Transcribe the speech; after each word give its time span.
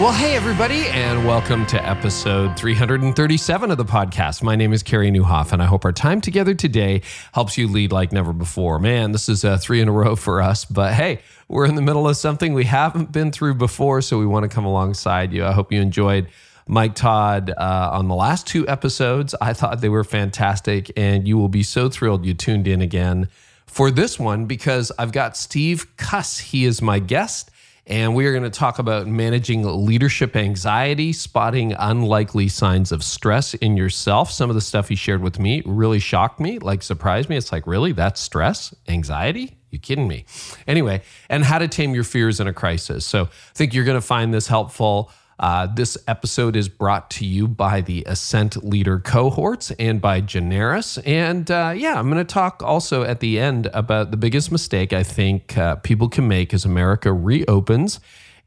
Well, 0.00 0.12
hey, 0.12 0.34
everybody, 0.34 0.86
and 0.88 1.24
welcome 1.24 1.64
to 1.66 1.88
episode 1.88 2.58
337 2.58 3.70
of 3.70 3.78
the 3.78 3.84
podcast. 3.84 4.42
My 4.42 4.56
name 4.56 4.72
is 4.72 4.82
Carey 4.82 5.08
Nieuwhof, 5.08 5.52
and 5.52 5.62
I 5.62 5.66
hope 5.66 5.84
our 5.84 5.92
time 5.92 6.20
together 6.20 6.52
today 6.52 7.02
helps 7.32 7.56
you 7.56 7.68
lead 7.68 7.92
like 7.92 8.10
never 8.10 8.32
before. 8.32 8.80
Man, 8.80 9.12
this 9.12 9.28
is 9.28 9.44
a 9.44 9.56
three 9.56 9.80
in 9.80 9.86
a 9.86 9.92
row 9.92 10.16
for 10.16 10.42
us, 10.42 10.64
but 10.64 10.94
hey, 10.94 11.20
we're 11.46 11.64
in 11.64 11.76
the 11.76 11.80
middle 11.80 12.08
of 12.08 12.16
something 12.16 12.54
we 12.54 12.64
haven't 12.64 13.12
been 13.12 13.30
through 13.30 13.54
before, 13.54 14.02
so 14.02 14.18
we 14.18 14.26
want 14.26 14.42
to 14.42 14.48
come 14.48 14.64
alongside 14.64 15.32
you. 15.32 15.44
I 15.44 15.52
hope 15.52 15.70
you 15.70 15.80
enjoyed 15.80 16.26
Mike 16.66 16.96
Todd 16.96 17.50
uh, 17.56 17.90
on 17.92 18.08
the 18.08 18.16
last 18.16 18.48
two 18.48 18.66
episodes. 18.66 19.32
I 19.40 19.52
thought 19.52 19.80
they 19.80 19.88
were 19.88 20.02
fantastic, 20.02 20.90
and 20.96 21.28
you 21.28 21.38
will 21.38 21.48
be 21.48 21.62
so 21.62 21.88
thrilled 21.88 22.26
you 22.26 22.34
tuned 22.34 22.66
in 22.66 22.82
again 22.82 23.28
for 23.66 23.92
this 23.92 24.18
one 24.18 24.46
because 24.46 24.90
I've 24.98 25.12
got 25.12 25.36
Steve 25.36 25.96
Cuss. 25.96 26.38
He 26.40 26.64
is 26.64 26.82
my 26.82 26.98
guest. 26.98 27.52
And 27.86 28.14
we 28.14 28.24
are 28.26 28.32
going 28.32 28.44
to 28.44 28.50
talk 28.50 28.78
about 28.78 29.06
managing 29.06 29.62
leadership 29.84 30.36
anxiety, 30.36 31.12
spotting 31.12 31.74
unlikely 31.74 32.48
signs 32.48 32.92
of 32.92 33.04
stress 33.04 33.52
in 33.54 33.76
yourself. 33.76 34.30
Some 34.30 34.48
of 34.48 34.54
the 34.54 34.62
stuff 34.62 34.88
he 34.88 34.96
shared 34.96 35.22
with 35.22 35.38
me 35.38 35.62
really 35.66 35.98
shocked 35.98 36.40
me, 36.40 36.58
like 36.58 36.82
surprised 36.82 37.28
me. 37.28 37.36
It's 37.36 37.52
like, 37.52 37.66
really? 37.66 37.92
That's 37.92 38.20
stress? 38.20 38.74
Anxiety? 38.88 39.58
You 39.70 39.78
kidding 39.78 40.08
me? 40.08 40.24
Anyway, 40.66 41.02
and 41.28 41.44
how 41.44 41.58
to 41.58 41.68
tame 41.68 41.94
your 41.94 42.04
fears 42.04 42.40
in 42.40 42.46
a 42.46 42.54
crisis. 42.54 43.04
So 43.04 43.24
I 43.24 43.28
think 43.54 43.74
you're 43.74 43.84
going 43.84 44.00
to 44.00 44.06
find 44.06 44.32
this 44.32 44.46
helpful. 44.46 45.10
Uh, 45.38 45.66
this 45.66 45.98
episode 46.06 46.56
is 46.56 46.68
brought 46.68 47.10
to 47.10 47.24
you 47.24 47.48
by 47.48 47.80
the 47.80 48.04
Ascent 48.06 48.64
Leader 48.64 48.98
cohorts 48.98 49.70
and 49.72 50.00
by 50.00 50.20
Generis. 50.20 50.98
And 50.98 51.50
uh, 51.50 51.74
yeah, 51.76 51.98
I'm 51.98 52.10
going 52.10 52.24
to 52.24 52.32
talk 52.32 52.62
also 52.62 53.02
at 53.02 53.20
the 53.20 53.40
end 53.40 53.66
about 53.74 54.10
the 54.10 54.16
biggest 54.16 54.52
mistake 54.52 54.92
I 54.92 55.02
think 55.02 55.58
uh, 55.58 55.76
people 55.76 56.08
can 56.08 56.28
make 56.28 56.54
as 56.54 56.64
America 56.64 57.12
reopens 57.12 58.00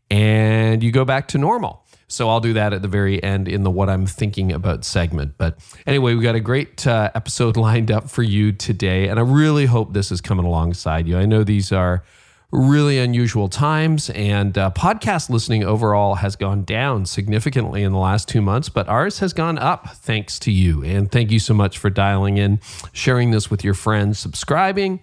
and 0.09 0.81
you 0.81 0.91
go 0.91 1.05
back 1.05 1.27
to 1.29 1.37
normal. 1.37 1.83
So 2.09 2.29
I'll 2.29 2.39
do 2.39 2.53
that 2.53 2.71
at 2.71 2.81
the 2.81 2.87
very 2.87 3.21
end 3.21 3.49
in 3.49 3.63
the 3.63 3.69
what 3.69 3.89
I'm 3.89 4.05
thinking 4.05 4.53
about 4.53 4.85
segment. 4.85 5.33
But 5.37 5.59
anyway, 5.85 6.15
we 6.15 6.23
got 6.23 6.35
a 6.35 6.39
great 6.39 6.87
uh, 6.87 7.11
episode 7.13 7.57
lined 7.57 7.91
up 7.91 8.09
for 8.09 8.23
you 8.23 8.53
today, 8.53 9.09
and 9.09 9.19
I 9.19 9.23
really 9.23 9.65
hope 9.65 9.93
this 9.93 10.11
is 10.11 10.21
coming 10.21 10.45
alongside 10.45 11.07
you. 11.07 11.17
I 11.17 11.25
know 11.25 11.43
these 11.43 11.73
are 11.73 12.03
really 12.51 12.97
unusual 12.97 13.49
times, 13.49 14.09
and 14.11 14.57
uh, 14.57 14.71
podcast 14.71 15.29
listening 15.29 15.63
overall 15.63 16.15
has 16.15 16.35
gone 16.35 16.63
down 16.63 17.05
significantly 17.05 17.83
in 17.83 17.91
the 17.91 17.97
last 17.97 18.29
two 18.29 18.41
months, 18.41 18.69
but 18.69 18.87
ours 18.87 19.19
has 19.19 19.33
gone 19.33 19.57
up 19.57 19.95
thanks 19.95 20.39
to 20.39 20.51
you. 20.51 20.83
And 20.83 21.11
thank 21.11 21.31
you 21.31 21.39
so 21.39 21.53
much 21.53 21.77
for 21.77 21.89
dialing 21.89 22.37
in, 22.37 22.61
sharing 22.93 23.31
this 23.31 23.51
with 23.51 23.63
your 23.63 23.73
friends, 23.73 24.19
subscribing 24.19 25.01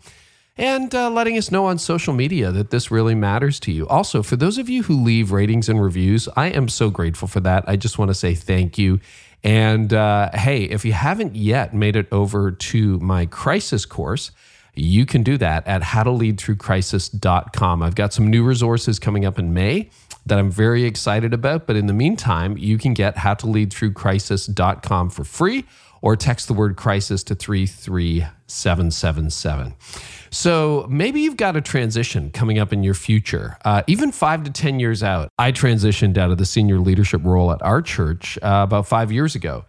and 0.56 0.94
uh, 0.94 1.10
letting 1.10 1.36
us 1.36 1.50
know 1.50 1.66
on 1.66 1.78
social 1.78 2.14
media 2.14 2.52
that 2.52 2.70
this 2.70 2.90
really 2.90 3.14
matters 3.14 3.58
to 3.60 3.72
you. 3.72 3.88
Also, 3.88 4.22
for 4.22 4.36
those 4.36 4.56
of 4.56 4.68
you 4.68 4.84
who 4.84 5.02
leave 5.02 5.32
ratings 5.32 5.68
and 5.68 5.82
reviews, 5.82 6.28
I 6.36 6.46
am 6.46 6.68
so 6.68 6.90
grateful 6.90 7.26
for 7.26 7.40
that. 7.40 7.64
I 7.66 7.76
just 7.76 7.98
want 7.98 8.10
to 8.10 8.14
say 8.14 8.34
thank 8.34 8.78
you. 8.78 9.00
And 9.42 9.92
uh, 9.92 10.30
hey, 10.32 10.64
if 10.64 10.84
you 10.84 10.92
haven't 10.92 11.34
yet 11.34 11.74
made 11.74 11.96
it 11.96 12.06
over 12.12 12.52
to 12.52 12.98
my 13.00 13.26
crisis 13.26 13.84
course, 13.84 14.30
you 14.74 15.06
can 15.06 15.22
do 15.22 15.38
that 15.38 15.66
at 15.66 15.80
howtoleadthroughcrisis.com. 15.82 17.82
I've 17.82 17.94
got 17.94 18.12
some 18.12 18.28
new 18.28 18.44
resources 18.44 18.98
coming 18.98 19.24
up 19.24 19.38
in 19.38 19.54
May 19.54 19.88
that 20.26 20.38
I'm 20.38 20.50
very 20.50 20.84
excited 20.84 21.32
about. 21.34 21.66
But 21.66 21.76
in 21.76 21.86
the 21.86 21.92
meantime, 21.92 22.56
you 22.58 22.78
can 22.78 22.94
get 22.94 23.16
howtoleadthroughcrisis.com 23.16 25.10
for 25.10 25.24
free 25.24 25.64
or 26.02 26.16
text 26.16 26.48
the 26.48 26.54
word 26.54 26.76
crisis 26.76 27.22
to 27.24 27.34
33777. 27.34 29.74
So 30.30 30.86
maybe 30.90 31.20
you've 31.20 31.38
got 31.38 31.56
a 31.56 31.62
transition 31.62 32.30
coming 32.30 32.58
up 32.58 32.72
in 32.72 32.82
your 32.82 32.94
future, 32.94 33.58
uh, 33.64 33.82
even 33.86 34.10
five 34.12 34.44
to 34.44 34.50
10 34.50 34.80
years 34.80 35.02
out. 35.02 35.30
I 35.38 35.52
transitioned 35.52 36.18
out 36.18 36.30
of 36.30 36.36
the 36.38 36.44
senior 36.44 36.78
leadership 36.78 37.22
role 37.24 37.50
at 37.52 37.62
our 37.62 37.80
church 37.80 38.36
uh, 38.42 38.64
about 38.64 38.86
five 38.86 39.10
years 39.12 39.34
ago. 39.34 39.64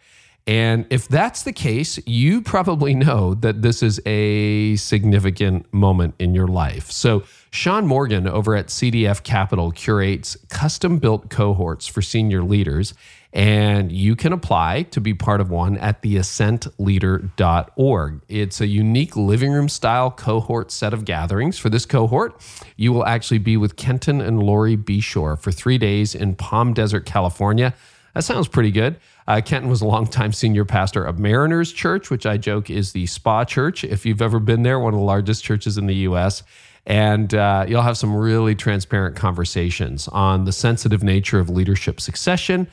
And 0.47 0.85
if 0.91 1.07
that's 1.07 1.41
the 1.41 1.53
case, 1.53 1.97
you 2.06 2.39
probably 2.41 2.94
know 2.94 3.33
that 3.33 3.63
this 3.63 3.81
is 3.81 4.00
a 4.06 4.75
significant 4.75 5.73
moment 5.73 6.13
in 6.19 6.35
your 6.35 6.47
life. 6.47 6.91
So, 6.91 7.23
Sean 7.50 7.88
Morgan 7.88 8.28
over 8.28 8.55
at 8.55 8.67
CDF 8.67 9.23
Capital 9.23 9.72
curates 9.72 10.38
custom 10.50 11.00
built 11.00 11.31
cohorts 11.31 11.88
for 11.88 12.03
senior 12.03 12.44
leaders, 12.44 12.94
and 13.34 13.91
you 13.91 14.16
can 14.16 14.34
apply 14.34 14.84
to 14.84 15.01
be 15.01 15.16
part 15.16 15.41
of 15.41 15.50
one 15.50 15.79
at 15.79 16.03
theascentleader.org. 16.03 18.22
It's 18.28 18.61
a 18.61 18.67
unique 18.67 19.16
living 19.16 19.51
room 19.51 19.67
style 19.67 20.11
cohort 20.11 20.72
set 20.72 20.94
of 20.94 21.05
gatherings. 21.05 21.57
For 21.57 21.69
this 21.69 21.88
cohort, 21.88 22.39
you 22.75 22.94
will 22.94 23.05
actually 23.05 23.39
be 23.39 23.57
with 23.57 23.78
Kenton 23.78 24.22
and 24.22 24.44
Lori 24.44 24.78
Beshore 24.78 25.39
for 25.39 25.51
three 25.51 25.79
days 25.79 26.13
in 26.13 26.35
Palm 26.35 26.73
Desert, 26.73 27.05
California. 27.05 27.73
That 28.16 28.24
sounds 28.24 28.48
pretty 28.48 28.72
good. 28.72 28.96
Uh, 29.28 29.42
Kenton 29.44 29.70
was 29.70 29.81
a 29.81 29.86
longtime 29.86 30.31
senior 30.31 30.64
pastor 30.64 31.03
of 31.03 31.20
Mariners 31.20 31.74
Church, 31.74 32.09
which 32.09 32.26
I 32.26 32.38
joke 32.38 32.70
is 32.70 32.94
the 32.94 33.06
spa 33.08 33.44
church. 33.44 33.84
If 33.84 34.06
you've 34.06 34.22
ever 34.22 34.40
been 34.40 34.64
there, 34.64 34.80
one 34.80 34.94
of 34.94 35.00
the 35.00 35.06
largest 35.06 35.44
churches 35.44 35.78
in 35.78 35.86
the 35.86 35.96
U.S. 35.96 36.42
And 36.86 37.34
uh, 37.34 37.66
you'll 37.68 37.81
have 37.81 37.98
some 37.98 38.16
really 38.16 38.56
transparent 38.56 39.18
conversations 39.18 40.08
on 40.08 40.46
the 40.46 40.53
sensitive 40.53 41.03
nature 41.03 41.40
of 41.40 41.50
leadership 41.50 42.00
succession. 42.00 42.68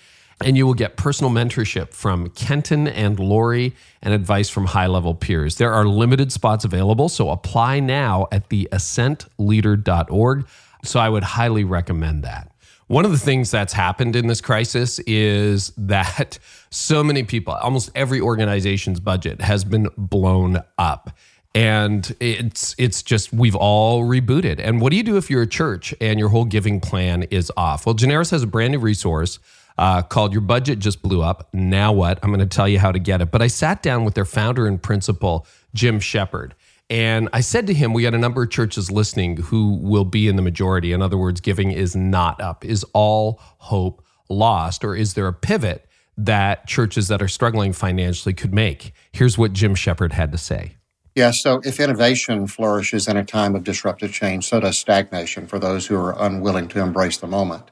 And 0.45 0.57
you 0.57 0.65
will 0.65 0.75
get 0.75 0.97
personal 0.97 1.33
mentorship 1.33 1.93
from 1.93 2.31
Kenton 2.31 2.87
and 2.87 3.19
Lori 3.19 3.75
and 4.01 4.15
advice 4.15 4.49
from 4.49 4.67
high 4.67 4.87
level 4.87 5.15
peers. 5.15 5.57
There 5.57 5.73
are 5.73 5.87
limited 5.87 6.31
spots 6.31 6.65
available, 6.65 7.09
so 7.09 7.31
apply 7.31 7.81
now 7.81 8.29
at 8.31 8.49
the 8.49 8.69
theascentleader.org. 8.71 10.47
So 10.85 11.01
I 11.01 11.09
would 11.09 11.25
highly 11.25 11.65
recommend 11.65 12.23
that. 12.23 12.52
One 12.93 13.07
of 13.07 13.11
the 13.11 13.19
things 13.19 13.51
that's 13.51 13.73
happened 13.73 14.17
in 14.17 14.27
this 14.27 14.43
crisis 14.43 14.99
is 15.07 15.73
that 15.79 16.39
so 16.71 17.03
many 17.03 17.23
people, 17.23 17.55
almost 17.55 17.91
every 17.95 18.21
organization's 18.21 19.01
budget 19.01 19.41
has 19.41 19.65
been 19.65 19.89
blown 19.97 20.63
up. 20.77 21.17
And 21.55 22.15
it's 22.21 22.75
it's 22.77 23.03
just 23.03 23.33
we've 23.33 23.57
all 23.57 24.03
rebooted. 24.03 24.61
And 24.63 24.79
what 24.83 24.91
do 24.91 24.99
you 24.99 25.03
do 25.03 25.17
if 25.17 25.31
you're 25.31 25.41
a 25.41 25.47
church 25.47 25.95
and 26.03 26.19
your 26.19 26.29
whole 26.29 26.45
giving 26.45 26.81
plan 26.81 27.23
is 27.31 27.51
off? 27.57 27.87
Well, 27.87 27.95
Generis 27.95 28.29
has 28.29 28.43
a 28.43 28.47
brand 28.47 28.73
new 28.73 28.79
resource 28.79 29.39
uh, 29.79 30.03
called 30.03 30.35
Your 30.35 30.43
Budget 30.43 30.79
Just 30.79 31.01
Blew 31.01 31.23
Up. 31.23 31.49
Now 31.55 31.95
what? 31.95 32.19
I'm 32.23 32.29
going 32.29 32.41
to 32.41 32.47
tell 32.47 32.69
you 32.69 32.79
how 32.79 32.93
to 32.93 32.99
get 32.99 33.23
it. 33.23 33.31
But 33.31 33.41
I 33.41 33.47
sat 33.47 33.83
down 33.83 34.05
with 34.05 34.13
their 34.13 34.27
founder 34.27 34.67
and 34.67 34.83
principal, 34.83 35.47
Jim 35.73 35.99
Shepard. 35.99 36.55
And 36.93 37.31
I 37.33 37.41
said 37.41 37.67
to 37.69 37.73
him, 37.73 37.95
we 37.95 38.03
got 38.03 38.13
a 38.13 38.19
number 38.19 38.43
of 38.43 38.51
churches 38.51 38.91
listening 38.91 39.39
who 39.39 39.79
will 39.81 40.05
be 40.05 40.29
in 40.29 40.37
the 40.37 40.43
majority. 40.43 40.93
In 40.93 41.01
other 41.01 41.17
words, 41.17 41.41
giving 41.41 41.73
is 41.73 41.97
not 41.97 42.39
up. 42.39 42.67
Is 42.67 42.85
all 42.93 43.41
hope 43.41 44.05
lost? 44.29 44.85
Or 44.85 44.95
is 44.95 45.15
there 45.15 45.27
a 45.27 45.33
pivot 45.33 45.87
that 46.19 46.67
churches 46.67 47.09
that 47.09 47.23
are 47.23 47.29
struggling 47.29 47.73
financially 47.73 48.35
could 48.35 48.53
make? 48.53 48.93
Here's 49.11 49.39
what 49.39 49.55
Jim 49.55 49.75
Shepard 49.75 50.13
had 50.13 50.33
to 50.33 50.39
say. 50.39 50.77
Yeah, 51.15 51.31
so 51.31 51.63
if 51.65 51.81
innovation 51.81 52.47
flourishes 52.47 53.09
in 53.09 53.17
a 53.17 53.25
time 53.25 53.55
of 53.55 53.65
disruptive 53.65 54.13
change, 54.13 54.47
so 54.47 54.61
does 54.61 54.77
stagnation 54.77 55.47
for 55.47 55.59
those 55.59 55.87
who 55.87 55.97
are 55.97 56.15
unwilling 56.23 56.69
to 56.69 56.81
embrace 56.81 57.17
the 57.17 57.27
moment. 57.27 57.71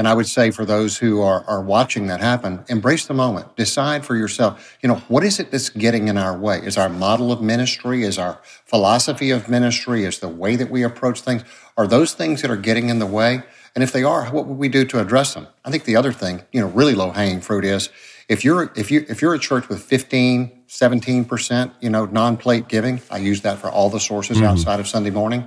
And 0.00 0.08
I 0.08 0.14
would 0.14 0.26
say 0.26 0.50
for 0.50 0.64
those 0.64 0.96
who 0.96 1.20
are, 1.20 1.44
are 1.44 1.60
watching 1.60 2.06
that 2.06 2.20
happen, 2.20 2.64
embrace 2.70 3.04
the 3.04 3.12
moment. 3.12 3.54
Decide 3.54 4.06
for 4.06 4.16
yourself, 4.16 4.78
you 4.80 4.88
know, 4.88 4.94
what 5.08 5.22
is 5.22 5.38
it 5.38 5.50
that's 5.50 5.68
getting 5.68 6.08
in 6.08 6.16
our 6.16 6.34
way? 6.34 6.56
Is 6.60 6.78
our 6.78 6.88
model 6.88 7.30
of 7.30 7.42
ministry? 7.42 8.02
Is 8.02 8.18
our 8.18 8.40
philosophy 8.64 9.30
of 9.30 9.50
ministry? 9.50 10.04
Is 10.04 10.20
the 10.20 10.28
way 10.28 10.56
that 10.56 10.70
we 10.70 10.82
approach 10.84 11.20
things? 11.20 11.44
Are 11.76 11.86
those 11.86 12.14
things 12.14 12.40
that 12.40 12.50
are 12.50 12.56
getting 12.56 12.88
in 12.88 12.98
the 12.98 13.04
way? 13.04 13.42
And 13.74 13.84
if 13.84 13.92
they 13.92 14.02
are, 14.02 14.24
what 14.30 14.46
would 14.46 14.56
we 14.56 14.70
do 14.70 14.86
to 14.86 15.00
address 15.00 15.34
them? 15.34 15.48
I 15.66 15.70
think 15.70 15.84
the 15.84 15.96
other 15.96 16.14
thing, 16.14 16.44
you 16.50 16.62
know, 16.62 16.68
really 16.68 16.94
low 16.94 17.10
hanging 17.10 17.42
fruit 17.42 17.66
is 17.66 17.90
if 18.26 18.42
you're, 18.42 18.72
if 18.74 18.90
you, 18.90 19.04
if 19.06 19.20
you're 19.20 19.34
a 19.34 19.38
church 19.38 19.68
with 19.68 19.82
15, 19.82 20.62
17%, 20.66 21.72
you 21.82 21.90
know, 21.90 22.06
non-plate 22.06 22.68
giving, 22.68 23.02
I 23.10 23.18
use 23.18 23.42
that 23.42 23.58
for 23.58 23.68
all 23.68 23.90
the 23.90 24.00
sources 24.00 24.38
mm-hmm. 24.38 24.46
outside 24.46 24.80
of 24.80 24.88
Sunday 24.88 25.10
morning 25.10 25.46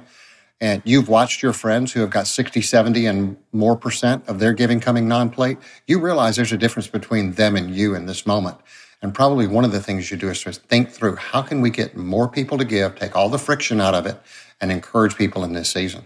and 0.62 0.82
you've 0.86 1.10
watched 1.10 1.42
your 1.42 1.54
friends 1.54 1.92
who 1.92 2.00
have 2.02 2.10
got 2.10 2.28
60, 2.28 2.62
70 2.62 3.06
and 3.06 3.38
more 3.52 3.76
percent 3.76 4.28
of 4.28 4.40
their 4.40 4.54
giving 4.54 4.80
coming 4.80 5.08
non-plate, 5.08 5.58
you 5.88 6.00
realize 6.00 6.36
there's 6.36 6.52
a 6.52 6.58
difference 6.58 6.88
between 6.88 7.34
them 7.34 7.56
and 7.56 7.76
you 7.76 7.96
in 7.96 8.06
this 8.06 8.26
moment. 8.26 8.58
And 9.02 9.14
probably 9.14 9.48
one 9.48 9.66
of 9.66 9.74
the 9.74 9.82
things 9.82 10.10
you 10.10 10.18
do 10.18 10.30
is 10.30 10.42
to 10.44 10.54
think 10.54 10.90
through 10.90 11.18
how 11.18 11.42
can 11.42 11.60
we 11.60 11.70
get 11.70 11.98
more 11.98 12.30
people 12.30 12.58
to 12.58 12.64
give, 12.64 12.96
take 12.96 13.16
all 13.16 13.28
the 13.28 13.38
friction 13.38 13.82
out 13.82 13.94
of 13.94 14.06
it, 14.06 14.18
and 14.62 14.72
encourage 14.72 15.18
people 15.18 15.44
in 15.44 15.52
this 15.52 15.70
season. 15.70 16.06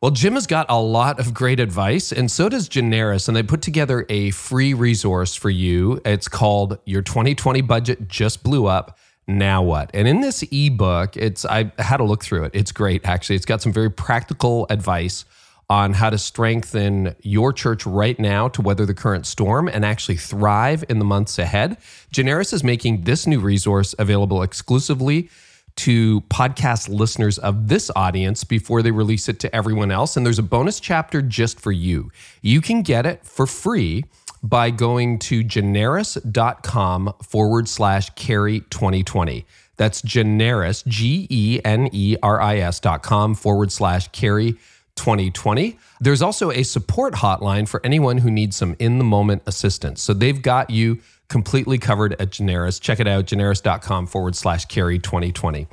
Well, 0.00 0.10
Jim 0.10 0.34
has 0.34 0.46
got 0.48 0.66
a 0.68 0.80
lot 0.80 1.20
of 1.20 1.32
great 1.32 1.60
advice, 1.60 2.10
and 2.10 2.28
so 2.28 2.48
does 2.48 2.68
Generis. 2.68 3.28
And 3.28 3.36
they 3.36 3.42
put 3.42 3.62
together 3.62 4.04
a 4.08 4.30
free 4.30 4.74
resource 4.74 5.36
for 5.36 5.50
you. 5.50 6.00
It's 6.04 6.26
called 6.26 6.78
Your 6.86 7.02
2020 7.02 7.60
Budget 7.60 8.08
Just 8.08 8.42
Blew 8.42 8.66
Up 8.66 8.98
now 9.26 9.62
what? 9.62 9.90
And 9.94 10.08
in 10.08 10.20
this 10.20 10.44
ebook, 10.50 11.16
it's 11.16 11.44
I 11.44 11.72
had 11.78 11.98
to 11.98 12.04
look 12.04 12.24
through 12.24 12.44
it. 12.44 12.52
It's 12.54 12.72
great 12.72 13.04
actually. 13.04 13.36
It's 13.36 13.46
got 13.46 13.62
some 13.62 13.72
very 13.72 13.90
practical 13.90 14.66
advice 14.68 15.24
on 15.70 15.94
how 15.94 16.10
to 16.10 16.18
strengthen 16.18 17.14
your 17.22 17.50
church 17.50 17.86
right 17.86 18.18
now 18.18 18.46
to 18.46 18.60
weather 18.60 18.84
the 18.84 18.92
current 18.92 19.26
storm 19.26 19.68
and 19.68 19.86
actually 19.86 20.16
thrive 20.16 20.84
in 20.90 20.98
the 20.98 21.04
months 21.04 21.38
ahead, 21.38 21.78
Generis 22.10 22.52
is 22.52 22.62
making 22.62 23.02
this 23.02 23.26
new 23.26 23.40
resource 23.40 23.94
available 23.98 24.42
exclusively 24.42 25.30
to 25.76 26.20
podcast 26.22 26.90
listeners 26.90 27.38
of 27.38 27.68
this 27.68 27.90
audience 27.96 28.44
before 28.44 28.82
they 28.82 28.90
release 28.90 29.30
it 29.30 29.40
to 29.40 29.56
everyone 29.56 29.90
else. 29.90 30.16
And 30.16 30.26
there's 30.26 30.38
a 30.38 30.42
bonus 30.42 30.78
chapter 30.78 31.22
just 31.22 31.58
for 31.58 31.72
you. 31.72 32.10
You 32.42 32.60
can 32.60 32.82
get 32.82 33.06
it 33.06 33.24
for 33.24 33.46
free 33.46 34.04
by 34.42 34.70
going 34.70 35.18
to 35.20 35.44
generis.com 35.44 37.14
forward 37.22 37.68
slash 37.68 38.10
carey 38.10 38.60
2020. 38.70 39.46
That's 39.76 40.02
generis, 40.02 40.82
G 40.82 41.26
E 41.30 41.60
N 41.64 41.88
E 41.92 42.16
R 42.22 42.40
I 42.40 42.58
S 42.58 42.78
dot 42.80 43.02
com 43.02 43.34
forward 43.34 43.72
slash 43.72 44.08
carey 44.08 44.56
2020. 44.96 45.78
There's 46.00 46.22
also 46.22 46.50
a 46.50 46.62
support 46.62 47.14
hotline 47.14 47.68
for 47.68 47.80
anyone 47.84 48.18
who 48.18 48.30
needs 48.30 48.56
some 48.56 48.76
in 48.78 48.98
the 48.98 49.04
moment 49.04 49.42
assistance. 49.46 50.02
So 50.02 50.14
they've 50.14 50.40
got 50.40 50.70
you 50.70 51.00
completely 51.28 51.78
covered 51.78 52.14
at 52.20 52.30
Generis. 52.30 52.78
Check 52.78 53.00
it 53.00 53.08
out, 53.08 53.24
generis.com 53.24 54.06
forward 54.06 54.36
slash 54.36 54.66
carey 54.66 54.98
2020. 54.98 55.66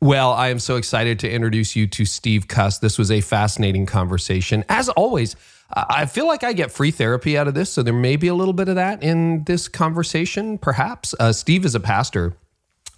Well, 0.00 0.32
I 0.32 0.48
am 0.48 0.60
so 0.60 0.76
excited 0.76 1.18
to 1.20 1.30
introduce 1.30 1.74
you 1.74 1.88
to 1.88 2.04
Steve 2.04 2.46
Cuss. 2.46 2.78
This 2.78 2.96
was 2.96 3.10
a 3.10 3.20
fascinating 3.20 3.86
conversation. 3.86 4.64
As 4.68 4.88
always, 4.88 5.34
I 5.72 6.06
feel 6.06 6.26
like 6.26 6.44
I 6.44 6.52
get 6.52 6.70
free 6.70 6.90
therapy 6.92 7.36
out 7.36 7.48
of 7.48 7.54
this, 7.54 7.72
so 7.72 7.82
there 7.82 7.94
may 7.94 8.16
be 8.16 8.28
a 8.28 8.34
little 8.34 8.52
bit 8.52 8.68
of 8.68 8.76
that 8.76 9.02
in 9.02 9.44
this 9.44 9.68
conversation, 9.68 10.58
perhaps. 10.58 11.14
Uh, 11.18 11.32
Steve 11.32 11.64
is 11.64 11.74
a 11.74 11.80
pastor 11.80 12.34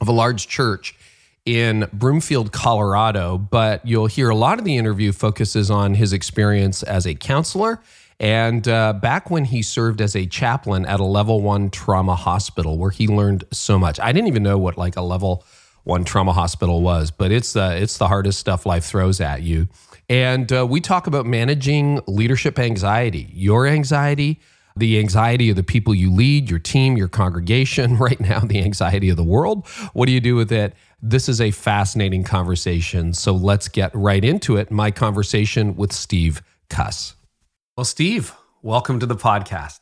of 0.00 0.08
a 0.08 0.12
large 0.12 0.48
church 0.48 0.94
in 1.44 1.88
Broomfield, 1.92 2.52
Colorado, 2.52 3.38
but 3.38 3.86
you'll 3.86 4.06
hear 4.06 4.30
a 4.30 4.36
lot 4.36 4.58
of 4.58 4.64
the 4.64 4.76
interview 4.76 5.12
focuses 5.12 5.70
on 5.70 5.94
his 5.94 6.12
experience 6.12 6.82
as 6.82 7.06
a 7.06 7.14
counselor 7.14 7.80
and 8.22 8.68
uh, 8.68 8.92
back 8.92 9.30
when 9.30 9.44
he 9.44 9.62
served 9.62 10.00
as 10.00 10.14
a 10.14 10.26
chaplain 10.26 10.86
at 10.86 11.00
a 11.00 11.04
level 11.04 11.40
one 11.40 11.70
trauma 11.70 12.14
hospital, 12.14 12.78
where 12.78 12.92
he 12.92 13.08
learned 13.08 13.44
so 13.50 13.80
much. 13.80 13.98
I 13.98 14.12
didn't 14.12 14.28
even 14.28 14.44
know 14.44 14.58
what 14.58 14.78
like 14.78 14.96
a 14.96 15.02
level 15.02 15.44
one 15.82 16.04
trauma 16.04 16.32
hospital 16.32 16.82
was, 16.82 17.10
but 17.10 17.32
it's 17.32 17.52
the 17.52 17.76
it's 17.76 17.98
the 17.98 18.06
hardest 18.06 18.38
stuff 18.38 18.64
life 18.64 18.84
throws 18.84 19.20
at 19.20 19.42
you. 19.42 19.66
And 20.08 20.52
uh, 20.52 20.64
we 20.64 20.80
talk 20.80 21.08
about 21.08 21.26
managing 21.26 22.00
leadership 22.06 22.60
anxiety, 22.60 23.28
your 23.32 23.66
anxiety, 23.66 24.40
the 24.76 25.00
anxiety 25.00 25.50
of 25.50 25.56
the 25.56 25.64
people 25.64 25.92
you 25.92 26.12
lead, 26.12 26.48
your 26.48 26.60
team, 26.60 26.96
your 26.96 27.08
congregation, 27.08 27.96
right 27.98 28.20
now, 28.20 28.38
the 28.40 28.62
anxiety 28.62 29.08
of 29.08 29.16
the 29.16 29.24
world. 29.24 29.66
What 29.94 30.06
do 30.06 30.12
you 30.12 30.20
do 30.20 30.36
with 30.36 30.52
it? 30.52 30.74
This 31.04 31.28
is 31.28 31.40
a 31.40 31.50
fascinating 31.50 32.22
conversation. 32.22 33.12
So 33.12 33.32
let's 33.32 33.66
get 33.66 33.90
right 33.92 34.24
into 34.24 34.56
it. 34.56 34.70
My 34.70 34.92
conversation 34.92 35.74
with 35.74 35.92
Steve 35.92 36.42
Cuss. 36.70 37.16
Well, 37.76 37.84
Steve, 37.84 38.32
welcome 38.62 39.00
to 39.00 39.06
the 39.06 39.16
podcast. 39.16 39.80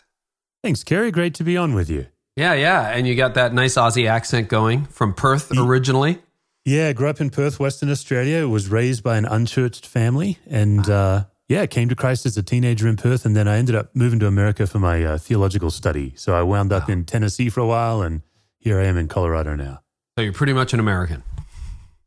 Thanks, 0.63 0.83
Carey. 0.83 1.11
Great 1.11 1.35
to 1.35 1.45
be 1.45 1.59
on 1.59 1.75
with 1.75 1.91
you. 1.91 2.07
Yeah, 2.37 2.55
yeah. 2.55 2.89
And 2.89 3.07
you 3.07 3.17
got 3.17 3.35
that 3.35 3.53
nice 3.53 3.75
Aussie 3.75 4.09
accent 4.09 4.49
going 4.49 4.87
from 4.87 5.13
Perth 5.13 5.53
originally. 5.55 6.23
Yeah, 6.65 6.95
grew 6.95 7.09
up 7.09 7.21
in 7.21 7.29
Perth, 7.29 7.61
Western 7.61 7.91
Australia. 7.91 8.49
Was 8.49 8.69
raised 8.71 9.03
by 9.03 9.19
an 9.19 9.27
unchurched 9.27 9.85
family, 9.85 10.39
and 10.47 10.89
uh, 10.89 11.25
yeah, 11.49 11.67
came 11.67 11.91
to 11.91 11.95
Christ 11.95 12.25
as 12.25 12.39
a 12.39 12.43
teenager 12.43 12.89
in 12.89 12.97
Perth, 12.97 13.27
and 13.27 13.37
then 13.37 13.47
I 13.47 13.59
ended 13.59 13.75
up 13.75 13.95
moving 13.95 14.21
to 14.21 14.27
America 14.27 14.67
for 14.67 14.79
my 14.79 15.05
uh, 15.05 15.19
theological 15.19 15.71
study. 15.71 16.15
So 16.17 16.35
I 16.35 16.43
wound 16.43 16.73
up 16.73 16.89
wow. 16.89 16.95
in 16.95 17.05
Tennessee 17.05 17.51
for 17.51 17.61
a 17.61 17.67
while, 17.67 18.01
and 18.01 18.23
here 18.59 18.81
I 18.81 18.85
am 18.85 18.97
in 18.97 19.07
Colorado 19.09 19.55
now. 19.55 19.81
So 20.21 20.25
you're 20.25 20.35
pretty 20.35 20.53
much 20.53 20.75
an 20.75 20.81
American. 20.81 21.23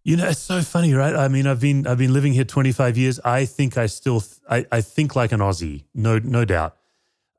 You 0.04 0.18
know, 0.18 0.30
it's 0.30 0.39
so 0.39 0.62
funny, 0.62 0.94
right? 0.94 1.15
I 1.15 1.30
mean, 1.30 1.48
I've 1.48 1.60
been 1.60 1.88
I've 1.88 1.98
been 1.98 2.13
living 2.13 2.31
here 2.31 2.44
25 2.44 2.95
years. 2.95 3.19
I 3.25 3.45
think 3.45 3.75
I 3.75 3.88
still 3.88 4.24
I, 4.48 4.68
I 4.71 4.81
think 4.81 5.15
like 5.15 5.31
an 5.31 5.39
Aussie, 5.39 5.86
no 5.95 6.19
no 6.19 6.45
doubt. 6.45 6.77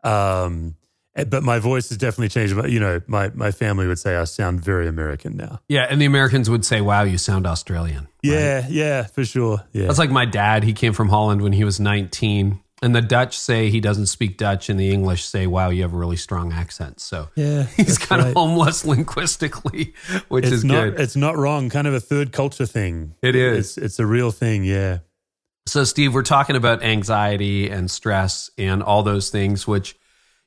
Um, 0.03 0.75
eh, 1.15 1.23
but 1.23 1.45
my 1.45 1.61
voice 1.61 1.91
has 1.91 1.99
definitely 1.99 2.31
changed. 2.31 2.57
But 2.57 2.73
you 2.73 2.81
know, 2.81 3.01
my 3.07 3.31
my 3.35 3.53
family 3.53 3.87
would 3.87 4.01
say 4.01 4.17
I 4.17 4.25
sound 4.25 4.65
very 4.65 4.89
American 4.89 5.37
now. 5.37 5.61
Yeah, 5.69 5.87
and 5.89 6.01
the 6.01 6.07
Americans 6.07 6.51
would 6.51 6.65
say, 6.65 6.81
"Wow, 6.81 7.05
you 7.05 7.19
sound 7.19 7.47
Australian." 7.47 8.09
Yeah, 8.25 8.67
yeah, 8.69 9.05
for 9.05 9.25
sure. 9.25 9.63
Yeah, 9.71 9.87
that's 9.87 10.01
like 10.01 10.11
my 10.11 10.25
dad. 10.25 10.65
He 10.65 10.73
came 10.73 10.93
from 10.93 11.09
Holland 11.09 11.41
when 11.41 11.53
he 11.53 11.63
was 11.63 11.79
19, 11.79 12.61
and 12.83 12.95
the 12.95 13.03
Dutch 13.03 13.39
say 13.39 13.71
he 13.71 13.81
doesn't 13.81 14.07
speak 14.07 14.37
Dutch, 14.37 14.69
and 14.69 14.79
the 14.79 14.91
English 14.91 15.25
say, 15.25 15.47
"Wow, 15.47 15.71
you 15.71 15.83
have 15.83 15.95
a 15.95 15.97
really 15.97 16.17
strong 16.17 16.53
accent." 16.53 17.01
So 17.01 17.29
yeah, 17.35 17.63
he's 17.77 17.99
kind 17.99 18.23
right. 18.23 18.29
of 18.29 18.35
homeless 18.35 18.85
linguistically, 18.85 19.95
which 20.29 20.45
it's 20.45 20.55
is 20.55 20.65
not, 20.65 20.85
good. 20.85 21.01
It's 21.01 21.17
not 21.17 21.37
wrong. 21.37 21.71
Kind 21.71 21.87
of 21.87 21.95
a 21.95 22.01
third 22.01 22.33
culture 22.33 22.67
thing. 22.67 23.15
It 23.23 23.37
is. 23.37 23.77
It's, 23.77 23.79
it's 23.79 23.99
a 24.01 24.07
real 24.07 24.31
thing. 24.31 24.65
Yeah. 24.65 24.99
So, 25.67 25.85
Steve, 25.85 26.13
we're 26.13 26.23
talking 26.23 26.57
about 26.57 26.83
anxiety 26.83 27.71
and 27.71 27.91
stress 27.91 28.51
and 28.59 28.83
all 28.83 29.03
those 29.03 29.31
things, 29.31 29.67
which 29.67 29.97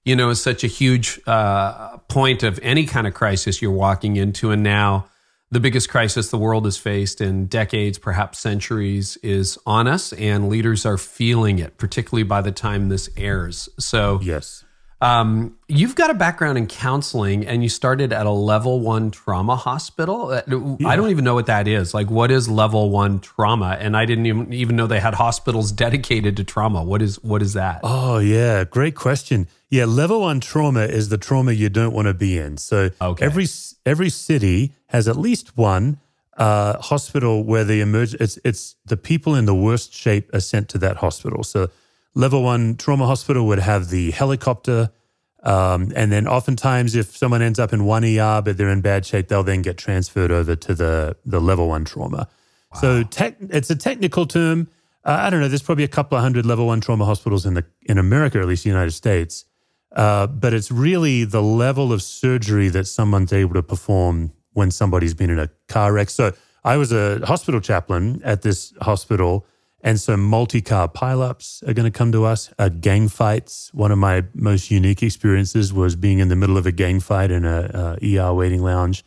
you 0.05 0.15
know 0.15 0.29
is 0.29 0.41
such 0.41 0.63
a 0.63 0.67
huge 0.67 1.19
uh, 1.25 1.97
point 2.09 2.43
of 2.43 2.59
any 2.61 2.85
kind 2.85 3.07
of 3.07 3.13
crisis 3.13 3.61
you're 3.61 3.71
walking 3.71 4.15
into, 4.15 4.51
and 4.51 4.63
now 4.63 5.07
the 5.49 5.59
biggest 5.59 5.89
crisis 5.89 6.29
the 6.29 6.37
world 6.37 6.65
has 6.65 6.77
faced 6.77 7.21
in 7.21 7.45
decades, 7.45 7.97
perhaps 7.97 8.39
centuries, 8.39 9.17
is 9.23 9.57
on 9.65 9.87
us, 9.87 10.11
and 10.13 10.49
leaders 10.49 10.85
are 10.85 10.97
feeling 10.97 11.59
it, 11.59 11.77
particularly 11.77 12.23
by 12.23 12.41
the 12.41 12.51
time 12.51 12.89
this 12.89 13.09
airs. 13.15 13.69
So, 13.79 14.19
yes. 14.21 14.63
Um, 14.99 15.55
you've 15.67 15.95
got 15.95 16.09
a 16.09 16.15
background 16.15 16.57
in 16.57 16.65
counseling 16.65 17.45
and 17.45 17.61
you 17.61 17.69
started 17.69 18.11
at 18.11 18.25
a 18.25 18.31
level 18.31 18.79
one 18.79 19.11
trauma 19.11 19.55
hospital. 19.55 20.29
Uh, 20.29 20.41
yeah. 20.79 20.87
I 20.87 20.95
don't 20.95 21.11
even 21.11 21.23
know 21.23 21.35
what 21.35 21.45
that 21.45 21.67
is. 21.67 21.93
Like, 21.93 22.09
what 22.09 22.31
is 22.31 22.49
level 22.49 22.89
one 22.89 23.19
trauma? 23.19 23.77
And 23.79 23.95
I 23.95 24.05
didn't 24.05 24.25
even, 24.25 24.51
even 24.53 24.75
know 24.75 24.87
they 24.87 24.99
had 24.99 25.13
hospitals 25.13 25.71
dedicated 25.83 26.37
to 26.37 26.43
trauma. 26.43 26.83
What 26.83 27.03
is, 27.03 27.23
what 27.23 27.43
is 27.43 27.53
that? 27.53 27.81
Oh, 27.83 28.17
yeah. 28.17 28.63
Great 28.63 28.95
question. 28.95 29.47
Yeah. 29.69 29.85
Level 29.85 30.21
one 30.21 30.39
trauma 30.39 30.81
is 30.81 31.09
the 31.09 31.17
trauma 31.17 31.51
you 31.51 31.69
don't 31.69 31.93
want 31.93 32.07
to 32.07 32.13
be 32.13 32.37
in. 32.37 32.57
So 32.57 32.89
okay. 33.01 33.25
every, 33.25 33.45
every 33.85 34.09
city 34.09 34.75
has 34.87 35.07
at 35.07 35.17
least 35.17 35.57
one 35.57 35.99
uh, 36.37 36.79
hospital 36.79 37.43
where 37.43 37.63
the 37.63 37.81
emerge, 37.81 38.13
it's, 38.15 38.39
it's 38.43 38.75
the 38.85 38.97
people 38.97 39.35
in 39.35 39.45
the 39.45 39.55
worst 39.55 39.93
shape 39.93 40.33
are 40.33 40.39
sent 40.39 40.69
to 40.69 40.77
that 40.77 40.97
hospital. 40.97 41.43
So, 41.43 41.69
level 42.13 42.43
one 42.43 42.75
trauma 42.75 43.05
hospital 43.05 43.47
would 43.47 43.59
have 43.59 43.89
the 43.89 44.11
helicopter. 44.11 44.91
Um, 45.43 45.91
and 45.95 46.11
then 46.11 46.27
oftentimes, 46.27 46.95
if 46.95 47.15
someone 47.15 47.41
ends 47.41 47.59
up 47.59 47.73
in 47.73 47.85
one 47.85 48.03
ER 48.03 48.41
but 48.43 48.57
they're 48.57 48.69
in 48.69 48.81
bad 48.81 49.05
shape, 49.05 49.27
they'll 49.27 49.43
then 49.43 49.61
get 49.61 49.77
transferred 49.77 50.31
over 50.31 50.55
to 50.55 50.73
the, 50.73 51.15
the 51.25 51.39
level 51.39 51.67
one 51.69 51.85
trauma. 51.85 52.27
Wow. 52.73 52.81
So 52.81 53.03
tech, 53.03 53.37
it's 53.39 53.69
a 53.69 53.75
technical 53.75 54.25
term. 54.25 54.67
Uh, 55.05 55.17
I 55.21 55.29
don't 55.29 55.39
know. 55.39 55.47
There's 55.47 55.61
probably 55.61 55.85
a 55.85 55.89
couple 55.89 56.17
of 56.17 56.21
hundred 56.21 56.45
level 56.45 56.67
one 56.67 56.81
trauma 56.81 57.05
hospitals 57.05 57.45
in 57.45 57.53
the 57.53 57.63
in 57.83 57.97
America, 57.97 58.39
at 58.39 58.45
least 58.45 58.63
the 58.63 58.69
United 58.69 58.91
States. 58.91 59.45
Uh, 59.91 60.27
but 60.27 60.53
it's 60.53 60.71
really 60.71 61.23
the 61.23 61.41
level 61.41 61.93
of 61.93 62.01
surgery 62.01 62.69
that 62.69 62.85
someone's 62.85 63.33
able 63.33 63.53
to 63.53 63.63
perform 63.63 64.31
when 64.53 64.71
somebody's 64.71 65.13
been 65.13 65.29
in 65.29 65.39
a 65.39 65.49
car 65.67 65.93
wreck. 65.93 66.09
So 66.09 66.33
I 66.63 66.77
was 66.77 66.91
a 66.91 67.25
hospital 67.25 67.61
chaplain 67.61 68.21
at 68.23 68.41
this 68.41 68.73
hospital 68.81 69.45
and 69.81 69.99
so 69.99 70.17
multi-car 70.17 70.89
pileups 70.89 71.67
are 71.67 71.73
going 71.73 71.89
to 71.89 71.97
come 71.97 72.11
to 72.11 72.25
us. 72.25 72.51
Uh, 72.57 72.69
gang 72.69 73.07
fights. 73.07 73.71
One 73.73 73.91
of 73.91 73.97
my 73.97 74.25
most 74.33 74.71
unique 74.71 75.03
experiences 75.03 75.71
was 75.71 75.95
being 75.95 76.19
in 76.19 76.29
the 76.29 76.35
middle 76.35 76.57
of 76.57 76.65
a 76.65 76.71
gang 76.71 76.99
fight 76.99 77.29
in 77.29 77.45
a, 77.45 77.97
a 78.01 78.17
ER 78.19 78.33
waiting 78.33 78.61
lounge. 78.61 79.05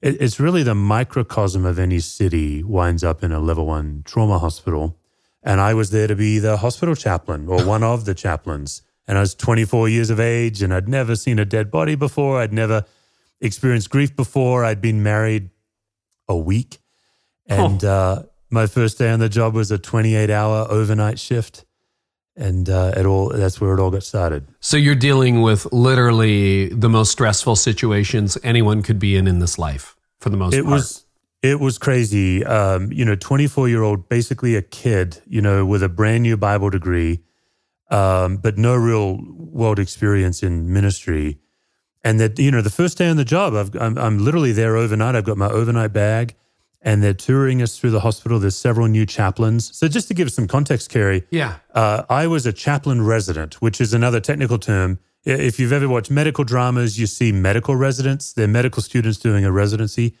It, 0.00 0.20
it's 0.20 0.40
really 0.40 0.62
the 0.62 0.74
microcosm 0.74 1.66
of 1.66 1.78
any 1.78 2.00
city 2.00 2.62
winds 2.62 3.04
up 3.04 3.22
in 3.22 3.30
a 3.30 3.40
level 3.40 3.66
one 3.66 4.02
trauma 4.04 4.38
hospital. 4.38 4.98
And 5.42 5.60
I 5.60 5.74
was 5.74 5.90
there 5.90 6.06
to 6.06 6.16
be 6.16 6.38
the 6.38 6.56
hospital 6.56 6.94
chaplain 6.94 7.46
or 7.46 7.62
one 7.64 7.84
of 7.84 8.04
the 8.04 8.14
chaplains. 8.14 8.82
And 9.08 9.16
I 9.18 9.20
was 9.20 9.34
24 9.34 9.88
years 9.88 10.10
of 10.10 10.18
age 10.18 10.62
and 10.62 10.74
I'd 10.74 10.88
never 10.88 11.14
seen 11.16 11.38
a 11.38 11.44
dead 11.44 11.70
body 11.70 11.94
before. 11.94 12.40
I'd 12.40 12.52
never 12.52 12.84
experienced 13.40 13.90
grief 13.90 14.16
before. 14.16 14.64
I'd 14.64 14.80
been 14.80 15.02
married 15.02 15.50
a 16.28 16.36
week. 16.36 16.78
And, 17.46 17.84
oh. 17.84 17.88
uh, 17.90 18.22
my 18.50 18.66
first 18.66 18.98
day 18.98 19.10
on 19.10 19.20
the 19.20 19.28
job 19.28 19.54
was 19.54 19.70
a 19.70 19.78
28 19.78 20.30
hour 20.30 20.66
overnight 20.70 21.18
shift 21.18 21.64
and 22.36 22.68
uh, 22.68 22.92
it 22.96 23.06
all 23.06 23.30
that's 23.30 23.60
where 23.60 23.74
it 23.74 23.80
all 23.80 23.90
got 23.90 24.02
started 24.02 24.46
so 24.60 24.76
you're 24.76 24.94
dealing 24.94 25.42
with 25.42 25.66
literally 25.72 26.68
the 26.68 26.88
most 26.88 27.10
stressful 27.10 27.56
situations 27.56 28.36
anyone 28.42 28.82
could 28.82 28.98
be 28.98 29.16
in 29.16 29.26
in 29.26 29.38
this 29.38 29.58
life 29.58 29.96
for 30.20 30.30
the 30.30 30.36
most 30.36 30.54
it 30.54 30.62
part 30.62 30.72
was 30.72 31.06
it 31.42 31.60
was 31.60 31.78
crazy 31.78 32.44
um, 32.44 32.92
you 32.92 33.04
know 33.04 33.14
24 33.14 33.68
year 33.68 33.82
old 33.82 34.08
basically 34.08 34.54
a 34.54 34.62
kid 34.62 35.20
you 35.26 35.40
know 35.40 35.64
with 35.64 35.82
a 35.82 35.88
brand 35.88 36.22
new 36.22 36.36
bible 36.36 36.70
degree 36.70 37.20
um, 37.90 38.36
but 38.36 38.58
no 38.58 38.74
real 38.74 39.18
world 39.36 39.78
experience 39.78 40.42
in 40.42 40.72
ministry 40.72 41.38
and 42.04 42.20
that 42.20 42.38
you 42.38 42.50
know 42.50 42.62
the 42.62 42.70
first 42.70 42.98
day 42.98 43.08
on 43.08 43.16
the 43.16 43.24
job 43.24 43.54
I've, 43.54 43.74
I'm, 43.76 43.96
I'm 43.98 44.18
literally 44.18 44.52
there 44.52 44.76
overnight 44.76 45.14
i've 45.14 45.24
got 45.24 45.36
my 45.36 45.48
overnight 45.48 45.92
bag 45.92 46.34
and 46.86 47.02
they're 47.02 47.12
touring 47.12 47.60
us 47.60 47.76
through 47.76 47.90
the 47.90 48.00
hospital. 48.00 48.38
There's 48.38 48.56
several 48.56 48.86
new 48.86 49.04
chaplains. 49.04 49.76
So 49.76 49.88
just 49.88 50.06
to 50.06 50.14
give 50.14 50.30
some 50.30 50.46
context, 50.46 50.88
Carey. 50.88 51.24
yeah, 51.30 51.56
uh, 51.74 52.04
I 52.08 52.28
was 52.28 52.46
a 52.46 52.52
chaplain 52.52 53.04
resident, 53.04 53.54
which 53.54 53.80
is 53.80 53.92
another 53.92 54.20
technical 54.20 54.56
term. 54.56 55.00
If 55.24 55.58
you've 55.58 55.72
ever 55.72 55.88
watched 55.88 56.12
medical 56.12 56.44
dramas, 56.44 56.98
you 56.98 57.06
see 57.06 57.32
medical 57.32 57.74
residents. 57.74 58.32
They're 58.32 58.46
medical 58.46 58.82
students 58.82 59.18
doing 59.18 59.44
a 59.44 59.50
residency. 59.50 60.16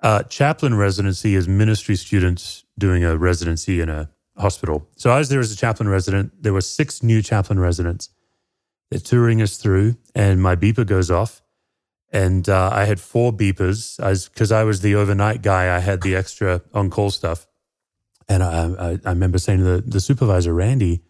Uh, 0.00 0.22
chaplain 0.22 0.74
residency 0.74 1.34
is 1.34 1.46
ministry 1.46 1.96
students 1.96 2.64
doing 2.78 3.04
a 3.04 3.18
residency 3.18 3.82
in 3.82 3.90
a 3.90 4.08
hospital. 4.38 4.88
So 4.96 5.10
I 5.10 5.18
was 5.18 5.28
there 5.28 5.40
as 5.40 5.52
a 5.52 5.56
chaplain 5.56 5.88
resident. 5.88 6.42
There 6.42 6.52
were 6.52 6.60
six 6.60 7.02
new 7.02 7.22
chaplain 7.22 7.58
residents. 7.58 8.10
They're 8.90 9.00
touring 9.00 9.42
us 9.42 9.56
through, 9.56 9.96
and 10.14 10.40
my 10.40 10.54
beeper 10.56 10.86
goes 10.86 11.10
off. 11.10 11.42
And 12.12 12.48
uh, 12.48 12.70
I 12.72 12.84
had 12.84 13.00
four 13.00 13.32
beepers 13.32 13.96
because 14.30 14.52
I, 14.52 14.60
I, 14.60 14.64
was 14.64 14.80
the 14.80 14.94
overnight 14.94 15.42
guy. 15.42 15.74
I 15.74 15.80
had 15.80 16.02
the 16.02 16.14
extra 16.14 16.62
on 16.72 16.88
call 16.88 17.10
stuff. 17.10 17.46
And 18.28 18.42
I, 18.42 18.72
I, 18.78 18.98
I 19.04 19.10
remember 19.10 19.38
saying 19.38 19.58
to 19.58 19.64
the, 19.64 19.80
the 19.82 20.00
supervisor, 20.00 20.54
Randy, 20.54 21.02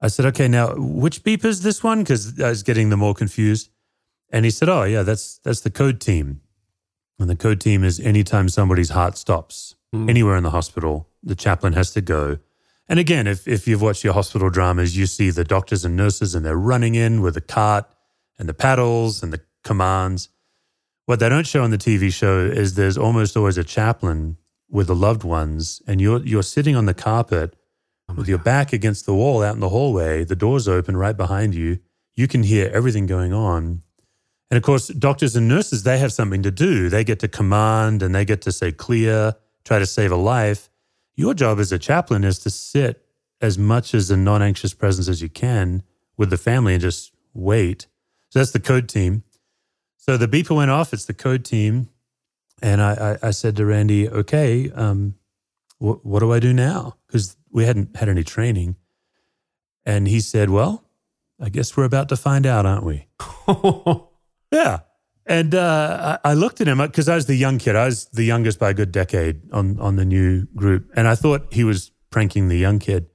I 0.00 0.08
said, 0.08 0.24
okay, 0.26 0.48
now 0.48 0.74
which 0.74 1.22
beep 1.22 1.44
is 1.44 1.62
this 1.62 1.84
one? 1.84 2.00
Because 2.00 2.40
I 2.40 2.48
was 2.48 2.62
getting 2.62 2.88
them 2.88 3.02
all 3.02 3.14
confused. 3.14 3.70
And 4.30 4.44
he 4.44 4.50
said, 4.50 4.68
oh, 4.68 4.84
yeah, 4.84 5.02
that's, 5.02 5.38
that's 5.38 5.60
the 5.60 5.70
code 5.70 6.00
team. 6.00 6.40
And 7.20 7.28
the 7.28 7.36
code 7.36 7.60
team 7.60 7.84
is 7.84 8.00
anytime 8.00 8.48
somebody's 8.48 8.90
heart 8.90 9.16
stops 9.16 9.76
mm. 9.94 10.08
anywhere 10.08 10.36
in 10.36 10.42
the 10.42 10.50
hospital, 10.50 11.08
the 11.22 11.36
chaplain 11.36 11.74
has 11.74 11.92
to 11.92 12.00
go. 12.00 12.38
And 12.88 12.98
again, 12.98 13.26
if, 13.26 13.46
if 13.46 13.68
you've 13.68 13.82
watched 13.82 14.02
your 14.02 14.14
hospital 14.14 14.50
dramas, 14.50 14.96
you 14.96 15.06
see 15.06 15.30
the 15.30 15.44
doctors 15.44 15.84
and 15.84 15.94
nurses 15.94 16.34
and 16.34 16.44
they're 16.44 16.56
running 16.56 16.96
in 16.96 17.20
with 17.20 17.34
the 17.34 17.40
cart 17.40 17.84
and 18.38 18.48
the 18.48 18.54
paddles 18.54 19.22
and 19.22 19.32
the 19.32 19.42
commands. 19.62 20.30
What 21.06 21.20
they 21.20 21.28
don't 21.28 21.46
show 21.46 21.62
on 21.62 21.70
the 21.70 21.78
TV 21.78 22.12
show 22.12 22.40
is 22.40 22.74
there's 22.74 22.98
almost 22.98 23.36
always 23.36 23.58
a 23.58 23.64
chaplain 23.64 24.38
with 24.70 24.86
the 24.86 24.94
loved 24.94 25.24
ones, 25.24 25.82
and 25.86 26.00
you're 26.00 26.24
you're 26.24 26.42
sitting 26.42 26.76
on 26.76 26.86
the 26.86 26.94
carpet 26.94 27.56
oh 28.08 28.14
with 28.14 28.28
your 28.28 28.38
God. 28.38 28.44
back 28.44 28.72
against 28.72 29.06
the 29.06 29.14
wall 29.14 29.42
out 29.42 29.54
in 29.54 29.60
the 29.60 29.68
hallway. 29.68 30.24
The 30.24 30.36
door's 30.36 30.68
open 30.68 30.96
right 30.96 31.16
behind 31.16 31.54
you. 31.54 31.80
You 32.14 32.28
can 32.28 32.44
hear 32.44 32.70
everything 32.72 33.06
going 33.06 33.32
on. 33.32 33.82
And 34.50 34.56
of 34.56 34.64
course, 34.64 34.88
doctors 34.88 35.36
and 35.36 35.46
nurses, 35.46 35.84
they 35.84 35.98
have 35.98 36.12
something 36.12 36.42
to 36.42 36.50
do. 36.50 36.88
They 36.88 37.04
get 37.04 37.20
to 37.20 37.28
command 37.28 38.02
and 38.02 38.14
they 38.14 38.24
get 38.24 38.42
to 38.42 38.52
say 38.52 38.72
clear, 38.72 39.36
try 39.64 39.78
to 39.78 39.86
save 39.86 40.10
a 40.10 40.16
life. 40.16 40.68
Your 41.14 41.34
job 41.34 41.60
as 41.60 41.70
a 41.70 41.78
chaplain 41.78 42.24
is 42.24 42.38
to 42.40 42.50
sit 42.50 43.04
as 43.40 43.56
much 43.56 43.94
as 43.94 44.10
a 44.10 44.16
non 44.16 44.42
anxious 44.42 44.74
presence 44.74 45.08
as 45.08 45.22
you 45.22 45.28
can 45.28 45.82
with 46.16 46.30
the 46.30 46.36
family 46.36 46.74
and 46.74 46.82
just 46.82 47.12
wait. 47.32 47.86
So 48.30 48.40
that's 48.40 48.50
the 48.50 48.60
code 48.60 48.88
team. 48.88 49.22
So 49.96 50.16
the 50.16 50.26
beeper 50.28 50.56
went 50.56 50.70
off. 50.70 50.92
It's 50.92 51.04
the 51.04 51.14
code 51.14 51.44
team. 51.44 51.88
And 52.62 52.82
I, 52.82 53.18
I, 53.22 53.28
I 53.28 53.30
said 53.30 53.56
to 53.56 53.64
Randy, 53.66 54.08
okay, 54.08 54.70
um, 54.72 55.14
wh- 55.78 56.04
what 56.04 56.20
do 56.20 56.32
I 56.32 56.40
do 56.40 56.52
now? 56.52 56.96
Because 57.06 57.36
we 57.50 57.64
hadn't 57.64 57.96
had 57.96 58.08
any 58.08 58.24
training. 58.24 58.76
And 59.86 60.08
he 60.08 60.20
said, 60.20 60.50
well, 60.50 60.84
I 61.40 61.48
guess 61.48 61.76
we're 61.76 61.84
about 61.84 62.08
to 62.10 62.16
find 62.16 62.46
out, 62.46 62.66
aren't 62.66 62.84
we? 62.84 63.06
yeah. 64.50 64.80
And 65.26 65.54
uh, 65.54 66.18
I, 66.24 66.34
looked 66.34 66.60
at 66.60 66.66
him 66.66 66.78
because 66.78 67.08
I 67.08 67.14
was 67.14 67.26
the 67.26 67.36
young 67.36 67.58
kid. 67.58 67.76
I 67.76 67.86
was 67.86 68.06
the 68.06 68.24
youngest 68.24 68.58
by 68.58 68.70
a 68.70 68.74
good 68.74 68.90
decade 68.90 69.42
on, 69.52 69.78
on 69.78 69.96
the 69.96 70.04
new 70.04 70.46
group. 70.56 70.90
And 70.96 71.06
I 71.06 71.14
thought 71.14 71.52
he 71.52 71.62
was 71.62 71.92
pranking 72.10 72.48
the 72.48 72.58
young 72.58 72.78
kid. 72.78 73.06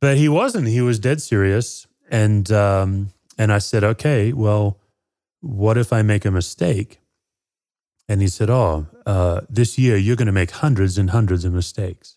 But 0.00 0.16
he 0.16 0.28
wasn't. 0.28 0.68
He 0.68 0.80
was 0.80 0.98
dead 0.98 1.22
serious. 1.22 1.86
And, 2.10 2.50
um, 2.50 3.12
and 3.36 3.52
I 3.52 3.58
said, 3.58 3.84
okay, 3.84 4.32
well, 4.32 4.80
what 5.40 5.78
if 5.78 5.92
I 5.92 6.02
make 6.02 6.24
a 6.24 6.30
mistake? 6.30 7.00
And 8.08 8.22
he 8.22 8.28
said, 8.28 8.48
Oh, 8.48 8.86
uh, 9.06 9.42
this 9.50 9.78
year 9.78 9.96
you're 9.96 10.16
going 10.16 10.26
to 10.26 10.32
make 10.32 10.50
hundreds 10.50 10.96
and 10.96 11.10
hundreds 11.10 11.44
of 11.44 11.52
mistakes. 11.52 12.16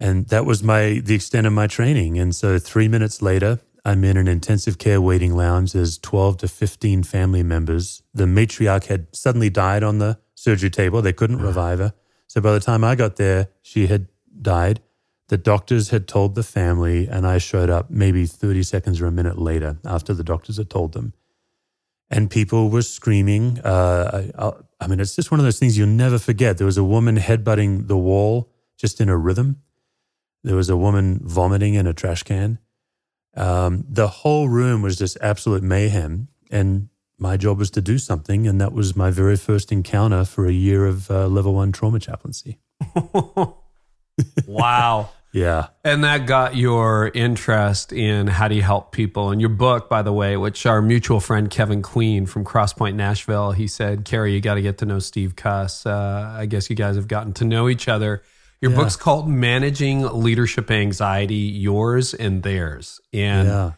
And 0.00 0.26
that 0.28 0.44
was 0.44 0.62
my 0.62 1.00
the 1.04 1.14
extent 1.14 1.46
of 1.46 1.52
my 1.52 1.66
training. 1.66 2.18
And 2.18 2.34
so 2.34 2.58
three 2.58 2.88
minutes 2.88 3.22
later, 3.22 3.60
I'm 3.84 4.02
in 4.04 4.16
an 4.16 4.28
intensive 4.28 4.78
care 4.78 5.00
waiting 5.00 5.36
lounge. 5.36 5.72
There's 5.72 5.98
12 5.98 6.38
to 6.38 6.48
15 6.48 7.02
family 7.02 7.42
members. 7.42 8.02
The 8.14 8.24
matriarch 8.24 8.86
had 8.86 9.14
suddenly 9.14 9.50
died 9.50 9.82
on 9.82 9.98
the 9.98 10.18
surgery 10.34 10.70
table. 10.70 11.02
They 11.02 11.12
couldn't 11.12 11.42
revive 11.42 11.78
her. 11.78 11.92
So 12.26 12.40
by 12.40 12.52
the 12.52 12.60
time 12.60 12.82
I 12.82 12.94
got 12.94 13.16
there, 13.16 13.48
she 13.62 13.86
had 13.86 14.08
died. 14.40 14.80
The 15.28 15.36
doctors 15.36 15.90
had 15.90 16.08
told 16.08 16.34
the 16.34 16.42
family, 16.42 17.06
and 17.06 17.26
I 17.26 17.38
showed 17.38 17.70
up 17.70 17.90
maybe 17.90 18.26
30 18.26 18.62
seconds 18.62 19.00
or 19.00 19.06
a 19.06 19.12
minute 19.12 19.38
later 19.38 19.78
after 19.84 20.14
the 20.14 20.24
doctors 20.24 20.56
had 20.56 20.70
told 20.70 20.92
them 20.92 21.12
and 22.10 22.30
people 22.30 22.70
were 22.70 22.82
screaming. 22.82 23.58
Uh, 23.60 24.30
I, 24.38 24.52
I, 24.84 24.86
mean, 24.86 25.00
it's 25.00 25.16
just 25.16 25.30
one 25.30 25.40
of 25.40 25.44
those 25.44 25.58
things 25.58 25.76
you'll 25.76 25.88
never 25.88 26.18
forget. 26.18 26.58
There 26.58 26.66
was 26.66 26.78
a 26.78 26.84
woman 26.84 27.16
headbutting 27.16 27.88
the 27.88 27.96
wall 27.96 28.50
just 28.76 29.00
in 29.00 29.08
a 29.08 29.16
rhythm. 29.16 29.62
There 30.42 30.56
was 30.56 30.68
a 30.68 30.76
woman 30.76 31.20
vomiting 31.24 31.74
in 31.74 31.86
a 31.86 31.94
trash 31.94 32.22
can. 32.22 32.58
Um, 33.36 33.84
the 33.88 34.08
whole 34.08 34.48
room 34.48 34.82
was 34.82 34.96
just 34.96 35.16
absolute 35.20 35.62
mayhem. 35.62 36.28
And 36.50 36.88
my 37.18 37.36
job 37.36 37.58
was 37.58 37.70
to 37.72 37.80
do 37.80 37.98
something. 37.98 38.46
And 38.46 38.60
that 38.60 38.72
was 38.72 38.96
my 38.96 39.10
very 39.10 39.36
first 39.36 39.72
encounter 39.72 40.24
for 40.24 40.46
a 40.46 40.52
year 40.52 40.86
of 40.86 41.10
uh, 41.10 41.26
level 41.26 41.54
one 41.54 41.72
trauma 41.72 42.00
chaplaincy. 42.00 42.58
wow. 44.46 45.10
Yeah. 45.34 45.68
And 45.82 46.04
that 46.04 46.26
got 46.26 46.54
your 46.54 47.10
interest 47.12 47.92
in 47.92 48.28
how 48.28 48.46
do 48.46 48.54
you 48.54 48.62
help 48.62 48.92
people. 48.92 49.30
And 49.30 49.40
your 49.40 49.50
book, 49.50 49.88
by 49.88 50.02
the 50.02 50.12
way, 50.12 50.36
which 50.36 50.64
our 50.64 50.80
mutual 50.80 51.18
friend 51.18 51.50
Kevin 51.50 51.82
Queen 51.82 52.24
from 52.24 52.44
Crosspoint 52.44 52.94
Nashville, 52.94 53.50
he 53.50 53.66
said, 53.66 54.04
Carey, 54.04 54.32
you 54.32 54.40
got 54.40 54.54
to 54.54 54.62
get 54.62 54.78
to 54.78 54.86
know 54.86 55.00
Steve 55.00 55.34
Cuss. 55.34 55.86
Uh, 55.86 56.36
I 56.38 56.46
guess 56.46 56.70
you 56.70 56.76
guys 56.76 56.94
have 56.94 57.08
gotten 57.08 57.32
to 57.34 57.44
know 57.44 57.68
each 57.68 57.88
other. 57.88 58.22
Your 58.64 58.72
yeah. 58.72 58.78
book's 58.78 58.96
called 58.96 59.28
Managing 59.28 60.00
Leadership 60.22 60.70
Anxiety, 60.70 61.34
Yours 61.34 62.14
and 62.14 62.42
Theirs. 62.42 62.98
And 63.12 63.46
yeah. 63.46 63.72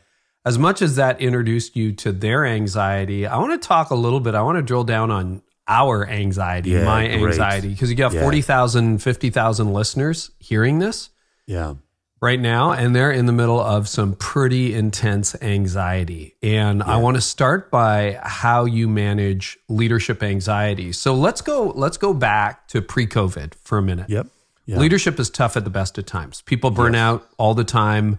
as 0.44 0.60
much 0.60 0.80
as 0.80 0.94
that 0.94 1.20
introduced 1.20 1.74
you 1.74 1.90
to 1.94 2.12
their 2.12 2.46
anxiety, 2.46 3.26
I 3.26 3.36
want 3.38 3.60
to 3.60 3.66
talk 3.66 3.90
a 3.90 3.96
little 3.96 4.20
bit. 4.20 4.36
I 4.36 4.42
want 4.42 4.58
to 4.58 4.62
drill 4.62 4.84
down 4.84 5.10
on 5.10 5.42
our 5.66 6.08
anxiety, 6.08 6.70
yeah, 6.70 6.84
my 6.84 7.04
anxiety, 7.04 7.70
because 7.70 7.90
you 7.90 7.96
got 7.96 8.12
yeah. 8.12 8.22
40,000, 8.22 9.02
50,000 9.02 9.72
listeners 9.72 10.30
hearing 10.38 10.78
this. 10.78 11.10
Yeah. 11.48 11.74
Right 12.22 12.38
now, 12.38 12.70
and 12.70 12.94
they're 12.94 13.10
in 13.10 13.26
the 13.26 13.32
middle 13.32 13.60
of 13.60 13.88
some 13.88 14.14
pretty 14.14 14.72
intense 14.72 15.34
anxiety. 15.42 16.36
And. 16.44 16.80
I 16.80 16.98
want 16.98 17.16
to 17.16 17.20
start 17.20 17.72
by 17.72 18.20
how 18.22 18.66
you 18.66 18.88
manage 18.88 19.58
leadership 19.68 20.22
anxiety. 20.22 20.92
So 20.92 21.12
let's 21.12 21.40
go, 21.40 21.72
let's 21.74 21.96
go 21.96 22.14
back 22.14 22.68
to 22.68 22.80
pre-COVID 22.80 23.54
for 23.56 23.78
a 23.78 23.82
minute. 23.82 24.08
Yep. 24.08 24.28
Yep. 24.66 24.78
Leadership 24.78 25.18
is 25.18 25.30
tough 25.30 25.56
at 25.56 25.64
the 25.64 25.70
best 25.70 25.96
of 25.98 26.06
times. 26.06 26.42
People 26.42 26.70
burn 26.70 26.92
yes. 26.92 27.00
out 27.00 27.28
all 27.38 27.54
the 27.54 27.64
time. 27.64 28.18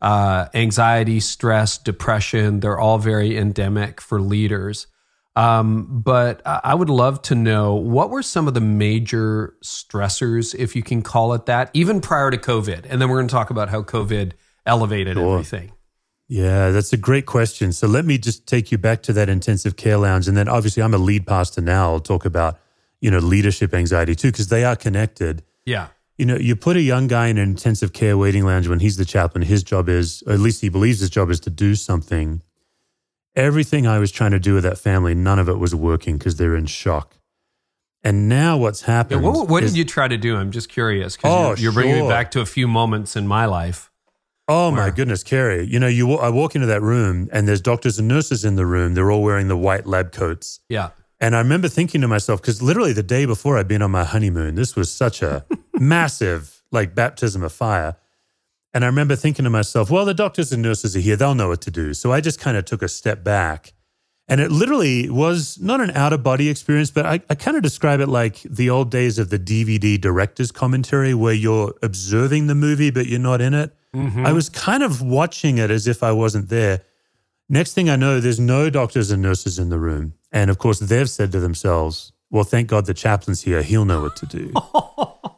Uh, 0.00 0.46
anxiety, 0.54 1.18
stress, 1.20 1.76
depression, 1.76 2.60
they're 2.60 2.78
all 2.78 2.98
very 2.98 3.36
endemic 3.36 4.00
for 4.00 4.20
leaders. 4.20 4.86
Um, 5.34 6.00
but 6.04 6.40
I 6.44 6.74
would 6.74 6.90
love 6.90 7.22
to 7.22 7.36
know 7.36 7.74
what 7.74 8.10
were 8.10 8.22
some 8.22 8.48
of 8.48 8.54
the 8.54 8.60
major 8.60 9.54
stressors, 9.62 10.52
if 10.52 10.74
you 10.74 10.82
can 10.82 11.02
call 11.02 11.32
it 11.34 11.46
that, 11.46 11.70
even 11.74 12.00
prior 12.00 12.30
to 12.30 12.36
COVID. 12.36 12.86
And 12.88 13.00
then 13.00 13.08
we're 13.08 13.18
going 13.18 13.28
to 13.28 13.32
talk 13.32 13.50
about 13.50 13.68
how 13.68 13.82
COVID 13.82 14.32
elevated 14.66 15.16
sure. 15.16 15.34
everything. 15.34 15.72
Yeah, 16.26 16.70
that's 16.70 16.92
a 16.92 16.96
great 16.96 17.26
question. 17.26 17.72
So 17.72 17.86
let 17.86 18.04
me 18.04 18.18
just 18.18 18.46
take 18.46 18.70
you 18.70 18.78
back 18.78 19.02
to 19.04 19.12
that 19.12 19.28
intensive 19.28 19.76
care 19.76 19.96
lounge. 19.96 20.26
And 20.28 20.36
then 20.36 20.48
obviously 20.48 20.82
I'm 20.82 20.92
a 20.92 20.98
lead 20.98 21.26
pastor 21.26 21.60
now. 21.60 21.92
I'll 21.92 22.00
talk 22.00 22.24
about, 22.24 22.58
you 23.00 23.10
know, 23.10 23.18
leadership 23.18 23.72
anxiety 23.72 24.14
too, 24.14 24.32
because 24.32 24.48
they 24.48 24.64
are 24.64 24.76
connected. 24.76 25.42
Yeah. 25.68 25.88
You 26.16 26.26
know, 26.26 26.36
you 26.36 26.56
put 26.56 26.76
a 26.76 26.82
young 26.82 27.06
guy 27.06 27.28
in 27.28 27.38
an 27.38 27.48
intensive 27.48 27.92
care 27.92 28.18
waiting 28.18 28.44
lounge 28.44 28.66
when 28.68 28.80
he's 28.80 28.96
the 28.96 29.04
chaplain, 29.04 29.42
his 29.42 29.62
job 29.62 29.88
is, 29.88 30.22
at 30.26 30.40
least 30.40 30.60
he 30.60 30.68
believes 30.68 30.98
his 31.00 31.10
job 31.10 31.30
is 31.30 31.40
to 31.40 31.50
do 31.50 31.74
something 31.74 32.42
everything 33.38 33.86
I 33.86 33.98
was 33.98 34.10
trying 34.10 34.32
to 34.32 34.38
do 34.38 34.54
with 34.54 34.64
that 34.64 34.78
family, 34.78 35.14
none 35.14 35.38
of 35.38 35.48
it 35.48 35.58
was 35.58 35.74
working 35.74 36.18
because 36.18 36.36
they're 36.36 36.56
in 36.56 36.66
shock. 36.66 37.16
And 38.02 38.28
now 38.28 38.56
what's 38.56 38.82
happened? 38.82 39.22
Yeah, 39.22 39.30
what, 39.30 39.48
what 39.48 39.62
is, 39.62 39.72
did 39.72 39.78
you 39.78 39.84
try 39.84 40.08
to 40.08 40.16
do? 40.16 40.36
I'm 40.36 40.50
just 40.50 40.68
curious 40.68 41.16
because 41.16 41.32
oh, 41.32 41.48
you're, 41.50 41.56
you're 41.58 41.72
bringing 41.72 41.96
sure. 41.96 42.04
me 42.04 42.08
back 42.08 42.30
to 42.32 42.40
a 42.40 42.46
few 42.46 42.68
moments 42.68 43.16
in 43.16 43.26
my 43.26 43.46
life. 43.46 43.90
Oh 44.48 44.72
where, 44.72 44.86
my 44.86 44.90
goodness, 44.90 45.22
Carey! 45.22 45.64
You 45.64 45.78
know, 45.78 45.88
you 45.88 46.14
I 46.14 46.30
walk 46.30 46.54
into 46.54 46.68
that 46.68 46.80
room 46.80 47.28
and 47.32 47.46
there's 47.46 47.60
doctors 47.60 47.98
and 47.98 48.08
nurses 48.08 48.44
in 48.44 48.56
the 48.56 48.64
room. 48.64 48.94
They're 48.94 49.10
all 49.10 49.22
wearing 49.22 49.48
the 49.48 49.58
white 49.58 49.86
lab 49.86 50.10
coats. 50.12 50.60
Yeah. 50.68 50.90
And 51.20 51.36
I 51.36 51.40
remember 51.40 51.68
thinking 51.68 52.00
to 52.00 52.08
myself, 52.08 52.40
because 52.40 52.62
literally 52.62 52.92
the 52.92 53.02
day 53.02 53.26
before 53.26 53.58
I'd 53.58 53.68
been 53.68 53.82
on 53.82 53.90
my 53.90 54.04
honeymoon, 54.04 54.54
this 54.54 54.74
was 54.76 54.90
such 54.90 55.20
a 55.20 55.44
massive 55.80 56.62
like 56.70 56.94
baptism 56.94 57.42
of 57.42 57.52
fire. 57.52 57.96
And 58.74 58.84
I 58.84 58.86
remember 58.86 59.16
thinking 59.16 59.44
to 59.44 59.50
myself, 59.50 59.90
well, 59.90 60.04
the 60.04 60.14
doctors 60.14 60.52
and 60.52 60.62
nurses 60.62 60.94
are 60.94 61.00
here. 61.00 61.16
They'll 61.16 61.34
know 61.34 61.48
what 61.48 61.62
to 61.62 61.70
do. 61.70 61.94
So 61.94 62.12
I 62.12 62.20
just 62.20 62.38
kind 62.38 62.56
of 62.56 62.64
took 62.64 62.82
a 62.82 62.88
step 62.88 63.24
back. 63.24 63.72
And 64.30 64.42
it 64.42 64.50
literally 64.50 65.08
was 65.08 65.58
not 65.58 65.80
an 65.80 65.90
out 65.92 66.12
of 66.12 66.22
body 66.22 66.50
experience, 66.50 66.90
but 66.90 67.06
I, 67.06 67.20
I 67.30 67.34
kind 67.34 67.56
of 67.56 67.62
describe 67.62 68.00
it 68.00 68.08
like 68.08 68.42
the 68.42 68.68
old 68.68 68.90
days 68.90 69.18
of 69.18 69.30
the 69.30 69.38
DVD 69.38 69.98
director's 69.98 70.52
commentary 70.52 71.14
where 71.14 71.32
you're 71.32 71.74
observing 71.82 72.46
the 72.46 72.54
movie, 72.54 72.90
but 72.90 73.06
you're 73.06 73.18
not 73.18 73.40
in 73.40 73.54
it. 73.54 73.74
Mm-hmm. 73.94 74.26
I 74.26 74.32
was 74.32 74.50
kind 74.50 74.82
of 74.82 75.00
watching 75.00 75.56
it 75.56 75.70
as 75.70 75.86
if 75.86 76.02
I 76.02 76.12
wasn't 76.12 76.50
there. 76.50 76.82
Next 77.48 77.72
thing 77.72 77.88
I 77.88 77.96
know, 77.96 78.20
there's 78.20 78.38
no 78.38 78.68
doctors 78.68 79.10
and 79.10 79.22
nurses 79.22 79.58
in 79.58 79.70
the 79.70 79.78
room. 79.78 80.12
And 80.30 80.50
of 80.50 80.58
course, 80.58 80.78
they've 80.78 81.08
said 81.08 81.32
to 81.32 81.40
themselves, 81.40 82.12
well, 82.30 82.44
thank 82.44 82.68
God 82.68 82.84
the 82.84 82.92
chaplain's 82.92 83.40
here. 83.40 83.62
He'll 83.62 83.86
know 83.86 84.02
what 84.02 84.16
to 84.16 84.26
do. 84.26 84.52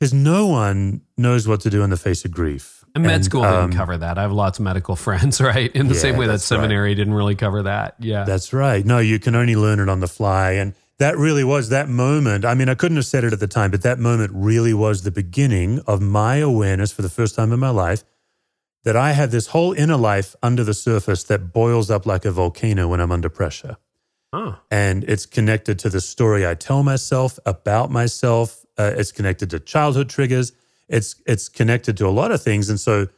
because 0.00 0.14
no 0.14 0.46
one 0.46 1.02
knows 1.18 1.46
what 1.46 1.60
to 1.60 1.68
do 1.70 1.82
in 1.82 1.90
the 1.90 1.96
face 1.98 2.24
of 2.24 2.30
grief. 2.30 2.82
And 2.94 3.04
med 3.04 3.16
and, 3.16 3.24
school 3.24 3.42
didn't 3.42 3.56
um, 3.56 3.72
cover 3.72 3.98
that. 3.98 4.16
I 4.16 4.22
have 4.22 4.32
lots 4.32 4.58
of 4.58 4.64
medical 4.64 4.96
friends, 5.06 5.40
right? 5.40 5.70
In 5.76 5.88
the 5.88 5.94
yeah, 5.94 6.00
same 6.00 6.16
way 6.16 6.26
that 6.26 6.40
seminary 6.40 6.88
right. 6.88 6.96
didn't 6.96 7.14
really 7.14 7.34
cover 7.36 7.62
that. 7.64 7.96
Yeah. 7.98 8.24
That's 8.24 8.52
right. 8.52 8.84
No, 8.84 8.98
you 8.98 9.18
can 9.18 9.34
only 9.34 9.56
learn 9.56 9.78
it 9.78 9.90
on 9.90 10.00
the 10.00 10.08
fly. 10.08 10.52
And 10.52 10.74
that 10.98 11.18
really 11.18 11.44
was 11.44 11.68
that 11.68 11.88
moment. 11.88 12.46
I 12.46 12.54
mean, 12.54 12.70
I 12.70 12.74
couldn't 12.74 12.96
have 12.96 13.06
said 13.06 13.24
it 13.24 13.32
at 13.32 13.40
the 13.40 13.46
time, 13.46 13.70
but 13.70 13.82
that 13.82 13.98
moment 13.98 14.32
really 14.34 14.74
was 14.74 15.02
the 15.02 15.10
beginning 15.10 15.80
of 15.86 16.00
my 16.00 16.36
awareness 16.36 16.92
for 16.92 17.02
the 17.02 17.10
first 17.10 17.34
time 17.34 17.52
in 17.52 17.60
my 17.60 17.70
life 17.70 18.02
that 18.84 18.96
I 18.96 19.12
have 19.12 19.30
this 19.30 19.48
whole 19.48 19.74
inner 19.74 19.96
life 19.96 20.34
under 20.42 20.64
the 20.64 20.74
surface 20.74 21.22
that 21.24 21.52
boils 21.52 21.90
up 21.90 22.06
like 22.06 22.24
a 22.24 22.30
volcano 22.30 22.88
when 22.88 23.00
I'm 23.00 23.12
under 23.12 23.28
pressure. 23.28 23.76
Oh. 24.32 24.58
And 24.70 25.04
it's 25.04 25.26
connected 25.26 25.78
to 25.80 25.90
the 25.90 26.00
story 26.00 26.46
I 26.46 26.54
tell 26.54 26.82
myself 26.82 27.38
about 27.44 27.90
myself. 27.90 28.59
Uh, 28.80 28.94
it's 29.00 29.12
connected 29.12 29.50
to 29.50 29.60
childhood 29.60 30.08
triggers. 30.08 30.52
It's 30.88 31.10
it's 31.26 31.48
connected 31.48 31.96
to 31.98 32.06
a 32.06 32.14
lot 32.20 32.30
of 32.32 32.42
things. 32.42 32.70
And 32.70 32.80
so 32.80 33.08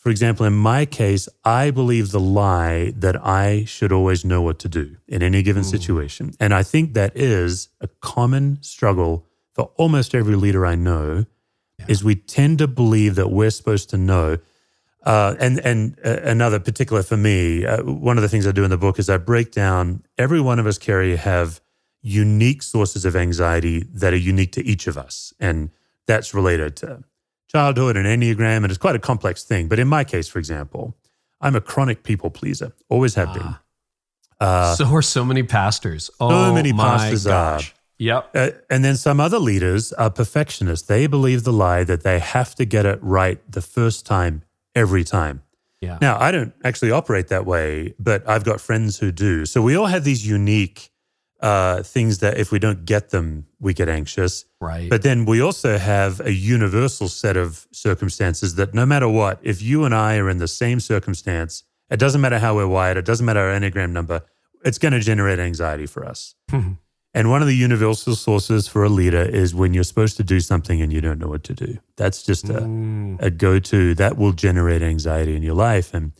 for 0.00 0.08
example, 0.08 0.46
in 0.46 0.54
my 0.54 0.86
case, 0.86 1.28
I 1.44 1.70
believe 1.70 2.10
the 2.10 2.20
lie 2.20 2.92
that 2.96 3.16
I 3.22 3.64
should 3.66 3.92
always 3.92 4.24
know 4.24 4.40
what 4.40 4.58
to 4.60 4.68
do 4.68 4.96
in 5.06 5.22
any 5.22 5.42
given 5.42 5.60
Ooh. 5.60 5.76
situation. 5.76 6.32
And 6.40 6.54
I 6.54 6.62
think 6.62 6.94
that 6.94 7.14
is 7.14 7.68
a 7.82 7.88
common 8.00 8.62
struggle 8.62 9.26
for 9.52 9.64
almost 9.76 10.14
every 10.14 10.36
leader 10.36 10.64
I 10.64 10.74
know 10.74 11.26
yeah. 11.78 11.84
is 11.86 12.02
we 12.02 12.14
tend 12.14 12.58
to 12.58 12.66
believe 12.66 13.14
that 13.16 13.30
we're 13.30 13.50
supposed 13.50 13.90
to 13.90 13.98
know. 13.98 14.38
Uh, 15.04 15.34
and 15.38 15.58
and 15.60 15.98
uh, 16.02 16.16
another 16.22 16.60
particular 16.60 17.02
for 17.02 17.18
me, 17.18 17.66
uh, 17.66 17.82
one 17.82 18.16
of 18.16 18.22
the 18.22 18.28
things 18.28 18.46
I 18.46 18.52
do 18.52 18.64
in 18.64 18.70
the 18.70 18.78
book 18.78 18.98
is 18.98 19.10
I 19.10 19.18
break 19.18 19.52
down 19.52 20.02
every 20.16 20.40
one 20.40 20.58
of 20.58 20.66
us, 20.66 20.78
Carey 20.78 21.16
have 21.16 21.60
unique 22.02 22.62
sources 22.62 23.04
of 23.04 23.14
anxiety 23.14 23.84
that 23.92 24.12
are 24.12 24.16
unique 24.16 24.52
to 24.52 24.64
each 24.64 24.86
of 24.86 24.96
us. 24.96 25.32
And 25.38 25.70
that's 26.06 26.34
related 26.34 26.76
to 26.76 27.04
childhood 27.48 27.96
and 27.96 28.06
Enneagram, 28.06 28.58
and 28.58 28.66
it's 28.66 28.78
quite 28.78 28.94
a 28.96 29.00
complex 29.00 29.44
thing. 29.44 29.68
But 29.68 29.78
in 29.78 29.88
my 29.88 30.04
case, 30.04 30.28
for 30.28 30.38
example, 30.38 30.96
I'm 31.40 31.56
a 31.56 31.60
chronic 31.60 32.02
people 32.02 32.30
pleaser, 32.30 32.72
always 32.88 33.14
have 33.14 33.32
been. 33.34 33.42
Ah. 33.44 33.62
Uh, 34.40 34.74
so 34.74 34.86
are 34.94 35.02
so 35.02 35.24
many 35.24 35.42
pastors. 35.42 36.10
Oh, 36.18 36.30
so 36.30 36.54
many 36.54 36.72
pastors 36.72 37.26
gosh. 37.26 37.70
are. 37.70 37.74
Yep. 37.98 38.30
Uh, 38.34 38.50
and 38.70 38.82
then 38.82 38.96
some 38.96 39.20
other 39.20 39.38
leaders 39.38 39.92
are 39.92 40.08
perfectionists. 40.08 40.86
They 40.88 41.06
believe 41.06 41.44
the 41.44 41.52
lie 41.52 41.84
that 41.84 42.02
they 42.02 42.18
have 42.18 42.54
to 42.54 42.64
get 42.64 42.86
it 42.86 42.98
right 43.02 43.38
the 43.50 43.60
first 43.60 44.06
time, 44.06 44.42
every 44.74 45.04
time. 45.04 45.42
Yeah. 45.82 45.98
Now, 46.00 46.18
I 46.18 46.30
don't 46.30 46.54
actually 46.64 46.90
operate 46.92 47.28
that 47.28 47.44
way, 47.44 47.94
but 47.98 48.26
I've 48.26 48.44
got 48.44 48.60
friends 48.60 48.98
who 48.98 49.12
do. 49.12 49.44
So 49.44 49.60
we 49.60 49.76
all 49.76 49.86
have 49.86 50.04
these 50.04 50.26
unique 50.26 50.90
uh, 51.40 51.82
things 51.82 52.18
that 52.18 52.38
if 52.38 52.52
we 52.52 52.58
don't 52.58 52.84
get 52.84 53.10
them, 53.10 53.46
we 53.58 53.72
get 53.72 53.88
anxious. 53.88 54.44
Right. 54.60 54.90
But 54.90 55.02
then 55.02 55.24
we 55.24 55.40
also 55.40 55.78
have 55.78 56.20
a 56.20 56.32
universal 56.32 57.08
set 57.08 57.36
of 57.36 57.66
circumstances 57.72 58.56
that 58.56 58.74
no 58.74 58.84
matter 58.84 59.08
what, 59.08 59.38
if 59.42 59.62
you 59.62 59.84
and 59.84 59.94
I 59.94 60.18
are 60.18 60.28
in 60.28 60.38
the 60.38 60.48
same 60.48 60.80
circumstance, 60.80 61.64
it 61.90 61.98
doesn't 61.98 62.20
matter 62.20 62.38
how 62.38 62.56
we're 62.56 62.68
wired, 62.68 62.96
it 62.96 63.04
doesn't 63.04 63.24
matter 63.24 63.40
our 63.40 63.58
Enneagram 63.58 63.90
number, 63.90 64.22
it's 64.64 64.78
going 64.78 64.92
to 64.92 65.00
generate 65.00 65.38
anxiety 65.38 65.86
for 65.86 66.04
us. 66.04 66.34
and 67.12 67.30
one 67.30 67.42
of 67.42 67.48
the 67.48 67.56
universal 67.56 68.14
sources 68.14 68.68
for 68.68 68.84
a 68.84 68.88
leader 68.88 69.22
is 69.22 69.54
when 69.54 69.74
you're 69.74 69.82
supposed 69.82 70.16
to 70.18 70.22
do 70.22 70.40
something 70.40 70.80
and 70.80 70.92
you 70.92 71.00
don't 71.00 71.18
know 71.18 71.26
what 71.26 71.42
to 71.44 71.54
do. 71.54 71.78
That's 71.96 72.22
just 72.22 72.48
a, 72.48 72.60
mm. 72.60 73.20
a 73.20 73.30
go 73.30 73.58
to 73.58 73.94
that 73.96 74.16
will 74.16 74.32
generate 74.32 74.82
anxiety 74.82 75.34
in 75.34 75.42
your 75.42 75.54
life. 75.54 75.92
And 75.92 76.12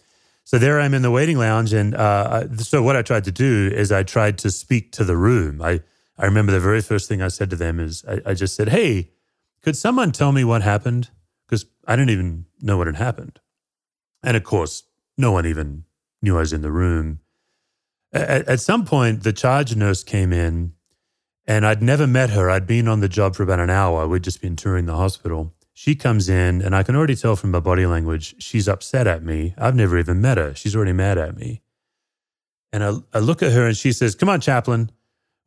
so 0.50 0.59
there 0.59 0.80
I'm 0.80 0.95
in 0.95 1.02
the 1.02 1.12
waiting 1.12 1.38
lounge, 1.38 1.73
and 1.73 1.95
uh, 1.95 2.52
so 2.57 2.83
what 2.83 2.97
I 2.97 3.02
tried 3.02 3.23
to 3.23 3.30
do 3.30 3.71
is 3.73 3.92
I 3.92 4.02
tried 4.02 4.37
to 4.38 4.50
speak 4.50 4.90
to 4.95 5.04
the 5.04 5.16
room. 5.16 5.62
I 5.62 5.80
I 6.19 6.25
remember 6.25 6.50
the 6.50 6.59
very 6.59 6.80
first 6.80 7.09
thing 7.09 7.23
I 7.23 7.28
said 7.28 7.50
to 7.50 7.57
them 7.57 7.78
is 7.78 8.04
I, 8.04 8.21
I 8.26 8.35
just 8.35 8.57
said, 8.57 8.71
"Hey, 8.71 9.12
could 9.62 9.76
someone 9.76 10.11
tell 10.11 10.33
me 10.33 10.42
what 10.42 10.62
happened?" 10.62 11.11
Because 11.47 11.66
I 11.87 11.95
didn't 11.95 12.11
even 12.11 12.47
know 12.61 12.78
what 12.78 12.88
had 12.88 12.97
happened, 12.97 13.38
and 14.25 14.37
of 14.37 14.42
course, 14.42 14.83
no 15.16 15.30
one 15.30 15.47
even 15.47 15.85
knew 16.21 16.37
I 16.37 16.40
was 16.40 16.52
in 16.52 16.62
the 16.62 16.73
room. 16.73 17.21
At, 18.12 18.49
at 18.49 18.59
some 18.59 18.85
point, 18.85 19.23
the 19.23 19.33
charge 19.33 19.76
nurse 19.76 20.02
came 20.02 20.33
in, 20.33 20.73
and 21.47 21.64
I'd 21.64 21.80
never 21.80 22.09
met 22.09 22.30
her. 22.30 22.50
I'd 22.50 22.66
been 22.66 22.88
on 22.88 22.99
the 22.99 23.09
job 23.09 23.37
for 23.37 23.45
about 23.45 23.61
an 23.61 23.71
hour. 23.71 24.09
We'd 24.09 24.25
just 24.25 24.42
been 24.42 24.57
touring 24.57 24.87
the 24.87 24.97
hospital. 24.97 25.54
She 25.73 25.95
comes 25.95 26.29
in, 26.29 26.61
and 26.62 26.75
I 26.75 26.83
can 26.83 26.97
already 26.97 27.17
tell 27.17 27.37
from 27.37 27.53
her 27.55 27.61
body 27.61 27.87
language, 27.87 28.35
she's 28.43 28.69
upset 28.69 29.07
at 29.07 29.23
me. 29.23 29.55
I've 29.57 29.75
never 29.75 29.99
even 29.99 30.21
met 30.21 30.37
her. 30.37 30.55
She's 30.55 30.77
already 30.77 30.93
mad 30.93 31.17
at 31.17 31.37
me. 31.37 31.62
And 32.73 32.85
I, 32.85 32.92
I 33.14 33.18
look 33.18 33.42
at 33.42 33.53
her, 33.53 33.66
and 33.66 33.77
she 33.77 33.92
says, 33.92 34.14
Come 34.14 34.29
on, 34.29 34.40
chaplain. 34.40 34.90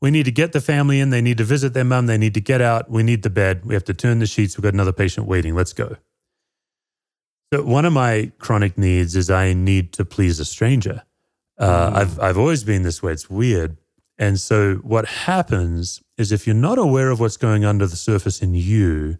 We 0.01 0.11
need 0.11 0.25
to 0.25 0.31
get 0.31 0.51
the 0.51 0.59
family 0.59 0.99
in. 0.99 1.11
They 1.11 1.21
need 1.21 1.37
to 1.37 1.45
visit 1.45 1.73
their 1.73 1.85
mom. 1.85 2.07
They 2.07 2.17
need 2.17 2.33
to 2.33 2.41
get 2.41 2.59
out. 2.59 2.89
We 2.89 3.03
need 3.03 3.23
the 3.23 3.29
bed. 3.29 3.63
We 3.63 3.73
have 3.73 3.85
to 3.85 3.93
turn 3.93 4.19
the 4.19 4.25
sheets. 4.25 4.57
We've 4.57 4.63
got 4.63 4.73
another 4.73 4.91
patient 4.91 5.27
waiting. 5.27 5.55
Let's 5.55 5.71
go. 5.71 5.95
So, 7.53 7.63
one 7.63 7.85
of 7.85 7.93
my 7.93 8.31
chronic 8.39 8.77
needs 8.77 9.15
is 9.15 9.29
I 9.29 9.53
need 9.53 9.93
to 9.93 10.03
please 10.03 10.39
a 10.39 10.45
stranger. 10.45 11.03
Uh, 11.57 11.89
mm. 11.89 11.95
I've, 11.95 12.19
I've 12.19 12.37
always 12.37 12.63
been 12.63 12.83
this 12.83 13.01
way. 13.01 13.13
It's 13.13 13.29
weird. 13.29 13.77
And 14.17 14.39
so, 14.39 14.75
what 14.77 15.05
happens 15.05 16.01
is 16.17 16.31
if 16.31 16.45
you're 16.45 16.55
not 16.55 16.77
aware 16.77 17.09
of 17.09 17.19
what's 17.19 17.37
going 17.37 17.63
under 17.63 17.87
the 17.87 17.95
surface 17.95 18.41
in 18.41 18.55
you, 18.55 19.19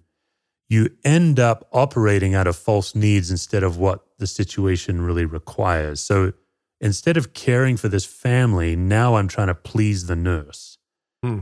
you 0.69 0.89
end 1.03 1.39
up 1.39 1.67
operating 1.71 2.33
out 2.33 2.47
of 2.47 2.55
false 2.55 2.95
needs 2.95 3.29
instead 3.29 3.63
of 3.63 3.77
what 3.77 4.03
the 4.17 4.27
situation 4.27 5.01
really 5.01 5.25
requires. 5.25 6.01
So 6.01 6.33
instead 6.79 7.17
of 7.17 7.33
caring 7.33 7.77
for 7.77 7.89
this 7.89 8.05
family, 8.05 8.75
now 8.75 9.15
I'm 9.15 9.27
trying 9.27 9.47
to 9.47 9.55
please 9.55 10.07
the 10.07 10.15
nurse. 10.15 10.77
Hmm. 11.21 11.39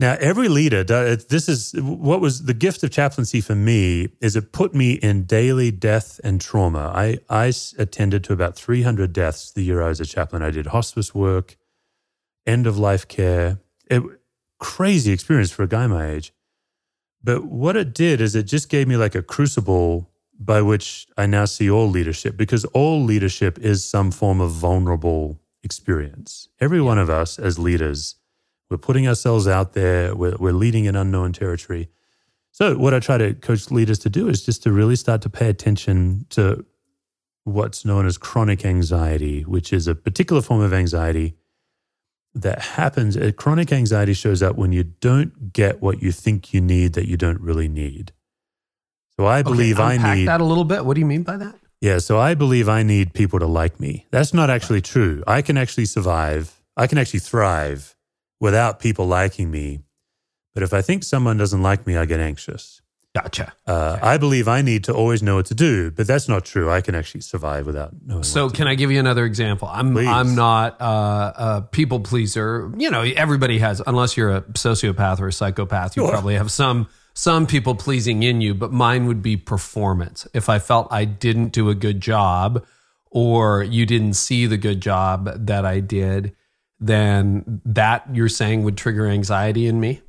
Now, 0.00 0.16
every 0.18 0.48
leader, 0.48 0.82
this 0.82 1.46
is 1.46 1.74
what 1.78 2.22
was 2.22 2.44
the 2.44 2.54
gift 2.54 2.82
of 2.82 2.90
chaplaincy 2.90 3.42
for 3.42 3.54
me 3.54 4.08
is 4.22 4.34
it 4.34 4.50
put 4.50 4.74
me 4.74 4.92
in 4.92 5.24
daily 5.24 5.70
death 5.70 6.18
and 6.24 6.40
trauma. 6.40 6.90
I, 6.94 7.18
I 7.28 7.52
attended 7.76 8.24
to 8.24 8.32
about 8.32 8.56
300 8.56 9.12
deaths 9.12 9.52
the 9.52 9.60
year 9.60 9.82
I 9.82 9.88
was 9.88 10.00
a 10.00 10.06
chaplain. 10.06 10.42
I 10.42 10.52
did 10.52 10.68
hospice 10.68 11.14
work, 11.14 11.58
end 12.46 12.66
of 12.66 12.78
life 12.78 13.08
care. 13.08 13.58
It, 13.90 14.02
crazy 14.58 15.12
experience 15.12 15.50
for 15.50 15.64
a 15.64 15.68
guy 15.68 15.86
my 15.86 16.08
age. 16.08 16.32
But 17.22 17.44
what 17.44 17.76
it 17.76 17.94
did 17.94 18.20
is 18.20 18.34
it 18.34 18.44
just 18.44 18.68
gave 18.68 18.88
me 18.88 18.96
like 18.96 19.14
a 19.14 19.22
crucible 19.22 20.10
by 20.38 20.62
which 20.62 21.06
I 21.18 21.26
now 21.26 21.44
see 21.44 21.70
all 21.70 21.88
leadership 21.88 22.36
because 22.36 22.64
all 22.66 23.02
leadership 23.04 23.58
is 23.58 23.84
some 23.84 24.10
form 24.10 24.40
of 24.40 24.52
vulnerable 24.52 25.38
experience. 25.62 26.48
Every 26.60 26.80
one 26.80 26.98
of 26.98 27.10
us 27.10 27.38
as 27.38 27.58
leaders, 27.58 28.16
we're 28.70 28.78
putting 28.78 29.06
ourselves 29.06 29.46
out 29.46 29.74
there, 29.74 30.14
we're, 30.14 30.36
we're 30.38 30.52
leading 30.52 30.86
in 30.86 30.96
unknown 30.96 31.32
territory. 31.32 31.90
So, 32.52 32.76
what 32.76 32.94
I 32.94 33.00
try 33.00 33.18
to 33.18 33.34
coach 33.34 33.70
leaders 33.70 33.98
to 34.00 34.10
do 34.10 34.28
is 34.28 34.44
just 34.44 34.62
to 34.62 34.72
really 34.72 34.96
start 34.96 35.22
to 35.22 35.30
pay 35.30 35.48
attention 35.48 36.26
to 36.30 36.64
what's 37.44 37.84
known 37.84 38.06
as 38.06 38.18
chronic 38.18 38.64
anxiety, 38.64 39.42
which 39.42 39.72
is 39.72 39.86
a 39.86 39.94
particular 39.94 40.42
form 40.42 40.60
of 40.60 40.72
anxiety 40.72 41.36
that 42.34 42.60
happens, 42.60 43.18
chronic 43.36 43.72
anxiety 43.72 44.12
shows 44.14 44.42
up 44.42 44.56
when 44.56 44.72
you 44.72 44.84
don't 44.84 45.52
get 45.52 45.82
what 45.82 46.02
you 46.02 46.12
think 46.12 46.54
you 46.54 46.60
need 46.60 46.92
that 46.94 47.08
you 47.08 47.16
don't 47.16 47.40
really 47.40 47.68
need. 47.68 48.12
So 49.16 49.26
I 49.26 49.42
believe 49.42 49.78
okay, 49.78 49.98
I 49.98 50.14
need 50.14 50.28
that 50.28 50.40
a 50.40 50.44
little 50.44 50.64
bit. 50.64 50.84
What 50.84 50.94
do 50.94 51.00
you 51.00 51.06
mean 51.06 51.22
by 51.22 51.36
that? 51.36 51.56
Yeah, 51.80 51.98
so 51.98 52.18
I 52.18 52.34
believe 52.34 52.68
I 52.68 52.82
need 52.82 53.14
people 53.14 53.38
to 53.38 53.46
like 53.46 53.80
me. 53.80 54.06
That's 54.10 54.34
not 54.34 54.50
actually 54.50 54.82
true. 54.82 55.24
I 55.26 55.42
can 55.42 55.56
actually 55.56 55.86
survive. 55.86 56.60
I 56.76 56.86
can 56.86 56.98
actually 56.98 57.20
thrive 57.20 57.96
without 58.38 58.80
people 58.80 59.06
liking 59.06 59.50
me. 59.50 59.80
But 60.54 60.62
if 60.62 60.72
I 60.72 60.82
think 60.82 61.04
someone 61.04 61.36
doesn't 61.36 61.62
like 61.62 61.86
me, 61.86 61.96
I 61.96 62.04
get 62.04 62.20
anxious. 62.20 62.82
Gotcha. 63.12 63.52
Uh, 63.66 63.98
I 64.00 64.18
believe 64.18 64.46
I 64.46 64.62
need 64.62 64.84
to 64.84 64.94
always 64.94 65.20
know 65.20 65.34
what 65.34 65.46
to 65.46 65.54
do, 65.54 65.90
but 65.90 66.06
that's 66.06 66.28
not 66.28 66.44
true. 66.44 66.70
I 66.70 66.80
can 66.80 66.94
actually 66.94 67.22
survive 67.22 67.66
without 67.66 67.92
knowing. 68.06 68.22
So, 68.22 68.48
can 68.48 68.68
I 68.68 68.76
give 68.76 68.92
you 68.92 69.00
another 69.00 69.24
example? 69.24 69.66
I'm 69.66 69.92
Please. 69.94 70.06
I'm 70.06 70.36
not 70.36 70.80
uh, 70.80 71.32
a 71.36 71.62
people 71.62 72.00
pleaser. 72.00 72.72
You 72.76 72.88
know, 72.88 73.02
everybody 73.02 73.58
has, 73.58 73.82
unless 73.84 74.16
you're 74.16 74.36
a 74.36 74.42
sociopath 74.42 75.18
or 75.18 75.28
a 75.28 75.32
psychopath, 75.32 75.96
you 75.96 76.04
sure. 76.04 76.10
probably 76.10 76.36
have 76.36 76.52
some 76.52 76.88
some 77.12 77.48
people 77.48 77.74
pleasing 77.74 78.22
in 78.22 78.40
you. 78.40 78.54
But 78.54 78.72
mine 78.72 79.06
would 79.06 79.22
be 79.22 79.36
performance. 79.36 80.28
If 80.32 80.48
I 80.48 80.60
felt 80.60 80.86
I 80.92 81.04
didn't 81.04 81.48
do 81.48 81.68
a 81.68 81.74
good 81.74 82.00
job, 82.00 82.64
or 83.10 83.64
you 83.64 83.86
didn't 83.86 84.14
see 84.14 84.46
the 84.46 84.56
good 84.56 84.80
job 84.80 85.46
that 85.46 85.66
I 85.66 85.80
did, 85.80 86.36
then 86.78 87.60
that 87.64 88.14
you're 88.14 88.28
saying 88.28 88.62
would 88.62 88.76
trigger 88.76 89.08
anxiety 89.08 89.66
in 89.66 89.80
me. 89.80 90.00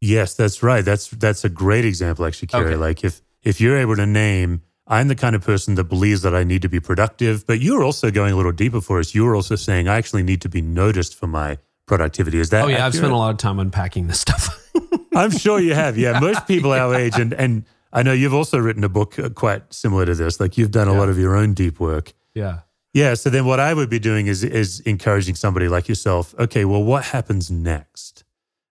Yes, 0.00 0.34
that's 0.34 0.62
right. 0.62 0.84
That's 0.84 1.08
that's 1.08 1.44
a 1.44 1.48
great 1.48 1.84
example, 1.84 2.24
actually, 2.24 2.48
Carey. 2.48 2.66
Okay. 2.66 2.76
Like 2.76 3.04
if 3.04 3.20
if 3.42 3.60
you're 3.60 3.76
able 3.76 3.96
to 3.96 4.06
name, 4.06 4.62
I'm 4.86 5.08
the 5.08 5.14
kind 5.14 5.34
of 5.34 5.42
person 5.42 5.74
that 5.74 5.84
believes 5.84 6.22
that 6.22 6.34
I 6.34 6.44
need 6.44 6.62
to 6.62 6.68
be 6.68 6.80
productive, 6.80 7.46
but 7.46 7.60
you're 7.60 7.82
also 7.82 8.10
going 8.10 8.32
a 8.32 8.36
little 8.36 8.52
deeper 8.52 8.80
for 8.80 8.98
us. 9.00 9.14
You're 9.14 9.34
also 9.34 9.56
saying 9.56 9.88
I 9.88 9.96
actually 9.96 10.22
need 10.22 10.40
to 10.42 10.48
be 10.48 10.62
noticed 10.62 11.14
for 11.14 11.26
my 11.26 11.58
productivity. 11.86 12.38
Is 12.38 12.50
that? 12.50 12.64
Oh 12.64 12.68
yeah, 12.68 12.74
accurate? 12.74 12.86
I've 12.86 12.94
spent 12.94 13.12
a 13.12 13.16
lot 13.16 13.30
of 13.30 13.38
time 13.38 13.58
unpacking 13.58 14.06
this 14.06 14.20
stuff. 14.20 14.70
I'm 15.14 15.30
sure 15.30 15.58
you 15.58 15.74
have. 15.74 15.98
Yeah, 15.98 16.20
most 16.20 16.46
people 16.46 16.72
our 16.72 16.94
age, 16.94 17.18
and 17.18 17.32
and 17.32 17.64
I 17.92 18.02
know 18.02 18.12
you've 18.12 18.34
also 18.34 18.58
written 18.58 18.84
a 18.84 18.88
book 18.88 19.18
uh, 19.18 19.30
quite 19.30 19.72
similar 19.72 20.06
to 20.06 20.14
this. 20.14 20.38
Like 20.38 20.56
you've 20.56 20.70
done 20.70 20.86
a 20.86 20.92
yeah. 20.92 20.98
lot 20.98 21.08
of 21.08 21.18
your 21.18 21.34
own 21.34 21.54
deep 21.54 21.80
work. 21.80 22.12
Yeah. 22.34 22.60
Yeah. 22.94 23.14
So 23.14 23.30
then, 23.30 23.44
what 23.46 23.58
I 23.58 23.74
would 23.74 23.90
be 23.90 23.98
doing 23.98 24.28
is 24.28 24.44
is 24.44 24.80
encouraging 24.80 25.34
somebody 25.34 25.66
like 25.68 25.88
yourself. 25.88 26.34
Okay, 26.38 26.64
well, 26.64 26.84
what 26.84 27.06
happens 27.06 27.50
next? 27.50 28.24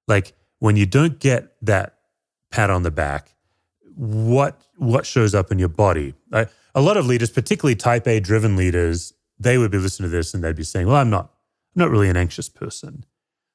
Like 0.07 0.36
when 0.59 0.75
you 0.75 0.85
don't 0.85 1.19
get 1.19 1.55
that 1.61 1.97
pat 2.51 2.69
on 2.69 2.83
the 2.83 2.91
back, 2.91 3.33
what 3.95 4.61
what 4.77 5.05
shows 5.05 5.33
up 5.33 5.51
in 5.51 5.59
your 5.59 5.69
body? 5.69 6.13
I, 6.31 6.47
a 6.75 6.81
lot 6.81 6.97
of 6.97 7.05
leaders, 7.05 7.29
particularly 7.29 7.75
type 7.75 8.07
A 8.07 8.19
driven 8.19 8.55
leaders, 8.55 9.13
they 9.39 9.57
would 9.57 9.71
be 9.71 9.77
listening 9.77 10.09
to 10.09 10.15
this 10.15 10.33
and 10.33 10.43
they'd 10.43 10.55
be 10.55 10.63
saying, 10.63 10.87
"Well, 10.87 10.97
I'm 10.97 11.09
not, 11.09 11.31
I'm 11.75 11.81
not 11.81 11.89
really 11.89 12.09
an 12.09 12.17
anxious 12.17 12.49
person." 12.49 13.05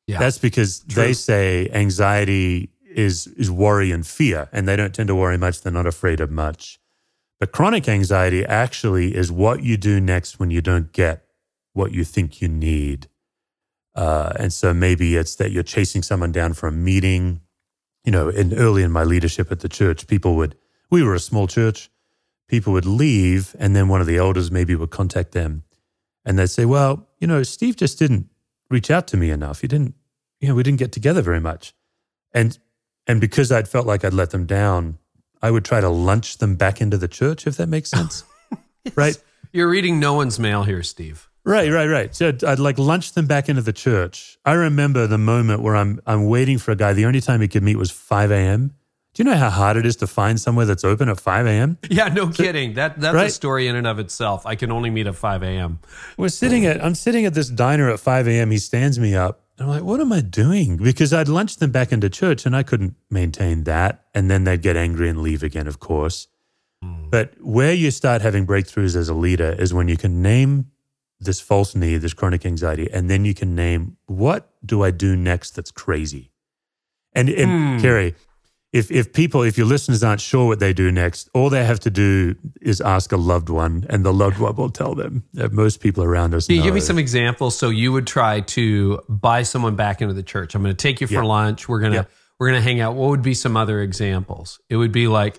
Yeah. 0.07 0.19
That's 0.19 0.39
because 0.39 0.81
True. 0.81 1.03
they 1.03 1.13
say 1.13 1.69
anxiety 1.73 2.71
is 2.85 3.27
is 3.29 3.51
worry 3.51 3.91
and 3.91 4.07
fear, 4.07 4.49
and 4.53 4.67
they 4.67 4.77
don't 4.77 4.95
tend 4.95 5.09
to 5.09 5.15
worry 5.15 5.39
much. 5.39 5.63
They're 5.63 5.73
not 5.73 5.87
afraid 5.87 6.21
of 6.21 6.31
much. 6.31 6.81
But 7.39 7.53
chronic 7.53 7.89
anxiety 7.89 8.45
actually 8.45 9.17
is 9.17 9.33
what 9.33 9.63
you 9.63 9.77
do 9.77 10.01
next 10.01 10.39
when 10.39 10.51
you 10.51 10.61
don't 10.61 10.93
get 10.93 11.25
what 11.73 11.93
you 11.93 12.05
think 12.05 12.41
you 12.41 12.49
need. 12.49 13.09
Uh, 13.95 14.33
and 14.39 14.53
so 14.53 14.73
maybe 14.73 15.17
it's 15.17 15.37
that 15.37 15.51
you're 15.51 15.63
chasing 15.63 16.03
someone 16.03 16.33
down 16.33 16.55
for 16.55 16.67
a 16.67 16.73
meeting. 16.73 17.41
You 18.05 18.13
know, 18.13 18.29
in, 18.29 18.55
early 18.55 18.83
in 18.83 18.91
my 18.91 19.05
leadership 19.05 19.53
at 19.53 19.61
the 19.61 19.69
church, 19.69 20.07
people 20.07 20.35
would, 20.37 20.57
we 20.91 21.03
were 21.03 21.15
a 21.15 21.21
small 21.21 21.47
church, 21.47 21.91
people 22.49 22.73
would 22.73 22.87
leave, 22.87 23.55
and 23.59 23.77
then 23.77 23.89
one 23.89 24.01
of 24.01 24.07
the 24.07 24.17
elders 24.17 24.51
maybe 24.51 24.75
would 24.75 24.91
contact 24.91 25.33
them 25.33 25.65
and 26.25 26.39
they'd 26.39 26.51
say, 26.51 26.65
Well, 26.65 27.09
you 27.19 27.27
know, 27.27 27.43
Steve 27.43 27.77
just 27.77 27.99
didn't 27.99 28.29
reach 28.71 28.91
out 28.91 29.07
to 29.09 29.17
me 29.17 29.31
enough. 29.31 29.61
He 29.61 29.69
didn't, 29.69 29.95
you 30.41 30.49
know, 30.49 30.55
we 30.55 30.63
didn't 30.63 30.79
get 30.79 30.93
together 30.93 31.23
very 31.23 31.41
much. 31.41 31.75
And 32.33 32.59
and 33.07 33.21
because 33.21 33.51
I'd 33.51 33.69
felt 33.69 33.87
like 33.87 34.05
I'd 34.05 34.15
let 34.15 34.31
them 34.31 34.47
down, 34.47 34.99
I 35.43 35.51
would 35.51 35.65
try 35.65 35.81
to 35.81 35.89
lunch 35.89 36.39
them 36.39 36.55
back 36.57 36.81
into 36.81 36.97
the 36.97 37.09
church, 37.09 37.47
if 37.47 37.57
that 37.57 37.69
makes 37.69 37.91
sense. 37.91 38.25
right? 38.95 39.21
You're 39.53 39.69
reading 39.69 39.99
no 39.99 40.15
one's 40.15 40.39
mail 40.39 40.63
here, 40.63 40.83
Steve. 40.83 41.29
Right, 41.45 41.73
right, 41.73 41.87
right. 41.87 42.15
So 42.15 42.29
I'd, 42.29 42.45
I'd, 42.45 42.59
like 42.61 42.79
lunch 42.79 43.13
them 43.13 43.27
back 43.27 43.49
into 43.49 43.63
the 43.63 43.73
church. 43.73 44.39
I 44.45 44.53
remember 44.53 45.07
the 45.07 45.19
moment 45.19 45.63
where 45.63 45.75
I'm 45.75 46.01
I'm 46.07 46.27
waiting 46.27 46.59
for 46.59 46.71
a 46.71 46.77
guy. 46.77 46.93
The 46.93 47.05
only 47.05 47.21
time 47.21 47.41
he 47.41 47.49
could 47.49 47.65
meet 47.65 47.77
was 47.77 47.91
5 47.91 48.31
a.m. 48.31 48.75
Do 49.15 49.23
you 49.23 49.29
know 49.29 49.37
how 49.37 49.51
hard 49.51 49.77
it 49.77 49.85
is 49.85 49.97
to 49.97 50.07
find 50.07 50.41
somewhere 50.41 50.65
that's 50.65 50.85
open 50.85 51.11
at 51.11 51.21
5 51.21 51.47
a.m.? 51.47 51.79
Yeah, 51.91 52.09
no 52.09 52.31
so, 52.31 52.45
kidding. 52.45 52.75
That 52.75 52.99
that's 52.99 53.15
right? 53.15 53.27
a 53.27 53.31
story 53.31 53.67
in 53.67 53.77
and 53.77 53.87
of 53.87 53.99
itself. 53.99 54.47
I 54.47 54.55
can 54.55 54.71
only 54.71 54.89
meet 54.89 55.07
at 55.07 55.17
5 55.17 55.43
a.m. 55.43 55.81
We're 56.17 56.29
sitting 56.29 56.65
at 56.65 56.83
I'm 56.83 56.95
sitting 56.95 57.27
at 57.27 57.35
this 57.35 57.49
diner 57.49 57.91
at 57.91 57.99
5 57.99 58.29
a.m. 58.29 58.51
He 58.51 58.59
stands 58.59 58.99
me 58.99 59.15
up. 59.15 59.41
And 59.59 59.69
I'm 59.69 59.75
like, 59.77 59.85
what 59.85 60.01
am 60.01 60.13
I 60.13 60.23
doing? 60.23 60.79
Because 60.79 61.13
I'd 61.13 61.29
lunch 61.29 61.59
them 61.59 61.71
back 61.71 61.93
into 61.93 62.09
church 62.09 62.47
and 62.47 62.57
I 62.57 62.63
couldn't 62.63 62.97
maintain 63.11 63.65
that. 63.65 64.07
And 64.15 64.31
then 64.31 64.45
they'd 64.45 64.63
get 64.63 64.77
angry 64.77 65.11
and 65.11 65.21
leave 65.21 65.43
again, 65.43 65.67
of 65.67 65.79
course. 65.79 66.29
Mm. 66.83 67.11
But 67.11 67.35
where 67.41 67.75
you 67.75 67.91
start 67.91 68.23
having 68.23 68.47
breakthroughs 68.47 68.97
as 68.97 69.11
a 69.11 69.15
leader 69.15 69.55
is 69.59 69.75
when 69.75 69.89
you 69.89 69.99
can 69.99 70.23
name 70.23 70.72
this 71.25 71.41
false 71.41 71.75
need, 71.75 71.99
this 71.99 72.15
chronic 72.15 72.45
anxiety, 72.47 72.89
and 72.93 73.09
then 73.09 73.25
you 73.25 73.35
can 73.35 73.55
name 73.55 73.97
what 74.07 74.51
do 74.65 74.83
I 74.83 74.91
do 74.91 75.17
next 75.17 75.53
that's 75.53 75.71
crazy. 75.71 76.31
And, 77.15 77.29
and 77.29 77.79
mm. 77.79 77.81
Carey, 77.81 78.15
if 78.73 78.91
if 78.91 79.13
people, 79.13 79.43
if 79.43 79.59
your 79.59 79.67
listeners 79.67 80.03
aren't 80.03 80.23
sure 80.23 80.47
what 80.47 80.59
they 80.59 80.73
do 80.73 80.91
next, 80.91 81.29
all 81.35 81.51
they 81.51 81.65
have 81.65 81.81
to 81.81 81.91
do 81.91 82.37
is 82.63 82.81
ask 82.81 83.13
a 83.13 83.19
loved 83.19 83.51
one, 83.51 83.85
and 83.91 84.03
the 84.03 84.15
loved 84.15 84.39
one 84.39 84.57
will 84.57 84.71
tell 84.71 84.95
them. 84.95 85.25
That 85.35 85.53
most 85.53 85.81
people 85.81 86.03
around 86.03 86.35
us. 86.35 86.47
Can 86.47 86.57
you 86.57 86.63
give 86.63 86.75
me 86.75 86.81
some 86.81 86.99
examples? 86.99 87.59
So 87.59 87.69
you 87.69 87.93
would 87.93 88.07
try 88.07 88.41
to 88.41 89.03
buy 89.11 89.43
someone 89.43 89.77
back 89.77 90.01
into 90.01 90.15
the 90.15 90.23
church. 90.23 90.55
I'm 90.55 90.63
going 90.63 90.75
to 90.75 90.83
take 90.83 91.03
you 91.03 91.07
for 91.07 91.15
yeah. 91.15 91.23
lunch. 91.23 91.69
We're 91.69 91.81
gonna 91.81 91.97
yeah. 91.97 92.05
we're 92.39 92.49
gonna 92.49 92.63
hang 92.63 92.81
out. 92.81 92.95
What 92.95 93.11
would 93.11 93.23
be 93.23 93.35
some 93.35 93.59
other 93.59 93.83
examples? 93.83 94.59
It 94.71 94.77
would 94.77 94.93
be 94.93 95.07
like 95.07 95.39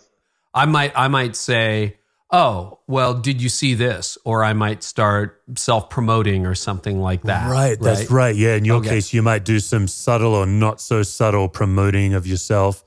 I 0.54 0.67
might 0.67 0.93
I 0.96 1.08
might 1.08 1.36
say 1.36 1.98
oh, 2.34 2.80
well, 2.88 3.13
did 3.13 3.41
you 3.41 3.48
see 3.48 3.76
this? 3.76 4.17
Or 4.26 4.43
I 4.43 4.52
might 4.54 4.84
start 4.84 5.41
self 5.56 5.89
promoting 5.89 6.46
or 6.46 6.56
something 6.56 7.00
like 7.00 7.22
that. 7.24 7.50
Right, 7.50 7.69
right, 7.69 7.80
that's 7.80 8.12
right. 8.12 8.36
Yeah, 8.36 8.56
in 8.56 8.65
your 8.65 8.78
okay. 8.78 8.89
case, 8.89 9.13
you 9.13 9.22
might 9.22 9.46
do 9.46 9.60
some 9.60 9.88
subtle 9.88 10.34
or 10.34 10.46
not 10.46 10.82
so 10.82 11.04
subtle 11.04 11.48
promoting 11.48 12.13
of 12.13 12.28
yourself. 12.28 12.84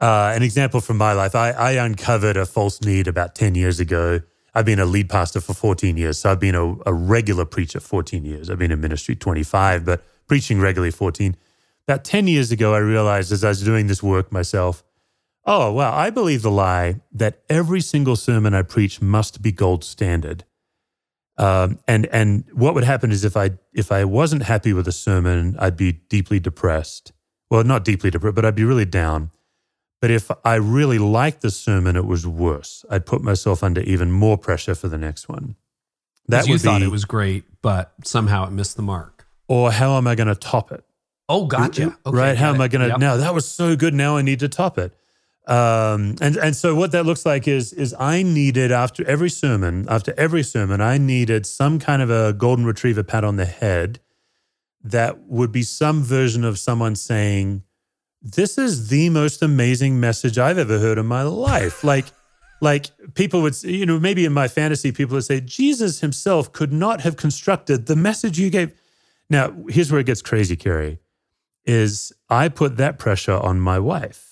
Uh, 0.00 0.32
an 0.34 0.42
example 0.42 0.80
from 0.80 0.96
my 0.96 1.12
life 1.12 1.34
I, 1.34 1.50
I, 1.50 1.72
uncovered 1.72 2.36
a 2.36 2.46
false 2.46 2.80
need 2.82 3.08
about 3.08 3.34
10 3.34 3.56
years 3.56 3.80
ago. 3.80 4.20
I've 4.54 4.64
been 4.64 4.78
a 4.78 4.84
lead 4.84 5.08
pastor 5.08 5.40
for 5.40 5.54
14 5.54 5.96
years. 5.96 6.20
So 6.20 6.30
I've 6.30 6.38
been 6.38 6.54
a, 6.54 6.76
a 6.86 6.92
regular 6.92 7.44
preacher 7.44 7.80
14 7.80 8.24
years. 8.24 8.48
I've 8.48 8.60
been 8.60 8.70
in 8.70 8.80
ministry 8.80 9.16
25, 9.16 9.84
but 9.84 10.04
preaching 10.28 10.60
regularly 10.60 10.92
14. 10.92 11.36
About 11.88 12.04
10 12.04 12.28
years 12.28 12.52
ago, 12.52 12.74
I 12.74 12.78
realized 12.78 13.32
as 13.32 13.42
I 13.42 13.48
was 13.48 13.64
doing 13.64 13.88
this 13.88 14.00
work 14.00 14.30
myself, 14.30 14.84
Oh, 15.50 15.72
well, 15.72 15.90
I 15.94 16.10
believe 16.10 16.42
the 16.42 16.50
lie 16.50 17.00
that 17.10 17.40
every 17.48 17.80
single 17.80 18.16
sermon 18.16 18.52
I 18.52 18.60
preach 18.60 19.00
must 19.00 19.40
be 19.40 19.50
gold 19.50 19.82
standard. 19.82 20.44
Um, 21.38 21.78
and 21.88 22.04
and 22.06 22.44
what 22.52 22.74
would 22.74 22.84
happen 22.84 23.10
is 23.10 23.24
if 23.24 23.34
I 23.34 23.52
if 23.72 23.90
I 23.90 24.04
wasn't 24.04 24.42
happy 24.42 24.74
with 24.74 24.86
a 24.86 24.92
sermon, 24.92 25.56
I'd 25.58 25.76
be 25.76 25.92
deeply 25.92 26.38
depressed. 26.38 27.12
Well, 27.50 27.64
not 27.64 27.82
deeply 27.82 28.10
depressed, 28.10 28.34
but 28.34 28.44
I'd 28.44 28.56
be 28.56 28.64
really 28.64 28.84
down. 28.84 29.30
But 30.02 30.10
if 30.10 30.30
I 30.44 30.56
really 30.56 30.98
liked 30.98 31.40
the 31.40 31.50
sermon, 31.50 31.96
it 31.96 32.04
was 32.04 32.26
worse. 32.26 32.84
I'd 32.90 33.06
put 33.06 33.22
myself 33.22 33.62
under 33.62 33.80
even 33.80 34.12
more 34.12 34.36
pressure 34.36 34.74
for 34.74 34.88
the 34.88 34.98
next 34.98 35.30
one. 35.30 35.56
That 36.26 36.46
you 36.46 36.58
thought 36.58 36.80
be, 36.80 36.84
it 36.84 36.90
was 36.90 37.06
great, 37.06 37.44
but 37.62 37.94
somehow 38.04 38.46
it 38.46 38.50
missed 38.50 38.76
the 38.76 38.82
mark. 38.82 39.26
Or 39.48 39.72
how 39.72 39.96
am 39.96 40.06
I 40.06 40.14
going 40.14 40.28
to 40.28 40.34
top 40.34 40.72
it? 40.72 40.84
Oh, 41.26 41.46
gotcha. 41.46 41.96
Okay, 42.04 42.16
right? 42.16 42.36
How 42.36 42.52
am 42.52 42.60
I 42.60 42.68
going 42.68 42.82
to? 42.82 42.88
Yep. 42.88 42.98
Now 42.98 43.16
that 43.16 43.32
was 43.32 43.48
so 43.48 43.76
good. 43.76 43.94
Now 43.94 44.18
I 44.18 44.22
need 44.22 44.40
to 44.40 44.48
top 44.48 44.76
it. 44.76 44.94
Um, 45.48 46.16
and 46.20 46.36
and 46.36 46.54
so 46.54 46.74
what 46.74 46.92
that 46.92 47.06
looks 47.06 47.24
like 47.24 47.48
is 47.48 47.72
is 47.72 47.94
I 47.98 48.22
needed 48.22 48.70
after 48.70 49.02
every 49.08 49.30
sermon, 49.30 49.86
after 49.88 50.12
every 50.18 50.42
sermon, 50.42 50.82
I 50.82 50.98
needed 50.98 51.46
some 51.46 51.78
kind 51.78 52.02
of 52.02 52.10
a 52.10 52.34
golden 52.34 52.66
retriever 52.66 53.02
pat 53.02 53.24
on 53.24 53.36
the 53.36 53.46
head 53.46 53.98
that 54.84 55.20
would 55.22 55.50
be 55.50 55.62
some 55.62 56.02
version 56.02 56.44
of 56.44 56.58
someone 56.58 56.94
saying, 56.94 57.62
"This 58.20 58.58
is 58.58 58.88
the 58.88 59.08
most 59.08 59.40
amazing 59.40 59.98
message 59.98 60.36
I've 60.36 60.58
ever 60.58 60.78
heard 60.78 60.98
in 60.98 61.06
my 61.06 61.22
life." 61.22 61.82
Like 61.82 62.04
like 62.60 62.90
people 63.14 63.40
would 63.40 63.60
you 63.62 63.86
know 63.86 63.98
maybe 63.98 64.26
in 64.26 64.34
my 64.34 64.48
fantasy 64.48 64.92
people 64.92 65.14
would 65.14 65.24
say 65.24 65.40
Jesus 65.40 66.00
himself 66.00 66.52
could 66.52 66.74
not 66.74 67.00
have 67.00 67.16
constructed 67.16 67.86
the 67.86 67.96
message 67.96 68.38
you 68.38 68.50
gave. 68.50 68.74
Now, 69.30 69.54
here's 69.70 69.90
where 69.90 70.00
it 70.00 70.06
gets 70.06 70.20
crazy, 70.20 70.56
Carey. 70.56 70.98
Is 71.64 72.12
I 72.28 72.50
put 72.50 72.76
that 72.76 72.98
pressure 72.98 73.36
on 73.38 73.60
my 73.60 73.78
wife 73.78 74.27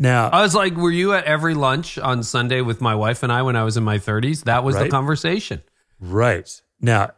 now, 0.00 0.30
I 0.30 0.40
was 0.40 0.54
like, 0.54 0.74
were 0.76 0.90
you 0.90 1.12
at 1.12 1.24
every 1.24 1.52
lunch 1.52 1.98
on 1.98 2.22
Sunday 2.22 2.62
with 2.62 2.80
my 2.80 2.94
wife 2.94 3.22
and 3.22 3.30
I 3.30 3.42
when 3.42 3.54
I 3.54 3.64
was 3.64 3.76
in 3.76 3.84
my 3.84 3.98
30s? 3.98 4.44
That 4.44 4.64
was 4.64 4.74
right? 4.74 4.84
the 4.84 4.88
conversation. 4.88 5.62
Right. 6.00 6.50
Now, 6.80 7.10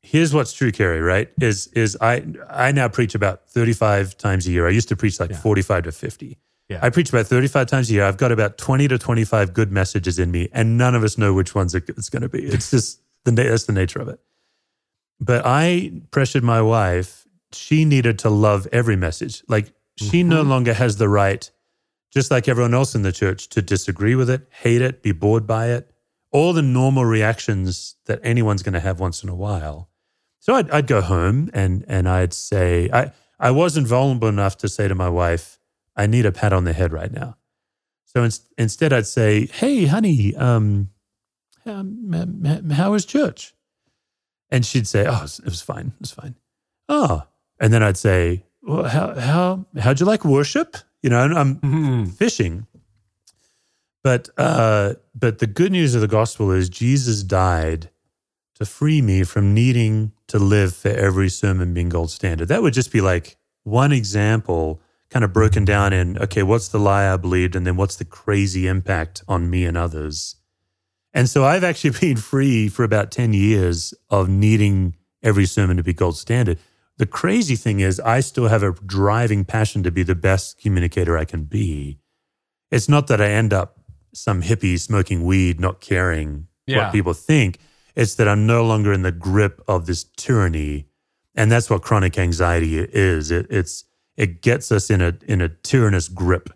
here's 0.00 0.32
what's 0.32 0.54
true, 0.54 0.72
Carey, 0.72 1.02
right? 1.02 1.28
Is 1.38 1.66
is 1.68 1.98
I 2.00 2.24
I 2.48 2.72
now 2.72 2.88
preach 2.88 3.14
about 3.14 3.50
35 3.50 4.16
times 4.16 4.46
a 4.46 4.52
year. 4.52 4.66
I 4.66 4.70
used 4.70 4.88
to 4.88 4.96
preach 4.96 5.20
like 5.20 5.30
yeah. 5.30 5.36
45 5.36 5.84
to 5.84 5.92
50. 5.92 6.38
Yeah. 6.70 6.78
I 6.80 6.88
preach 6.88 7.10
about 7.10 7.26
35 7.26 7.66
times 7.66 7.90
a 7.90 7.92
year. 7.92 8.04
I've 8.04 8.16
got 8.16 8.32
about 8.32 8.56
20 8.56 8.88
to 8.88 8.96
25 8.96 9.52
good 9.52 9.70
messages 9.70 10.18
in 10.18 10.30
me, 10.30 10.48
and 10.54 10.78
none 10.78 10.94
of 10.94 11.04
us 11.04 11.18
know 11.18 11.34
which 11.34 11.54
ones 11.54 11.74
it's 11.74 12.08
going 12.08 12.22
to 12.22 12.28
be. 12.30 12.42
It's 12.42 12.70
just 12.70 13.02
the 13.24 13.32
that's 13.32 13.64
the 13.64 13.74
nature 13.74 13.98
of 13.98 14.08
it. 14.08 14.18
But 15.20 15.42
I 15.44 15.92
pressured 16.10 16.42
my 16.42 16.62
wife. 16.62 17.26
She 17.52 17.84
needed 17.84 18.20
to 18.20 18.30
love 18.30 18.66
every 18.72 18.96
message. 18.96 19.42
Like 19.46 19.74
she 19.96 20.20
mm-hmm. 20.20 20.30
no 20.30 20.42
longer 20.42 20.72
has 20.72 20.96
the 20.96 21.08
right 21.08 21.50
just 22.10 22.30
like 22.30 22.48
everyone 22.48 22.74
else 22.74 22.94
in 22.94 23.02
the 23.02 23.12
church, 23.12 23.48
to 23.50 23.62
disagree 23.62 24.14
with 24.14 24.28
it, 24.28 24.48
hate 24.50 24.82
it, 24.82 25.02
be 25.02 25.12
bored 25.12 25.46
by 25.46 25.68
it, 25.68 25.90
all 26.32 26.52
the 26.52 26.62
normal 26.62 27.04
reactions 27.04 27.96
that 28.06 28.20
anyone's 28.22 28.62
going 28.62 28.72
to 28.74 28.80
have 28.80 29.00
once 29.00 29.22
in 29.22 29.28
a 29.28 29.34
while. 29.34 29.88
So 30.38 30.54
I'd, 30.54 30.70
I'd 30.70 30.86
go 30.86 31.00
home 31.00 31.50
and 31.52 31.84
and 31.86 32.08
I'd 32.08 32.32
say 32.32 32.88
I 32.92 33.12
I 33.38 33.50
wasn't 33.50 33.86
vulnerable 33.86 34.28
enough 34.28 34.56
to 34.58 34.68
say 34.68 34.88
to 34.88 34.94
my 34.94 35.08
wife, 35.08 35.58
I 35.96 36.06
need 36.06 36.26
a 36.26 36.32
pat 36.32 36.52
on 36.52 36.64
the 36.64 36.72
head 36.72 36.92
right 36.92 37.12
now. 37.12 37.36
So 38.04 38.24
in, 38.24 38.30
instead, 38.58 38.92
I'd 38.92 39.06
say, 39.06 39.46
Hey, 39.46 39.86
honey, 39.86 40.34
um, 40.34 40.90
um, 41.64 42.70
how 42.72 42.92
was 42.92 43.04
church? 43.04 43.54
And 44.50 44.66
she'd 44.66 44.88
say, 44.88 45.06
Oh, 45.06 45.24
it 45.24 45.44
was 45.44 45.62
fine. 45.62 45.88
It 45.88 46.00
was 46.00 46.10
fine. 46.10 46.34
Oh, 46.88 47.24
and 47.60 47.72
then 47.72 47.82
I'd 47.82 47.96
say, 47.96 48.44
Well, 48.62 48.84
how 48.84 49.14
how 49.14 49.66
how'd 49.78 50.00
you 50.00 50.06
like 50.06 50.24
worship? 50.24 50.76
You 51.02 51.10
know, 51.10 51.18
I'm 51.20 51.56
mm-hmm. 51.56 52.04
fishing. 52.06 52.66
But 54.02 54.30
uh, 54.36 54.94
but 55.14 55.38
the 55.38 55.46
good 55.46 55.72
news 55.72 55.94
of 55.94 56.00
the 56.00 56.08
gospel 56.08 56.50
is 56.50 56.68
Jesus 56.68 57.22
died 57.22 57.90
to 58.54 58.64
free 58.64 59.02
me 59.02 59.24
from 59.24 59.54
needing 59.54 60.12
to 60.28 60.38
live 60.38 60.74
for 60.74 60.88
every 60.88 61.28
sermon 61.28 61.74
being 61.74 61.88
gold 61.88 62.10
standard. 62.10 62.48
That 62.48 62.62
would 62.62 62.74
just 62.74 62.92
be 62.92 63.00
like 63.00 63.36
one 63.64 63.92
example, 63.92 64.80
kind 65.10 65.24
of 65.24 65.32
broken 65.32 65.64
down 65.64 65.92
in 65.92 66.18
okay, 66.18 66.42
what's 66.42 66.68
the 66.68 66.78
lie 66.78 67.12
I 67.12 67.16
believed, 67.16 67.56
and 67.56 67.66
then 67.66 67.76
what's 67.76 67.96
the 67.96 68.04
crazy 68.04 68.66
impact 68.66 69.22
on 69.28 69.50
me 69.50 69.64
and 69.64 69.76
others. 69.76 70.36
And 71.12 71.28
so 71.28 71.44
I've 71.44 71.64
actually 71.64 71.90
been 72.00 72.16
free 72.16 72.68
for 72.68 72.84
about 72.84 73.10
10 73.10 73.32
years 73.32 73.92
of 74.08 74.28
needing 74.28 74.96
every 75.22 75.46
sermon 75.46 75.76
to 75.76 75.82
be 75.82 75.92
gold 75.92 76.16
standard. 76.16 76.58
The 77.00 77.06
crazy 77.06 77.56
thing 77.56 77.80
is, 77.80 77.98
I 77.98 78.20
still 78.20 78.48
have 78.48 78.62
a 78.62 78.72
driving 78.72 79.46
passion 79.46 79.82
to 79.84 79.90
be 79.90 80.02
the 80.02 80.14
best 80.14 80.60
communicator 80.60 81.16
I 81.16 81.24
can 81.24 81.44
be. 81.44 81.98
It's 82.70 82.90
not 82.90 83.06
that 83.06 83.22
I 83.22 83.30
end 83.30 83.54
up 83.54 83.78
some 84.12 84.42
hippie 84.42 84.78
smoking 84.78 85.24
weed, 85.24 85.58
not 85.58 85.80
caring 85.80 86.48
yeah. 86.66 86.76
what 86.76 86.92
people 86.92 87.14
think. 87.14 87.58
It's 87.96 88.16
that 88.16 88.28
I'm 88.28 88.46
no 88.46 88.66
longer 88.66 88.92
in 88.92 89.00
the 89.00 89.12
grip 89.12 89.62
of 89.66 89.86
this 89.86 90.04
tyranny. 90.18 90.88
And 91.34 91.50
that's 91.50 91.70
what 91.70 91.80
chronic 91.80 92.18
anxiety 92.18 92.78
is. 92.78 93.30
It, 93.30 93.46
it's 93.48 93.84
it 94.18 94.42
gets 94.42 94.70
us 94.70 94.90
in 94.90 95.00
a 95.00 95.14
in 95.26 95.40
a 95.40 95.48
tyrannous 95.48 96.06
grip 96.06 96.50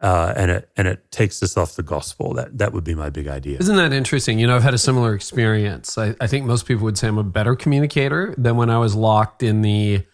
uh, 0.00 0.32
and 0.36 0.50
it 0.50 0.70
and 0.76 0.88
it 0.88 1.10
takes 1.10 1.42
us 1.42 1.56
off 1.56 1.76
the 1.76 1.82
gospel. 1.82 2.34
That 2.34 2.56
that 2.58 2.72
would 2.72 2.84
be 2.84 2.94
my 2.94 3.10
big 3.10 3.28
idea. 3.28 3.58
Isn't 3.58 3.76
that 3.76 3.92
interesting? 3.92 4.38
You 4.38 4.46
know, 4.46 4.56
I've 4.56 4.62
had 4.62 4.74
a 4.74 4.78
similar 4.78 5.14
experience. 5.14 5.98
I, 5.98 6.14
I 6.20 6.26
think 6.26 6.46
most 6.46 6.66
people 6.66 6.84
would 6.84 6.96
say 6.98 7.08
I'm 7.08 7.18
a 7.18 7.22
better 7.24 7.54
communicator 7.54 8.34
than 8.38 8.56
when 8.56 8.70
I 8.70 8.78
was 8.78 8.94
locked 8.94 9.42
in 9.42 9.62
the 9.62 10.04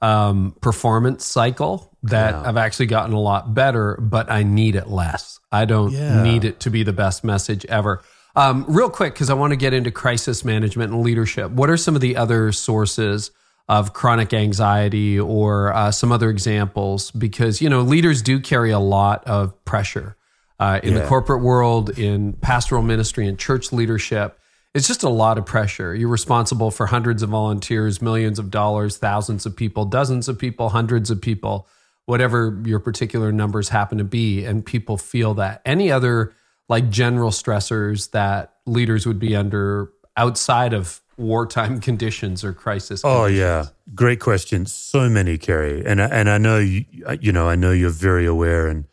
um, 0.00 0.54
performance 0.60 1.24
cycle 1.24 1.96
that 2.04 2.34
Yeah. 2.34 2.42
I've 2.48 2.56
actually 2.58 2.86
gotten 2.86 3.14
a 3.14 3.20
lot 3.20 3.54
better, 3.54 3.96
but 4.00 4.30
I 4.30 4.42
need 4.42 4.76
it 4.76 4.88
less. 4.88 5.40
I 5.50 5.64
don't 5.64 5.92
Yeah. 5.92 6.22
need 6.22 6.44
it 6.44 6.60
to 6.60 6.70
be 6.70 6.82
the 6.82 6.92
best 6.92 7.24
message 7.24 7.64
ever. 7.66 8.02
Um, 8.36 8.64
real 8.68 8.90
quick, 8.90 9.14
because 9.14 9.30
I 9.30 9.34
want 9.34 9.52
to 9.52 9.56
get 9.56 9.72
into 9.72 9.90
crisis 9.90 10.44
management 10.44 10.92
and 10.92 11.02
leadership. 11.02 11.52
What 11.52 11.70
are 11.70 11.76
some 11.76 11.94
of 11.94 12.00
the 12.00 12.16
other 12.16 12.50
sources 12.52 13.30
of 13.68 13.92
chronic 13.92 14.34
anxiety 14.34 15.18
or 15.18 15.72
uh, 15.72 15.90
some 15.90 16.12
other 16.12 16.30
examples? 16.30 17.10
Because, 17.10 17.60
you 17.60 17.68
know, 17.68 17.80
leaders 17.80 18.22
do 18.22 18.40
carry 18.40 18.70
a 18.70 18.78
lot 18.78 19.24
of 19.26 19.64
pressure 19.64 20.16
uh, 20.60 20.80
in 20.82 20.94
the 20.94 21.06
corporate 21.06 21.42
world, 21.42 21.98
in 21.98 22.32
pastoral 22.34 22.82
ministry, 22.82 23.26
and 23.26 23.38
church 23.38 23.72
leadership. 23.72 24.38
It's 24.74 24.88
just 24.88 25.02
a 25.02 25.08
lot 25.08 25.38
of 25.38 25.46
pressure. 25.46 25.94
You're 25.94 26.08
responsible 26.08 26.70
for 26.70 26.86
hundreds 26.86 27.22
of 27.22 27.30
volunteers, 27.30 28.02
millions 28.02 28.38
of 28.38 28.50
dollars, 28.50 28.96
thousands 28.96 29.46
of 29.46 29.56
people, 29.56 29.84
dozens 29.84 30.28
of 30.28 30.38
people, 30.38 30.70
hundreds 30.70 31.10
of 31.10 31.20
people, 31.20 31.68
whatever 32.06 32.60
your 32.64 32.80
particular 32.80 33.30
numbers 33.30 33.68
happen 33.68 33.98
to 33.98 34.04
be. 34.04 34.44
And 34.44 34.64
people 34.66 34.96
feel 34.96 35.34
that. 35.34 35.62
Any 35.64 35.92
other 35.92 36.34
like 36.68 36.90
general 36.90 37.30
stressors 37.30 38.10
that 38.10 38.54
leaders 38.66 39.06
would 39.06 39.18
be 39.18 39.36
under 39.36 39.92
outside 40.16 40.72
of 40.72 41.00
wartime 41.16 41.80
conditions 41.88 42.44
or 42.44 42.52
crisis? 42.52 43.02
Oh 43.04 43.24
conditions? 43.24 43.38
yeah, 43.38 43.66
great 43.94 44.20
question. 44.20 44.66
So 44.66 45.08
many, 45.08 45.38
Carey, 45.38 45.84
and 45.84 46.00
I- 46.02 46.08
and 46.08 46.28
I 46.30 46.38
know 46.38 46.58
you. 46.58 46.84
You 47.20 47.32
know, 47.32 47.48
I 47.48 47.56
know 47.56 47.72
you're 47.72 47.90
very 47.90 48.26
aware, 48.26 48.66
and 48.66 48.84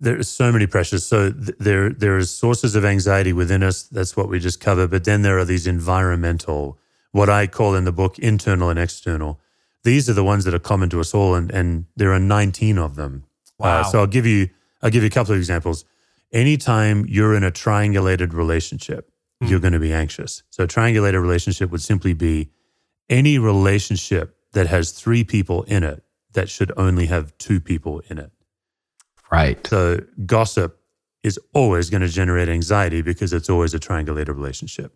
there 0.00 0.18
are 0.18 0.22
so 0.22 0.52
many 0.52 0.66
pressures. 0.66 1.04
So 1.04 1.30
th- 1.32 1.56
there 1.58 1.90
there 1.90 2.18
is 2.18 2.30
sources 2.30 2.74
of 2.74 2.84
anxiety 2.84 3.32
within 3.32 3.62
us. 3.62 3.82
That's 3.84 4.16
what 4.16 4.28
we 4.28 4.38
just 4.38 4.60
covered. 4.60 4.90
But 4.90 5.04
then 5.04 5.22
there 5.22 5.38
are 5.38 5.44
these 5.44 5.66
environmental, 5.66 6.78
what 7.12 7.28
I 7.30 7.46
call 7.46 7.74
in 7.74 7.84
the 7.84 7.92
book, 7.92 8.18
internal 8.18 8.68
and 8.70 8.78
external. 8.78 9.40
These 9.84 10.08
are 10.08 10.14
the 10.14 10.24
ones 10.24 10.44
that 10.44 10.54
are 10.54 10.58
common 10.58 10.88
to 10.90 11.00
us 11.00 11.14
all, 11.14 11.34
and 11.34 11.50
and 11.50 11.86
there 11.96 12.12
are 12.12 12.18
19 12.20 12.78
of 12.78 12.96
them. 12.96 13.24
Wow. 13.58 13.80
Uh, 13.80 13.84
so 13.84 13.98
I'll 14.00 14.06
give 14.06 14.26
you 14.26 14.48
I'll 14.82 14.90
give 14.90 15.02
you 15.02 15.08
a 15.08 15.10
couple 15.10 15.32
of 15.32 15.38
examples. 15.38 15.84
Anytime 16.32 17.06
you're 17.08 17.34
in 17.36 17.44
a 17.44 17.52
triangulated 17.52 18.32
relationship, 18.32 19.08
you're 19.48 19.60
going 19.60 19.72
to 19.72 19.78
be 19.80 19.92
anxious. 19.92 20.42
So 20.50 20.64
a 20.64 20.66
triangulated 20.66 21.20
relationship 21.20 21.70
would 21.70 21.82
simply 21.82 22.14
be 22.14 22.50
any 23.08 23.38
relationship 23.38 24.36
that 24.52 24.66
has 24.66 24.92
three 24.92 25.24
people 25.24 25.62
in 25.64 25.82
it 25.82 26.02
that 26.32 26.48
should 26.48 26.72
only 26.76 27.06
have 27.06 27.36
two 27.38 27.60
people 27.60 28.02
in 28.08 28.18
it. 28.18 28.30
Right. 29.30 29.64
So 29.66 30.00
gossip 30.26 30.80
is 31.22 31.38
always 31.54 31.90
going 31.90 32.02
to 32.02 32.08
generate 32.08 32.48
anxiety 32.48 33.02
because 33.02 33.32
it's 33.32 33.48
always 33.48 33.74
a 33.74 33.78
triangulated 33.78 34.36
relationship. 34.36 34.94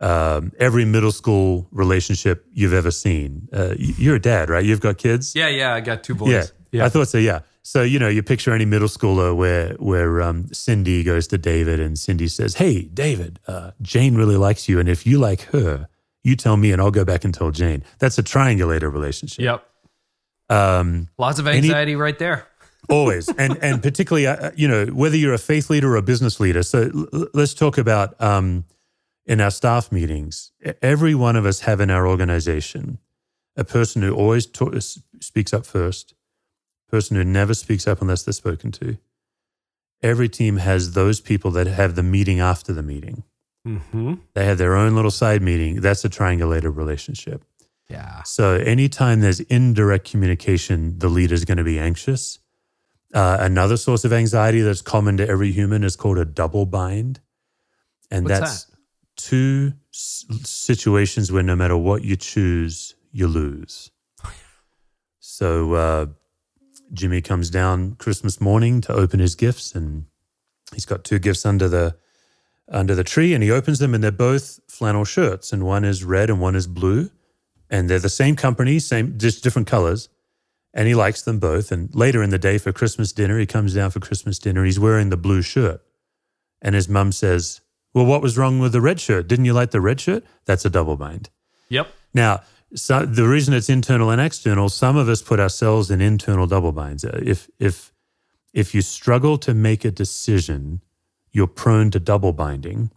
Um, 0.00 0.52
every 0.58 0.84
middle 0.84 1.12
school 1.12 1.68
relationship 1.70 2.46
you've 2.52 2.72
ever 2.72 2.90
seen, 2.90 3.48
uh, 3.52 3.74
you're 3.76 4.16
a 4.16 4.20
dad, 4.20 4.48
right? 4.48 4.64
You've 4.64 4.80
got 4.80 4.98
kids. 4.98 5.34
Yeah, 5.34 5.48
yeah. 5.48 5.74
I 5.74 5.80
got 5.80 6.04
two 6.04 6.14
boys. 6.14 6.30
Yeah, 6.30 6.44
yeah. 6.72 6.84
I 6.84 6.88
thought 6.88 7.08
so. 7.08 7.18
Yeah. 7.18 7.40
So 7.62 7.82
you 7.82 7.98
know, 7.98 8.08
you 8.08 8.22
picture 8.22 8.52
any 8.54 8.64
middle 8.64 8.88
schooler 8.88 9.36
where 9.36 9.74
where 9.74 10.22
um, 10.22 10.52
Cindy 10.52 11.02
goes 11.02 11.26
to 11.28 11.38
David 11.38 11.80
and 11.80 11.98
Cindy 11.98 12.28
says, 12.28 12.54
"Hey, 12.54 12.82
David, 12.82 13.38
uh, 13.46 13.72
Jane 13.82 14.14
really 14.14 14.36
likes 14.36 14.68
you, 14.68 14.78
and 14.80 14.88
if 14.88 15.06
you 15.06 15.18
like 15.18 15.42
her, 15.52 15.88
you 16.22 16.36
tell 16.36 16.56
me, 16.56 16.72
and 16.72 16.80
I'll 16.80 16.90
go 16.90 17.04
back 17.04 17.24
and 17.24 17.34
tell 17.34 17.50
Jane." 17.50 17.84
That's 17.98 18.18
a 18.18 18.22
triangulator 18.22 18.92
relationship. 18.92 19.42
Yep. 19.42 19.66
Um, 20.48 21.08
Lots 21.18 21.38
of 21.38 21.46
anxiety 21.46 21.96
right 21.96 22.18
there. 22.18 22.46
always, 22.88 23.28
and 23.28 23.58
and 23.62 23.82
particularly, 23.82 24.26
uh, 24.26 24.50
you 24.56 24.66
know, 24.66 24.86
whether 24.86 25.16
you're 25.16 25.34
a 25.34 25.38
faith 25.38 25.70
leader 25.70 25.92
or 25.92 25.96
a 25.96 26.02
business 26.02 26.40
leader. 26.40 26.62
So 26.62 26.90
l- 27.12 27.28
let's 27.34 27.54
talk 27.54 27.78
about 27.78 28.20
um, 28.20 28.64
in 29.26 29.40
our 29.40 29.50
staff 29.50 29.92
meetings. 29.92 30.50
Every 30.82 31.14
one 31.14 31.36
of 31.36 31.46
us 31.46 31.60
have 31.60 31.80
in 31.80 31.90
our 31.90 32.06
organization 32.06 32.98
a 33.56 33.64
person 33.64 34.02
who 34.02 34.14
always 34.14 34.46
ta- 34.46 34.70
speaks 35.20 35.52
up 35.52 35.66
first, 35.66 36.14
person 36.90 37.16
who 37.16 37.24
never 37.24 37.54
speaks 37.54 37.86
up 37.86 38.00
unless 38.00 38.22
they're 38.22 38.32
spoken 38.32 38.72
to. 38.72 38.98
Every 40.02 40.28
team 40.28 40.56
has 40.56 40.92
those 40.92 41.20
people 41.20 41.50
that 41.52 41.66
have 41.66 41.94
the 41.94 42.02
meeting 42.02 42.40
after 42.40 42.72
the 42.72 42.82
meeting. 42.82 43.22
Mm-hmm. 43.66 44.14
They 44.34 44.46
have 44.46 44.58
their 44.58 44.74
own 44.74 44.94
little 44.94 45.10
side 45.10 45.42
meeting. 45.42 45.80
That's 45.80 46.04
a 46.04 46.08
triangulated 46.08 46.74
relationship. 46.76 47.44
Yeah. 47.88 48.22
So 48.22 48.54
anytime 48.54 49.20
there's 49.20 49.40
indirect 49.40 50.10
communication, 50.10 50.98
the 50.98 51.08
leader 51.08 51.34
is 51.34 51.44
going 51.44 51.58
to 51.58 51.64
be 51.64 51.78
anxious. 51.78 52.38
Uh, 53.12 53.38
another 53.40 53.76
source 53.76 54.04
of 54.04 54.12
anxiety 54.12 54.60
that's 54.60 54.80
common 54.82 55.16
to 55.16 55.28
every 55.28 55.50
human 55.50 55.82
is 55.82 55.96
called 55.96 56.16
a 56.16 56.24
double 56.24 56.64
bind, 56.64 57.20
and 58.10 58.24
What's 58.24 58.38
that's 58.38 58.66
two 59.16 59.72
s- 59.92 60.24
situations 60.44 61.32
where 61.32 61.42
no 61.42 61.56
matter 61.56 61.76
what 61.76 62.04
you 62.04 62.14
choose, 62.14 62.94
you 63.10 63.26
lose. 63.26 63.90
So 65.18 65.74
uh, 65.74 66.06
Jimmy 66.92 67.20
comes 67.20 67.50
down 67.50 67.94
Christmas 67.94 68.40
morning 68.40 68.80
to 68.82 68.92
open 68.92 69.20
his 69.20 69.34
gifts, 69.34 69.74
and 69.74 70.06
he's 70.74 70.86
got 70.86 71.04
two 71.04 71.18
gifts 71.18 71.46
under 71.46 71.68
the 71.68 71.96
under 72.68 72.94
the 72.94 73.04
tree, 73.04 73.34
and 73.34 73.42
he 73.42 73.50
opens 73.50 73.80
them, 73.80 73.94
and 73.94 74.04
they're 74.04 74.12
both 74.12 74.60
flannel 74.68 75.04
shirts, 75.04 75.52
and 75.52 75.64
one 75.64 75.84
is 75.84 76.04
red 76.04 76.30
and 76.30 76.40
one 76.40 76.54
is 76.54 76.66
blue 76.66 77.10
and 77.70 77.88
they're 77.88 78.00
the 78.00 78.08
same 78.08 78.36
company, 78.36 78.78
same 78.80 79.16
just 79.16 79.42
different 79.42 79.68
colors. 79.68 80.08
And 80.74 80.86
he 80.86 80.94
likes 80.94 81.22
them 81.22 81.38
both. 81.38 81.72
And 81.72 81.92
later 81.94 82.22
in 82.22 82.30
the 82.30 82.38
day 82.38 82.58
for 82.58 82.72
Christmas 82.72 83.12
dinner, 83.12 83.38
he 83.38 83.46
comes 83.46 83.74
down 83.74 83.90
for 83.90 84.00
Christmas 84.00 84.38
dinner. 84.38 84.64
He's 84.64 84.78
wearing 84.78 85.10
the 85.10 85.16
blue 85.16 85.42
shirt, 85.42 85.82
and 86.62 86.74
his 86.74 86.88
mum 86.88 87.10
says, 87.10 87.60
"Well, 87.92 88.06
what 88.06 88.22
was 88.22 88.38
wrong 88.38 88.60
with 88.60 88.72
the 88.72 88.80
red 88.80 89.00
shirt? 89.00 89.26
Didn't 89.26 89.46
you 89.46 89.52
like 89.52 89.72
the 89.72 89.80
red 89.80 90.00
shirt?" 90.00 90.24
That's 90.44 90.64
a 90.64 90.70
double 90.70 90.96
bind. 90.96 91.28
Yep. 91.70 91.92
Now, 92.14 92.42
so 92.74 93.04
the 93.04 93.26
reason 93.26 93.54
it's 93.54 93.68
internal 93.68 94.10
and 94.10 94.20
external, 94.20 94.68
some 94.68 94.96
of 94.96 95.08
us 95.08 95.22
put 95.22 95.40
ourselves 95.40 95.90
in 95.90 96.00
internal 96.00 96.46
double 96.46 96.72
binds. 96.72 97.04
Uh, 97.04 97.20
If 97.22 97.48
if 97.58 97.92
if 98.52 98.74
you 98.74 98.82
struggle 98.82 99.38
to 99.38 99.54
make 99.54 99.84
a 99.84 99.90
decision, 99.90 100.80
you're 101.32 101.46
prone 101.46 101.90
to 101.90 102.00
double 102.00 102.32
binding. 102.32 102.90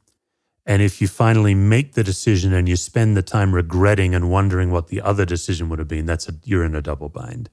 And 0.66 0.82
if 0.82 1.02
you 1.02 1.08
finally 1.08 1.54
make 1.54 1.94
the 1.94 2.04
decision 2.04 2.54
and 2.54 2.70
you 2.70 2.78
spend 2.78 3.18
the 3.18 3.22
time 3.22 3.54
regretting 3.54 4.16
and 4.16 4.32
wondering 4.32 4.72
what 4.72 4.88
the 4.88 5.02
other 5.02 5.26
decision 5.26 5.70
would 5.70 5.80
have 5.80 5.90
been, 5.90 6.06
that's 6.06 6.30
a 6.30 6.34
you're 6.46 6.64
in 6.64 6.76
a 6.76 6.82
double 6.82 7.10
bind. 7.10 7.50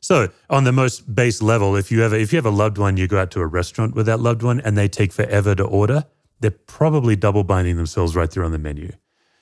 So 0.00 0.28
on 0.50 0.64
the 0.64 0.72
most 0.72 1.14
base 1.14 1.40
level, 1.40 1.76
if 1.76 1.90
you 1.90 2.02
ever 2.02 2.16
if 2.16 2.32
you 2.32 2.36
have 2.36 2.46
a 2.46 2.50
loved 2.50 2.76
one, 2.76 2.96
you 2.96 3.06
go 3.06 3.18
out 3.18 3.30
to 3.32 3.40
a 3.40 3.46
restaurant 3.46 3.94
with 3.94 4.06
that 4.06 4.20
loved 4.20 4.42
one 4.42 4.60
and 4.60 4.76
they 4.76 4.88
take 4.88 5.12
forever 5.12 5.54
to 5.54 5.64
order, 5.64 6.04
they're 6.40 6.50
probably 6.50 7.16
double 7.16 7.44
binding 7.44 7.76
themselves 7.76 8.16
right 8.16 8.30
there 8.30 8.44
on 8.44 8.52
the 8.52 8.58
menu. 8.58 8.92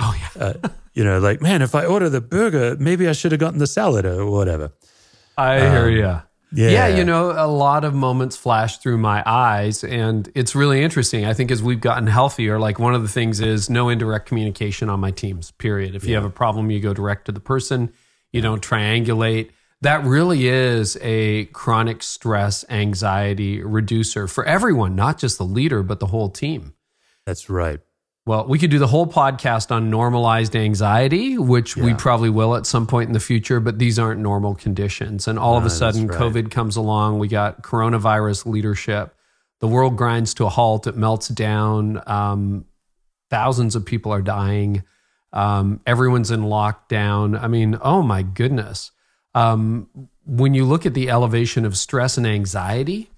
Oh 0.01 0.15
yeah. 0.19 0.43
Uh, 0.43 0.69
you 0.95 1.05
know, 1.05 1.19
like, 1.19 1.41
man, 1.41 1.63
if 1.63 1.75
I 1.75 1.85
order 1.85 2.09
the 2.09 2.21
burger, 2.21 2.77
maybe 2.79 3.07
I 3.09 3.13
should 3.13 3.33
have 3.33 3.41
gotten 3.41 3.59
the 3.59 3.67
salad 3.67 4.05
or 4.07 4.27
whatever. 4.27 4.73
I 5.37 5.61
hear 5.61 5.89
you. 5.89 6.07
Um, 6.07 6.23
Yeah. 6.53 6.89
you 6.89 7.05
know, 7.05 7.31
a 7.31 7.47
lot 7.47 7.85
of 7.85 7.95
moments 7.95 8.37
flash 8.37 8.79
through 8.79 8.99
my 8.99 9.23
eyes, 9.25 9.85
and 9.85 10.29
it's 10.35 10.55
really 10.57 10.83
interesting. 10.83 11.25
I 11.25 11.33
think 11.33 11.51
as 11.53 11.63
we've 11.63 11.81
gotten 11.81 12.09
healthier, 12.09 12.59
like 12.59 12.79
one 12.81 12.95
of 12.95 13.03
the 13.03 13.09
things 13.09 13.41
is 13.41 13.71
no 13.71 13.89
indirect 13.89 14.27
communication 14.27 14.89
on 14.91 14.99
my 14.99 15.13
teams, 15.13 15.53
period. 15.53 15.95
If 15.95 16.05
you 16.05 16.15
have 16.17 16.25
a 16.25 16.31
problem, 16.31 16.71
you 16.71 16.81
go 16.81 16.93
direct 16.93 17.27
to 17.27 17.33
the 17.33 17.41
person, 17.41 17.93
you 18.33 18.41
don't 18.41 18.63
triangulate. 18.63 19.51
That 19.83 20.05
really 20.05 20.49
is 20.49 20.99
a 21.01 21.45
chronic 21.47 22.03
stress, 22.03 22.65
anxiety 22.69 23.63
reducer 23.63 24.27
for 24.27 24.45
everyone, 24.45 24.95
not 24.97 25.19
just 25.19 25.39
the 25.39 25.45
leader, 25.45 25.83
but 25.83 26.01
the 26.01 26.07
whole 26.07 26.29
team. 26.31 26.75
That's 27.25 27.49
right. 27.49 27.81
Well, 28.27 28.47
we 28.47 28.59
could 28.59 28.71
do 28.71 28.79
the 28.79 28.87
whole 28.87 29.07
podcast 29.07 29.71
on 29.71 29.89
normalized 29.91 30.55
anxiety, 30.55 31.39
which 31.39 31.77
we 31.77 31.95
probably 31.95 32.29
will 32.29 32.55
at 32.55 32.67
some 32.67 32.87
point 32.87 33.09
in 33.09 33.15
the 33.15 33.21
future, 33.21 33.61
but 33.61 33.79
these 33.79 33.99
aren't 33.99 34.21
normal 34.21 34.55
conditions. 34.55 35.27
And 35.27 35.39
all 35.39 35.57
of 35.57 35.65
a 35.65 35.71
sudden, 35.71 36.07
right. 36.07 36.19
COVID 36.19 36.51
comes 36.51 36.77
along. 36.77 37.19
We 37.19 37.29
got 37.29 37.63
coronavirus 37.63 38.47
leadership. 38.47 39.15
The 39.61 39.69
world 39.69 39.97
grinds 39.97 40.35
to 40.35 40.45
a 40.45 40.49
halt. 40.51 40.87
It 40.87 40.97
melts 40.97 41.29
down. 41.29 42.03
Um, 42.07 42.67
thousands 43.31 43.75
of 43.75 43.87
people 43.87 44.13
are 44.13 44.23
dying. 44.23 44.85
Um, 45.33 45.81
everyone's 45.87 46.31
in 46.31 46.43
lockdown. 46.43 47.41
I 47.41 47.49
mean, 47.49 47.79
oh 47.81 48.03
my 48.03 48.23
goodness. 48.23 48.91
Um, 49.35 49.89
when 50.27 50.55
you 50.55 50.65
look 50.65 50.85
at 50.87 50.95
the 50.95 51.09
elevation 51.09 51.65
of 51.65 51.77
stress 51.77 52.19
and 52.19 52.27
anxiety, 52.27 53.11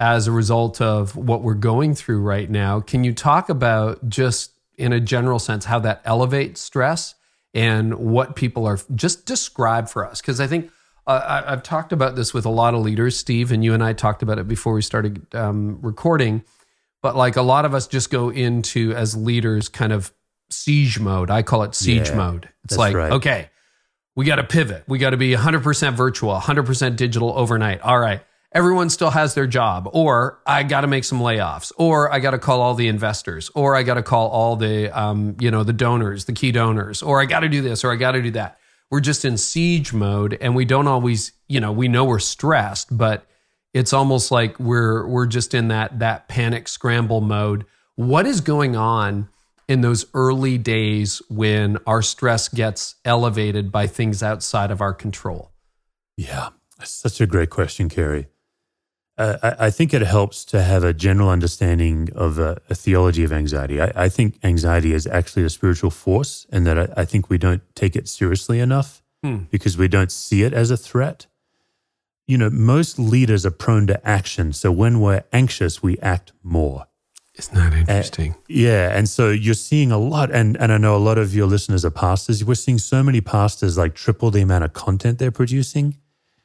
as 0.00 0.26
a 0.26 0.32
result 0.32 0.80
of 0.80 1.16
what 1.16 1.42
we're 1.42 1.54
going 1.54 1.94
through 1.94 2.20
right 2.20 2.48
now. 2.48 2.80
Can 2.80 3.04
you 3.04 3.12
talk 3.12 3.48
about 3.48 4.08
just 4.08 4.52
in 4.76 4.92
a 4.92 5.00
general 5.00 5.38
sense 5.38 5.64
how 5.64 5.80
that 5.80 6.00
elevates 6.04 6.60
stress 6.60 7.14
and 7.52 7.94
what 7.94 8.36
people 8.36 8.66
are 8.66 8.78
just 8.94 9.26
describe 9.26 9.88
for 9.88 10.06
us? 10.06 10.20
Because 10.20 10.40
I 10.40 10.46
think 10.46 10.70
uh, 11.06 11.42
I, 11.46 11.52
I've 11.52 11.62
talked 11.62 11.92
about 11.92 12.14
this 12.14 12.32
with 12.32 12.46
a 12.46 12.50
lot 12.50 12.74
of 12.74 12.80
leaders, 12.82 13.16
Steve, 13.16 13.50
and 13.50 13.64
you 13.64 13.74
and 13.74 13.82
I 13.82 13.92
talked 13.92 14.22
about 14.22 14.38
it 14.38 14.46
before 14.46 14.72
we 14.72 14.82
started 14.82 15.26
um, 15.34 15.78
recording. 15.82 16.44
But 17.02 17.16
like 17.16 17.36
a 17.36 17.42
lot 17.42 17.64
of 17.64 17.74
us 17.74 17.86
just 17.86 18.10
go 18.10 18.28
into 18.30 18.92
as 18.92 19.16
leaders 19.16 19.68
kind 19.68 19.92
of 19.92 20.12
siege 20.50 21.00
mode. 21.00 21.30
I 21.30 21.42
call 21.42 21.62
it 21.62 21.74
siege 21.74 22.08
Yeah, 22.10 22.16
mode. 22.16 22.48
It's 22.64 22.76
like, 22.76 22.94
right. 22.94 23.12
okay, 23.12 23.50
we 24.14 24.24
got 24.26 24.36
to 24.36 24.44
pivot. 24.44 24.84
We 24.86 24.98
got 24.98 25.10
to 25.10 25.16
be 25.16 25.32
100% 25.32 25.94
virtual, 25.94 26.36
100% 26.38 26.96
digital 26.96 27.32
overnight. 27.36 27.80
All 27.80 27.98
right. 27.98 28.20
Everyone 28.52 28.88
still 28.88 29.10
has 29.10 29.34
their 29.34 29.46
job, 29.46 29.88
or 29.92 30.40
I 30.46 30.62
got 30.62 30.80
to 30.80 30.86
make 30.86 31.04
some 31.04 31.20
layoffs, 31.20 31.70
or 31.76 32.10
I 32.10 32.18
got 32.18 32.30
to 32.30 32.38
call 32.38 32.62
all 32.62 32.74
the 32.74 32.88
investors, 32.88 33.50
or 33.54 33.76
I 33.76 33.82
got 33.82 33.94
to 33.94 34.02
call 34.02 34.28
all 34.28 34.56
the, 34.56 34.90
um, 34.98 35.36
you 35.38 35.50
know, 35.50 35.64
the 35.64 35.74
donors, 35.74 36.24
the 36.24 36.32
key 36.32 36.50
donors, 36.50 37.02
or 37.02 37.20
I 37.20 37.26
got 37.26 37.40
to 37.40 37.48
do 37.48 37.60
this, 37.60 37.84
or 37.84 37.92
I 37.92 37.96
got 37.96 38.12
to 38.12 38.22
do 38.22 38.30
that. 38.32 38.58
we're 38.90 39.00
just 39.00 39.24
in 39.24 39.36
siege 39.36 39.92
mode 39.92 40.36
and 40.40 40.54
we 40.54 40.64
don't 40.64 40.86
always, 40.86 41.32
you 41.46 41.60
know, 41.60 41.72
we 41.72 41.88
know 41.88 42.04
we're 42.04 42.18
stressed, 42.18 42.96
but 42.96 43.26
it's 43.74 43.92
almost 43.92 44.30
like 44.30 44.58
we're 44.58 45.06
we're 45.06 45.26
just 45.26 45.54
in 45.54 45.68
that 45.68 45.98
that 45.98 46.28
panic 46.28 46.68
scramble 46.68 47.20
mode. 47.20 47.64
What 47.96 48.26
is 48.26 48.40
going 48.40 48.76
on 48.76 49.28
in 49.68 49.82
those 49.82 50.06
early 50.14 50.56
days 50.56 51.20
when 51.28 51.76
our 51.86 52.00
stress 52.00 52.48
gets 52.48 52.94
elevated 53.04 53.70
by 53.70 53.86
things 53.86 54.22
outside 54.22 54.70
of 54.70 54.80
our 54.80 54.94
control? 54.94 55.52
Yeah, 56.16 56.50
such 56.82 57.20
a 57.20 57.26
great 57.26 57.50
question, 57.50 57.88
Carey. 57.88 58.28
Uh, 59.18 59.36
I, 59.42 59.66
I, 59.66 59.70
think 59.70 59.92
it 59.92 60.02
helps 60.02 60.44
to 60.44 60.62
have 60.62 60.84
a 60.84 60.94
general 60.94 61.28
understanding 61.28 62.08
of 62.14 62.38
a, 62.38 62.60
a 62.70 62.74
theology 62.76 63.24
of 63.24 63.32
anxiety. 63.32 63.80
I, 63.80 63.90
I, 64.04 64.08
think 64.08 64.38
anxiety 64.44 64.92
is 64.92 65.08
actually 65.08 65.42
a 65.42 65.50
spiritual 65.50 65.90
force, 65.90 66.46
and 66.52 66.64
that 66.68 66.78
I, 66.78 66.88
I 66.98 67.04
think 67.04 67.28
we 67.28 67.36
don't 67.36 67.62
take 67.74 67.96
it 67.96 68.08
seriously 68.08 68.60
enough 68.60 69.02
hmm. 69.24 69.38
because 69.50 69.76
we 69.76 69.88
don't 69.88 70.12
see 70.12 70.44
it 70.44 70.52
as 70.52 70.70
a 70.70 70.76
threat. 70.76 71.26
You 72.28 72.38
know, 72.38 72.48
most 72.48 72.96
leaders 72.98 73.44
are 73.44 73.50
prone 73.50 73.88
to 73.88 74.08
action. 74.08 74.52
So 74.52 74.70
when 74.70 75.00
we're 75.00 75.24
anxious, 75.32 75.82
we 75.82 75.98
act 75.98 76.32
more. 76.44 76.86
Isn't 77.34 77.54
that 77.54 77.72
interesting? 77.72 78.32
Uh, 78.32 78.36
yeah. 78.46 78.96
And 78.96 79.08
so 79.08 79.30
you're 79.30 79.54
seeing 79.54 79.90
a 79.90 79.98
lot, 79.98 80.30
and, 80.30 80.56
and 80.58 80.72
I 80.72 80.78
know 80.78 80.96
a 80.96 80.98
lot 80.98 81.18
of 81.18 81.34
your 81.34 81.46
listeners 81.46 81.84
are 81.84 81.90
pastors. 81.90 82.44
We're 82.44 82.54
seeing 82.54 82.78
so 82.78 83.02
many 83.02 83.20
pastors 83.20 83.76
like 83.76 83.94
triple 83.94 84.30
the 84.30 84.42
amount 84.42 84.62
of 84.62 84.74
content 84.74 85.18
they're 85.18 85.32
producing 85.32 85.96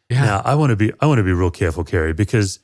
yeah. 0.09 0.25
Now, 0.25 0.41
I 0.45 0.55
want 0.55 0.71
to 0.71 0.75
be 0.75 0.91
I 0.99 1.05
want 1.05 1.19
to 1.19 1.23
be 1.23 1.33
real 1.33 1.51
careful, 1.51 1.83
Carey, 1.83 2.13
because 2.13 2.59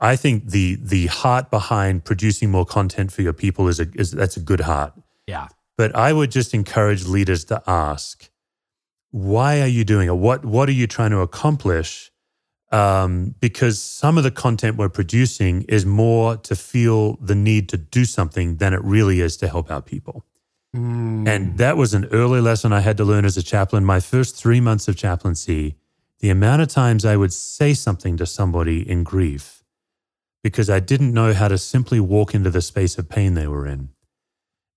I 0.00 0.16
think 0.16 0.50
the 0.50 0.76
the 0.76 1.06
heart 1.06 1.50
behind 1.50 2.04
producing 2.04 2.50
more 2.50 2.64
content 2.64 3.12
for 3.12 3.22
your 3.22 3.32
people 3.32 3.68
is 3.68 3.80
a 3.80 3.86
is 3.94 4.10
that's 4.12 4.36
a 4.36 4.40
good 4.40 4.60
heart. 4.60 4.92
Yeah. 5.26 5.48
But 5.76 5.94
I 5.94 6.12
would 6.12 6.30
just 6.30 6.54
encourage 6.54 7.06
leaders 7.06 7.44
to 7.46 7.62
ask, 7.66 8.30
why 9.10 9.60
are 9.60 9.68
you 9.68 9.84
doing 9.84 10.08
it? 10.08 10.16
What 10.16 10.44
what 10.44 10.68
are 10.68 10.72
you 10.72 10.86
trying 10.86 11.10
to 11.10 11.20
accomplish? 11.20 12.10
Um, 12.70 13.34
because 13.40 13.80
some 13.80 14.18
of 14.18 14.24
the 14.24 14.30
content 14.30 14.76
we're 14.76 14.90
producing 14.90 15.62
is 15.62 15.86
more 15.86 16.36
to 16.36 16.54
feel 16.54 17.16
the 17.16 17.34
need 17.34 17.70
to 17.70 17.78
do 17.78 18.04
something 18.04 18.56
than 18.56 18.74
it 18.74 18.84
really 18.84 19.22
is 19.22 19.38
to 19.38 19.48
help 19.48 19.70
our 19.70 19.80
people. 19.80 20.26
Mm. 20.76 21.26
And 21.26 21.56
that 21.56 21.78
was 21.78 21.94
an 21.94 22.04
early 22.12 22.42
lesson 22.42 22.74
I 22.74 22.80
had 22.80 22.98
to 22.98 23.04
learn 23.04 23.24
as 23.24 23.38
a 23.38 23.42
chaplain. 23.42 23.86
My 23.86 24.00
first 24.00 24.36
three 24.36 24.60
months 24.60 24.86
of 24.86 24.96
chaplaincy, 24.96 25.76
the 26.20 26.30
amount 26.30 26.62
of 26.62 26.68
times 26.68 27.04
I 27.04 27.16
would 27.16 27.32
say 27.32 27.74
something 27.74 28.16
to 28.16 28.26
somebody 28.26 28.88
in 28.88 29.04
grief 29.04 29.62
because 30.42 30.70
I 30.70 30.80
didn't 30.80 31.12
know 31.12 31.32
how 31.32 31.48
to 31.48 31.58
simply 31.58 32.00
walk 32.00 32.34
into 32.34 32.50
the 32.50 32.62
space 32.62 32.98
of 32.98 33.08
pain 33.08 33.34
they 33.34 33.46
were 33.46 33.66
in. 33.66 33.90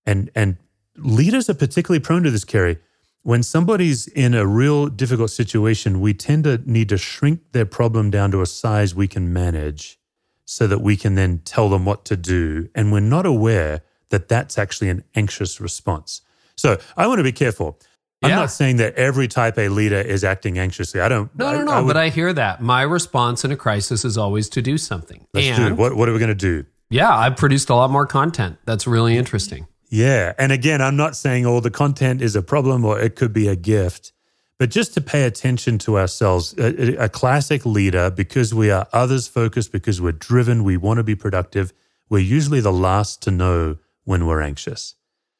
And 0.04 0.30
and 0.34 0.56
leaders 0.96 1.48
are 1.48 1.54
particularly 1.54 2.00
prone 2.00 2.22
to 2.24 2.30
this, 2.30 2.44
Carey. 2.44 2.78
When 3.22 3.42
somebody's 3.42 4.08
in 4.08 4.34
a 4.34 4.46
real 4.46 4.88
difficult 4.88 5.30
situation, 5.30 6.00
we 6.00 6.12
tend 6.12 6.44
to 6.44 6.60
need 6.66 6.88
to 6.88 6.98
shrink 6.98 7.52
their 7.52 7.66
problem 7.66 8.10
down 8.10 8.32
to 8.32 8.42
a 8.42 8.46
size 8.46 8.94
we 8.94 9.06
can 9.06 9.32
manage 9.32 9.98
so 10.44 10.66
that 10.66 10.80
we 10.80 10.96
can 10.96 11.14
then 11.14 11.38
tell 11.44 11.68
them 11.68 11.84
what 11.84 12.04
to 12.06 12.16
do. 12.16 12.68
And 12.74 12.92
we're 12.92 13.00
not 13.00 13.24
aware 13.24 13.82
that 14.10 14.28
that's 14.28 14.58
actually 14.58 14.88
an 14.88 15.04
anxious 15.14 15.60
response. 15.60 16.20
So 16.56 16.78
I 16.96 17.06
want 17.06 17.18
to 17.18 17.24
be 17.24 17.32
careful. 17.32 17.78
I'm 18.22 18.30
not 18.30 18.50
saying 18.50 18.76
that 18.76 18.94
every 18.94 19.28
type 19.28 19.58
A 19.58 19.68
leader 19.68 20.00
is 20.00 20.24
acting 20.24 20.58
anxiously. 20.58 21.00
I 21.00 21.08
don't. 21.08 21.34
No, 21.36 21.52
no, 21.52 21.64
no. 21.64 21.72
I, 21.72 21.76
I 21.76 21.80
would, 21.80 21.86
but 21.88 21.96
I 21.96 22.08
hear 22.08 22.32
that. 22.32 22.60
My 22.60 22.82
response 22.82 23.44
in 23.44 23.50
a 23.50 23.56
crisis 23.56 24.04
is 24.04 24.16
always 24.16 24.48
to 24.50 24.62
do 24.62 24.78
something. 24.78 25.26
Let's 25.34 25.46
and, 25.48 25.56
do 25.56 25.66
it. 25.66 25.72
What, 25.76 25.96
what 25.96 26.08
are 26.08 26.12
we 26.12 26.18
going 26.18 26.28
to 26.28 26.34
do? 26.34 26.64
Yeah, 26.90 27.14
I've 27.14 27.36
produced 27.36 27.70
a 27.70 27.74
lot 27.74 27.90
more 27.90 28.06
content. 28.06 28.58
That's 28.64 28.86
really 28.86 29.16
interesting. 29.16 29.66
Yeah. 29.88 30.32
And 30.38 30.52
again, 30.52 30.80
I'm 30.80 30.96
not 30.96 31.16
saying 31.16 31.46
all 31.46 31.60
the 31.60 31.70
content 31.70 32.22
is 32.22 32.36
a 32.36 32.42
problem 32.42 32.84
or 32.84 33.00
it 33.00 33.16
could 33.16 33.32
be 33.32 33.48
a 33.48 33.56
gift, 33.56 34.12
but 34.58 34.70
just 34.70 34.94
to 34.94 35.00
pay 35.00 35.24
attention 35.24 35.78
to 35.78 35.98
ourselves. 35.98 36.54
A, 36.58 37.04
a 37.04 37.08
classic 37.08 37.66
leader, 37.66 38.10
because 38.10 38.54
we 38.54 38.70
are 38.70 38.86
others 38.92 39.26
focused, 39.26 39.72
because 39.72 40.00
we're 40.00 40.12
driven, 40.12 40.64
we 40.64 40.76
want 40.76 40.98
to 40.98 41.02
be 41.02 41.14
productive, 41.14 41.72
we're 42.08 42.20
usually 42.20 42.60
the 42.60 42.72
last 42.72 43.22
to 43.22 43.30
know 43.30 43.78
when 44.04 44.26
we're 44.26 44.42
anxious. 44.42 44.94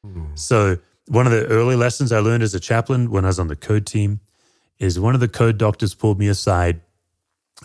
Mm. 0.05 0.37
So, 0.37 0.77
one 1.07 1.25
of 1.25 1.31
the 1.31 1.45
early 1.47 1.75
lessons 1.75 2.11
I 2.11 2.19
learned 2.19 2.43
as 2.43 2.55
a 2.55 2.59
chaplain 2.59 3.09
when 3.11 3.25
I 3.25 3.29
was 3.29 3.39
on 3.39 3.47
the 3.47 3.55
code 3.55 3.85
team 3.85 4.19
is 4.79 4.99
one 4.99 5.15
of 5.15 5.21
the 5.21 5.27
code 5.27 5.57
doctors 5.57 5.93
pulled 5.93 6.19
me 6.19 6.27
aside. 6.27 6.81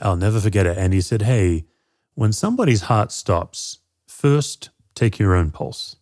I'll 0.00 0.16
never 0.16 0.40
forget 0.40 0.66
it. 0.66 0.76
And 0.76 0.92
he 0.92 1.00
said, 1.00 1.22
Hey, 1.22 1.66
when 2.14 2.32
somebody's 2.32 2.82
heart 2.82 3.12
stops, 3.12 3.78
first 4.06 4.70
take 4.94 5.18
your 5.18 5.34
own 5.34 5.50
pulse. 5.50 5.96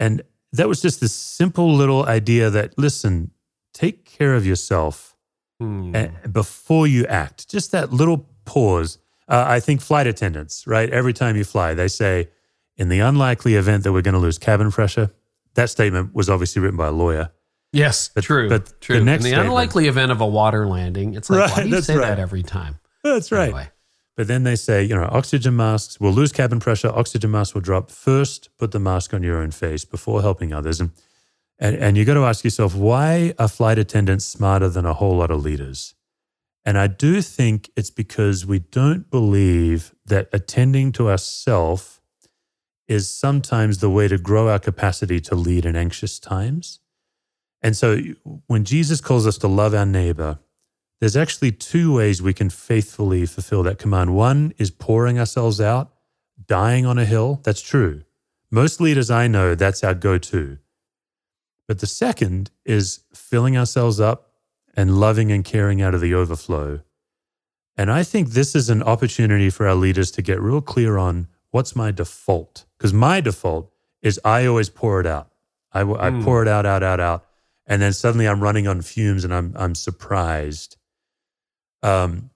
And 0.00 0.22
that 0.52 0.68
was 0.68 0.80
just 0.80 1.00
this 1.00 1.12
simple 1.12 1.74
little 1.74 2.06
idea 2.06 2.50
that, 2.50 2.78
listen, 2.78 3.30
take 3.72 4.04
care 4.04 4.34
of 4.34 4.46
yourself 4.46 5.16
hmm. 5.60 5.92
before 6.30 6.86
you 6.86 7.06
act. 7.06 7.48
Just 7.48 7.72
that 7.72 7.92
little 7.92 8.28
pause. 8.44 8.98
Uh, 9.28 9.44
I 9.46 9.60
think 9.60 9.80
flight 9.80 10.06
attendants, 10.06 10.66
right? 10.66 10.90
Every 10.90 11.12
time 11.12 11.36
you 11.36 11.44
fly, 11.44 11.74
they 11.74 11.88
say, 11.88 12.28
in 12.76 12.88
the 12.88 13.00
unlikely 13.00 13.54
event 13.54 13.84
that 13.84 13.92
we're 13.92 14.02
going 14.02 14.14
to 14.14 14.20
lose 14.20 14.38
cabin 14.38 14.70
pressure, 14.70 15.10
that 15.54 15.70
statement 15.70 16.14
was 16.14 16.28
obviously 16.28 16.62
written 16.62 16.76
by 16.76 16.88
a 16.88 16.92
lawyer. 16.92 17.30
Yes, 17.72 18.08
but, 18.14 18.24
true. 18.24 18.48
But 18.48 18.80
true. 18.80 18.98
The 18.98 19.04
next 19.04 19.24
In 19.24 19.32
the 19.32 19.40
unlikely 19.40 19.88
event 19.88 20.12
of 20.12 20.20
a 20.20 20.26
water 20.26 20.66
landing, 20.66 21.14
it's 21.14 21.28
like 21.28 21.40
right, 21.40 21.50
why 21.50 21.62
do 21.64 21.68
you 21.70 21.82
say 21.82 21.96
right. 21.96 22.08
that 22.08 22.18
every 22.20 22.42
time? 22.42 22.78
That's 23.02 23.32
right. 23.32 23.44
Anyway. 23.44 23.68
But 24.16 24.28
then 24.28 24.44
they 24.44 24.54
say, 24.54 24.84
you 24.84 24.94
know, 24.94 25.08
oxygen 25.10 25.56
masks 25.56 25.98
will 25.98 26.12
lose 26.12 26.30
cabin 26.30 26.60
pressure. 26.60 26.88
Oxygen 26.88 27.32
masks 27.32 27.52
will 27.52 27.60
drop. 27.60 27.90
First, 27.90 28.48
put 28.58 28.70
the 28.70 28.78
mask 28.78 29.12
on 29.12 29.24
your 29.24 29.38
own 29.38 29.50
face 29.50 29.84
before 29.84 30.22
helping 30.22 30.52
others. 30.52 30.80
And 30.80 30.92
and, 31.58 31.76
and 31.76 31.96
you 31.96 32.04
got 32.04 32.14
to 32.14 32.24
ask 32.24 32.44
yourself, 32.44 32.74
why 32.74 33.32
are 33.38 33.48
flight 33.48 33.78
attendants 33.78 34.24
smarter 34.24 34.68
than 34.68 34.84
a 34.84 34.94
whole 34.94 35.16
lot 35.16 35.30
of 35.30 35.42
leaders? 35.42 35.94
And 36.64 36.78
I 36.78 36.86
do 36.86 37.20
think 37.22 37.70
it's 37.76 37.90
because 37.90 38.46
we 38.46 38.58
don't 38.58 39.10
believe 39.10 39.94
that 40.06 40.28
attending 40.32 40.92
to 40.92 41.10
ourselves 41.10 42.00
is 42.86 43.08
sometimes 43.08 43.78
the 43.78 43.90
way 43.90 44.08
to 44.08 44.18
grow 44.18 44.48
our 44.48 44.58
capacity 44.58 45.20
to 45.20 45.34
lead 45.34 45.64
in 45.64 45.76
anxious 45.76 46.18
times. 46.18 46.80
And 47.62 47.76
so 47.76 47.98
when 48.46 48.64
Jesus 48.64 49.00
calls 49.00 49.26
us 49.26 49.38
to 49.38 49.48
love 49.48 49.74
our 49.74 49.86
neighbor, 49.86 50.38
there's 51.00 51.16
actually 51.16 51.52
two 51.52 51.94
ways 51.94 52.20
we 52.20 52.34
can 52.34 52.50
faithfully 52.50 53.26
fulfill 53.26 53.62
that 53.62 53.78
command. 53.78 54.14
One 54.14 54.52
is 54.58 54.70
pouring 54.70 55.18
ourselves 55.18 55.60
out, 55.60 55.92
dying 56.46 56.86
on 56.86 56.98
a 56.98 57.04
hill. 57.04 57.40
That's 57.42 57.62
true. 57.62 58.02
Most 58.50 58.80
leaders 58.80 59.10
I 59.10 59.26
know, 59.26 59.54
that's 59.54 59.82
our 59.82 59.94
go 59.94 60.18
to. 60.18 60.58
But 61.66 61.80
the 61.80 61.86
second 61.86 62.50
is 62.64 63.00
filling 63.14 63.56
ourselves 63.56 63.98
up 63.98 64.32
and 64.76 65.00
loving 65.00 65.32
and 65.32 65.44
caring 65.44 65.80
out 65.80 65.94
of 65.94 66.00
the 66.00 66.14
overflow. 66.14 66.80
And 67.76 67.90
I 67.90 68.02
think 68.02 68.30
this 68.30 68.54
is 68.54 68.70
an 68.70 68.82
opportunity 68.82 69.50
for 69.50 69.66
our 69.66 69.74
leaders 69.74 70.10
to 70.12 70.22
get 70.22 70.40
real 70.40 70.60
clear 70.60 70.98
on 70.98 71.28
what's 71.54 71.76
my 71.76 71.92
default? 71.92 72.64
Because 72.76 72.92
my 72.92 73.20
default 73.20 73.70
is 74.02 74.20
I 74.24 74.44
always 74.44 74.68
pour 74.68 74.98
it 74.98 75.06
out. 75.06 75.30
I, 75.72 75.82
I 75.82 76.10
mm. 76.10 76.24
pour 76.24 76.42
it 76.42 76.48
out, 76.48 76.66
out, 76.66 76.82
out, 76.82 76.98
out, 76.98 77.24
and 77.64 77.80
then 77.80 77.92
suddenly 77.92 78.26
I'm 78.26 78.40
running 78.40 78.66
on 78.66 78.82
fumes 78.82 79.24
and 79.24 79.32
I'm 79.32 79.54
I'm 79.56 79.76
surprised. 79.76 80.76
Um, 81.82 82.30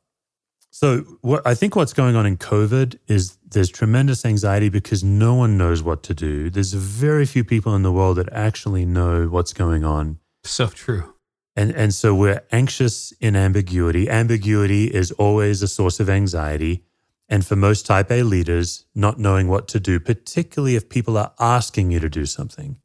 so 0.71 0.99
what 1.21 1.45
I 1.45 1.55
think 1.55 1.75
what's 1.75 1.93
going 1.93 2.15
on 2.15 2.27
in 2.27 2.37
COVID 2.37 2.99
is 3.09 3.37
there's 3.45 3.71
tremendous 3.71 4.25
anxiety 4.25 4.69
because 4.69 5.03
no 5.03 5.35
one 5.35 5.59
knows 5.59 5.83
what 5.83 6.05
to 6.05 6.15
do. 6.15 6.49
There's 6.49 6.73
very 6.73 7.27
few 7.27 7.43
people 7.43 7.75
in 7.75 7.83
the 7.83 7.93
world 7.93 8.19
that 8.19 8.33
actually 8.33 8.85
know 8.85 9.27
what's 9.27 9.53
going 9.53 9.85
on. 9.85 10.21
So 10.45 10.69
true. 10.69 11.15
And 11.57 11.73
and 11.73 11.93
so 11.93 12.15
we're 12.15 12.43
anxious 12.53 13.13
in 13.21 13.35
ambiguity. 13.35 14.09
Ambiguity 14.09 14.85
is 14.85 15.11
always 15.13 15.61
a 15.61 15.69
source 15.69 15.99
of 15.99 16.09
anxiety. 16.09 16.85
And 17.29 17.45
for 17.45 17.57
most 17.57 17.85
type 17.85 18.11
A 18.11 18.23
leaders, 18.23 18.87
not 18.95 19.19
knowing 19.19 19.49
what 19.49 19.69
to 19.69 19.81
do, 19.81 20.01
particularly 20.01 20.77
if 20.77 20.89
people 20.89 21.19
are 21.19 21.33
asking 21.39 21.91
you 21.91 22.01
to 22.01 22.09
do 22.09 22.25
something, 22.25 22.79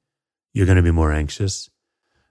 you're 0.54 0.66
going 0.66 0.76
to 0.76 0.82
be 0.82 0.92
more 0.92 1.14
anxious. 1.14 1.70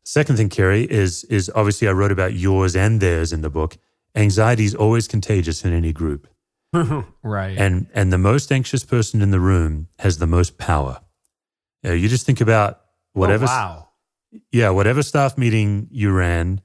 Second 0.04 0.36
thing, 0.36 0.48
Carey, 0.48 0.82
is, 0.82 1.24
is 1.24 1.50
obviously 1.54 1.88
I 1.88 1.92
wrote 1.92 2.12
about 2.12 2.34
yours 2.34 2.76
and 2.76 3.00
theirs 3.00 3.32
in 3.32 3.40
the 3.40 3.50
book. 3.50 3.78
Anxiety 4.14 4.64
is 4.64 4.74
always 4.74 5.08
contagious 5.08 5.64
in 5.64 5.72
any 5.72 5.92
group. 5.92 6.28
right. 7.22 7.56
And, 7.56 7.86
and 7.94 8.12
the 8.12 8.18
most 8.18 8.52
anxious 8.52 8.84
person 8.84 9.22
in 9.22 9.30
the 9.30 9.40
room 9.40 9.88
has 9.98 10.18
the 10.18 10.26
most 10.26 10.58
power. 10.58 11.00
You, 11.82 11.90
know, 11.90 11.96
you 11.96 12.08
just 12.08 12.26
think 12.26 12.40
about 12.40 12.80
oh, 13.14 13.20
whatever. 13.20 13.44
Oh, 13.44 13.48
wow. 13.48 13.88
Yeah, 14.50 14.70
whatever 14.70 15.02
staff 15.02 15.36
meeting 15.36 15.88
you 15.90 16.10
ran, 16.10 16.62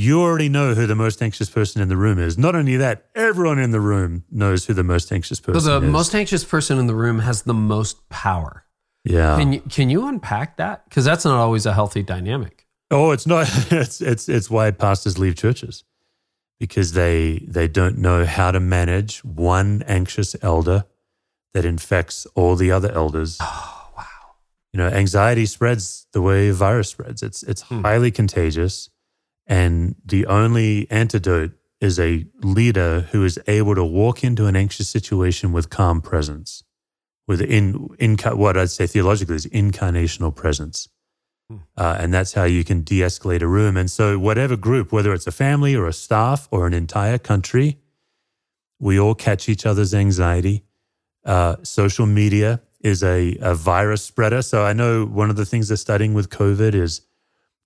you 0.00 0.22
already 0.22 0.48
know 0.48 0.74
who 0.74 0.86
the 0.86 0.94
most 0.94 1.22
anxious 1.22 1.50
person 1.50 1.82
in 1.82 1.88
the 1.88 1.96
room 1.96 2.18
is. 2.18 2.38
Not 2.38 2.54
only 2.54 2.76
that, 2.78 3.06
everyone 3.14 3.58
in 3.58 3.70
the 3.70 3.80
room 3.80 4.24
knows 4.30 4.64
who 4.64 4.72
the 4.72 4.82
most 4.82 5.12
anxious 5.12 5.40
person 5.40 5.58
is. 5.58 5.64
so 5.64 5.78
the 5.78 5.86
is. 5.86 5.92
most 5.92 6.14
anxious 6.14 6.44
person 6.44 6.78
in 6.78 6.86
the 6.86 6.94
room 6.94 7.18
has 7.18 7.42
the 7.42 7.54
most 7.54 8.08
power. 8.08 8.64
Yeah. 9.04 9.36
Can 9.36 9.52
you 9.52 9.60
can 9.60 9.90
you 9.90 10.06
unpack 10.06 10.56
that? 10.56 10.88
Because 10.88 11.04
that's 11.04 11.24
not 11.24 11.36
always 11.36 11.66
a 11.66 11.74
healthy 11.74 12.02
dynamic. 12.02 12.66
Oh, 12.90 13.12
it's 13.12 13.26
not. 13.26 13.48
It's 13.72 14.00
it's 14.00 14.28
it's 14.28 14.50
why 14.50 14.70
pastors 14.70 15.18
leave 15.18 15.36
churches 15.36 15.84
because 16.58 16.92
they 16.92 17.44
they 17.46 17.68
don't 17.68 17.98
know 17.98 18.24
how 18.24 18.50
to 18.52 18.60
manage 18.60 19.24
one 19.24 19.82
anxious 19.86 20.36
elder 20.42 20.84
that 21.54 21.64
infects 21.64 22.26
all 22.34 22.56
the 22.56 22.70
other 22.70 22.92
elders. 22.92 23.38
Oh 23.40 23.90
wow! 23.96 24.36
You 24.72 24.78
know, 24.78 24.88
anxiety 24.88 25.46
spreads 25.46 26.06
the 26.12 26.22
way 26.22 26.48
a 26.48 26.54
virus 26.54 26.90
spreads. 26.90 27.22
It's 27.22 27.42
it's 27.42 27.62
hmm. 27.62 27.82
highly 27.82 28.10
contagious, 28.10 28.90
and 29.50 29.96
the 30.06 30.26
only 30.26 30.88
antidote 30.90 31.50
is 31.80 31.98
a 31.98 32.24
leader 32.40 33.08
who 33.10 33.24
is 33.24 33.36
able 33.48 33.74
to 33.74 33.84
walk 33.84 34.22
into 34.22 34.46
an 34.46 34.54
anxious 34.54 34.88
situation 34.88 35.50
with 35.50 35.68
calm 35.70 36.00
presence, 36.00 36.62
with 37.26 37.40
in, 37.40 37.88
in 37.98 38.16
what 38.16 38.56
I'd 38.56 38.70
say 38.70 38.86
theologically 38.86 39.34
is 39.34 39.46
incarnational 39.46 40.34
presence. 40.34 40.88
Hmm. 41.48 41.56
Uh, 41.76 41.96
and 41.98 42.14
that's 42.14 42.32
how 42.34 42.44
you 42.44 42.62
can 42.62 42.82
de 42.82 43.00
escalate 43.00 43.42
a 43.42 43.48
room. 43.48 43.76
And 43.76 43.90
so, 43.90 44.20
whatever 44.20 44.56
group, 44.56 44.92
whether 44.92 45.12
it's 45.12 45.26
a 45.26 45.32
family 45.32 45.74
or 45.74 45.88
a 45.88 45.92
staff 45.92 46.46
or 46.52 46.68
an 46.68 46.72
entire 46.72 47.18
country, 47.18 47.80
we 48.78 49.00
all 49.00 49.16
catch 49.16 49.48
each 49.48 49.66
other's 49.66 49.92
anxiety. 49.92 50.62
Uh, 51.24 51.56
social 51.64 52.06
media 52.06 52.62
is 52.80 53.02
a, 53.02 53.36
a 53.40 53.56
virus 53.56 54.04
spreader. 54.04 54.42
So, 54.42 54.62
I 54.64 54.74
know 54.74 55.06
one 55.06 55.28
of 55.28 55.34
the 55.34 55.44
things 55.44 55.66
they're 55.66 55.76
studying 55.76 56.14
with 56.14 56.30
COVID 56.30 56.72
is 56.74 57.00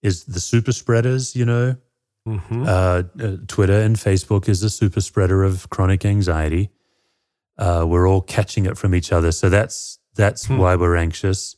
is 0.05 0.25
the 0.25 0.41
super 0.41 0.71
spreaders, 0.71 1.35
you 1.35 1.45
know, 1.45 1.77
Mm-hmm. 2.27 2.65
Uh, 2.67 3.03
uh, 3.23 3.37
Twitter 3.47 3.81
and 3.81 3.97
Facebook 3.97 4.49
is 4.49 4.63
a 4.63 4.71
super 4.71 5.01
spreader 5.01 5.45
of 5.45 5.69
chronic 5.69 6.05
anxiety. 6.05 6.71
Uh, 7.59 7.85
we're 7.87 8.09
all 8.09 8.23
catching 8.23 8.67
it 8.67 8.79
from 8.79 8.95
each 8.95 9.13
other, 9.13 9.31
so 9.31 9.49
that's 9.49 9.99
that's 10.15 10.47
hmm. 10.47 10.57
why 10.57 10.75
we're 10.75 10.97
anxious. 10.97 11.57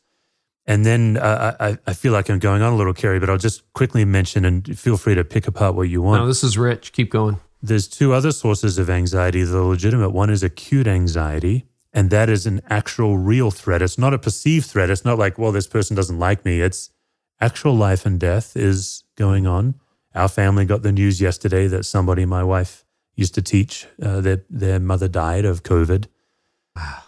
And 0.66 0.84
then 0.84 1.16
uh, 1.16 1.56
I, 1.60 1.78
I 1.86 1.92
feel 1.92 2.12
like 2.12 2.28
I'm 2.28 2.40
going 2.40 2.60
on 2.60 2.72
a 2.72 2.76
little, 2.76 2.92
Carey, 2.92 3.20
but 3.20 3.30
I'll 3.30 3.38
just 3.38 3.72
quickly 3.72 4.04
mention 4.04 4.44
and 4.44 4.76
feel 4.76 4.96
free 4.96 5.14
to 5.14 5.22
pick 5.22 5.46
apart 5.46 5.76
what 5.76 5.88
you 5.88 6.02
want. 6.02 6.22
No, 6.22 6.26
this 6.26 6.42
is 6.42 6.58
rich. 6.58 6.92
Keep 6.92 7.12
going. 7.12 7.38
There's 7.62 7.86
two 7.86 8.12
other 8.12 8.32
sources 8.32 8.76
of 8.76 8.90
anxiety. 8.90 9.44
The 9.44 9.62
legitimate 9.62 10.10
one 10.10 10.28
is 10.28 10.42
acute 10.42 10.88
anxiety, 10.88 11.66
and 11.92 12.10
that 12.10 12.28
is 12.28 12.46
an 12.46 12.60
actual 12.68 13.16
real 13.16 13.52
threat. 13.52 13.80
It's 13.80 13.96
not 13.96 14.12
a 14.12 14.18
perceived 14.18 14.66
threat. 14.66 14.90
It's 14.90 15.04
not 15.04 15.18
like, 15.18 15.38
well, 15.38 15.52
this 15.52 15.68
person 15.68 15.94
doesn't 15.94 16.18
like 16.18 16.44
me. 16.44 16.60
It's 16.60 16.90
actual 17.40 17.74
life 17.74 18.06
and 18.06 18.18
death 18.18 18.56
is 18.56 19.04
going 19.16 19.46
on. 19.46 19.74
Our 20.14 20.28
family 20.28 20.64
got 20.64 20.82
the 20.82 20.92
news 20.92 21.20
yesterday 21.20 21.66
that 21.66 21.84
somebody 21.84 22.24
my 22.24 22.42
wife 22.42 22.84
used 23.14 23.34
to 23.34 23.42
teach, 23.42 23.86
uh, 24.02 24.20
their 24.20 24.44
their 24.48 24.78
mother 24.78 25.08
died 25.08 25.44
of 25.44 25.62
COVID. 25.62 26.06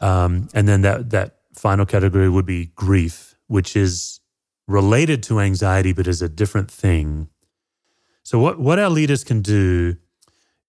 Um, 0.00 0.48
and 0.54 0.66
then 0.66 0.82
that 0.82 1.10
that 1.10 1.36
final 1.54 1.86
category 1.86 2.28
would 2.28 2.46
be 2.46 2.66
grief, 2.74 3.36
which 3.46 3.76
is 3.76 4.20
related 4.66 5.22
to 5.24 5.40
anxiety, 5.40 5.92
but 5.92 6.06
is 6.06 6.22
a 6.22 6.28
different 6.28 6.70
thing. 6.70 7.28
So 8.22 8.38
what 8.38 8.58
what 8.58 8.78
our 8.78 8.90
leaders 8.90 9.24
can 9.24 9.42
do 9.42 9.96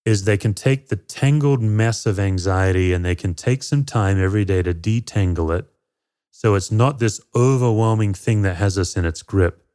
is 0.05 0.23
they 0.23 0.37
can 0.37 0.53
take 0.53 0.87
the 0.87 0.95
tangled 0.95 1.61
mess 1.61 2.05
of 2.05 2.19
anxiety 2.19 2.93
and 2.93 3.03
they 3.03 3.15
can 3.15 3.33
take 3.33 3.63
some 3.63 3.83
time 3.83 4.21
every 4.21 4.45
day 4.45 4.61
to 4.61 4.73
detangle 4.73 5.57
it. 5.57 5.65
So 6.31 6.55
it's 6.55 6.71
not 6.71 6.99
this 6.99 7.19
overwhelming 7.35 8.13
thing 8.13 8.43
that 8.43 8.55
has 8.55 8.77
us 8.77 8.95
in 8.95 9.05
its 9.05 9.21
grip. 9.21 9.65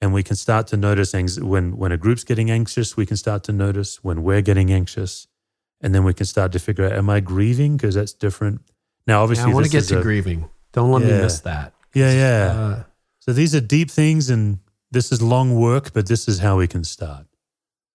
And 0.00 0.12
we 0.12 0.22
can 0.22 0.36
start 0.36 0.66
to 0.68 0.76
notice 0.76 1.12
when 1.38 1.76
when 1.76 1.92
a 1.92 1.96
group's 1.96 2.24
getting 2.24 2.50
anxious 2.50 2.96
we 2.96 3.06
can 3.06 3.16
start 3.16 3.42
to 3.44 3.52
notice 3.52 4.04
when 4.04 4.22
we're 4.22 4.42
getting 4.42 4.70
anxious. 4.70 5.26
And 5.80 5.94
then 5.94 6.04
we 6.04 6.14
can 6.14 6.26
start 6.26 6.52
to 6.52 6.58
figure 6.58 6.84
out 6.84 6.92
am 6.92 7.10
i 7.10 7.20
grieving? 7.20 7.76
Because 7.76 7.94
that's 7.94 8.12
different. 8.12 8.60
Now 9.06 9.22
obviously 9.22 9.46
yeah, 9.46 9.52
i 9.52 9.54
want 9.54 9.66
to 9.66 9.72
get 9.72 9.84
to 9.84 10.00
a, 10.00 10.02
grieving. 10.02 10.48
Don't 10.72 10.90
let 10.92 11.02
yeah, 11.02 11.16
me 11.16 11.22
miss 11.22 11.40
that. 11.40 11.72
Yeah 11.94 12.12
yeah. 12.12 12.60
uh, 12.60 12.82
so 13.20 13.32
these 13.32 13.54
are 13.54 13.60
deep 13.60 13.90
things 13.90 14.28
and 14.28 14.58
this 14.90 15.10
is 15.10 15.22
long 15.22 15.54
work 15.54 15.92
but 15.92 16.06
this 16.06 16.28
is 16.28 16.40
how 16.40 16.58
we 16.58 16.66
can 16.68 16.84
start 16.84 17.26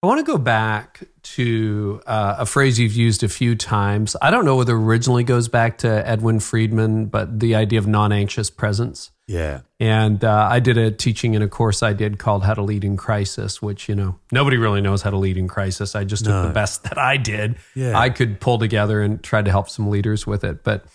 I 0.02 0.06
want 0.06 0.24
to 0.24 0.32
go 0.32 0.38
back 0.38 1.02
to 1.22 2.00
uh, 2.06 2.36
a 2.38 2.46
phrase 2.46 2.78
you've 2.78 2.94
used 2.94 3.22
a 3.22 3.28
few 3.28 3.54
times. 3.54 4.16
I 4.22 4.30
don't 4.30 4.46
know 4.46 4.56
whether 4.56 4.74
originally 4.74 5.24
goes 5.24 5.48
back 5.48 5.78
to 5.78 6.08
Edwin 6.08 6.40
Friedman, 6.40 7.06
but 7.06 7.38
the 7.38 7.54
idea 7.54 7.78
of 7.78 7.86
non 7.86 8.10
anxious 8.10 8.48
presence. 8.48 9.10
Yeah. 9.26 9.60
And 9.78 10.24
uh, 10.24 10.48
I 10.50 10.58
did 10.58 10.78
a 10.78 10.90
teaching 10.90 11.34
in 11.34 11.42
a 11.42 11.48
course 11.48 11.82
I 11.82 11.92
did 11.92 12.18
called 12.18 12.44
How 12.44 12.54
to 12.54 12.62
Lead 12.62 12.82
in 12.82 12.96
Crisis, 12.96 13.60
which, 13.60 13.90
you 13.90 13.94
know, 13.94 14.18
nobody 14.32 14.56
really 14.56 14.80
knows 14.80 15.02
how 15.02 15.10
to 15.10 15.18
lead 15.18 15.36
in 15.36 15.48
crisis. 15.48 15.94
I 15.94 16.04
just 16.04 16.24
no. 16.24 16.30
took 16.30 16.50
the 16.50 16.54
best 16.54 16.82
that 16.84 16.96
I 16.96 17.18
did. 17.18 17.56
Yeah. 17.74 17.98
I 17.98 18.08
could 18.08 18.40
pull 18.40 18.58
together 18.58 19.02
and 19.02 19.22
try 19.22 19.42
to 19.42 19.50
help 19.50 19.68
some 19.68 19.90
leaders 19.90 20.26
with 20.26 20.44
it. 20.44 20.64
But 20.64 20.86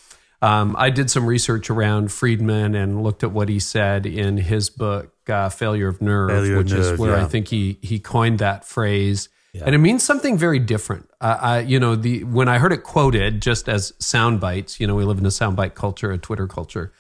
um, 0.46 0.76
I 0.78 0.92
did 0.92 1.10
some 1.10 1.26
research 1.26 1.72
around 1.72 2.12
Friedman 2.12 2.76
and 2.76 3.04
looked 3.04 3.24
at 3.24 3.32
what 3.32 3.50
he 3.50 3.60
said 3.60 4.06
in 4.06 4.38
his 4.38 4.70
book 4.70 5.12
uh, 5.28 5.50
failure 5.50 5.88
of 5.88 6.04
nerve, 6.04 6.30
failure 6.30 6.58
which 6.58 6.72
nerve, 6.72 6.94
is 6.94 7.00
where 7.00 7.18
yeah. 7.18 7.26
I 7.26 7.28
think 7.28 7.48
he 7.48 7.80
he 7.82 8.00
coined 8.00 8.38
that 8.40 8.64
phrase. 8.64 9.28
Yeah. 9.54 9.64
And 9.66 9.74
it 9.74 9.80
means 9.80 10.04
something 10.04 10.38
very 10.38 10.60
different. 10.60 11.10
Uh, 11.20 11.38
I, 11.42 11.60
you 11.62 11.80
know, 11.80 11.96
the 11.96 12.26
when 12.26 12.48
I 12.48 12.60
heard 12.60 12.74
it 12.74 12.84
quoted 12.84 13.42
just 13.42 13.68
as 13.68 13.94
sound 13.98 14.40
bites, 14.40 14.80
you 14.80 14.86
know, 14.86 14.94
we 14.94 15.04
live 15.04 15.18
in 15.18 15.26
a 15.26 15.30
soundbite 15.30 15.74
culture, 15.74 16.12
a 16.12 16.18
Twitter 16.20 16.48
culture. 16.48 16.94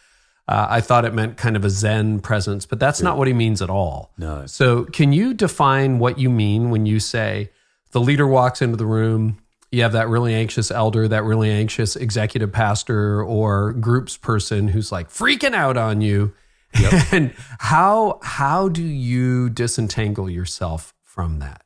Uh, 0.48 0.66
I 0.68 0.82
thought 0.82 1.06
it 1.06 1.14
meant 1.14 1.38
kind 1.38 1.56
of 1.56 1.64
a 1.66 1.70
Zen 1.70 2.22
presence, 2.22 2.66
but 2.66 2.80
that's 2.80 3.00
yeah. 3.00 3.06
not 3.06 3.18
what 3.18 3.28
he 3.28 3.34
means 3.34 3.62
at 3.62 3.70
all. 3.70 4.12
No. 4.18 4.48
So, 4.48 4.86
can 4.86 5.14
you 5.14 5.36
define 5.36 6.00
what 6.00 6.18
you 6.18 6.32
mean 6.32 6.72
when 6.72 6.86
you 6.88 7.00
say 7.00 7.52
the 7.92 8.02
leader 8.02 8.28
walks 8.28 8.62
into 8.62 8.78
the 8.78 8.86
room? 8.86 9.38
You 9.76 9.84
have 9.84 9.92
that 9.92 10.08
really 10.08 10.34
anxious 10.34 10.72
elder, 10.72 11.08
that 11.08 11.24
really 11.24 11.52
anxious 11.52 11.96
executive 11.96 12.52
pastor 12.52 13.24
or 13.24 13.74
groups 13.74 14.18
person 14.18 14.70
who's 14.70 14.92
like 14.92 15.10
freaking 15.10 15.54
out 15.54 15.78
on 15.78 16.02
you 16.02 16.34
Yep. 16.80 16.94
and 17.12 17.34
how 17.60 18.20
how 18.24 18.70
do 18.70 18.84
you 18.84 19.50
disentangle 19.50 20.30
yourself 20.30 20.94
from 21.04 21.40
that? 21.40 21.64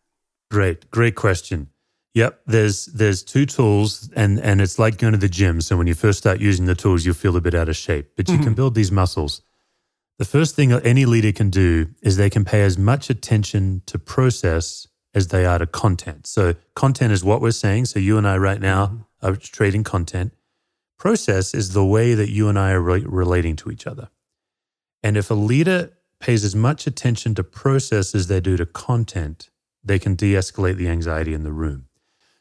Great, 0.51 0.89
great 0.91 1.16
question. 1.16 1.70
Yep, 2.16 2.41
there's 2.47 2.88
there's 2.88 3.24
two 3.24 3.45
tools, 3.45 4.10
and 4.16 4.39
and 4.39 4.62
it's 4.62 4.80
like 4.80 4.97
going 4.97 5.14
to 5.14 5.20
the 5.20 5.30
gym. 5.30 5.62
So 5.62 5.78
when 5.78 5.88
you 5.88 5.93
first 5.93 6.20
start 6.20 6.39
using 6.39 6.66
the 6.66 6.76
tools, 6.76 7.05
you'll 7.05 7.16
feel 7.16 7.38
a 7.38 7.41
bit 7.41 7.53
out 7.53 7.70
of 7.70 7.76
shape, 7.76 8.12
but 8.16 8.28
you 8.28 8.36
mm-hmm. 8.36 8.43
can 8.43 8.53
build 8.53 8.76
these 8.76 8.91
muscles. 8.91 9.41
The 10.18 10.26
first 10.26 10.55
thing 10.55 10.74
any 10.74 11.05
leader 11.05 11.32
can 11.32 11.49
do 11.49 11.88
is 12.01 12.18
they 12.18 12.30
can 12.30 12.43
pay 12.43 12.64
as 12.64 12.78
much 12.78 13.10
attention 13.10 13.84
to 13.86 13.97
process 13.97 14.88
as 15.14 15.28
they 15.28 15.45
are 15.45 15.60
to 15.60 15.68
content. 15.68 16.28
So 16.28 16.55
content 16.76 17.12
is 17.12 17.24
what 17.24 17.41
we're 17.41 17.51
saying. 17.51 17.86
So 17.86 17.99
you 17.99 18.18
and 18.18 18.28
I 18.28 18.38
right 18.38 18.62
now 18.62 18.86
mm-hmm. 18.88 19.28
are 19.28 19.36
trading 19.36 19.84
content. 19.84 20.34
Process 20.97 21.53
is 21.53 21.74
the 21.74 21.86
way 21.86 22.14
that 22.14 22.30
you 22.30 22.49
and 22.49 22.60
I 22.60 22.72
are 22.72 22.82
re- 22.82 23.05
relating 23.05 23.55
to 23.57 23.72
each 23.72 23.88
other. 23.88 24.10
And 25.01 25.18
if 25.18 25.32
a 25.32 25.36
leader 25.36 25.91
pays 26.20 26.43
as 26.43 26.55
much 26.55 26.86
attention 26.86 27.34
to 27.36 27.43
process 27.43 28.14
as 28.14 28.28
they 28.28 28.41
do 28.41 28.57
to 28.57 28.66
content, 28.66 29.49
they 29.84 29.97
can 29.97 30.16
de 30.16 30.34
escalate 30.34 30.76
the 30.76 30.89
anxiety 30.89 31.34
in 31.34 31.43
the 31.43 31.53
room. 31.53 31.88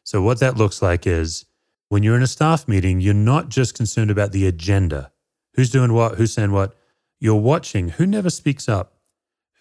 So, 0.03 0.21
what 0.23 0.41
that 0.41 0.57
looks 0.57 0.83
like 0.83 1.07
is 1.07 1.45
when 1.89 2.03
you're 2.03 2.17
in 2.17 2.23
a 2.23 2.27
staff 2.27 2.67
meeting, 2.67 3.01
you're 3.01 3.15
not 3.15 3.49
just 3.49 3.75
concerned 3.77 4.11
about 4.11 4.33
the 4.33 4.47
agenda 4.47 5.13
who's 5.55 5.71
doing 5.71 5.93
what, 5.93 6.17
who's 6.17 6.33
saying 6.33 6.53
what. 6.53 6.75
You're 7.21 7.35
watching 7.35 7.89
who 7.91 8.07
never 8.07 8.31
speaks 8.31 8.69
up, 8.69 8.98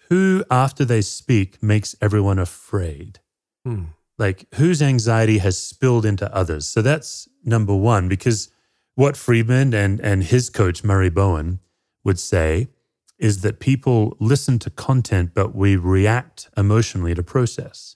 who, 0.10 0.44
after 0.50 0.86
they 0.86 1.02
speak, 1.02 1.62
makes 1.62 1.96
everyone 2.02 2.40
afraid. 2.40 3.20
Hmm. 3.66 3.86
Like 4.18 4.46
whose 4.56 4.82
anxiety 4.82 5.38
has 5.40 5.58
spilled 5.58 6.06
into 6.06 6.34
others. 6.34 6.68
So, 6.68 6.82
that's 6.82 7.28
number 7.44 7.76
one, 7.76 8.08
because 8.08 8.50
what 8.96 9.16
Friedman 9.16 9.74
and, 9.74 10.00
and 10.02 10.24
his 10.24 10.50
coach, 10.50 10.84
Murray 10.84 11.10
Bowen, 11.10 11.60
would 12.04 12.20
say 12.20 12.70
is 13.20 13.42
that 13.42 13.60
people 13.60 14.16
listen 14.20 14.60
to 14.60 14.70
content, 14.70 15.32
but 15.34 15.56
we 15.56 15.76
react 15.76 16.50
emotionally 16.56 17.14
to 17.16 17.24
process. 17.24 17.96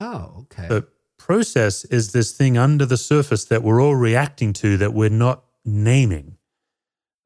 Oh, 0.00 0.46
okay. 0.52 0.68
So 0.68 0.84
process 1.18 1.84
is 1.86 2.12
this 2.12 2.32
thing 2.32 2.56
under 2.56 2.86
the 2.86 2.96
surface 2.96 3.44
that 3.46 3.62
we're 3.62 3.80
all 3.80 3.96
reacting 3.96 4.52
to 4.54 4.76
that 4.78 4.94
we're 4.94 5.08
not 5.10 5.44
naming. 5.64 6.36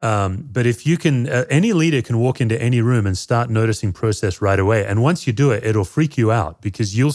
Um, 0.04 0.46
but 0.52 0.66
if 0.66 0.86
you 0.86 0.98
can, 0.98 1.26
uh, 1.26 1.46
any 1.48 1.72
leader 1.72 2.02
can 2.02 2.18
walk 2.18 2.38
into 2.38 2.60
any 2.60 2.82
room 2.82 3.06
and 3.06 3.16
start 3.16 3.48
noticing 3.48 3.90
process 3.90 4.42
right 4.42 4.58
away. 4.58 4.84
And 4.84 5.02
once 5.02 5.26
you 5.26 5.32
do 5.32 5.50
it, 5.50 5.64
it'll 5.64 5.86
freak 5.86 6.18
you 6.18 6.30
out 6.30 6.60
because 6.60 6.96
you'll 6.96 7.14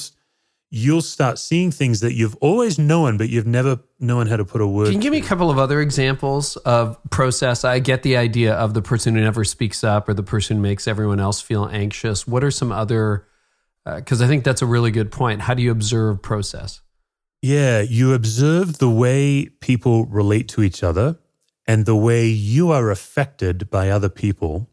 you'll 0.72 1.04
start 1.04 1.38
seeing 1.38 1.70
things 1.72 2.00
that 2.00 2.14
you've 2.14 2.36
always 2.38 2.80
known, 2.80 3.18
but 3.18 3.30
you've 3.30 3.46
never 3.46 3.80
known 4.00 4.26
how 4.26 4.38
to 4.38 4.46
put 4.46 4.60
a 4.60 4.68
word. 4.68 4.86
Can 4.86 4.96
you 4.96 5.02
give 5.02 5.12
me 5.12 5.20
a 5.20 5.24
couple 5.24 5.52
of 5.52 5.60
other 5.60 5.82
examples 5.82 6.58
of 6.58 6.98
process? 7.12 7.64
I 7.64 7.78
get 7.78 8.02
the 8.02 8.18
idea 8.18 8.56
of 8.56 8.74
the 8.74 8.82
person 8.82 9.14
who 9.14 9.22
never 9.22 9.44
speaks 9.44 9.84
up 9.84 10.10
or 10.10 10.16
the 10.16 10.24
person 10.24 10.58
who 10.58 10.64
makes 10.64 10.88
everyone 10.88 11.20
else 11.20 11.42
feel 11.42 11.68
anxious. 11.72 12.28
What 12.28 12.44
are 12.44 12.52
some 12.52 12.72
other? 12.72 13.28
Because 13.86 14.20
uh, 14.20 14.26
I 14.26 14.28
think 14.28 14.44
that's 14.44 14.64
a 14.64 14.68
really 14.68 14.90
good 14.90 15.12
point. 15.12 15.42
How 15.42 15.54
do 15.54 15.62
you 15.62 15.70
observe 15.72 16.24
process? 16.24 16.82
Yeah, 17.44 17.82
you 17.82 18.14
observe 18.14 18.80
the 18.80 18.90
way 18.90 19.46
people 19.62 20.06
relate 20.06 20.48
to 20.50 20.64
each 20.64 20.84
other 20.84 21.20
and 21.70 21.86
the 21.86 21.96
way 21.96 22.26
you 22.26 22.72
are 22.72 22.90
affected 22.90 23.70
by 23.70 23.92
other 23.92 24.10
people 24.10 24.68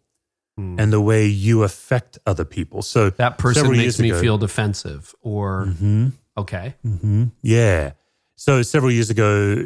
mm. 0.58 0.80
and 0.80 0.90
the 0.90 1.00
way 1.00 1.26
you 1.26 1.62
affect 1.62 2.18
other 2.24 2.46
people. 2.46 2.80
So 2.80 3.10
that 3.10 3.36
person 3.36 3.70
makes 3.70 3.98
me 3.98 4.08
ago, 4.08 4.20
feel 4.20 4.38
defensive 4.38 5.14
or 5.20 5.66
mm-hmm. 5.66 6.08
okay. 6.38 6.74
Mm-hmm. 6.86 7.24
Yeah. 7.42 7.92
So 8.36 8.62
several 8.62 8.90
years 8.90 9.10
ago, 9.10 9.62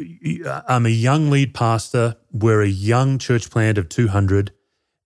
I'm 0.67 0.85
a 0.85 0.89
young 0.89 1.29
lead 1.29 1.53
pastor. 1.53 2.17
We're 2.33 2.63
a 2.63 2.67
young 2.67 3.17
church 3.17 3.49
plant 3.49 3.77
of 3.77 3.87
200 3.87 4.51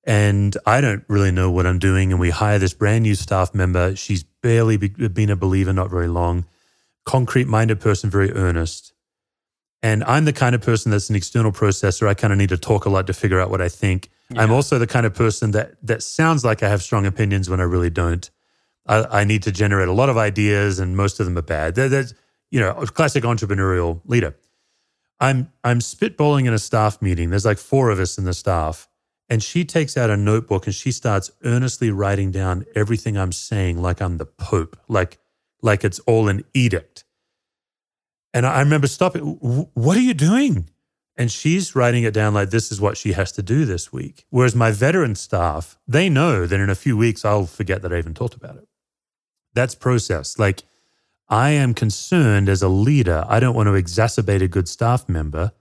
and 0.08 0.58
I 0.66 0.82
don't 0.82 1.04
really 1.08 1.32
know 1.32 1.52
what 1.52 1.68
I'm 1.68 1.78
doing. 1.78 2.12
And 2.12 2.20
we 2.20 2.32
hire 2.32 2.58
this 2.58 2.74
brand 2.74 3.04
new 3.04 3.14
staff 3.14 3.54
member. 3.54 3.96
She's 3.96 4.24
barely 4.24 4.78
been 4.78 5.30
a 5.30 5.36
believer, 5.36 5.74
not 5.74 5.92
very 5.92 6.08
long, 6.08 6.46
concrete 7.06 7.48
minded 7.48 7.80
person, 7.80 8.10
very 8.10 8.32
earnest. 8.32 8.94
And 9.86 10.04
I'm 10.06 10.26
the 10.26 10.34
kind 10.34 10.56
of 10.56 10.62
person 10.62 10.90
that's 10.90 11.12
an 11.12 11.16
external 11.16 11.52
processor. 11.52 12.08
I 12.08 12.16
kind 12.16 12.34
of 12.34 12.40
need 12.40 12.50
to 12.50 12.58
talk 12.58 12.86
a 12.86 12.90
lot 12.90 13.06
to 13.06 13.14
figure 13.14 13.40
out 13.40 13.52
what 13.52 13.62
I 13.62 13.70
think. 13.70 14.10
Yeah. 14.32 14.42
I'm 14.42 14.52
also 14.52 14.80
the 14.80 14.88
kind 14.88 15.06
of 15.06 15.14
person 15.14 15.52
that 15.52 15.76
that 15.84 16.02
sounds 16.02 16.44
like 16.44 16.64
I 16.64 16.70
have 16.70 16.82
strong 16.82 17.06
opinions 17.06 17.52
when 17.52 17.60
I 17.60 17.66
really 17.66 17.92
don't. 17.92 18.28
I, 18.88 19.22
I 19.22 19.24
need 19.26 19.44
to 19.44 19.52
generate 19.52 19.88
a 19.88 19.94
lot 19.94 20.10
of 20.10 20.18
ideas, 20.18 20.80
and 20.80 20.98
most 20.98 21.20
of 21.20 21.28
them 21.28 21.38
are 21.38 21.44
bad. 21.44 21.76
That's 21.76 22.16
you 22.50 22.60
know, 22.60 22.72
a 22.72 22.88
classic 22.88 23.24
entrepreneurial 23.26 24.02
leader. 24.06 24.36
I'm 25.20 25.52
I'm 25.64 25.78
spitballing 25.82 26.48
in 26.48 26.54
a 26.54 26.60
staff 26.60 27.00
meeting. 27.00 27.30
There's 27.30 27.46
like 27.46 27.60
four 27.60 27.92
of 27.92 28.00
us 28.00 28.18
in 28.18 28.26
the 28.26 28.34
staff, 28.34 28.88
and 29.30 29.44
she 29.44 29.66
takes 29.66 29.96
out 29.96 30.10
a 30.10 30.18
notebook 30.18 30.66
and 30.66 30.74
she 30.74 30.92
starts 30.92 31.30
earnestly 31.44 31.92
writing 31.92 32.32
down 32.32 32.66
everything 32.74 33.20
I'm 33.20 33.32
saying, 33.32 33.80
like 33.84 34.02
I'm 34.02 34.18
the 34.18 34.26
Pope, 34.26 34.80
like 34.88 35.20
like 35.62 35.84
it's 35.84 36.00
all 36.00 36.28
an 36.28 36.44
edict. 36.56 37.05
And 38.36 38.46
I 38.46 38.60
remember 38.60 38.88
stopping. 38.88 39.22
What 39.22 39.96
are 39.96 40.02
you 40.02 40.14
doing? 40.14 40.70
And 41.16 41.32
she's 41.32 41.74
writing 41.74 42.04
it 42.04 42.14
down 42.14 42.34
like 42.34 42.50
this 42.50 42.70
is 42.70 42.82
what 42.82 42.98
she 42.98 43.14
has 43.14 43.32
to 43.32 43.42
do 43.42 43.64
this 43.64 43.94
week. 43.94 44.26
Whereas 44.30 44.54
my 44.54 44.72
veteran 44.72 45.16
staff, 45.16 45.78
they 45.88 46.10
know 46.10 46.46
that 46.46 46.60
in 46.60 46.70
a 46.70 46.76
few 46.76 46.98
weeks 46.98 47.24
I'll 47.24 47.46
forget 47.46 47.82
that 47.82 47.94
I 47.94 47.98
even 47.98 48.14
talked 48.14 48.36
about 48.36 48.58
it. 48.58 48.68
That's 49.54 49.74
process. 49.74 50.38
Like 50.38 50.64
I 51.30 51.52
am 51.52 51.74
concerned 51.74 52.50
as 52.50 52.62
a 52.62 52.68
leader, 52.68 53.24
I 53.30 53.40
don't 53.40 53.56
want 53.56 53.68
to 53.68 53.82
exacerbate 53.82 54.42
a 54.42 54.50
good 54.50 54.68
staff 54.68 55.08
member 55.08 55.54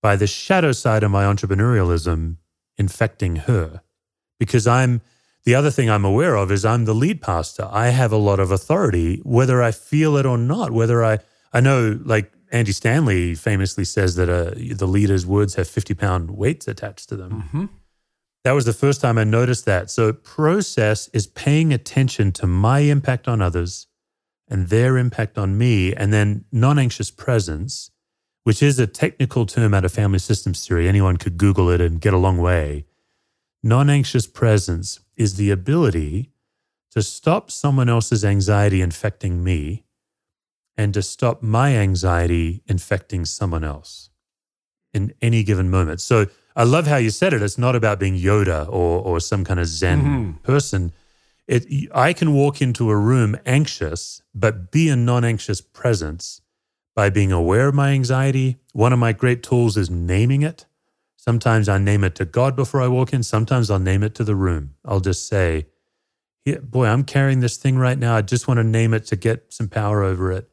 by 0.00 0.14
the 0.14 0.28
shadow 0.28 0.70
side 0.70 1.02
of 1.02 1.10
my 1.10 1.24
entrepreneurialism 1.24 2.36
infecting 2.78 3.34
her. 3.34 3.82
Because 4.38 4.68
I'm 4.68 5.00
the 5.44 5.56
other 5.56 5.72
thing 5.72 5.90
I'm 5.90 6.04
aware 6.04 6.36
of 6.36 6.52
is 6.52 6.64
I'm 6.64 6.84
the 6.84 6.94
lead 6.94 7.20
pastor. 7.20 7.68
I 7.72 7.88
have 7.88 8.12
a 8.12 8.16
lot 8.16 8.38
of 8.38 8.52
authority, 8.52 9.20
whether 9.24 9.60
I 9.60 9.72
feel 9.72 10.16
it 10.16 10.24
or 10.24 10.38
not, 10.38 10.70
whether 10.70 11.04
I 11.04 11.18
I 11.52 11.60
know 11.60 11.98
like 12.04 12.32
Andy 12.52 12.72
Stanley 12.72 13.34
famously 13.34 13.84
says 13.84 14.14
that 14.16 14.28
uh, 14.28 14.52
the 14.74 14.86
leader's 14.86 15.26
words 15.26 15.54
have 15.54 15.68
50 15.68 15.94
pound 15.94 16.30
weights 16.30 16.68
attached 16.68 17.08
to 17.08 17.16
them. 17.16 17.42
Mm-hmm. 17.42 17.64
That 18.44 18.52
was 18.52 18.64
the 18.64 18.72
first 18.72 19.00
time 19.00 19.18
I 19.18 19.24
noticed 19.24 19.64
that. 19.64 19.90
So, 19.90 20.12
process 20.12 21.08
is 21.08 21.26
paying 21.26 21.72
attention 21.72 22.30
to 22.32 22.46
my 22.46 22.80
impact 22.80 23.26
on 23.26 23.42
others 23.42 23.88
and 24.48 24.68
their 24.68 24.96
impact 24.96 25.36
on 25.36 25.58
me. 25.58 25.92
And 25.92 26.12
then 26.12 26.44
non 26.52 26.78
anxious 26.78 27.10
presence, 27.10 27.90
which 28.44 28.62
is 28.62 28.78
a 28.78 28.86
technical 28.86 29.46
term 29.46 29.74
out 29.74 29.84
of 29.84 29.92
family 29.92 30.20
systems 30.20 30.64
theory. 30.64 30.88
Anyone 30.88 31.16
could 31.16 31.38
Google 31.38 31.70
it 31.70 31.80
and 31.80 32.00
get 32.00 32.14
a 32.14 32.18
long 32.18 32.38
way. 32.38 32.86
Non 33.64 33.90
anxious 33.90 34.28
presence 34.28 35.00
is 35.16 35.34
the 35.34 35.50
ability 35.50 36.30
to 36.92 37.02
stop 37.02 37.50
someone 37.50 37.88
else's 37.88 38.24
anxiety 38.24 38.80
infecting 38.80 39.42
me 39.42 39.85
and 40.76 40.92
to 40.94 41.02
stop 41.02 41.42
my 41.42 41.76
anxiety 41.76 42.62
infecting 42.66 43.24
someone 43.24 43.64
else 43.64 44.10
in 44.92 45.12
any 45.20 45.42
given 45.42 45.70
moment. 45.70 46.00
So 46.00 46.26
I 46.54 46.64
love 46.64 46.86
how 46.86 46.96
you 46.96 47.10
said 47.10 47.32
it. 47.32 47.42
It's 47.42 47.58
not 47.58 47.76
about 47.76 48.00
being 48.00 48.16
Yoda 48.16 48.66
or, 48.68 49.00
or 49.00 49.20
some 49.20 49.44
kind 49.44 49.60
of 49.60 49.66
Zen 49.66 50.02
mm-hmm. 50.02 50.30
person. 50.42 50.92
It, 51.46 51.66
I 51.94 52.12
can 52.12 52.32
walk 52.32 52.60
into 52.60 52.90
a 52.90 52.96
room 52.96 53.36
anxious, 53.46 54.22
but 54.34 54.70
be 54.70 54.88
a 54.88 54.96
non 54.96 55.24
anxious 55.24 55.60
presence 55.60 56.40
by 56.94 57.10
being 57.10 57.30
aware 57.30 57.68
of 57.68 57.74
my 57.74 57.90
anxiety. 57.90 58.56
One 58.72 58.92
of 58.92 58.98
my 58.98 59.12
great 59.12 59.42
tools 59.42 59.76
is 59.76 59.90
naming 59.90 60.42
it. 60.42 60.66
Sometimes 61.16 61.68
I 61.68 61.78
name 61.78 62.04
it 62.04 62.14
to 62.16 62.24
God 62.24 62.56
before 62.56 62.80
I 62.80 62.88
walk 62.88 63.12
in. 63.12 63.22
Sometimes 63.22 63.70
I'll 63.70 63.78
name 63.78 64.02
it 64.02 64.14
to 64.14 64.24
the 64.24 64.34
room. 64.34 64.74
I'll 64.84 65.00
just 65.00 65.28
say, 65.28 65.66
yeah, 66.44 66.58
boy, 66.58 66.86
I'm 66.86 67.04
carrying 67.04 67.40
this 67.40 67.56
thing 67.56 67.76
right 67.76 67.98
now. 67.98 68.16
I 68.16 68.22
just 68.22 68.48
want 68.48 68.58
to 68.58 68.64
name 68.64 68.94
it 68.94 69.06
to 69.06 69.16
get 69.16 69.52
some 69.52 69.68
power 69.68 70.02
over 70.02 70.32
it. 70.32 70.48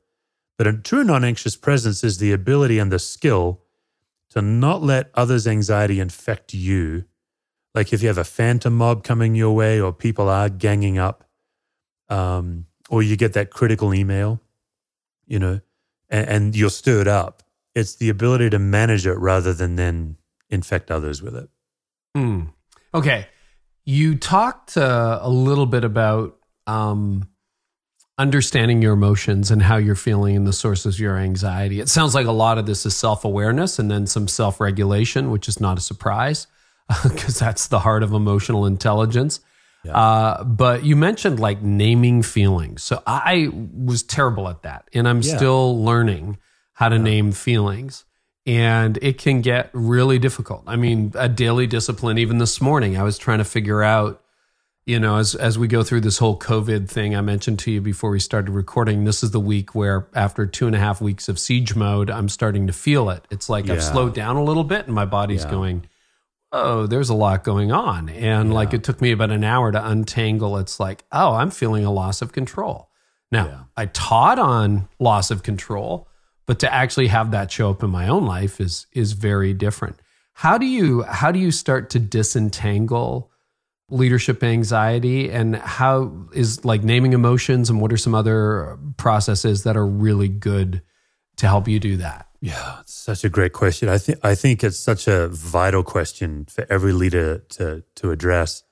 But 0.64 0.76
a 0.76 0.78
true 0.78 1.04
non 1.04 1.26
anxious 1.26 1.58
presence 1.58 2.06
is 2.06 2.20
the 2.20 2.32
ability 2.32 2.80
and 2.80 2.90
the 2.90 2.98
skill 2.98 3.60
to 4.30 4.42
not 4.42 4.82
let 4.82 5.12
others' 5.14 5.46
anxiety 5.46 6.00
infect 6.00 6.54
you. 6.54 7.04
Like 7.76 7.92
if 7.92 8.02
you 8.02 8.08
have 8.08 8.18
a 8.18 8.24
phantom 8.24 8.78
mob 8.78 9.04
coming 9.04 9.36
your 9.36 9.54
way 9.54 9.82
or 9.82 9.92
people 9.92 10.30
are 10.30 10.48
ganging 10.48 10.98
up, 10.98 11.26
um, 12.08 12.68
or 12.90 13.04
you 13.04 13.18
get 13.18 13.34
that 13.34 13.50
critical 13.50 13.94
email, 13.94 14.40
you 15.28 15.38
know, 15.38 15.60
and, 16.08 16.30
and 16.30 16.56
you're 16.56 16.70
stirred 16.70 17.10
up. 17.10 17.44
It's 17.76 17.96
the 17.96 18.08
ability 18.08 18.50
to 18.52 18.60
manage 18.60 19.06
it 19.06 19.18
rather 19.18 19.52
than 19.52 19.76
then 19.76 20.16
infect 20.50 20.90
others 20.90 21.22
with 21.22 21.36
it. 21.36 21.50
Mm. 22.16 22.54
Okay. 22.94 23.28
You 23.84 24.16
talked 24.16 24.78
uh, 24.78 25.20
a 25.22 25.30
little 25.30 25.66
bit 25.66 25.84
about 25.84 26.38
um, 26.68 27.28
understanding 28.18 28.82
your 28.82 28.94
emotions 28.94 29.50
and 29.50 29.64
how 29.64 29.78
you're 29.78 29.96
feeling 29.96 30.36
and 30.36 30.46
the 30.46 30.54
sources 30.54 30.96
of 30.96 31.00
your 31.00 31.18
anxiety. 31.18 31.80
It 31.80 31.90
sounds 31.90 32.14
like 32.14 32.28
a 32.28 32.32
lot 32.32 32.58
of 32.58 32.66
this 32.66 32.86
is 32.86 32.96
self 32.96 33.26
awareness 33.26 33.80
and 33.80 33.90
then 33.90 34.06
some 34.06 34.28
self 34.28 34.60
regulation, 34.60 35.32
which 35.32 35.48
is 35.48 35.60
not 35.60 35.78
a 35.78 35.82
surprise 35.82 36.48
because 37.04 37.40
that's 37.40 37.68
the 37.68 37.80
heart 37.80 38.04
of 38.04 38.14
emotional 38.14 38.66
intelligence. 38.66 39.40
Yeah. 39.84 39.98
Uh, 39.98 40.44
but 40.44 40.84
you 40.86 40.96
mentioned 40.96 41.40
like 41.40 41.62
naming 41.62 42.22
feelings. 42.22 42.84
So 42.84 43.02
I 43.06 43.50
was 43.52 44.04
terrible 44.04 44.48
at 44.48 44.62
that. 44.64 44.88
And 44.94 45.08
I'm 45.08 45.22
yeah. 45.22 45.36
still 45.36 45.84
learning 45.84 46.38
how 46.74 46.90
to 46.90 46.96
yeah. 46.96 47.02
name 47.02 47.32
feelings. 47.32 48.06
And 48.46 48.98
it 49.02 49.18
can 49.18 49.42
get 49.42 49.70
really 49.74 50.20
difficult. 50.20 50.64
I 50.68 50.76
mean, 50.76 51.14
a 51.16 51.30
daily 51.30 51.66
discipline, 51.66 52.18
even 52.18 52.40
this 52.40 52.60
morning, 52.60 52.98
I 52.98 53.04
was 53.04 53.18
trying 53.18 53.38
to 53.38 53.46
figure 53.46 53.82
out 53.82 54.23
you 54.86 55.00
know, 55.00 55.18
as 55.18 55.34
as 55.36 55.58
we 55.58 55.68
go 55.68 55.84
through 55.84 56.02
this 56.02 56.18
whole 56.18 56.38
COVID 56.38 56.90
thing 56.90 57.16
I 57.16 57.22
mentioned 57.22 57.60
to 57.60 57.72
you 57.72 57.82
before 57.82 58.10
we 58.10 58.20
started 58.20 58.52
recording, 58.52 59.06
this 59.06 59.24
is 59.24 59.32
the 59.32 59.40
week 59.40 59.74
where 59.74 60.08
after 60.14 60.46
two 60.46 60.68
and 60.68 60.76
a 60.76 60.80
half 60.80 61.00
weeks 61.00 61.30
of 61.30 61.40
siege 61.40 61.76
mode, 61.76 62.10
I'm 62.10 62.28
starting 62.28 62.68
to 62.68 62.74
feel 62.74 63.10
it. 63.10 63.26
It's 63.32 63.50
like 63.50 63.68
yeah. 63.68 63.76
I've 63.76 63.84
slowed 63.84 64.14
down 64.14 64.36
a 64.36 64.44
little 64.44 64.66
bit 64.66 64.86
and 64.86 64.94
my 64.94 65.06
body's 65.06 65.46
yeah. 65.46 65.52
going, 65.52 65.88
Oh, 66.52 66.86
there's 66.86 67.10
a 67.10 67.16
lot 67.16 67.44
going 67.44 67.72
on. 67.72 68.10
And 68.10 68.50
yeah. 68.50 68.56
like 68.56 68.74
it 68.74 68.84
took 68.84 69.02
me 69.02 69.12
about 69.12 69.32
an 69.32 69.44
hour 69.44 69.72
to 69.72 69.88
untangle. 69.88 70.58
It's 70.58 70.80
like, 70.80 71.04
oh, 71.12 71.34
I'm 71.34 71.50
feeling 71.50 71.86
a 71.86 71.92
loss 71.92 72.22
of 72.22 72.32
control. 72.32 72.90
Now, 73.32 73.70
I 73.76 73.88
taught 73.88 74.38
on 74.38 74.88
loss 75.00 75.32
of 75.32 75.42
control, 75.42 76.08
but 76.46 76.60
to 76.60 76.72
actually 76.72 77.08
have 77.08 77.32
that 77.32 77.52
show 77.52 77.72
up 77.72 77.82
in 77.82 77.90
my 77.90 78.08
own 78.08 78.26
life 78.28 78.62
is 78.62 78.86
is 78.92 79.14
very 79.14 79.56
different. 79.56 80.00
How 80.34 80.60
do 80.60 80.68
you 80.68 81.02
how 81.02 81.32
do 81.32 81.40
you 81.40 81.50
start 81.50 81.90
to 81.92 82.00
disentangle 82.00 83.32
leadership 83.94 84.44
anxiety 84.44 85.30
and 85.30 85.56
how 85.56 86.12
is 86.34 86.66
like 86.66 86.84
naming 86.84 87.14
emotions 87.14 87.70
and 87.70 87.80
what 87.80 87.94
are 87.94 87.98
some 87.98 88.16
other 88.16 88.78
processes 88.98 89.64
that 89.64 89.78
are 89.78 89.86
really 89.86 90.28
good 90.28 90.82
to 91.38 91.48
help 91.48 91.68
you 91.68 91.80
do 91.80 91.98
that? 91.98 92.28
Yeah, 92.42 92.82
it's 92.82 92.94
such 92.94 93.24
a 93.24 93.30
great 93.30 93.54
question. 93.54 93.88
I 93.88 93.98
think 93.98 94.20
I 94.24 94.36
think 94.36 94.64
it's 94.64 94.80
such 94.80 95.08
a 95.08 95.30
vital 95.30 95.84
question 95.84 96.46
for 96.46 96.66
every 96.70 96.92
leader 96.92 97.40
to 97.50 97.84
to 97.96 98.12
address. 98.12 98.64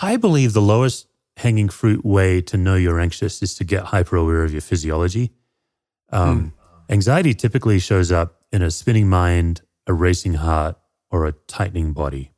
I 0.00 0.16
believe 0.16 0.54
the 0.54 0.62
lowest 0.62 1.06
hanging 1.36 1.68
fruit 1.68 2.04
way 2.04 2.40
to 2.40 2.56
know 2.56 2.74
you're 2.74 2.98
anxious 2.98 3.42
is 3.42 3.54
to 3.56 3.64
get 3.64 3.84
hyper 3.84 4.16
aware 4.16 4.42
of 4.42 4.52
your 4.52 4.60
physiology. 4.60 5.32
Um, 6.10 6.40
hmm. 6.40 6.92
Anxiety 6.92 7.34
typically 7.34 7.78
shows 7.78 8.10
up 8.10 8.40
in 8.52 8.62
a 8.62 8.70
spinning 8.70 9.08
mind, 9.08 9.62
a 9.86 9.92
racing 9.92 10.34
heart, 10.34 10.76
or 11.10 11.26
a 11.26 11.32
tightening 11.32 11.92
body 11.92 12.33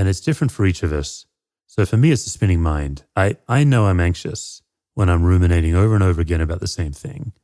and 0.00 0.08
it's 0.08 0.20
different 0.20 0.50
for 0.50 0.64
each 0.64 0.82
of 0.82 0.94
us. 0.94 1.26
So 1.66 1.84
for 1.84 1.98
me, 1.98 2.10
it's 2.10 2.26
a 2.26 2.30
spinning 2.30 2.62
mind. 2.62 3.04
I, 3.14 3.36
I 3.46 3.64
know 3.64 3.84
I'm 3.84 4.00
anxious 4.00 4.62
when 4.94 5.10
I'm 5.10 5.22
ruminating 5.22 5.74
over 5.74 5.94
and 5.94 6.02
over 6.02 6.22
again 6.22 6.40
about 6.40 6.60
the 6.60 6.66
same 6.66 6.92
thing. 6.92 7.34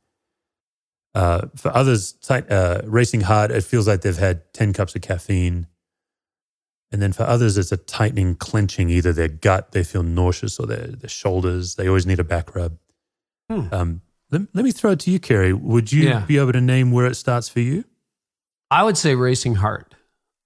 Uh, 1.13 1.49
for 1.55 1.69
others, 1.77 2.13
tight, 2.13 2.51
uh, 2.51 2.81
racing 2.85 3.21
hard, 3.21 3.51
it 3.51 3.63
feels 3.63 3.87
like 3.87 4.01
they've 4.01 4.17
had 4.17 4.51
10 4.53 4.73
cups 4.73 4.95
of 4.95 5.03
caffeine. 5.03 5.67
And 6.91 6.99
then 6.99 7.13
for 7.13 7.23
others, 7.23 7.59
it's 7.59 7.71
a 7.71 7.77
tightening, 7.77 8.33
clenching, 8.33 8.89
either 8.89 9.13
their 9.13 9.27
gut, 9.27 9.73
they 9.73 9.83
feel 9.83 10.01
nauseous, 10.01 10.59
or 10.59 10.65
their, 10.65 10.87
their 10.87 11.09
shoulders, 11.09 11.75
they 11.75 11.87
always 11.87 12.07
need 12.07 12.19
a 12.19 12.23
back 12.23 12.55
rub. 12.55 12.79
Hmm. 13.51 13.67
Um, 13.71 14.01
let, 14.31 14.41
let, 14.55 14.65
me 14.65 14.71
throw 14.71 14.91
it 14.91 14.99
to 15.01 15.11
you, 15.11 15.19
Carey. 15.19 15.53
Would 15.53 15.91
you 15.91 16.09
yeah. 16.09 16.21
be 16.21 16.39
able 16.39 16.53
to 16.53 16.61
name 16.61 16.91
where 16.91 17.05
it 17.05 17.15
starts 17.15 17.49
for 17.49 17.59
you? 17.59 17.83
I 18.71 18.83
would 18.83 18.97
say 18.97 19.13
racing 19.13 19.55
heart. 19.55 19.93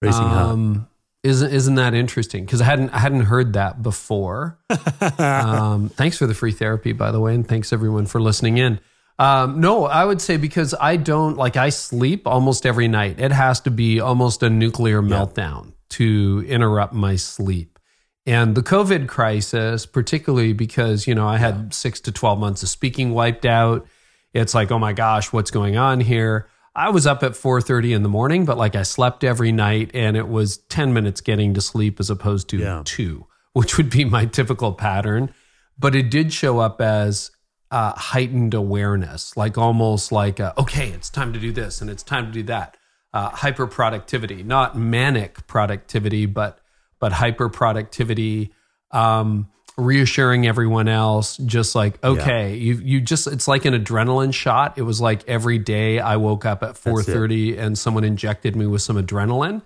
Racing 0.01 0.25
um, 0.25 0.75
heart. 0.75 0.87
Isn't 1.23 1.53
isn't 1.53 1.75
that 1.75 1.93
interesting? 1.93 2.45
Because 2.45 2.61
I 2.61 2.65
hadn't 2.65 2.89
I 2.89 2.97
hadn't 2.97 3.21
heard 3.21 3.53
that 3.53 3.83
before. 3.83 4.57
um, 5.19 5.89
thanks 5.89 6.17
for 6.17 6.25
the 6.25 6.33
free 6.33 6.51
therapy, 6.51 6.93
by 6.93 7.11
the 7.11 7.19
way, 7.19 7.35
and 7.35 7.47
thanks 7.47 7.71
everyone 7.71 8.07
for 8.07 8.19
listening 8.19 8.57
in. 8.57 8.79
Um, 9.19 9.61
no, 9.61 9.85
I 9.85 10.03
would 10.03 10.19
say 10.19 10.37
because 10.37 10.73
I 10.79 10.97
don't 10.97 11.37
like 11.37 11.57
I 11.57 11.69
sleep 11.69 12.25
almost 12.25 12.65
every 12.65 12.87
night. 12.87 13.19
It 13.19 13.31
has 13.31 13.61
to 13.61 13.71
be 13.71 13.99
almost 13.99 14.41
a 14.41 14.49
nuclear 14.49 15.03
meltdown 15.03 15.73
to 15.91 16.43
interrupt 16.47 16.93
my 16.93 17.17
sleep. 17.17 17.77
And 18.25 18.55
the 18.55 18.63
COVID 18.63 19.07
crisis, 19.07 19.85
particularly 19.85 20.53
because 20.53 21.05
you 21.05 21.13
know 21.13 21.27
I 21.27 21.37
had 21.37 21.55
yeah. 21.55 21.69
six 21.69 21.99
to 22.01 22.11
twelve 22.11 22.39
months 22.39 22.63
of 22.63 22.69
speaking 22.69 23.11
wiped 23.11 23.45
out. 23.45 23.85
It's 24.33 24.55
like, 24.55 24.71
oh 24.71 24.79
my 24.79 24.93
gosh, 24.93 25.31
what's 25.31 25.51
going 25.51 25.77
on 25.77 25.99
here? 25.99 26.47
I 26.75 26.89
was 26.89 27.05
up 27.05 27.21
at 27.23 27.33
4:30 27.33 27.93
in 27.93 28.03
the 28.03 28.09
morning, 28.09 28.45
but 28.45 28.57
like 28.57 28.75
I 28.75 28.83
slept 28.83 29.23
every 29.23 29.51
night 29.51 29.91
and 29.93 30.15
it 30.15 30.27
was 30.27 30.57
10 30.69 30.93
minutes 30.93 31.19
getting 31.21 31.53
to 31.53 31.61
sleep 31.61 31.99
as 31.99 32.09
opposed 32.09 32.47
to 32.49 32.57
yeah. 32.57 32.81
2, 32.85 33.25
which 33.53 33.77
would 33.77 33.89
be 33.89 34.05
my 34.05 34.25
typical 34.25 34.71
pattern, 34.73 35.33
but 35.77 35.95
it 35.95 36.09
did 36.09 36.31
show 36.31 36.59
up 36.59 36.79
as 36.79 37.31
uh, 37.71 37.93
heightened 37.93 38.53
awareness, 38.53 39.35
like 39.35 39.57
almost 39.57 40.11
like 40.11 40.39
a, 40.39 40.53
okay, 40.59 40.89
it's 40.89 41.09
time 41.09 41.33
to 41.33 41.39
do 41.39 41.51
this 41.51 41.81
and 41.81 41.89
it's 41.89 42.03
time 42.03 42.25
to 42.25 42.31
do 42.31 42.43
that. 42.43 42.77
uh, 43.13 43.29
hyper 43.29 43.67
productivity, 43.67 44.43
not 44.43 44.77
manic 44.77 45.45
productivity, 45.47 46.25
but 46.25 46.59
but 46.99 47.11
hyper 47.13 47.49
productivity. 47.49 48.53
Um, 48.91 49.49
reassuring 49.77 50.45
everyone 50.45 50.87
else 50.87 51.37
just 51.37 51.75
like 51.75 52.03
okay 52.03 52.49
yeah. 52.49 52.55
you 52.55 52.75
you 52.75 53.01
just 53.01 53.27
it's 53.27 53.47
like 53.47 53.65
an 53.65 53.73
adrenaline 53.73 54.33
shot. 54.33 54.77
It 54.77 54.83
was 54.83 54.99
like 54.99 55.27
every 55.27 55.57
day 55.57 55.99
i 55.99 56.17
woke 56.17 56.45
up 56.45 56.63
at 56.63 56.75
4:30 56.75 57.57
and 57.57 57.77
someone 57.77 58.03
injected 58.03 58.55
me 58.55 58.67
with 58.67 58.81
some 58.81 58.97
adrenaline. 58.97 59.61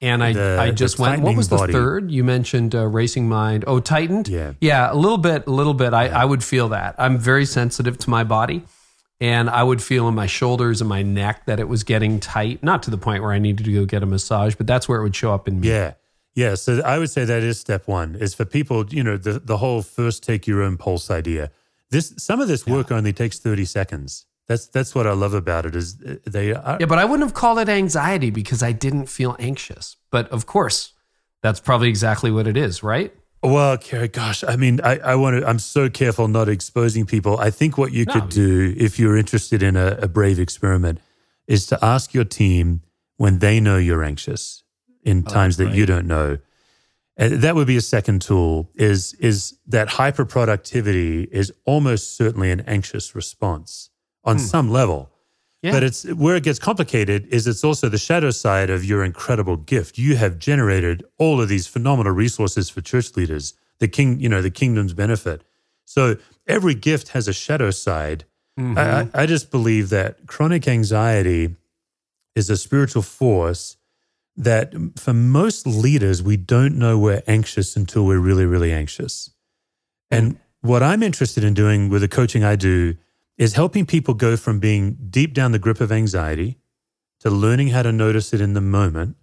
And 0.00 0.24
I, 0.24 0.32
the, 0.32 0.58
I 0.60 0.72
just 0.72 0.98
went 0.98 1.22
what 1.22 1.36
was 1.36 1.48
the 1.48 1.58
body. 1.58 1.72
third? 1.72 2.10
You 2.10 2.24
mentioned 2.24 2.74
uh, 2.74 2.86
racing 2.86 3.28
mind. 3.28 3.64
Oh 3.66 3.78
tightened 3.78 4.28
yeah. 4.28 4.54
Yeah 4.60 4.92
a 4.92 4.96
little 4.96 5.18
bit 5.18 5.46
a 5.46 5.50
little 5.50 5.74
bit. 5.74 5.94
I, 5.94 6.06
yeah. 6.06 6.20
I 6.20 6.24
would 6.24 6.42
feel 6.42 6.70
that. 6.70 6.96
I'm 6.98 7.18
very 7.18 7.44
sensitive 7.44 7.98
to 7.98 8.10
my 8.10 8.24
body 8.24 8.64
and 9.20 9.48
i 9.48 9.62
would 9.62 9.80
feel 9.80 10.08
in 10.08 10.14
my 10.14 10.26
shoulders 10.26 10.80
and 10.80 10.88
my 10.88 11.02
neck 11.02 11.46
that 11.46 11.60
it 11.60 11.68
was 11.68 11.84
getting 11.84 12.18
tight. 12.20 12.62
Not 12.62 12.82
to 12.84 12.90
the 12.90 12.98
point 12.98 13.22
where 13.22 13.32
i 13.32 13.38
needed 13.38 13.64
to 13.64 13.72
go 13.72 13.84
get 13.84 14.02
a 14.02 14.06
massage 14.06 14.54
but 14.54 14.66
that's 14.66 14.88
where 14.88 14.98
it 14.98 15.02
would 15.02 15.14
show 15.14 15.32
up 15.32 15.46
in 15.46 15.60
me. 15.60 15.68
Yeah 15.68 15.94
yeah, 16.34 16.54
so 16.54 16.80
I 16.82 16.98
would 16.98 17.10
say 17.10 17.24
that 17.24 17.42
is 17.42 17.60
step 17.60 17.86
one. 17.86 18.14
Is 18.14 18.34
for 18.34 18.44
people, 18.44 18.86
you 18.88 19.04
know, 19.04 19.16
the 19.16 19.38
the 19.38 19.58
whole 19.58 19.82
first 19.82 20.22
take 20.22 20.46
your 20.46 20.62
own 20.62 20.76
pulse 20.76 21.10
idea. 21.10 21.50
This 21.90 22.14
some 22.16 22.40
of 22.40 22.48
this 22.48 22.66
work 22.66 22.90
yeah. 22.90 22.96
only 22.96 23.12
takes 23.12 23.38
thirty 23.38 23.66
seconds. 23.66 24.24
That's 24.48 24.66
that's 24.66 24.94
what 24.94 25.06
I 25.06 25.12
love 25.12 25.34
about 25.34 25.66
it. 25.66 25.76
Is 25.76 26.02
uh, 26.02 26.16
they 26.24 26.54
are, 26.54 26.78
yeah, 26.80 26.86
but 26.86 26.98
I 26.98 27.04
wouldn't 27.04 27.28
have 27.28 27.34
called 27.34 27.58
it 27.58 27.68
anxiety 27.68 28.30
because 28.30 28.62
I 28.62 28.72
didn't 28.72 29.06
feel 29.06 29.36
anxious. 29.38 29.96
But 30.10 30.30
of 30.30 30.46
course, 30.46 30.92
that's 31.42 31.60
probably 31.60 31.90
exactly 31.90 32.30
what 32.30 32.46
it 32.46 32.56
is, 32.56 32.82
right? 32.82 33.12
Well, 33.42 33.76
Carey, 33.76 34.06
gosh, 34.06 34.44
I 34.44 34.54
mean, 34.54 34.80
I, 34.82 34.98
I 34.98 35.14
want 35.16 35.40
to, 35.40 35.48
I'm 35.48 35.58
so 35.58 35.90
careful 35.90 36.28
not 36.28 36.48
exposing 36.48 37.06
people. 37.06 37.40
I 37.40 37.50
think 37.50 37.76
what 37.76 37.92
you 37.92 38.04
no. 38.04 38.12
could 38.12 38.28
do 38.28 38.72
if 38.76 39.00
you're 39.00 39.16
interested 39.16 39.64
in 39.64 39.74
a, 39.74 39.98
a 40.02 40.06
brave 40.06 40.38
experiment 40.38 41.00
is 41.48 41.66
to 41.66 41.84
ask 41.84 42.14
your 42.14 42.22
team 42.22 42.82
when 43.16 43.40
they 43.40 43.58
know 43.58 43.78
you're 43.78 44.04
anxious 44.04 44.61
in 45.02 45.24
oh, 45.26 45.30
times 45.30 45.56
that 45.56 45.74
you 45.74 45.86
don't 45.86 46.06
know. 46.06 46.38
And 47.16 47.42
that 47.42 47.54
would 47.54 47.66
be 47.66 47.76
a 47.76 47.82
second 47.82 48.22
tool 48.22 48.70
is 48.74 49.14
is 49.14 49.58
that 49.66 49.88
hyper 49.88 50.24
productivity 50.24 51.24
is 51.24 51.52
almost 51.64 52.16
certainly 52.16 52.50
an 52.50 52.60
anxious 52.60 53.14
response 53.14 53.90
on 54.24 54.36
hmm. 54.36 54.42
some 54.42 54.70
level. 54.70 55.10
Yeah. 55.62 55.72
But 55.72 55.84
it's 55.84 56.04
where 56.14 56.34
it 56.34 56.42
gets 56.42 56.58
complicated 56.58 57.26
is 57.26 57.46
it's 57.46 57.62
also 57.62 57.88
the 57.88 57.98
shadow 57.98 58.30
side 58.30 58.68
of 58.68 58.84
your 58.84 59.04
incredible 59.04 59.56
gift. 59.56 59.96
You 59.96 60.16
have 60.16 60.38
generated 60.38 61.04
all 61.18 61.40
of 61.40 61.48
these 61.48 61.68
phenomenal 61.68 62.12
resources 62.12 62.68
for 62.68 62.80
church 62.80 63.14
leaders, 63.16 63.54
the 63.78 63.86
king, 63.86 64.18
you 64.18 64.28
know, 64.28 64.42
the 64.42 64.50
kingdom's 64.50 64.92
benefit. 64.92 65.44
So 65.84 66.16
every 66.48 66.74
gift 66.74 67.08
has 67.08 67.28
a 67.28 67.32
shadow 67.32 67.70
side. 67.70 68.24
Mm-hmm. 68.58 68.78
I, 69.16 69.22
I 69.22 69.26
just 69.26 69.52
believe 69.52 69.90
that 69.90 70.26
chronic 70.26 70.66
anxiety 70.66 71.54
is 72.34 72.50
a 72.50 72.56
spiritual 72.56 73.02
force 73.02 73.76
that 74.36 74.72
for 74.96 75.12
most 75.12 75.66
leaders, 75.66 76.22
we 76.22 76.36
don't 76.36 76.78
know 76.78 76.98
we're 76.98 77.22
anxious 77.26 77.76
until 77.76 78.04
we're 78.06 78.18
really, 78.18 78.46
really 78.46 78.72
anxious. 78.72 79.30
And 80.10 80.38
what 80.60 80.82
I'm 80.82 81.02
interested 81.02 81.44
in 81.44 81.54
doing 81.54 81.88
with 81.88 82.02
the 82.02 82.08
coaching 82.08 82.44
I 82.44 82.56
do 82.56 82.96
is 83.36 83.54
helping 83.54 83.86
people 83.86 84.14
go 84.14 84.36
from 84.36 84.60
being 84.60 84.96
deep 85.10 85.34
down 85.34 85.52
the 85.52 85.58
grip 85.58 85.80
of 85.80 85.90
anxiety 85.90 86.58
to 87.20 87.30
learning 87.30 87.68
how 87.68 87.82
to 87.82 87.92
notice 87.92 88.32
it 88.32 88.40
in 88.40 88.54
the 88.54 88.60
moment 88.60 89.16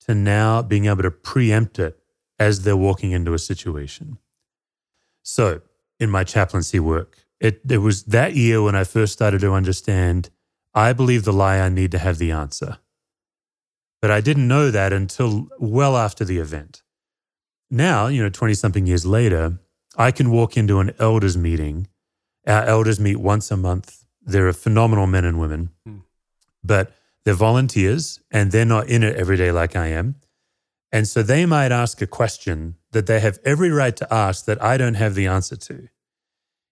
to 0.00 0.14
now 0.14 0.62
being 0.62 0.86
able 0.86 1.02
to 1.02 1.10
preempt 1.10 1.78
it 1.78 1.98
as 2.38 2.62
they're 2.62 2.76
walking 2.76 3.12
into 3.12 3.34
a 3.34 3.38
situation. 3.38 4.18
So, 5.22 5.60
in 6.00 6.10
my 6.10 6.24
chaplaincy 6.24 6.80
work, 6.80 7.24
it, 7.38 7.60
it 7.68 7.78
was 7.78 8.04
that 8.04 8.34
year 8.34 8.62
when 8.62 8.74
I 8.74 8.84
first 8.84 9.12
started 9.12 9.40
to 9.42 9.52
understand 9.52 10.30
I 10.74 10.92
believe 10.92 11.24
the 11.24 11.32
lie 11.32 11.58
I 11.58 11.68
need 11.68 11.90
to 11.92 11.98
have 11.98 12.18
the 12.18 12.30
answer. 12.30 12.78
But 14.02 14.10
I 14.10 14.20
didn't 14.20 14.48
know 14.48 14.70
that 14.70 14.92
until 14.92 15.48
well 15.58 15.96
after 15.96 16.24
the 16.24 16.38
event. 16.38 16.82
Now, 17.70 18.08
you 18.08 18.22
know, 18.22 18.28
20 18.28 18.52
something 18.52 18.86
years 18.86 19.06
later, 19.06 19.58
I 19.96 20.10
can 20.10 20.30
walk 20.30 20.56
into 20.56 20.80
an 20.80 20.92
elders 20.98 21.36
meeting. 21.36 21.86
Our 22.46 22.64
elders 22.64 22.98
meet 22.98 23.16
once 23.16 23.50
a 23.50 23.56
month. 23.56 24.04
They're 24.20 24.52
phenomenal 24.52 25.06
men 25.06 25.24
and 25.24 25.38
women, 25.38 25.70
hmm. 25.86 25.98
but 26.62 26.92
they're 27.24 27.34
volunteers 27.34 28.20
and 28.30 28.50
they're 28.50 28.64
not 28.64 28.88
in 28.88 29.02
it 29.02 29.16
every 29.16 29.36
day 29.36 29.52
like 29.52 29.76
I 29.76 29.86
am. 29.86 30.16
And 30.90 31.08
so 31.08 31.22
they 31.22 31.46
might 31.46 31.72
ask 31.72 32.02
a 32.02 32.06
question 32.06 32.76
that 32.90 33.06
they 33.06 33.20
have 33.20 33.38
every 33.44 33.70
right 33.70 33.96
to 33.96 34.12
ask 34.12 34.44
that 34.44 34.62
I 34.62 34.76
don't 34.76 34.94
have 34.94 35.14
the 35.14 35.26
answer 35.26 35.56
to. 35.56 35.88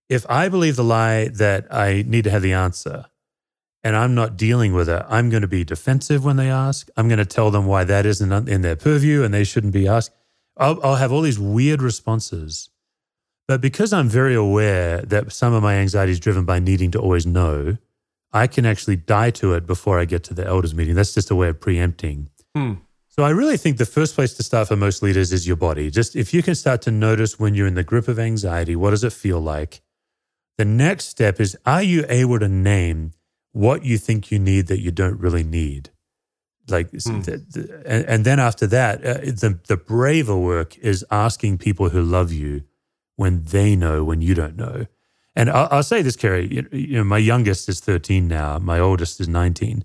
If 0.09 0.27
I 0.29 0.49
believe 0.49 0.77
the 0.77 0.85
lie 0.85 1.29
that 1.29 1.73
I 1.73 2.05
need 2.07 2.25
to 2.25 2.31
have 2.31 2.43
the 2.43 2.53
answer, 2.53 3.07
and 3.83 3.97
I'm 3.97 4.15
not 4.15 4.37
dealing 4.37 4.73
with 4.73 4.89
it, 4.89 5.05
I'm 5.09 5.31
going 5.31 5.43
to 5.43 5.49
be 5.49 5.65
defensive 5.65 6.25
when 6.25 6.37
they 6.37 6.51
ask. 6.51 6.89
I'm 6.97 7.09
going 7.09 7.19
to 7.19 7.25
tell 7.25 7.51
them 7.51 7.67
why 7.67 7.85
that 7.85 8.07
isn't 8.07 8.49
in 8.49 8.63
their 8.63 8.77
purview 8.77 9.23
and 9.23 9.33
they 9.33 9.45
shouldn't 9.45 9.73
be 9.73 9.89
asked. 9.89 10.13
I'll, 10.57 10.79
I'll 10.85 10.97
have 10.97 11.13
all 11.13 11.23
these 11.23 11.39
weird 11.39 11.81
responses. 11.81 12.69
But 13.49 13.61
because 13.61 13.93
I'm 13.93 14.09
very 14.09 14.35
aware 14.35 15.03
that 15.03 15.33
some 15.33 15.55
of 15.55 15.63
my 15.63 15.75
anxiety 15.75 16.13
is 16.13 16.21
driven 16.21 16.45
by 16.45 16.59
needing 16.59 16.91
to 16.93 17.01
always 17.01 17.27
know, 17.27 17.79
I 18.33 18.47
can 18.47 18.65
actually 18.65 18.97
die 18.97 19.31
to 19.33 19.55
it 19.55 19.67
before 19.67 19.99
I 19.99 20.05
get 20.05 20.23
to 20.25 20.35
the 20.35 20.47
elders 20.47 20.75
meeting. 20.75 20.95
That's 20.95 21.15
just 21.15 21.31
a 21.31 21.35
way 21.35 21.49
of 21.49 21.61
preempting. 21.61 22.29
Hmm. 22.55 22.75
So 23.09 23.25
I 23.25 23.31
really 23.31 23.57
think 23.57 23.77
the 23.77 23.87
first 23.87 24.15
place 24.15 24.35
to 24.35 24.45
start 24.45 24.69
for 24.69 24.77
most 24.77 25.03
leaders 25.03 25.33
is 25.33 25.47
your 25.47 25.57
body. 25.57 25.91
Just 25.91 26.15
if 26.15 26.33
you 26.33 26.43
can 26.43 26.55
start 26.55 26.81
to 26.83 26.93
notice 26.93 27.41
when 27.41 27.55
you're 27.55 27.67
in 27.67 27.75
the 27.75 27.83
grip 27.83 28.07
of 28.07 28.19
anxiety, 28.19 28.77
what 28.77 28.91
does 28.91 29.03
it 29.03 29.13
feel 29.13 29.41
like? 29.41 29.81
The 30.59 30.65
next 30.65 31.07
step 31.07 31.41
is 31.41 31.57
are 31.67 31.83
you 31.83 32.05
able 32.09 32.39
to 32.39 32.49
name 32.49 33.15
what 33.53 33.85
you 33.85 33.99
think 33.99 34.31
you 34.31 34.39
need 34.39 34.67
that 34.69 34.81
you 34.81 34.91
don't 34.91 35.19
really 35.19 35.45
need. 35.45 35.91
Like, 36.69 36.91
mm. 36.93 37.25
the, 37.25 37.39
the, 37.39 37.83
and, 37.85 38.05
and, 38.07 38.25
then 38.25 38.39
after 38.39 38.67
that, 38.69 39.05
uh, 39.05 39.15
the, 39.15 39.59
the 39.67 39.77
braver 39.77 40.37
work 40.37 40.79
is 40.79 41.05
asking 41.11 41.59
people 41.59 41.89
who 41.89 42.03
love 42.03 42.33
you 42.33 42.63
when 43.17 43.43
they 43.45 43.75
know, 43.75 44.05
when 44.05 44.21
you 44.23 44.35
don't 44.35 44.57
know. 44.57 44.87
And 45.35 45.51
I'll, 45.51 45.69
I'll 45.71 45.83
say 45.83 46.03
this, 46.03 46.17
Carey, 46.17 46.47
you, 46.47 46.69
you 46.71 46.99
know, 46.99 47.05
my 47.05 47.19
youngest 47.19 47.69
is 47.69 47.81
13 47.81 48.29
now, 48.29 48.59
my 48.59 48.79
oldest 48.79 49.21
is 49.21 49.29
19. 49.29 49.85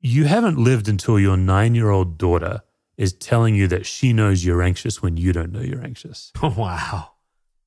You 0.00 0.24
haven't 0.24 0.58
lived 0.58 0.88
until 0.88 1.18
your 1.18 1.36
nine 1.36 1.74
year 1.74 1.90
old 1.90 2.18
daughter 2.18 2.62
is 2.96 3.12
telling 3.12 3.54
you 3.54 3.66
that 3.68 3.86
she 3.86 4.12
knows 4.12 4.44
you're 4.44 4.62
anxious 4.62 5.02
when 5.02 5.16
you 5.16 5.32
don't 5.32 5.52
know 5.52 5.60
you're 5.60 5.84
anxious. 5.84 6.32
Wow. 6.42 7.10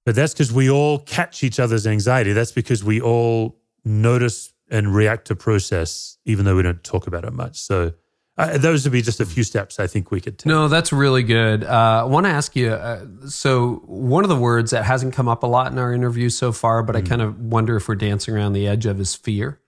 But 0.05 0.15
that's 0.15 0.33
because 0.33 0.53
we 0.53 0.69
all 0.69 0.99
catch 0.99 1.43
each 1.43 1.59
other's 1.59 1.85
anxiety. 1.85 2.31
That's 2.31 2.53
because 2.53 2.81
we 2.81 3.01
all 3.01 3.59
notice 3.83 4.53
and 4.69 4.93
react 4.93 5.27
to 5.27 5.35
process, 5.35 6.17
even 6.25 6.45
though 6.45 6.55
we 6.55 6.63
don't 6.63 6.83
talk 6.83 7.07
about 7.07 7.23
it 7.23 7.33
much. 7.33 7.57
So 7.57 7.93
uh, 8.37 8.57
those 8.57 8.83
would 8.83 8.91
be 8.91 9.01
just 9.01 9.19
a 9.19 9.25
few 9.25 9.43
steps 9.43 9.79
I 9.79 9.87
think 9.87 10.11
we 10.11 10.21
could 10.21 10.37
take. 10.37 10.45
No, 10.45 10.67
that's 10.67 10.93
really 10.93 11.23
good. 11.23 11.63
Uh, 11.63 12.01
I 12.01 12.03
want 12.03 12.27
to 12.27 12.29
ask 12.29 12.55
you 12.55 12.71
uh, 12.71 13.05
so, 13.27 13.81
one 13.85 14.23
of 14.23 14.29
the 14.29 14.35
words 14.35 14.71
that 14.71 14.83
hasn't 14.83 15.13
come 15.15 15.27
up 15.27 15.41
a 15.41 15.47
lot 15.47 15.71
in 15.71 15.79
our 15.79 15.91
interview 15.91 16.29
so 16.29 16.51
far, 16.51 16.83
but 16.83 16.95
mm. 16.95 16.99
I 16.99 17.01
kind 17.01 17.21
of 17.21 17.39
wonder 17.39 17.75
if 17.77 17.87
we're 17.87 17.95
dancing 17.95 18.35
around 18.35 18.53
the 18.53 18.67
edge 18.67 18.85
of 18.85 18.99
is 18.99 19.15
fear. 19.15 19.59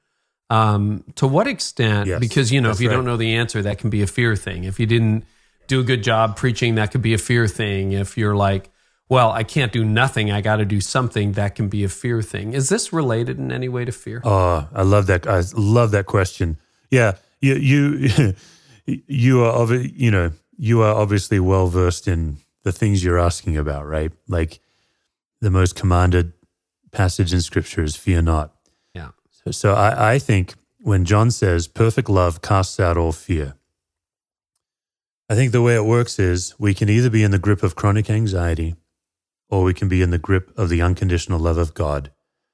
Um, 0.51 1.03
to 1.15 1.27
what 1.27 1.47
extent? 1.47 2.07
Yes, 2.07 2.19
because, 2.19 2.51
you 2.51 2.61
know, 2.61 2.69
if 2.69 2.79
you 2.79 2.89
right. 2.89 2.95
don't 2.95 3.05
know 3.05 3.17
the 3.17 3.35
answer, 3.35 3.61
that 3.63 3.79
can 3.79 3.89
be 3.89 4.03
a 4.03 4.07
fear 4.07 4.35
thing. 4.35 4.65
If 4.65 4.79
you 4.79 4.85
didn't 4.85 5.25
do 5.67 5.79
a 5.79 5.83
good 5.83 6.03
job 6.03 6.37
preaching, 6.37 6.75
that 6.75 6.91
could 6.91 7.01
be 7.01 7.13
a 7.13 7.19
fear 7.19 7.47
thing. 7.47 7.93
If 7.93 8.17
you're 8.17 8.35
like, 8.35 8.69
well, 9.09 9.31
I 9.31 9.43
can't 9.43 9.71
do 9.71 9.83
nothing. 9.83 10.31
I 10.31 10.41
got 10.41 10.57
to 10.57 10.65
do 10.65 10.79
something. 10.79 11.31
That 11.31 11.55
can 11.55 11.67
be 11.67 11.83
a 11.83 11.89
fear 11.89 12.21
thing. 12.21 12.53
Is 12.53 12.69
this 12.69 12.93
related 12.93 13.39
in 13.39 13.51
any 13.51 13.67
way 13.67 13.83
to 13.83 13.91
fear? 13.91 14.21
Oh, 14.23 14.69
I 14.71 14.83
love 14.83 15.07
that. 15.07 15.25
I 15.25 15.41
love 15.55 15.89
that 15.91 16.05
question. 16.05 16.59
Yeah, 16.91 17.13
you 17.41 17.55
you 17.55 18.35
you 19.07 19.43
are 19.43 19.51
of 19.51 19.71
you 19.71 20.11
know 20.11 20.31
you 20.57 20.81
are 20.83 20.93
obviously 20.93 21.39
well 21.39 21.67
versed 21.67 22.07
in 22.07 22.37
the 22.63 22.71
things 22.71 23.03
you're 23.03 23.17
asking 23.17 23.57
about, 23.57 23.87
right? 23.87 24.11
Like 24.27 24.59
the 25.41 25.49
most 25.49 25.75
commanded 25.75 26.33
passage 26.91 27.33
in 27.33 27.41
Scripture 27.41 27.83
is 27.83 27.95
"Fear 27.95 28.21
not." 28.21 28.53
Yeah. 28.93 29.09
So, 29.31 29.49
so 29.49 29.73
I, 29.73 30.13
I 30.13 30.19
think 30.19 30.53
when 30.81 31.03
John 31.03 31.31
says, 31.31 31.67
"Perfect 31.67 32.09
love 32.09 32.43
casts 32.43 32.79
out 32.79 32.95
all 32.95 33.11
fear," 33.11 33.55
I 35.27 35.33
think 35.33 35.51
the 35.51 35.63
way 35.63 35.73
it 35.73 35.85
works 35.85 36.19
is 36.19 36.53
we 36.59 36.75
can 36.75 36.89
either 36.89 37.09
be 37.09 37.23
in 37.23 37.31
the 37.31 37.39
grip 37.39 37.63
of 37.63 37.75
chronic 37.75 38.07
anxiety 38.07 38.75
or 39.49 39.63
we 39.63 39.73
can 39.73 39.89
be 39.89 40.01
in 40.01 40.11
the 40.11 40.17
grip 40.17 40.51
of 40.57 40.69
the 40.69 40.81
unconditional 40.81 41.39
love 41.39 41.57
of 41.57 41.73
God. 41.73 42.11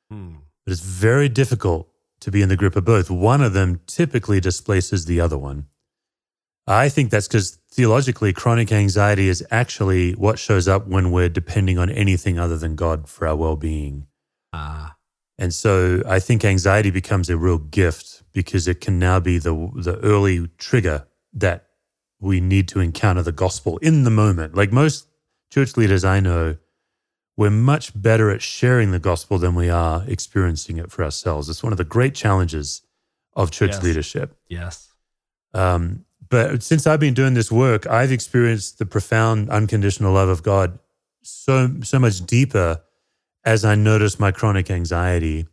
Hmm. 0.09 0.35
But 0.65 0.71
it's 0.71 0.81
very 0.81 1.29
difficult 1.29 1.89
to 2.21 2.31
be 2.31 2.41
in 2.41 2.49
the 2.49 2.55
grip 2.55 2.75
of 2.75 2.85
both. 2.85 3.09
One 3.09 3.41
of 3.41 3.53
them 3.53 3.81
typically 3.85 4.39
displaces 4.39 5.05
the 5.05 5.19
other 5.19 5.37
one. 5.37 5.67
I 6.67 6.89
think 6.89 7.11
that's 7.11 7.27
because 7.27 7.59
theologically, 7.71 8.33
chronic 8.33 8.71
anxiety 8.71 9.29
is 9.29 9.45
actually 9.51 10.13
what 10.13 10.39
shows 10.39 10.67
up 10.67 10.87
when 10.87 11.11
we're 11.11 11.29
depending 11.29 11.77
on 11.77 11.91
anything 11.91 12.39
other 12.39 12.57
than 12.57 12.75
God 12.75 13.07
for 13.07 13.27
our 13.27 13.35
well 13.35 13.55
being. 13.55 14.07
Ah. 14.51 14.95
And 15.37 15.53
so 15.53 16.01
I 16.07 16.19
think 16.19 16.45
anxiety 16.45 16.89
becomes 16.89 17.29
a 17.29 17.37
real 17.37 17.57
gift 17.57 18.23
because 18.33 18.67
it 18.67 18.81
can 18.81 18.97
now 18.97 19.19
be 19.19 19.37
the, 19.37 19.53
the 19.75 19.99
early 19.99 20.47
trigger 20.57 21.05
that 21.33 21.65
we 22.19 22.39
need 22.39 22.67
to 22.69 22.79
encounter 22.79 23.21
the 23.21 23.31
gospel 23.31 23.77
in 23.79 24.03
the 24.03 24.09
moment. 24.09 24.55
Like 24.55 24.71
most 24.71 25.07
church 25.51 25.77
leaders 25.77 26.05
I 26.05 26.21
know, 26.21 26.55
we're 27.37 27.49
much 27.49 27.91
better 27.99 28.29
at 28.29 28.41
sharing 28.41 28.91
the 28.91 28.99
gospel 28.99 29.37
than 29.37 29.55
we 29.55 29.69
are 29.69 30.03
experiencing 30.07 30.77
it 30.77 30.91
for 30.91 31.03
ourselves. 31.03 31.49
It's 31.49 31.63
one 31.63 31.73
of 31.73 31.77
the 31.77 31.83
great 31.83 32.15
challenges 32.15 32.81
of 33.33 33.51
church 33.51 33.71
yes. 33.71 33.83
leadership. 33.83 34.37
Yes. 34.47 34.93
Um, 35.53 36.05
but 36.29 36.63
since 36.63 36.87
I've 36.87 36.99
been 36.99 37.13
doing 37.13 37.33
this 37.33 37.51
work, 37.51 37.87
I've 37.87 38.11
experienced 38.11 38.79
the 38.79 38.85
profound 38.85 39.49
unconditional 39.49 40.13
love 40.13 40.29
of 40.29 40.43
God 40.43 40.79
so 41.21 41.81
so 41.81 41.99
much 41.99 42.25
deeper 42.25 42.81
as 43.43 43.65
I 43.65 43.75
notice 43.75 44.19
my 44.19 44.31
chronic 44.31 44.71
anxiety. 44.71 45.47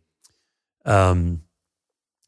Um, 0.85 1.43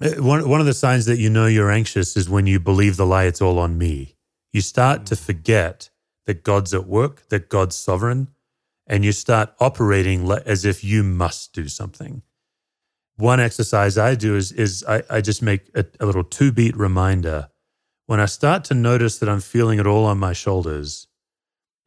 eh, 0.02 0.20
one 0.20 0.48
one 0.48 0.60
of 0.60 0.66
the 0.66 0.74
signs 0.74 1.06
that 1.06 1.18
you 1.18 1.30
know 1.30 1.48
you're 1.48 1.72
anxious 1.72 2.16
is 2.18 2.30
when 2.30 2.48
you 2.48 2.60
believe 2.60 2.98
the 2.98 3.06
lie. 3.06 3.26
It's 3.26 3.42
all 3.42 3.60
on 3.60 3.78
me. 3.78 4.16
You 4.52 4.62
start 4.62 5.06
to 5.08 5.16
forget 5.16 5.90
that 6.26 6.44
God's 6.44 6.74
at 6.74 6.88
work, 6.88 7.28
that 7.30 7.50
God's 7.50 7.76
sovereign, 7.76 8.30
and 8.88 9.04
you 9.04 9.12
start 9.12 9.54
operating 9.60 10.30
as 10.46 10.66
if 10.66 10.84
you 10.84 11.04
must 11.04 11.54
do 11.54 11.68
something. 11.68 12.22
One 13.18 13.40
exercise 13.40 13.98
I 13.98 14.16
do 14.16 14.36
is 14.36 14.52
is 14.52 14.84
I, 14.88 15.04
I 15.10 15.22
just 15.22 15.42
make 15.42 15.70
a, 15.74 15.86
a 16.00 16.06
little 16.06 16.24
two 16.24 16.52
beat 16.52 16.76
reminder 16.76 17.50
when 18.06 18.20
I 18.20 18.26
start 18.26 18.64
to 18.66 18.74
notice 18.74 19.18
that 19.20 19.30
I'm 19.30 19.40
feeling 19.40 19.80
it 19.80 19.88
all 19.88 20.06
on 20.06 20.18
my 20.18 20.34
shoulders, 20.34 21.08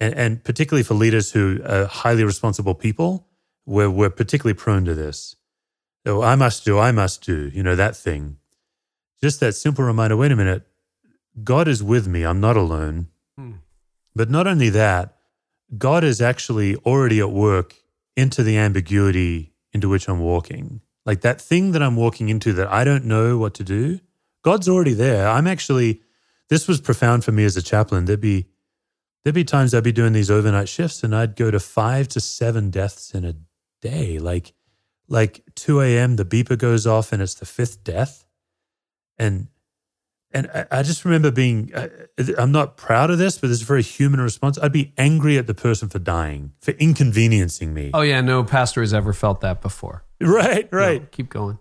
and, 0.01 0.15
and 0.15 0.45
particularly 0.45 0.83
for 0.83 0.95
leaders 0.95 1.33
who 1.33 1.61
are 1.65 1.87
highly 1.87 2.25
responsible 2.25 2.75
people, 2.75 3.29
where 3.65 3.91
we're 3.91 4.11
particularly 4.11 4.55
prone 4.55 4.85
to 4.87 4.95
this. 4.95 5.37
Oh, 6.07 6.23
I 6.23 6.37
must 6.37 6.65
do, 6.65 6.79
I 6.79 6.91
must 6.91 7.25
do, 7.25 7.51
you 7.55 7.63
know, 7.63 7.77
that 7.77 7.95
thing. 7.95 8.39
Just 9.21 9.41
that 9.41 9.55
simple 9.55 9.85
reminder 9.85 10.17
wait 10.17 10.33
a 10.33 10.37
minute, 10.37 10.67
God 11.45 11.69
is 11.69 11.83
with 11.83 12.09
me, 12.09 12.25
I'm 12.25 12.41
not 12.41 12.57
alone. 12.57 13.09
Hmm. 13.37 13.53
But 14.15 14.31
not 14.31 14.47
only 14.47 14.71
that, 14.71 15.18
God 15.77 16.05
is 16.05 16.21
actually 16.21 16.77
already 16.77 17.21
at 17.21 17.31
work 17.31 17.75
into 18.17 18.43
the 18.43 18.57
ambiguity 18.57 19.53
into 19.73 19.89
which 19.89 20.09
I'm 20.09 20.21
walking. 20.21 20.81
Like 21.05 21.21
that 21.23 21.41
thing 21.41 21.73
that 21.73 21.83
I'm 21.83 21.97
walking 21.97 22.29
into 22.29 22.53
that 22.55 22.73
I 22.73 22.85
don't 22.85 23.05
know 23.05 23.39
what 23.39 23.55
to 23.55 23.65
do, 23.65 24.01
God's 24.43 24.69
already 24.69 24.95
there. 24.95 25.29
I'm 25.29 25.47
actually 25.47 26.03
this 26.49 26.67
was 26.67 26.81
profound 26.81 27.25
for 27.25 27.33
me 27.33 27.45
as 27.45 27.57
a 27.57 27.63
chaplain. 27.63 28.07
There'd 28.07 28.21
be 28.21 28.47
there'd 29.23 29.35
be 29.35 29.45
times 29.45 29.75
I'd 29.75 29.85
be 29.85 29.93
doing 29.93 30.13
these 30.13 30.31
overnight 30.31 30.69
shifts 30.69 31.03
and 31.03 31.15
I'd 31.15 31.37
go 31.37 31.51
to 31.51 31.61
five 31.61 32.09
to 32.09 32.21
seven 32.21 32.71
deaths 32.71 33.15
in 33.15 33.25
a 33.25 33.35
day. 33.83 34.19
Like 34.19 34.55
like 35.09 35.43
2 35.55 35.81
a.m. 35.81 36.17
the 36.17 36.25
beeper 36.25 36.59
goes 36.59 36.87
off 36.87 37.13
and 37.13 37.23
it's 37.23 37.35
the 37.35 37.47
fifth 37.47 37.83
death. 37.83 38.27
And 39.19 39.49
and 40.33 40.51
I, 40.53 40.67
I 40.71 40.83
just 40.83 41.05
remember 41.05 41.31
being 41.31 41.73
uh, 41.75 41.89
I'm 42.37 42.53
not 42.53 42.77
proud 42.77 43.11
of 43.11 43.19
this, 43.19 43.39
but 43.39 43.51
it's 43.51 43.63
a 43.63 43.65
very 43.65 43.83
human 43.83 44.21
response. 44.21 44.59
I'd 44.59 44.73
be 44.73 44.93
angry 44.99 45.39
at 45.39 45.47
the 45.47 45.55
person 45.55 45.89
for 45.89 45.99
dying, 45.99 46.53
for 46.61 46.73
inconveniencing 46.73 47.73
me. 47.73 47.91
Oh 47.95 48.03
yeah, 48.03 48.21
no 48.21 48.45
pastor 48.45 48.81
has 48.81 48.93
ever 48.93 49.13
felt 49.13 49.41
that 49.41 49.61
before. 49.61 50.05
Right, 50.21 50.69
right. 50.73 51.03
No, 51.03 51.09
keep 51.11 51.29
going. 51.29 51.59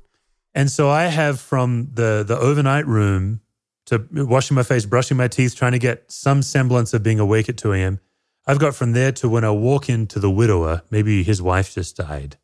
And 0.53 0.71
so 0.71 0.89
I 0.89 1.03
have 1.05 1.39
from 1.39 1.89
the 1.93 2.23
the 2.27 2.37
overnight 2.37 2.87
room 2.87 3.41
to 3.87 4.05
washing 4.11 4.55
my 4.55 4.63
face, 4.63 4.85
brushing 4.85 5.17
my 5.17 5.27
teeth, 5.27 5.55
trying 5.55 5.71
to 5.71 5.79
get 5.79 6.11
some 6.11 6.41
semblance 6.41 6.93
of 6.93 7.03
being 7.03 7.19
awake 7.19 7.47
at 7.47 7.57
2 7.57 7.73
a.m. 7.73 7.99
I've 8.45 8.59
got 8.59 8.75
from 8.75 8.93
there 8.93 9.11
to 9.13 9.29
when 9.29 9.43
I 9.43 9.51
walk 9.51 9.89
into 9.89 10.19
the 10.19 10.31
widower, 10.31 10.81
maybe 10.89 11.23
his 11.23 11.41
wife 11.41 11.73
just 11.73 11.97
died. 11.97 12.37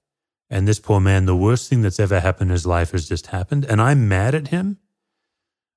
And 0.49 0.67
this 0.67 0.79
poor 0.79 0.99
man, 0.99 1.25
the 1.25 1.35
worst 1.35 1.69
thing 1.69 1.81
that's 1.81 1.99
ever 1.99 2.19
happened 2.19 2.49
in 2.49 2.53
his 2.53 2.65
life 2.65 2.91
has 2.91 3.07
just 3.07 3.27
happened. 3.27 3.65
And 3.65 3.81
I'm 3.81 4.07
mad 4.07 4.35
at 4.35 4.49
him. 4.49 4.77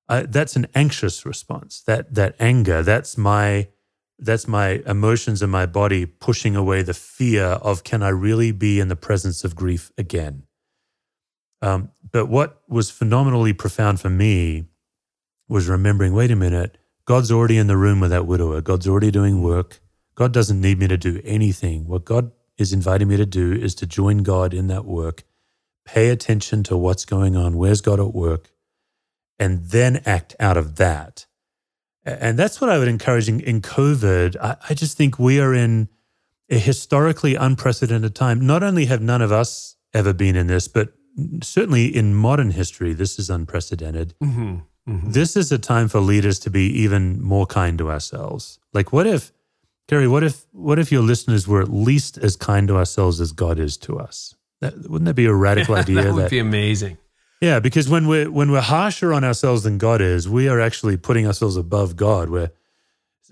Uh, 0.09 0.23
that's 0.27 0.55
an 0.55 0.67
anxious 0.73 1.25
response. 1.25 1.81
That 1.81 2.13
that 2.13 2.35
anger, 2.39 2.81
that's 2.83 3.17
my 3.17 3.67
that's 4.19 4.47
my 4.47 4.81
emotions 4.85 5.41
in 5.41 5.49
my 5.49 5.65
body 5.65 6.05
pushing 6.05 6.55
away 6.55 6.81
the 6.81 6.93
fear 6.93 7.43
of 7.43 7.83
can 7.83 8.01
I 8.01 8.09
really 8.09 8.51
be 8.51 8.79
in 8.79 8.87
the 8.87 8.95
presence 8.95 9.43
of 9.43 9.55
grief 9.55 9.91
again? 9.97 10.43
Um, 11.61 11.91
but 12.11 12.27
what 12.27 12.61
was 12.67 12.89
phenomenally 12.89 13.53
profound 13.53 13.99
for 13.99 14.09
me 14.09 14.65
was 15.47 15.67
remembering 15.67 16.13
wait 16.13 16.31
a 16.31 16.35
minute, 16.35 16.77
God's 17.05 17.31
already 17.31 17.57
in 17.57 17.67
the 17.67 17.77
room 17.77 17.99
with 17.99 18.09
that 18.11 18.25
widower. 18.25 18.61
God's 18.61 18.87
already 18.87 19.11
doing 19.11 19.41
work. 19.41 19.79
God 20.15 20.33
doesn't 20.33 20.59
need 20.59 20.79
me 20.79 20.87
to 20.87 20.97
do 20.97 21.21
anything. 21.23 21.87
What 21.87 22.05
God 22.05 22.31
is 22.57 22.73
inviting 22.73 23.07
me 23.07 23.17
to 23.17 23.25
do 23.25 23.53
is 23.53 23.75
to 23.75 23.85
join 23.85 24.19
God 24.19 24.53
in 24.53 24.67
that 24.67 24.85
work, 24.85 25.23
pay 25.85 26.09
attention 26.09 26.63
to 26.63 26.75
what's 26.75 27.05
going 27.05 27.35
on, 27.35 27.55
where's 27.55 27.81
God 27.81 27.99
at 27.99 28.13
work, 28.13 28.49
and 29.39 29.65
then 29.65 30.01
act 30.05 30.35
out 30.39 30.57
of 30.57 30.77
that. 30.77 31.25
And 32.05 32.39
that's 32.39 32.61
what 32.61 32.69
I 32.69 32.77
would 32.77 32.87
encourage 32.87 33.27
in, 33.27 33.41
in 33.41 33.61
COVID. 33.61 34.37
I, 34.41 34.55
I 34.69 34.73
just 34.73 34.97
think 34.97 35.19
we 35.19 35.39
are 35.41 35.53
in 35.53 35.89
a 36.49 36.57
historically 36.57 37.35
unprecedented 37.35 38.15
time. 38.15 38.45
Not 38.45 38.63
only 38.63 38.85
have 38.85 39.01
none 39.01 39.21
of 39.21 39.31
us 39.31 39.75
ever 39.93 40.13
been 40.13 40.35
in 40.35 40.47
this, 40.47 40.67
but 40.67 40.93
certainly 41.43 41.85
in 41.85 42.15
modern 42.15 42.51
history, 42.51 42.93
this 42.93 43.19
is 43.19 43.29
unprecedented. 43.29 44.13
Mm-hmm. 44.23 44.57
Mm-hmm. 44.89 45.11
This 45.11 45.35
is 45.35 45.51
a 45.51 45.57
time 45.57 45.89
for 45.89 45.99
leaders 45.99 46.39
to 46.39 46.49
be 46.49 46.67
even 46.81 47.21
more 47.21 47.45
kind 47.45 47.77
to 47.79 47.91
ourselves. 47.91 48.57
Like, 48.73 48.93
what 48.93 49.05
if, 49.05 49.33
Carey? 49.89 50.07
What 50.07 50.23
if, 50.23 50.45
what 50.53 50.79
if 50.79 50.91
your 50.91 51.01
listeners 51.01 51.45
were 51.45 51.61
at 51.61 51.69
least 51.69 52.17
as 52.17 52.37
kind 52.37 52.69
to 52.69 52.77
ourselves 52.77 53.19
as 53.19 53.33
God 53.33 53.59
is 53.59 53.75
to 53.79 53.99
us? 53.99 54.35
That, 54.61 54.89
wouldn't 54.89 55.05
that 55.05 55.15
be 55.15 55.25
a 55.25 55.33
radical 55.33 55.75
idea? 55.75 56.03
that 56.03 56.13
would 56.13 56.23
that, 56.25 56.31
be 56.31 56.39
amazing. 56.39 56.97
Yeah, 57.41 57.59
because 57.59 57.87
when 57.87 58.07
we're 58.07 58.31
when 58.31 58.51
we're 58.51 58.61
harsher 58.61 59.13
on 59.13 59.23
ourselves 59.23 59.63
than 59.63 59.77
God 59.77 60.01
is, 60.01 60.27
we 60.27 60.47
are 60.47 60.59
actually 60.59 60.97
putting 60.97 61.27
ourselves 61.27 61.55
above 61.55 61.95
God. 61.95 62.29
Where 62.29 62.51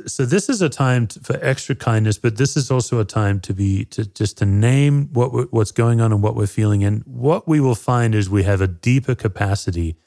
so 0.05 0.25
this 0.25 0.49
is 0.49 0.61
a 0.61 0.69
time 0.69 1.07
to, 1.07 1.19
for 1.21 1.39
extra 1.41 1.73
kindness, 1.73 2.17
but 2.17 2.37
this 2.37 2.55
is 2.57 2.69
also 2.69 2.99
a 2.99 3.05
time 3.05 3.39
to 3.41 3.53
be 3.53 3.85
to 3.85 4.05
just 4.05 4.37
to 4.39 4.45
name 4.45 5.09
what 5.13 5.51
what's 5.51 5.71
going 5.71 6.01
on 6.01 6.11
and 6.11 6.21
what 6.21 6.35
we're 6.35 6.47
feeling, 6.47 6.83
and 6.83 7.03
what 7.05 7.47
we 7.47 7.59
will 7.59 7.75
find 7.75 8.13
is 8.13 8.29
we 8.29 8.43
have 8.43 8.61
a 8.61 8.67
deeper 8.67 9.15
capacity 9.15 9.97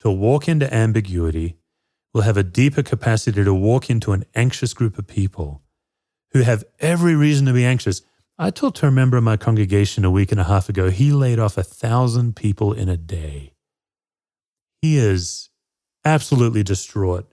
to 0.00 0.10
walk 0.10 0.48
into 0.48 0.72
ambiguity, 0.72 1.56
We'll 2.12 2.24
have 2.24 2.36
a 2.36 2.42
deeper 2.42 2.82
capacity 2.82 3.42
to 3.42 3.54
walk 3.54 3.88
into 3.88 4.12
an 4.12 4.24
anxious 4.34 4.74
group 4.74 4.98
of 4.98 5.06
people 5.06 5.62
who 6.32 6.42
have 6.42 6.64
every 6.78 7.14
reason 7.14 7.46
to 7.46 7.52
be 7.52 7.64
anxious. 7.64 8.02
I 8.42 8.50
talked 8.50 8.78
to 8.78 8.88
a 8.88 8.90
member 8.90 9.16
of 9.16 9.22
my 9.22 9.36
congregation 9.36 10.04
a 10.04 10.10
week 10.10 10.32
and 10.32 10.40
a 10.40 10.44
half 10.44 10.68
ago. 10.68 10.90
He 10.90 11.12
laid 11.12 11.38
off 11.38 11.56
a 11.56 11.62
thousand 11.62 12.34
people 12.34 12.72
in 12.72 12.88
a 12.88 12.96
day. 12.96 13.52
He 14.80 14.96
is 14.96 15.48
absolutely 16.04 16.64
distraught. 16.64 17.32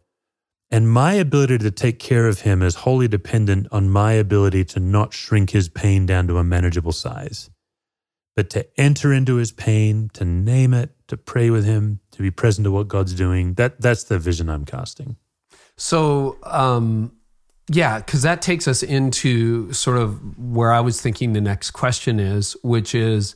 And 0.70 0.88
my 0.88 1.14
ability 1.14 1.58
to 1.58 1.72
take 1.72 1.98
care 1.98 2.28
of 2.28 2.42
him 2.42 2.62
is 2.62 2.76
wholly 2.76 3.08
dependent 3.08 3.66
on 3.72 3.90
my 3.90 4.12
ability 4.12 4.64
to 4.66 4.80
not 4.80 5.12
shrink 5.12 5.50
his 5.50 5.68
pain 5.68 6.06
down 6.06 6.28
to 6.28 6.38
a 6.38 6.44
manageable 6.44 6.92
size, 6.92 7.50
but 8.36 8.52
to 8.52 8.68
enter 8.80 9.12
into 9.12 9.38
his 9.38 9.52
pain, 9.52 10.12
to 10.14 10.24
name 10.24 10.76
it, 10.76 10.92
to 11.08 11.18
pray 11.18 11.50
with 11.50 11.66
him, 11.66 12.02
to 12.12 12.22
be 12.22 12.30
present 12.30 12.66
to 12.66 12.72
what 12.72 12.88
God's 12.88 13.16
doing. 13.16 13.56
That 13.56 13.82
that's 13.82 14.04
the 14.04 14.20
vision 14.20 14.48
I'm 14.48 14.64
casting. 14.64 15.16
So, 15.76 16.38
um, 16.44 17.14
yeah, 17.72 18.00
because 18.00 18.24
that 18.24 18.42
takes 18.42 18.68
us 18.68 18.82
into 18.82 19.72
sort 19.74 19.98
of 19.98 20.38
where 20.40 20.74
I 20.74 20.80
was 20.80 21.00
thinking 21.00 21.34
the 21.34 21.42
next 21.42 21.72
question 21.72 22.20
is, 22.20 22.58
which 22.64 22.96
is 22.96 23.36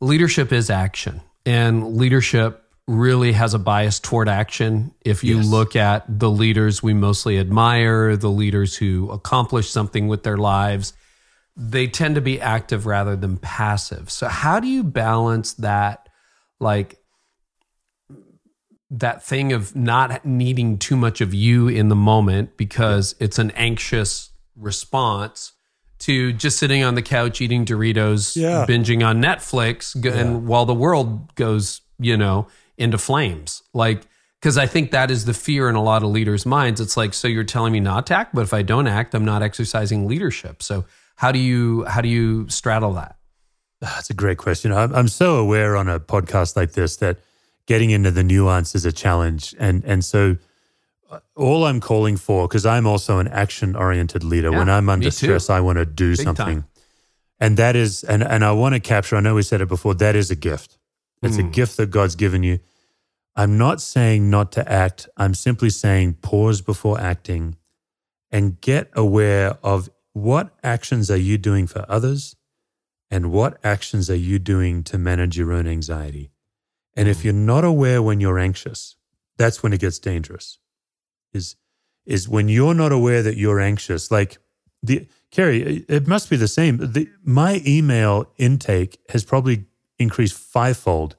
leadership 0.00 0.52
is 0.52 0.70
action, 0.70 1.20
and 1.44 1.96
leadership 1.96 2.64
really 2.86 3.32
has 3.32 3.52
a 3.52 3.58
bias 3.58 4.00
toward 4.00 4.26
action. 4.26 4.94
If 5.04 5.22
you 5.22 5.36
yes. 5.36 5.46
look 5.46 5.76
at 5.76 6.18
the 6.18 6.30
leaders 6.30 6.82
we 6.82 6.94
mostly 6.94 7.38
admire, 7.38 8.16
the 8.16 8.30
leaders 8.30 8.74
who 8.74 9.10
accomplish 9.10 9.68
something 9.68 10.08
with 10.08 10.22
their 10.22 10.38
lives, 10.38 10.94
they 11.54 11.86
tend 11.86 12.14
to 12.14 12.22
be 12.22 12.40
active 12.40 12.86
rather 12.86 13.16
than 13.16 13.36
passive. 13.36 14.10
So, 14.10 14.28
how 14.28 14.60
do 14.60 14.66
you 14.66 14.82
balance 14.82 15.52
that? 15.54 16.08
Like 16.58 16.97
that 18.90 19.22
thing 19.22 19.52
of 19.52 19.76
not 19.76 20.24
needing 20.24 20.78
too 20.78 20.96
much 20.96 21.20
of 21.20 21.34
you 21.34 21.68
in 21.68 21.88
the 21.88 21.96
moment 21.96 22.56
because 22.56 23.14
it's 23.20 23.38
an 23.38 23.50
anxious 23.52 24.30
response 24.56 25.52
to 26.00 26.32
just 26.32 26.58
sitting 26.58 26.82
on 26.82 26.94
the 26.94 27.02
couch 27.02 27.40
eating 27.40 27.64
Doritos, 27.64 28.36
yeah. 28.36 28.64
binging 28.68 29.06
on 29.06 29.20
Netflix, 29.20 29.94
and 29.94 30.04
yeah. 30.04 30.36
while 30.38 30.64
the 30.64 30.74
world 30.74 31.34
goes, 31.34 31.80
you 31.98 32.16
know, 32.16 32.46
into 32.76 32.96
flames. 32.96 33.62
Like, 33.74 34.02
because 34.40 34.56
I 34.56 34.66
think 34.66 34.92
that 34.92 35.10
is 35.10 35.24
the 35.24 35.34
fear 35.34 35.68
in 35.68 35.74
a 35.74 35.82
lot 35.82 36.04
of 36.04 36.10
leaders' 36.10 36.46
minds. 36.46 36.80
It's 36.80 36.96
like, 36.96 37.12
so 37.12 37.26
you're 37.26 37.42
telling 37.42 37.72
me 37.72 37.80
not 37.80 38.06
to 38.06 38.14
act, 38.14 38.34
but 38.34 38.42
if 38.42 38.54
I 38.54 38.62
don't 38.62 38.86
act, 38.86 39.14
I'm 39.14 39.24
not 39.24 39.42
exercising 39.42 40.06
leadership. 40.06 40.62
So 40.62 40.84
how 41.16 41.32
do 41.32 41.40
you 41.40 41.84
how 41.84 42.00
do 42.00 42.08
you 42.08 42.48
straddle 42.48 42.92
that? 42.94 43.16
That's 43.80 44.10
a 44.10 44.14
great 44.14 44.38
question. 44.38 44.72
I'm, 44.72 44.94
I'm 44.94 45.08
so 45.08 45.36
aware 45.36 45.76
on 45.76 45.88
a 45.88 45.98
podcast 45.98 46.56
like 46.56 46.72
this 46.72 46.96
that 46.98 47.18
getting 47.68 47.90
into 47.90 48.10
the 48.10 48.24
nuance 48.24 48.74
is 48.74 48.84
a 48.84 48.92
challenge. 48.92 49.54
And 49.60 49.84
and 49.84 50.04
so 50.04 50.38
uh, 51.10 51.20
all 51.36 51.66
I'm 51.66 51.80
calling 51.80 52.16
for, 52.16 52.48
because 52.48 52.66
I'm 52.66 52.86
also 52.86 53.18
an 53.18 53.28
action 53.28 53.76
oriented 53.76 54.24
leader. 54.24 54.50
Yeah, 54.50 54.58
when 54.58 54.68
I'm 54.68 54.88
under 54.88 55.10
stress, 55.10 55.48
I 55.48 55.60
want 55.60 55.78
to 55.78 55.84
do 55.84 56.16
Big 56.16 56.24
something. 56.24 56.62
Time. 56.62 56.64
And 57.38 57.56
that 57.56 57.76
is, 57.76 58.02
and, 58.02 58.22
and 58.24 58.44
I 58.44 58.50
want 58.50 58.74
to 58.74 58.80
capture, 58.80 59.14
I 59.14 59.20
know 59.20 59.36
we 59.36 59.42
said 59.42 59.60
it 59.60 59.68
before, 59.68 59.94
that 59.94 60.16
is 60.16 60.28
a 60.30 60.34
gift. 60.34 60.76
It's 61.22 61.36
mm. 61.36 61.46
a 61.46 61.50
gift 61.50 61.76
that 61.76 61.90
God's 61.90 62.16
given 62.16 62.42
you. 62.42 62.58
I'm 63.36 63.56
not 63.56 63.80
saying 63.80 64.28
not 64.28 64.50
to 64.52 64.68
act. 64.68 65.08
I'm 65.16 65.34
simply 65.34 65.70
saying 65.70 66.14
pause 66.14 66.60
before 66.62 67.00
acting 67.00 67.56
and 68.32 68.60
get 68.60 68.90
aware 68.94 69.56
of 69.62 69.88
what 70.14 70.50
actions 70.64 71.10
are 71.10 71.16
you 71.16 71.38
doing 71.38 71.68
for 71.68 71.84
others 71.88 72.34
and 73.08 73.30
what 73.30 73.58
actions 73.62 74.10
are 74.10 74.16
you 74.16 74.40
doing 74.40 74.82
to 74.84 74.98
manage 74.98 75.38
your 75.38 75.52
own 75.52 75.68
anxiety. 75.68 76.30
And 76.98 77.06
if 77.06 77.24
you're 77.24 77.32
not 77.32 77.64
aware 77.64 78.02
when 78.02 78.18
you're 78.18 78.40
anxious, 78.40 78.96
that's 79.36 79.62
when 79.62 79.72
it 79.72 79.80
gets 79.80 80.00
dangerous. 80.00 80.58
is 81.32 81.54
is 82.04 82.28
when 82.28 82.48
you're 82.48 82.74
not 82.74 82.90
aware 82.90 83.22
that 83.22 83.36
you're 83.36 83.60
anxious. 83.60 84.10
Like 84.10 84.38
the 84.82 85.06
Carey, 85.30 85.84
it 85.88 86.08
must 86.08 86.28
be 86.28 86.36
the 86.36 86.48
same. 86.48 86.78
The, 86.78 87.08
my 87.22 87.62
email 87.64 88.32
intake 88.36 88.98
has 89.10 89.24
probably 89.24 89.66
increased 89.98 90.36
fivefold 90.36 91.16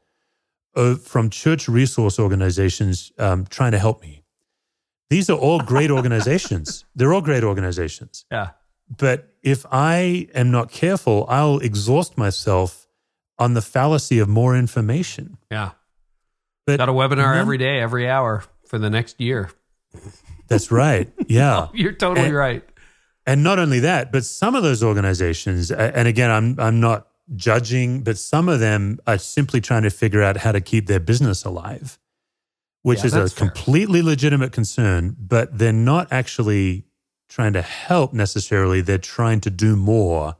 uh, 0.75 0.95
from 0.95 1.29
church 1.29 1.69
resource 1.69 2.19
organizations 2.19 3.13
um, 3.17 3.45
trying 3.45 3.71
to 3.71 3.79
help 3.79 4.01
me. 4.01 4.23
These 5.09 5.29
are 5.29 5.37
all 5.37 5.59
great 5.59 5.91
organizations. 5.91 6.85
They're 6.95 7.13
all 7.13 7.21
great 7.21 7.43
organizations. 7.43 8.25
Yeah. 8.31 8.49
But 8.89 9.31
if 9.43 9.65
I 9.71 10.27
am 10.33 10.51
not 10.51 10.71
careful, 10.71 11.25
I'll 11.29 11.59
exhaust 11.59 12.17
myself 12.17 12.88
on 13.39 13.53
the 13.53 13.61
fallacy 13.61 14.19
of 14.19 14.27
more 14.27 14.55
information. 14.55 15.37
Yeah. 15.51 15.71
But 16.67 16.77
Got 16.77 16.89
a 16.89 16.93
webinar 16.93 17.35
every 17.37 17.57
day, 17.57 17.79
every 17.79 18.07
hour 18.07 18.43
for 18.67 18.77
the 18.77 18.89
next 18.89 19.19
year. 19.19 19.49
That's 20.47 20.71
right. 20.71 21.11
Yeah. 21.27 21.67
You're 21.73 21.93
totally 21.93 22.27
And- 22.27 22.35
right. 22.35 22.63
And 23.25 23.43
not 23.43 23.59
only 23.59 23.79
that, 23.81 24.11
but 24.11 24.25
some 24.25 24.55
of 24.55 24.63
those 24.63 24.81
organizations, 24.83 25.69
and 25.71 26.07
again, 26.07 26.31
I'm 26.31 26.59
I'm 26.59 26.79
not 26.79 27.07
judging, 27.35 28.01
but 28.01 28.17
some 28.17 28.49
of 28.49 28.59
them 28.59 28.99
are 29.05 29.19
simply 29.19 29.61
trying 29.61 29.83
to 29.83 29.91
figure 29.91 30.23
out 30.23 30.37
how 30.37 30.51
to 30.51 30.59
keep 30.59 30.87
their 30.87 30.99
business 30.99 31.45
alive, 31.45 31.99
which 32.81 32.99
Yeah, 32.99 33.05
is 33.05 33.13
a 33.13 33.29
fair. 33.29 33.47
completely 33.49 34.01
legitimate 34.01 34.51
concern. 34.51 35.15
But 35.19 35.59
they're 35.59 35.71
not 35.71 36.11
actually 36.11 36.85
trying 37.27 37.53
to 37.53 37.61
help 37.61 38.13
necessarily. 38.13 38.81
They're 38.81 38.97
trying 38.97 39.41
to 39.41 39.51
do 39.51 39.75
more, 39.75 40.35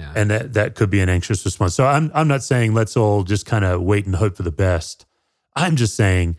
Yeah. 0.00 0.12
and 0.16 0.30
that 0.30 0.52
that 0.54 0.74
could 0.74 0.90
be 0.90 1.00
an 1.00 1.08
anxious 1.08 1.44
response. 1.44 1.74
So 1.74 1.86
I'm 1.86 2.10
I'm 2.14 2.28
not 2.28 2.42
saying 2.42 2.74
let's 2.74 2.96
all 2.96 3.22
just 3.22 3.46
kind 3.46 3.64
of 3.64 3.82
wait 3.82 4.06
and 4.06 4.16
hope 4.16 4.36
for 4.36 4.42
the 4.42 4.52
best. 4.52 5.06
I'm 5.54 5.76
just 5.76 5.94
saying, 5.94 6.36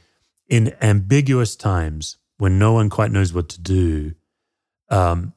in 0.47 0.73
ambiguous 0.81 1.55
times 1.55 2.17
when 2.37 2.57
no 2.57 2.73
one 2.73 2.89
quite 2.89 3.11
knows 3.11 3.33
what 3.33 3.49
to 3.49 3.61
do, 3.61 4.13
um, 4.89 5.33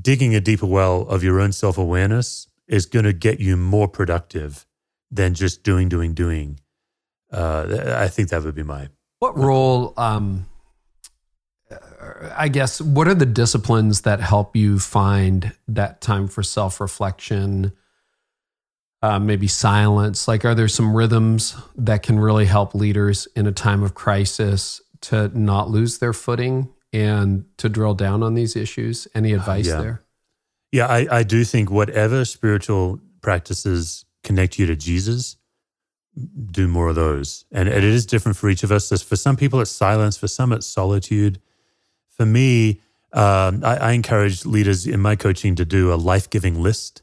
digging 0.00 0.34
a 0.34 0.40
deeper 0.40 0.66
well 0.66 1.02
of 1.02 1.22
your 1.22 1.40
own 1.40 1.52
self 1.52 1.78
awareness 1.78 2.48
is 2.66 2.86
going 2.86 3.04
to 3.04 3.12
get 3.12 3.40
you 3.40 3.56
more 3.56 3.88
productive 3.88 4.66
than 5.10 5.34
just 5.34 5.62
doing, 5.62 5.88
doing, 5.88 6.14
doing. 6.14 6.60
Uh, 7.30 7.94
I 7.96 8.08
think 8.08 8.30
that 8.30 8.42
would 8.42 8.54
be 8.54 8.62
my. 8.62 8.88
What 9.18 9.36
role, 9.36 9.92
um, 9.96 10.46
I 12.36 12.48
guess, 12.48 12.80
what 12.80 13.08
are 13.08 13.14
the 13.14 13.26
disciplines 13.26 14.02
that 14.02 14.20
help 14.20 14.56
you 14.56 14.78
find 14.78 15.52
that 15.68 16.00
time 16.00 16.28
for 16.28 16.42
self 16.42 16.80
reflection? 16.80 17.72
Uh, 19.02 19.18
maybe 19.18 19.46
silence. 19.46 20.26
Like, 20.26 20.46
are 20.46 20.54
there 20.54 20.68
some 20.68 20.96
rhythms 20.96 21.54
that 21.76 22.02
can 22.02 22.18
really 22.18 22.46
help 22.46 22.74
leaders 22.74 23.28
in 23.36 23.46
a 23.46 23.52
time 23.52 23.82
of 23.82 23.94
crisis 23.94 24.80
to 25.02 25.28
not 25.38 25.68
lose 25.68 25.98
their 25.98 26.14
footing 26.14 26.70
and 26.90 27.44
to 27.58 27.68
drill 27.68 27.92
down 27.92 28.22
on 28.22 28.32
these 28.32 28.56
issues? 28.56 29.06
Any 29.14 29.34
advice 29.34 29.66
yeah. 29.66 29.80
there? 29.80 30.02
Yeah, 30.72 30.86
I, 30.86 31.18
I 31.18 31.22
do 31.22 31.44
think 31.44 31.70
whatever 31.70 32.24
spiritual 32.24 32.98
practices 33.20 34.06
connect 34.22 34.58
you 34.58 34.64
to 34.66 34.74
Jesus, 34.74 35.36
do 36.50 36.66
more 36.66 36.88
of 36.88 36.94
those. 36.94 37.44
And 37.52 37.68
it 37.68 37.84
is 37.84 38.06
different 38.06 38.38
for 38.38 38.48
each 38.48 38.62
of 38.62 38.72
us. 38.72 38.88
There's- 38.88 39.02
For 39.02 39.16
some 39.16 39.36
people, 39.36 39.60
it's 39.60 39.70
silence. 39.70 40.16
For 40.16 40.28
some, 40.28 40.50
it's 40.50 40.66
solitude. 40.66 41.40
For 42.16 42.26
me, 42.26 42.80
um, 43.12 43.64
I, 43.64 43.76
I 43.76 43.92
encourage 43.92 44.44
leaders 44.44 44.86
in 44.86 45.00
my 45.00 45.16
coaching 45.16 45.54
to 45.56 45.64
do 45.64 45.92
a 45.92 45.96
life 45.96 46.28
giving 46.30 46.62
list. 46.62 47.02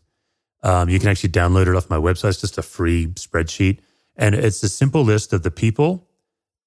Um, 0.63 0.89
you 0.89 0.99
can 0.99 1.09
actually 1.09 1.31
download 1.31 1.67
it 1.67 1.75
off 1.75 1.89
my 1.89 1.97
website. 1.97 2.29
It's 2.29 2.41
just 2.41 2.57
a 2.57 2.61
free 2.61 3.07
spreadsheet. 3.07 3.79
And 4.15 4.35
it's 4.35 4.61
a 4.61 4.69
simple 4.69 5.03
list 5.03 5.33
of 5.33 5.43
the 5.43 5.51
people 5.51 6.07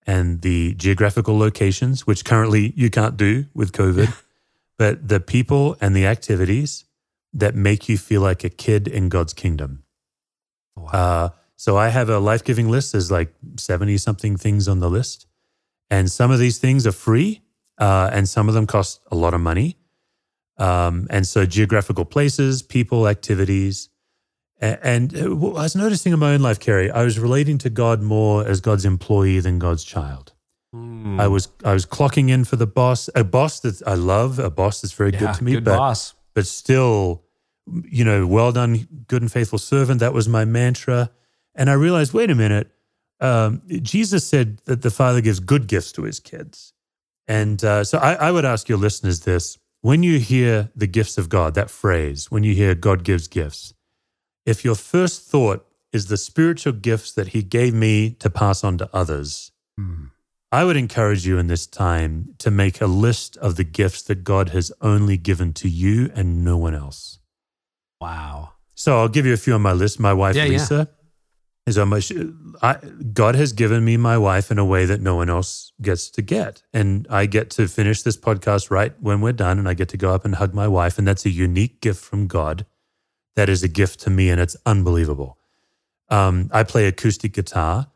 and 0.07 0.43
the 0.43 0.75
geographical 0.75 1.39
locations, 1.39 2.07
which 2.07 2.25
currently 2.25 2.73
you 2.77 2.91
can't 2.91 3.17
do 3.17 3.47
with 3.55 3.73
COVID, 3.73 4.15
but 4.79 5.09
the 5.09 5.21
people 5.21 5.77
and 5.81 5.95
the 5.95 6.07
activities 6.07 6.85
that 7.33 7.55
make 7.55 7.89
you 7.89 7.99
feel 7.99 8.21
like 8.21 8.45
a 8.45 8.51
kid 8.51 8.89
in 8.89 9.09
God's 9.09 9.33
kingdom. 9.33 9.83
Wow. 10.77 10.87
Uh, 10.87 11.29
so 11.57 11.77
I 11.77 11.89
have 11.89 12.09
a 12.09 12.19
life 12.19 12.45
giving 12.45 12.69
list. 12.69 12.93
There's 12.93 13.11
like 13.11 13.33
70 13.57 13.99
something 13.99 14.37
things 14.37 14.69
on 14.69 14.81
the 14.81 14.91
list. 14.91 15.27
And 15.91 16.11
some 16.11 16.31
of 16.31 16.39
these 16.39 16.59
things 16.59 16.87
are 16.87 16.93
free, 16.93 17.43
uh, 17.79 18.11
and 18.13 18.29
some 18.29 18.49
of 18.49 18.55
them 18.55 18.67
cost 18.67 19.01
a 19.11 19.17
lot 19.17 19.35
of 19.35 19.41
money. 19.41 19.77
Um, 20.59 21.07
and 21.11 21.27
so 21.27 21.47
geographical 21.47 22.05
places, 22.05 22.63
people, 22.63 23.09
activities. 23.09 23.89
A- 24.63 24.79
And 24.87 25.15
uh, 25.17 25.31
I 25.31 25.63
was 25.65 25.75
noticing 25.75 26.13
in 26.13 26.19
my 26.21 26.35
own 26.35 26.41
life, 26.43 26.61
Carey, 26.61 26.91
I 26.91 27.03
was 27.03 27.19
relating 27.19 27.59
to 27.59 27.71
God 27.71 28.01
more 28.03 28.47
as 28.47 28.61
God's 28.61 28.85
employee 28.85 29.41
than 29.41 29.59
God's 29.59 29.83
child. 29.85 30.33
Hmm. 30.73 31.19
I 31.21 31.27
was 31.29 31.49
I 31.65 31.73
was 31.73 31.87
clocking 31.87 32.29
in 32.31 32.45
for 32.45 32.57
the 32.57 32.67
boss, 32.67 33.09
a 33.15 33.23
boss 33.25 33.61
that 33.61 33.83
I 33.87 33.95
love, 33.95 34.39
a 34.39 34.51
boss 34.51 34.81
that's 34.81 34.95
very 34.95 35.11
Yeah, 35.13 35.19
good 35.21 35.35
to 35.35 35.45
me, 35.45 35.53
good 35.53 35.65
but 35.65 35.77
boss. 35.79 36.15
but 36.35 36.47
still, 36.47 37.23
you 37.91 38.05
know, 38.05 38.27
well 38.27 38.53
done, 38.53 38.87
good 39.09 39.23
and 39.23 39.31
faithful 39.33 39.59
servant. 39.59 40.01
That 40.01 40.13
was 40.13 40.29
my 40.29 40.45
mantra. 40.45 41.11
And 41.55 41.71
I 41.71 41.75
realized, 41.75 42.13
wait 42.13 42.31
a 42.31 42.35
minute, 42.35 42.71
um, 43.21 43.63
Jesus 43.83 44.27
said 44.27 44.59
that 44.67 44.83
the 44.83 44.91
Father 44.91 45.21
gives 45.21 45.39
good 45.41 45.67
gifts 45.69 45.93
to 45.93 46.03
his 46.03 46.19
kids. 46.21 46.74
And 47.27 47.63
uh, 47.65 47.85
so 47.85 47.99
I, 47.99 48.15
I 48.15 48.31
would 48.31 48.45
ask 48.45 48.69
your 48.69 48.79
listeners 48.79 49.21
this 49.21 49.59
when 49.81 50.03
you 50.03 50.19
hear 50.19 50.71
the 50.75 50.87
gifts 50.87 51.19
of 51.19 51.29
God, 51.29 51.55
that 51.55 51.71
phrase, 51.71 52.31
when 52.31 52.43
you 52.43 52.55
hear 52.55 52.75
God 52.75 53.05
gives 53.05 53.29
gifts, 53.29 53.75
if 54.47 54.65
your 54.65 54.75
first 54.75 55.23
thought 55.31 55.67
is 55.93 56.07
the 56.07 56.17
spiritual 56.17 56.73
gifts 56.73 57.13
that 57.13 57.29
he 57.29 57.43
gave 57.43 57.73
me 57.75 58.11
to 58.11 58.29
pass 58.31 58.65
on 58.65 58.79
to 58.79 58.89
others, 58.93 59.53
Hmm. 59.77 60.07
I 60.53 60.63
would 60.65 60.77
encourage 60.77 61.27
you 61.27 61.37
in 61.39 61.49
this 61.49 61.67
time 61.67 62.35
to 62.39 62.49
make 62.49 62.81
a 62.81 62.87
list 62.87 63.37
of 63.39 63.57
the 63.57 63.65
gifts 63.65 64.03
that 64.03 64.23
God 64.23 64.51
has 64.51 64.71
only 64.81 65.17
given 65.17 65.53
to 65.55 65.69
you 65.69 66.13
and 66.15 66.45
no 66.45 66.57
one 66.57 66.77
else. 66.77 67.19
Wow. 68.01 68.53
So 68.77 68.99
I'll 69.01 69.09
give 69.09 69.27
you 69.27 69.33
a 69.33 69.37
few 69.37 69.55
on 69.55 69.63
my 69.63 69.73
list. 69.73 69.99
My 69.99 70.13
wife, 70.13 70.37
Yeah, 70.37 70.45
yeah. 70.45 70.85
Is 71.67 71.79
my. 71.79 71.99
sh- 71.99 72.13
I, 72.61 72.77
God 73.15 73.35
has 73.37 73.55
given 73.55 73.87
me 73.87 73.97
my 73.97 74.19
wife 74.19 74.51
in 74.51 74.59
a 74.59 74.65
way 74.67 74.85
that 74.85 75.01
no 75.01 75.17
one 75.17 75.31
else 75.31 75.73
gets 75.81 76.11
to 76.11 76.21
get, 76.21 76.63
and 76.75 77.07
I 77.09 77.25
get 77.25 77.49
to 77.51 77.69
finish 77.69 78.03
this 78.03 78.19
podcast 78.19 78.71
right 78.71 78.93
when 79.01 79.23
we're 79.23 79.33
done, 79.33 79.59
and 79.59 79.67
I 79.67 79.73
get 79.73 79.89
to 79.91 79.97
go 79.97 80.13
up 80.15 80.27
and 80.27 80.35
hug 80.35 80.53
my 80.53 80.69
wife, 80.69 80.99
and 80.99 81.09
that's 81.09 81.25
a 81.25 81.31
unique 81.31 81.81
gift 81.81 82.05
from 82.05 82.27
God. 82.27 82.67
That 83.35 83.49
is 83.49 83.63
a 83.63 83.69
gift 83.69 84.01
to 84.01 84.11
me, 84.11 84.29
and 84.29 84.39
it's 84.43 84.57
unbelievable. 84.67 85.39
Um, 86.11 86.51
I 86.53 86.65
play 86.65 86.87
acoustic 86.87 87.33
guitar, 87.33 87.87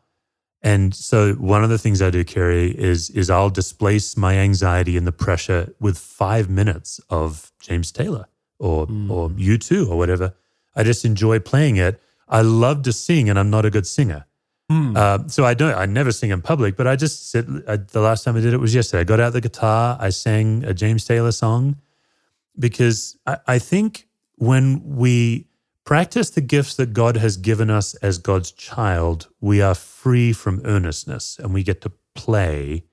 and 0.63 0.95
so 0.95 1.33
one 1.35 1.63
of 1.63 1.69
the 1.69 1.77
things 1.77 2.01
I 2.01 2.09
do, 2.09 2.23
Carey, 2.23 2.71
is 2.71 3.11
is 3.11 3.29
I'll 3.29 3.51
displace 3.51 4.17
my 4.17 4.33
anxiety 4.37 4.97
and 4.97 5.05
the 5.05 5.11
pressure 5.11 5.75
with 5.79 5.99
five 5.99 6.49
minutes 6.49 6.99
of 7.11 7.51
James 7.61 7.91
Taylor 7.91 8.25
or 8.57 8.87
or 9.09 9.29
U2 9.29 9.87
or 9.87 9.95
whatever. 9.95 10.33
I 10.75 10.83
just 10.83 11.05
enjoy 11.05 11.39
playing 11.39 11.77
it. 11.77 12.01
I 12.29 12.41
love 12.41 12.83
to 12.83 12.93
sing, 12.93 13.29
and 13.29 13.39
I'm 13.39 13.49
not 13.49 13.65
a 13.65 13.69
good 13.69 13.87
singer. 13.87 14.25
Hmm. 14.69 14.95
Uh, 14.95 15.27
so 15.27 15.45
I 15.45 15.55
don't. 15.55 15.73
I 15.73 15.85
never 15.85 16.11
sing 16.11 16.29
in 16.29 16.41
public, 16.41 16.75
but 16.75 16.87
I 16.87 16.95
just 16.95 17.31
sit. 17.31 17.45
I, 17.67 17.77
the 17.77 18.01
last 18.01 18.23
time 18.23 18.37
I 18.37 18.41
did 18.41 18.53
it 18.53 18.59
was 18.59 18.75
yesterday. 18.75 19.01
I 19.01 19.03
got 19.03 19.19
out 19.19 19.33
the 19.33 19.41
guitar. 19.41 19.97
I 19.99 20.09
sang 20.09 20.63
a 20.63 20.73
James 20.73 21.05
Taylor 21.05 21.31
song 21.31 21.77
because 22.57 23.17
I, 23.25 23.37
I 23.47 23.59
think 23.59 24.07
when 24.35 24.81
we 24.83 25.47
practice 25.85 26.29
the 26.29 26.41
gifts 26.41 26.75
that 26.75 26.93
God 26.93 27.17
has 27.17 27.35
given 27.35 27.71
us 27.71 27.95
as 27.95 28.19
God's 28.19 28.51
child, 28.51 29.27
we 29.41 29.59
are 29.59 29.73
free 29.73 30.33
from 30.33 30.61
earnestness 30.63 31.39
and 31.39 31.51
we 31.51 31.63
get 31.63 31.81
to 31.81 31.91
play. 32.13 32.83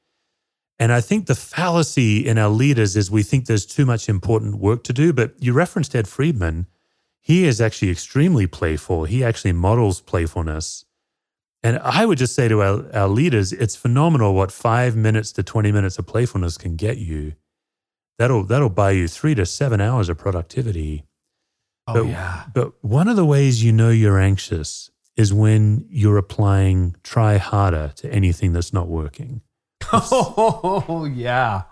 And 0.78 0.93
I 0.93 1.01
think 1.01 1.26
the 1.26 1.34
fallacy 1.34 2.26
in 2.26 2.39
our 2.39 2.49
leaders 2.49 2.97
is 2.97 3.11
we 3.11 3.22
think 3.22 3.47
there's 3.47 3.66
too 3.66 3.87
much 3.87 4.09
important 4.09 4.57
work 4.57 4.82
to 4.84 4.93
do. 4.93 5.12
But 5.12 5.34
you 5.39 5.53
referenced 5.53 5.95
Ed 5.95 6.09
Friedman. 6.09 6.66
He 7.27 7.45
is 7.45 7.61
actually 7.61 7.91
extremely 7.91 8.47
playful. 8.47 9.03
He 9.05 9.24
actually 9.24 9.53
models 9.53 10.01
playfulness. 10.01 10.85
And 11.64 11.81
I 11.81 12.07
would 12.07 12.18
just 12.18 12.37
say 12.37 12.47
to 12.47 12.62
our, 12.62 12.87
our 12.95 13.09
leaders, 13.09 13.53
it's 13.53 13.74
phenomenal 13.74 14.33
what 14.33 14.53
five 14.53 14.95
minutes 14.95 15.33
to 15.33 15.43
20 15.43 15.72
minutes 15.72 15.99
of 15.99 16.07
playfulness 16.07 16.57
can 16.57 16.77
get 16.77 16.99
you. 16.99 17.33
That'll 18.20 18.45
that'll 18.45 18.70
buy 18.70 18.93
you 18.93 19.09
three 19.09 19.35
to 19.35 19.45
seven 19.45 19.81
hours 19.81 20.09
of 20.09 20.18
productivity. 20.18 21.03
Oh, 21.89 21.95
But, 21.95 22.07
yeah. 22.07 22.45
but 22.55 22.72
one 22.85 23.09
of 23.09 23.16
the 23.16 23.27
ways 23.27 23.64
you 23.64 23.72
know 23.72 23.91
you're 23.91 24.20
anxious 24.20 24.91
is 25.16 25.35
when 25.35 25.85
you're 25.91 26.18
applying 26.18 26.95
try 27.03 27.39
harder 27.39 27.91
to 27.97 28.12
anything 28.12 28.53
that's 28.53 28.72
not 28.72 28.87
working. 28.87 29.41
Oh, 29.93 31.11
yeah. 31.12 31.62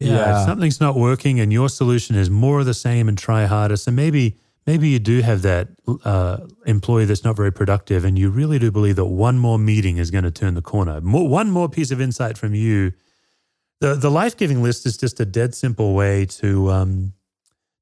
yeah. 0.00 0.40
If 0.40 0.46
something's 0.46 0.80
not 0.80 0.96
working 0.96 1.38
and 1.38 1.52
your 1.52 1.68
solution 1.68 2.16
is 2.16 2.28
more 2.28 2.58
of 2.58 2.66
the 2.66 2.74
same 2.74 3.08
and 3.08 3.16
try 3.16 3.44
harder. 3.46 3.76
So 3.76 3.92
maybe 3.92 4.36
maybe 4.66 4.88
you 4.88 4.98
do 4.98 5.20
have 5.20 5.42
that 5.42 5.68
uh, 6.04 6.38
employee 6.66 7.04
that's 7.04 7.24
not 7.24 7.36
very 7.36 7.52
productive, 7.52 8.04
and 8.04 8.18
you 8.18 8.30
really 8.30 8.58
do 8.58 8.70
believe 8.70 8.96
that 8.96 9.06
one 9.06 9.38
more 9.38 9.58
meeting 9.58 9.96
is 9.96 10.10
going 10.10 10.24
to 10.24 10.30
turn 10.30 10.54
the 10.54 10.62
corner. 10.62 11.00
More, 11.00 11.28
one 11.28 11.50
more 11.50 11.68
piece 11.68 11.90
of 11.90 12.00
insight 12.00 12.38
from 12.38 12.54
you. 12.54 12.92
The 13.80 13.94
the 13.94 14.10
life 14.10 14.36
giving 14.36 14.62
list 14.62 14.86
is 14.86 14.96
just 14.96 15.20
a 15.20 15.24
dead 15.24 15.54
simple 15.54 15.94
way 15.94 16.26
to 16.26 16.70
um, 16.70 17.14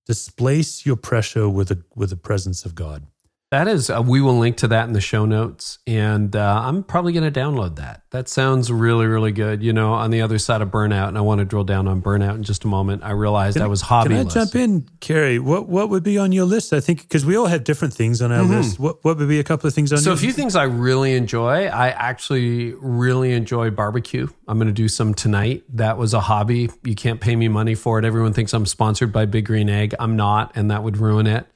displace 0.07 0.87
your 0.87 0.97
pressure 0.97 1.49
with 1.49 1.71
a 1.71 1.83
with 1.95 2.11
the 2.11 2.17
presence 2.17 2.65
of 2.65 2.75
God. 2.75 3.07
That 3.51 3.67
is, 3.67 3.89
uh, 3.89 4.03
we 4.05 4.21
will 4.21 4.39
link 4.39 4.59
to 4.59 4.69
that 4.69 4.89
in 4.89 4.93
the 4.93 5.01
show 5.01 5.25
notes, 5.25 5.79
and 5.87 6.37
uh, 6.37 6.63
I'm 6.65 6.83
probably 6.83 7.15
going 7.15 7.33
to 7.33 7.41
download 7.41 7.77
that. 7.77 8.03
That 8.11 8.29
sounds 8.29 8.71
really, 8.71 9.07
really 9.07 9.33
good. 9.33 9.63
You 9.63 9.73
know, 9.73 9.95
on 9.95 10.11
the 10.11 10.21
other 10.21 10.39
side 10.39 10.61
of 10.61 10.69
burnout, 10.69 11.09
and 11.09 11.17
I 11.17 11.23
want 11.23 11.39
to 11.39 11.47
drill 11.47 11.65
down 11.65 11.89
on 11.89 12.03
burnout 12.03 12.35
in 12.35 12.43
just 12.43 12.65
a 12.65 12.67
moment. 12.67 13.05
I 13.05 13.13
realized 13.13 13.57
can 13.57 13.65
I 13.65 13.69
was 13.69 13.81
hobby. 13.81 14.11
Can 14.11 14.27
I 14.27 14.31
jump 14.31 14.55
in, 14.55 14.87
Carey? 15.01 15.39
What 15.39 15.67
what 15.67 15.89
would 15.89 16.03
be 16.03 16.19
on 16.19 16.31
your 16.31 16.45
list? 16.45 16.75
I 16.75 16.81
think 16.81 17.01
because 17.01 17.25
we 17.25 17.37
all 17.37 17.47
have 17.47 17.65
different 17.65 17.95
things 17.95 18.21
on 18.21 18.33
our 18.33 18.43
mm-hmm. 18.43 18.53
list. 18.53 18.79
What 18.79 19.03
what 19.03 19.17
would 19.17 19.29
be 19.29 19.41
a 19.41 19.45
couple 19.45 19.67
of 19.67 19.73
things 19.73 19.95
on? 19.95 19.99
So 19.99 20.13
a 20.13 20.17
few 20.17 20.33
things 20.33 20.55
I 20.55 20.65
really 20.65 21.15
enjoy. 21.15 21.69
I 21.69 21.89
actually 21.89 22.75
really 22.75 23.33
enjoy 23.33 23.71
barbecue. 23.71 24.29
I'm 24.47 24.59
going 24.59 24.69
to 24.69 24.75
do 24.75 24.89
some 24.89 25.15
tonight. 25.15 25.65
That 25.71 25.97
was 25.97 26.13
a 26.13 26.21
hobby. 26.21 26.69
You 26.85 26.95
can't 26.95 27.21
pay 27.21 27.35
me 27.35 27.49
money 27.49 27.75
for 27.75 27.99
it. 27.99 28.05
Everyone 28.05 28.35
thinks 28.35 28.53
I'm 28.53 28.67
sponsored 28.67 29.11
by 29.11 29.25
Big 29.25 29.47
Green 29.47 29.71
Egg. 29.71 29.95
I'm 29.99 30.17
not, 30.17 30.53
and 30.55 30.71
that 30.71 30.83
would 30.83 30.99
ruin 30.99 31.27
it. 31.27 31.47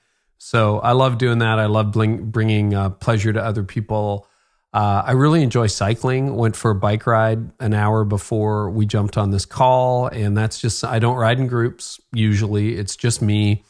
So 0.45 0.81
I 0.81 0.91
love 0.91 1.19
doing 1.19 1.39
that. 1.39 1.61
I 1.61 1.67
love 1.67 1.93
bring, 1.93 2.31
bringing 2.33 2.75
uh, 2.75 2.91
pleasure 2.91 3.33
to 3.33 3.41
other 3.41 3.63
people. 3.63 4.27
Uh, 4.75 5.05
I 5.07 5.13
really 5.13 5.41
enjoy 5.41 5.69
cycling. 5.69 6.35
Went 6.35 6.57
for 6.57 6.73
a 6.73 6.75
bike 6.75 7.07
ride 7.07 7.53
an 7.61 7.73
hour 7.73 8.05
before 8.05 8.69
we 8.69 8.85
jumped 8.85 9.17
on 9.17 9.31
this 9.31 9.47
call, 9.47 10.09
and 10.09 10.37
that's 10.37 10.61
just 10.61 10.83
I 10.83 10.99
don't 10.99 11.15
ride 11.15 11.39
in 11.39 11.47
groups 11.47 12.01
usually. 12.13 12.75
It's 12.75 12.97
just 12.97 13.23
me, 13.23 13.63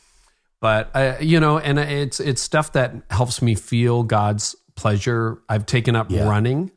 but 0.61 0.91
I, 0.97 1.19
you 1.19 1.41
know, 1.41 1.59
and 1.59 1.79
it's 1.79 2.21
it's 2.21 2.41
stuff 2.41 2.73
that 2.73 2.95
helps 3.11 3.43
me 3.43 3.55
feel 3.55 4.03
God's 4.03 4.57
pleasure. 4.75 5.43
I've 5.51 5.67
taken 5.67 5.95
up 5.95 6.11
yeah. 6.11 6.27
running. 6.27 6.71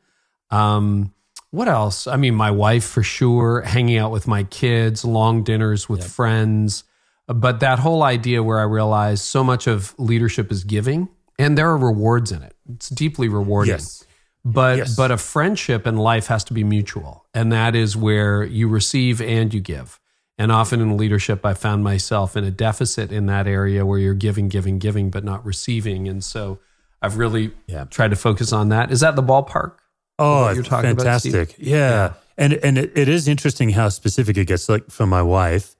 Um, 0.50 1.14
what 1.52 1.68
else? 1.68 2.06
I 2.06 2.16
mean, 2.16 2.34
my 2.34 2.50
wife 2.50 2.84
for 2.84 3.02
sure. 3.02 3.62
Hanging 3.62 3.96
out 3.96 4.10
with 4.10 4.28
my 4.28 4.44
kids, 4.44 5.06
long 5.06 5.42
dinners 5.42 5.88
with 5.88 6.06
friends. 6.06 6.84
But 7.28 7.60
that 7.60 7.80
whole 7.80 8.02
idea 8.02 8.42
where 8.42 8.60
I 8.60 8.64
realized 8.64 9.24
so 9.24 9.42
much 9.42 9.66
of 9.66 9.94
leadership 9.98 10.52
is 10.52 10.64
giving 10.64 11.08
and 11.38 11.56
there 11.58 11.68
are 11.68 11.76
rewards 11.76 12.32
in 12.32 12.42
it. 12.42 12.54
It's 12.72 12.88
deeply 12.88 13.28
rewarding. 13.28 13.74
Yes. 13.74 14.04
But 14.44 14.78
yes. 14.78 14.96
but 14.96 15.10
a 15.10 15.18
friendship 15.18 15.86
and 15.86 15.98
life 15.98 16.28
has 16.28 16.44
to 16.44 16.54
be 16.54 16.62
mutual. 16.62 17.26
And 17.34 17.52
that 17.52 17.74
is 17.74 17.96
where 17.96 18.44
you 18.44 18.68
receive 18.68 19.20
and 19.20 19.52
you 19.52 19.60
give. 19.60 19.98
And 20.38 20.52
often 20.52 20.80
in 20.80 20.96
leadership 20.96 21.44
I 21.44 21.54
found 21.54 21.82
myself 21.82 22.36
in 22.36 22.44
a 22.44 22.50
deficit 22.50 23.10
in 23.10 23.26
that 23.26 23.48
area 23.48 23.84
where 23.84 23.98
you're 23.98 24.14
giving, 24.14 24.48
giving, 24.48 24.78
giving, 24.78 25.10
but 25.10 25.24
not 25.24 25.44
receiving. 25.44 26.06
And 26.06 26.22
so 26.22 26.60
I've 27.02 27.16
really 27.16 27.52
yeah. 27.66 27.86
tried 27.86 28.10
to 28.10 28.16
focus 28.16 28.52
on 28.52 28.68
that. 28.68 28.92
Is 28.92 29.00
that 29.00 29.16
the 29.16 29.22
ballpark? 29.22 29.74
Oh, 30.18 30.50
you're 30.50 30.62
talking 30.62 30.96
fantastic. 30.96 31.50
About, 31.50 31.58
yeah. 31.58 31.76
yeah. 31.76 32.12
And 32.38 32.52
and 32.54 32.78
it, 32.78 32.92
it 32.96 33.08
is 33.08 33.28
interesting 33.28 33.70
how 33.70 33.88
specific 33.88 34.36
it 34.36 34.46
gets. 34.46 34.68
Like 34.68 34.90
for 34.90 35.06
my 35.06 35.22
wife, 35.22 35.75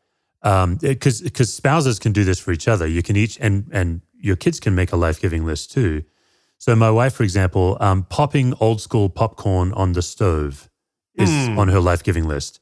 um, 0.47 0.77
because 0.77 1.21
because 1.21 1.53
spouses 1.53 1.99
can 1.99 2.13
do 2.13 2.23
this 2.23 2.39
for 2.39 2.53
each 2.53 2.69
other. 2.69 2.87
You 2.87 3.03
can 3.03 3.17
each 3.17 3.37
and 3.41 3.69
and 3.73 4.01
your 4.15 4.37
kids 4.37 4.61
can 4.61 4.75
make 4.77 4.93
a 4.93 4.97
life 4.97 5.21
giving 5.21 5.45
list 5.45 5.73
too. 5.73 6.05
So 6.59 6.77
my 6.77 6.91
wife, 6.91 7.15
for 7.15 7.25
example, 7.25 7.77
um, 7.81 8.05
popping 8.05 8.55
old 8.61 8.81
school 8.81 9.09
popcorn 9.09 9.73
on 9.73 9.93
the 9.93 10.03
stove 10.03 10.71
is 11.17 11.29
mm. 11.29 11.59
on 11.59 11.69
her 11.69 11.81
life 11.81 12.03
giving 12.05 12.29
list. 12.29 12.61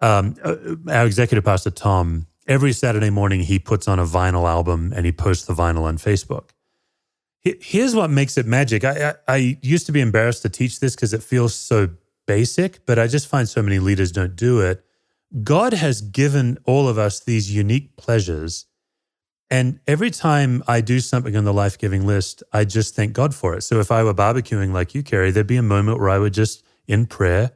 Um, 0.00 0.34
uh, 0.42 0.56
our 0.88 1.06
executive 1.06 1.44
pastor 1.44 1.70
Tom, 1.70 2.26
every 2.48 2.72
Saturday 2.72 3.10
morning 3.10 3.40
he 3.40 3.58
puts 3.58 3.86
on 3.86 3.98
a 3.98 4.06
vinyl 4.06 4.48
album 4.48 4.92
and 4.96 5.04
he 5.04 5.12
posts 5.12 5.44
the 5.44 5.52
vinyl 5.52 5.82
on 5.82 5.98
Facebook. 5.98 6.50
Here's 7.44 7.94
what 7.94 8.08
makes 8.08 8.38
it 8.38 8.46
magic. 8.46 8.84
I, 8.84 9.10
I, 9.10 9.14
I 9.28 9.58
used 9.62 9.86
to 9.86 9.92
be 9.92 10.00
embarrassed 10.00 10.42
to 10.42 10.48
teach 10.48 10.80
this 10.80 10.94
because 10.94 11.12
it 11.12 11.22
feels 11.22 11.54
so 11.54 11.90
basic, 12.26 12.86
but 12.86 12.98
I 12.98 13.06
just 13.06 13.26
find 13.26 13.48
so 13.48 13.62
many 13.62 13.80
leaders 13.80 14.12
don't 14.12 14.34
do 14.34 14.60
it 14.60 14.84
God 15.42 15.72
has 15.72 16.02
given 16.02 16.58
all 16.64 16.88
of 16.88 16.98
us 16.98 17.20
these 17.20 17.54
unique 17.54 17.96
pleasures. 17.96 18.66
And 19.50 19.80
every 19.86 20.10
time 20.10 20.62
I 20.66 20.80
do 20.80 21.00
something 21.00 21.36
on 21.36 21.44
the 21.44 21.52
life 21.52 21.78
giving 21.78 22.06
list, 22.06 22.42
I 22.52 22.64
just 22.64 22.94
thank 22.94 23.12
God 23.12 23.34
for 23.34 23.54
it. 23.54 23.62
So 23.62 23.80
if 23.80 23.90
I 23.90 24.02
were 24.02 24.14
barbecuing 24.14 24.72
like 24.72 24.94
you, 24.94 25.02
Carey, 25.02 25.30
there'd 25.30 25.46
be 25.46 25.56
a 25.56 25.62
moment 25.62 25.98
where 25.98 26.10
I 26.10 26.18
would 26.18 26.34
just, 26.34 26.64
in 26.86 27.06
prayer, 27.06 27.52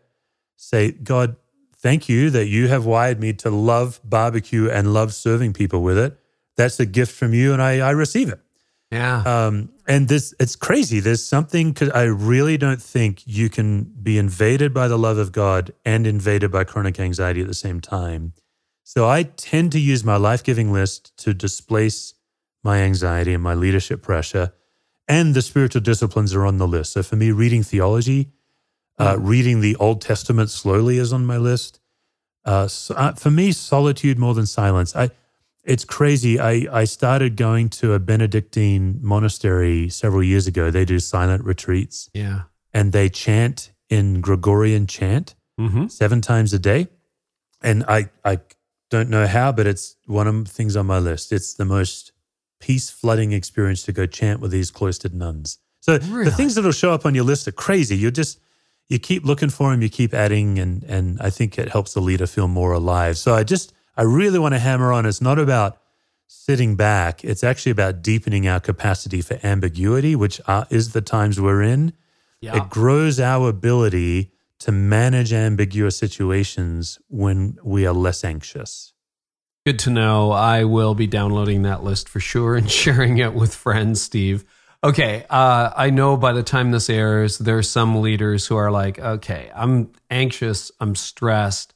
say, 0.56 0.92
God, 0.92 1.36
thank 1.76 2.08
you 2.08 2.30
that 2.30 2.46
you 2.46 2.68
have 2.68 2.86
wired 2.86 3.20
me 3.20 3.32
to 3.34 3.50
love 3.50 4.00
barbecue 4.04 4.70
and 4.70 4.94
love 4.94 5.14
serving 5.14 5.52
people 5.52 5.82
with 5.82 5.98
it. 5.98 6.18
That's 6.56 6.80
a 6.80 6.86
gift 6.86 7.12
from 7.12 7.34
you, 7.34 7.52
and 7.52 7.62
I, 7.62 7.80
I 7.80 7.90
receive 7.90 8.30
it. 8.30 8.40
Yeah. 8.90 9.22
Um, 9.22 9.70
and 9.88 10.08
this, 10.08 10.34
it's 10.38 10.56
crazy. 10.56 11.00
There's 11.00 11.24
something, 11.24 11.74
cause 11.74 11.90
I 11.90 12.04
really 12.04 12.56
don't 12.56 12.80
think 12.80 13.22
you 13.26 13.48
can 13.48 13.84
be 13.84 14.18
invaded 14.18 14.72
by 14.72 14.88
the 14.88 14.98
love 14.98 15.18
of 15.18 15.32
God 15.32 15.72
and 15.84 16.06
invaded 16.06 16.52
by 16.52 16.64
chronic 16.64 17.00
anxiety 17.00 17.40
at 17.40 17.48
the 17.48 17.54
same 17.54 17.80
time. 17.80 18.32
So 18.84 19.08
I 19.08 19.24
tend 19.24 19.72
to 19.72 19.80
use 19.80 20.04
my 20.04 20.16
life 20.16 20.44
giving 20.44 20.72
list 20.72 21.16
to 21.18 21.34
displace 21.34 22.14
my 22.62 22.78
anxiety 22.78 23.34
and 23.34 23.42
my 23.42 23.54
leadership 23.54 24.02
pressure. 24.02 24.52
And 25.08 25.34
the 25.34 25.42
spiritual 25.42 25.80
disciplines 25.80 26.34
are 26.34 26.44
on 26.44 26.58
the 26.58 26.66
list. 26.68 26.92
So 26.92 27.02
for 27.02 27.16
me, 27.16 27.32
reading 27.32 27.62
theology, 27.62 28.30
uh, 28.98 29.14
mm. 29.14 29.18
reading 29.20 29.60
the 29.60 29.76
Old 29.76 30.00
Testament 30.00 30.50
slowly 30.50 30.98
is 30.98 31.12
on 31.12 31.26
my 31.26 31.36
list. 31.36 31.80
Uh, 32.44 32.68
so, 32.68 32.94
uh, 32.94 33.12
for 33.12 33.30
me, 33.30 33.50
solitude 33.52 34.18
more 34.18 34.34
than 34.34 34.46
silence. 34.46 34.94
I, 34.94 35.10
it's 35.66 35.84
crazy. 35.84 36.38
I, 36.38 36.66
I 36.70 36.84
started 36.84 37.36
going 37.36 37.68
to 37.70 37.92
a 37.92 37.98
Benedictine 37.98 39.00
monastery 39.02 39.88
several 39.88 40.22
years 40.22 40.46
ago. 40.46 40.70
They 40.70 40.84
do 40.84 41.00
silent 41.00 41.44
retreats. 41.44 42.08
Yeah. 42.14 42.42
And 42.72 42.92
they 42.92 43.08
chant 43.08 43.72
in 43.90 44.20
Gregorian 44.20 44.86
chant 44.86 45.34
mm-hmm. 45.58 45.88
seven 45.88 46.20
times 46.20 46.52
a 46.52 46.58
day. 46.58 46.86
And 47.62 47.84
I, 47.88 48.10
I 48.24 48.38
don't 48.90 49.10
know 49.10 49.26
how, 49.26 49.50
but 49.50 49.66
it's 49.66 49.96
one 50.06 50.28
of 50.28 50.44
the 50.44 50.50
things 50.50 50.76
on 50.76 50.86
my 50.86 51.00
list. 51.00 51.32
It's 51.32 51.54
the 51.54 51.64
most 51.64 52.12
peace 52.60 52.88
flooding 52.88 53.32
experience 53.32 53.82
to 53.84 53.92
go 53.92 54.06
chant 54.06 54.40
with 54.40 54.52
these 54.52 54.70
cloistered 54.70 55.14
nuns. 55.14 55.58
So 55.80 55.98
really? 55.98 56.24
the 56.24 56.30
things 56.30 56.54
that'll 56.54 56.72
show 56.72 56.92
up 56.92 57.04
on 57.04 57.14
your 57.14 57.24
list 57.24 57.48
are 57.48 57.52
crazy. 57.52 57.96
You 57.96 58.10
just 58.10 58.40
you 58.88 59.00
keep 59.00 59.24
looking 59.24 59.50
for 59.50 59.72
them, 59.72 59.82
you 59.82 59.88
keep 59.88 60.14
adding, 60.14 60.58
and 60.58 60.84
and 60.84 61.20
I 61.20 61.30
think 61.30 61.58
it 61.58 61.68
helps 61.68 61.94
the 61.94 62.00
leader 62.00 62.26
feel 62.26 62.48
more 62.48 62.72
alive. 62.72 63.18
So 63.18 63.34
I 63.34 63.42
just 63.42 63.72
I 63.96 64.02
really 64.02 64.38
want 64.38 64.54
to 64.54 64.58
hammer 64.58 64.92
on 64.92 65.06
it's 65.06 65.20
not 65.20 65.38
about 65.38 65.78
sitting 66.26 66.76
back, 66.76 67.24
it's 67.24 67.44
actually 67.44 67.72
about 67.72 68.02
deepening 68.02 68.48
our 68.48 68.60
capacity 68.60 69.22
for 69.22 69.38
ambiguity, 69.42 70.16
which 70.16 70.40
are, 70.46 70.66
is 70.70 70.92
the 70.92 71.00
times 71.00 71.40
we're 71.40 71.62
in. 71.62 71.92
Yeah. 72.40 72.56
It 72.56 72.68
grows 72.68 73.18
our 73.18 73.48
ability 73.48 74.32
to 74.60 74.72
manage 74.72 75.32
ambiguous 75.32 75.96
situations 75.96 76.98
when 77.08 77.58
we 77.62 77.86
are 77.86 77.92
less 77.92 78.24
anxious. 78.24 78.92
Good 79.64 79.78
to 79.80 79.90
know. 79.90 80.30
I 80.30 80.64
will 80.64 80.94
be 80.94 81.06
downloading 81.06 81.62
that 81.62 81.82
list 81.82 82.08
for 82.08 82.20
sure 82.20 82.56
and 82.56 82.70
sharing 82.82 83.18
it 83.18 83.34
with 83.34 83.54
friends, 83.54 84.02
Steve. 84.02 84.44
Okay, 84.84 85.24
uh, 85.30 85.70
I 85.74 85.90
know 85.90 86.16
by 86.16 86.32
the 86.32 86.42
time 86.42 86.70
this 86.70 86.88
airs, 86.88 87.38
there's 87.38 87.68
some 87.68 88.00
leaders 88.02 88.46
who 88.46 88.56
are 88.56 88.70
like, 88.70 88.98
okay, 88.98 89.50
I'm 89.54 89.90
anxious, 90.10 90.70
I'm 90.78 90.94
stressed, 90.94 91.74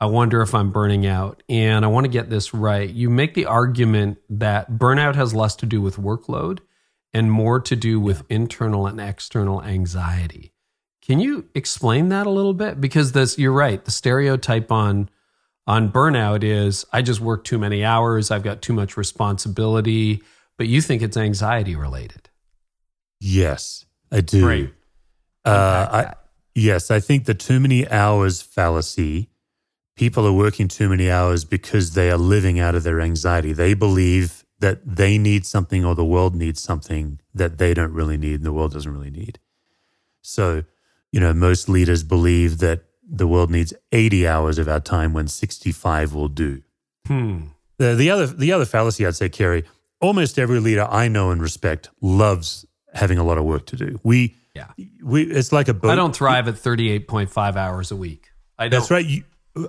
I 0.00 0.06
wonder 0.06 0.42
if 0.42 0.54
I'm 0.54 0.72
burning 0.72 1.06
out. 1.06 1.42
And 1.48 1.84
I 1.84 1.88
want 1.88 2.04
to 2.04 2.10
get 2.10 2.28
this 2.28 2.52
right. 2.52 2.88
You 2.88 3.08
make 3.08 3.34
the 3.34 3.46
argument 3.46 4.18
that 4.28 4.72
burnout 4.72 5.14
has 5.14 5.34
less 5.34 5.56
to 5.56 5.66
do 5.66 5.80
with 5.80 5.96
workload 5.96 6.60
and 7.14 7.30
more 7.30 7.60
to 7.60 7.76
do 7.76 7.98
with 7.98 8.18
yeah. 8.28 8.36
internal 8.36 8.86
and 8.86 9.00
external 9.00 9.62
anxiety. 9.62 10.52
Can 11.00 11.20
you 11.20 11.48
explain 11.54 12.08
that 12.10 12.26
a 12.26 12.30
little 12.30 12.52
bit? 12.52 12.80
Because 12.80 13.12
this 13.12 13.38
you're 13.38 13.52
right. 13.52 13.82
The 13.84 13.90
stereotype 13.90 14.70
on 14.72 15.08
on 15.66 15.90
burnout 15.90 16.42
is 16.44 16.84
I 16.92 17.02
just 17.02 17.20
work 17.20 17.44
too 17.44 17.58
many 17.58 17.84
hours, 17.84 18.30
I've 18.30 18.42
got 18.42 18.62
too 18.62 18.72
much 18.72 18.96
responsibility, 18.96 20.22
but 20.58 20.68
you 20.68 20.80
think 20.80 21.02
it's 21.02 21.16
anxiety 21.16 21.74
related. 21.74 22.28
Yes, 23.20 23.84
I 24.12 24.20
do. 24.20 24.42
Great. 24.42 24.74
Uh, 25.44 25.88
I, 25.90 26.14
yes, 26.54 26.90
I 26.90 27.00
think 27.00 27.24
the 27.24 27.34
too 27.34 27.60
many 27.60 27.88
hours 27.88 28.42
fallacy 28.42 29.30
people 29.96 30.26
are 30.26 30.32
working 30.32 30.68
too 30.68 30.88
many 30.88 31.10
hours 31.10 31.44
because 31.44 31.94
they 31.94 32.10
are 32.10 32.18
living 32.18 32.60
out 32.60 32.74
of 32.74 32.82
their 32.82 33.00
anxiety. 33.00 33.52
They 33.52 33.74
believe 33.74 34.44
that 34.60 34.80
they 34.86 35.18
need 35.18 35.44
something 35.44 35.84
or 35.84 35.94
the 35.94 36.04
world 36.04 36.34
needs 36.34 36.62
something 36.62 37.20
that 37.34 37.58
they 37.58 37.74
don't 37.74 37.92
really 37.92 38.16
need 38.16 38.34
and 38.34 38.44
the 38.44 38.52
world 38.52 38.72
doesn't 38.72 38.92
really 38.92 39.10
need. 39.10 39.38
So, 40.22 40.64
you 41.12 41.20
know, 41.20 41.32
most 41.32 41.68
leaders 41.68 42.02
believe 42.02 42.58
that 42.58 42.84
the 43.08 43.26
world 43.26 43.50
needs 43.50 43.72
80 43.92 44.26
hours 44.26 44.58
of 44.58 44.68
our 44.68 44.80
time 44.80 45.12
when 45.12 45.28
65 45.28 46.14
will 46.14 46.28
do. 46.28 46.62
Hmm. 47.06 47.44
The, 47.78 47.94
the 47.94 48.10
other 48.10 48.26
the 48.26 48.52
other 48.52 48.64
fallacy 48.64 49.06
I'd 49.06 49.14
say, 49.14 49.28
Carey, 49.28 49.64
almost 50.00 50.38
every 50.38 50.60
leader 50.60 50.86
I 50.90 51.08
know 51.08 51.30
and 51.30 51.40
respect 51.40 51.90
loves 52.00 52.64
having 52.94 53.18
a 53.18 53.24
lot 53.24 53.38
of 53.38 53.44
work 53.44 53.66
to 53.66 53.76
do. 53.76 54.00
We 54.02 54.34
yeah. 54.54 54.68
We 55.02 55.24
it's 55.24 55.52
like 55.52 55.68
a 55.68 55.74
boat. 55.74 55.90
I 55.90 55.94
don't 55.94 56.16
thrive 56.16 56.48
at 56.48 56.54
38.5 56.54 57.56
hours 57.56 57.90
a 57.90 57.96
week. 57.96 58.30
I 58.58 58.64
don't. 58.64 58.80
That's 58.80 58.90
right. 58.90 59.04
You, 59.04 59.24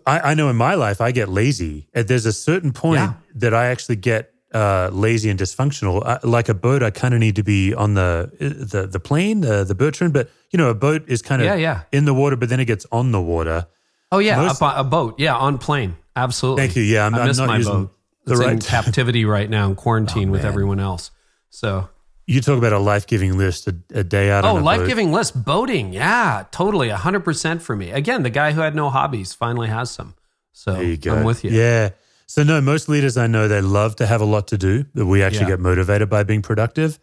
I, 0.06 0.32
I, 0.32 0.34
know 0.34 0.50
in 0.50 0.56
my 0.56 0.76
life 0.76 1.02
I 1.02 1.12
get 1.12 1.30
lazy. 1.30 1.88
There's 1.94 2.26
a 2.26 2.34
certain 2.34 2.74
point 2.74 3.00
yeah. 3.00 3.14
that 3.36 3.54
I 3.54 3.68
actually 3.68 3.96
get 3.96 4.34
uh, 4.54 4.90
lazy 4.92 5.30
and 5.30 5.40
dysfunctional. 5.40 6.06
I, 6.06 6.20
like 6.28 6.50
a 6.50 6.54
boat, 6.54 6.84
I 6.84 6.92
kind 6.92 7.14
of 7.14 7.20
need 7.20 7.36
to 7.38 7.44
be 7.44 7.74
on 7.74 7.94
the 7.94 8.32
the 8.40 8.88
the 8.88 9.00
plane, 9.00 9.42
the 9.42 9.64
the 9.64 9.76
Bertrand. 9.76 10.14
But 10.14 10.30
you 10.52 10.58
know, 10.58 10.70
a 10.70 10.76
boat 10.76 11.04
is 11.08 11.22
kind 11.22 11.42
of 11.42 11.46
yeah, 11.46 11.56
yeah. 11.56 11.84
in 11.92 12.06
the 12.06 12.14
water, 12.14 12.36
but 12.36 12.50
then 12.50 12.60
it 12.60 12.66
gets 12.66 12.86
on 12.92 13.12
the 13.12 13.22
water. 13.22 13.68
Oh 14.12 14.20
yeah, 14.20 14.38
Most, 14.38 14.62
a, 14.62 14.80
a, 14.80 14.84
boat. 14.84 15.16
Yeah, 15.20 15.36
on 15.36 15.58
plane. 15.58 15.98
Absolutely. 16.16 16.64
Thank 16.64 16.76
you. 16.76 16.84
Yeah, 16.84 17.06
I'm, 17.06 17.16
I 17.16 17.26
miss 17.26 17.40
I'm 17.40 17.48
my 17.48 17.62
boat. 17.62 17.94
The 18.26 18.34
it's 18.34 18.42
right 18.42 18.54
in 18.54 18.60
captivity 18.62 19.26
right 19.26 19.50
now 19.50 19.68
in 19.68 19.76
quarantine 19.76 20.30
oh, 20.30 20.32
with 20.34 20.46
everyone 20.46 20.80
else. 20.80 21.12
So 21.50 21.90
You 22.28 22.42
talk 22.42 22.58
about 22.58 22.74
a 22.74 22.80
life 22.80 23.08
giving 23.08 23.38
list, 23.38 23.68
a, 23.68 23.76
a, 23.94 24.04
day 24.04 24.30
out. 24.30 24.44
Oh, 24.44 24.56
life 24.56 24.86
giving 24.86 25.14
list, 25.14 25.46
boating. 25.46 25.94
Yeah, 25.94 26.44
totally. 26.52 26.90
100% 26.90 27.62
for 27.62 27.74
me. 27.74 27.92
Again, 27.92 28.24
the 28.24 28.30
guy 28.30 28.52
who 28.52 28.60
had 28.60 28.76
no 28.76 28.90
hobbies 28.90 29.34
finally 29.34 29.70
has 29.70 29.90
some. 29.92 30.14
So 30.52 30.74
I'm 30.74 31.24
with 31.24 31.46
you. 31.46 31.52
Yeah. 31.52 31.92
So, 32.26 32.44
no, 32.44 32.60
most 32.60 32.90
leaders 32.90 33.16
I 33.16 33.28
know, 33.28 33.48
they 33.48 33.62
love 33.62 33.96
to 33.98 34.06
have 34.06 34.20
a 34.20 34.26
lot 34.26 34.50
to 34.50 34.58
do. 34.58 34.86
We 34.94 35.24
actually 35.24 35.44
yeah. 35.44 35.52
get 35.52 35.60
motivated 35.62 36.10
by 36.10 36.24
being 36.24 36.42
productive. 36.42 37.00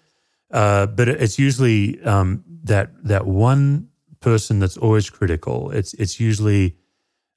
Uh, 0.51 0.87
but 0.87 1.09
it's 1.09 1.39
usually 1.39 2.03
um, 2.05 2.45
that 2.65 2.91
that 3.05 3.27
one 3.27 3.89
person 4.21 4.59
that's 4.59 4.77
always 4.77 5.09
critical. 5.11 5.71
It's 5.71 5.95
it's 5.95 6.21
usually 6.21 6.77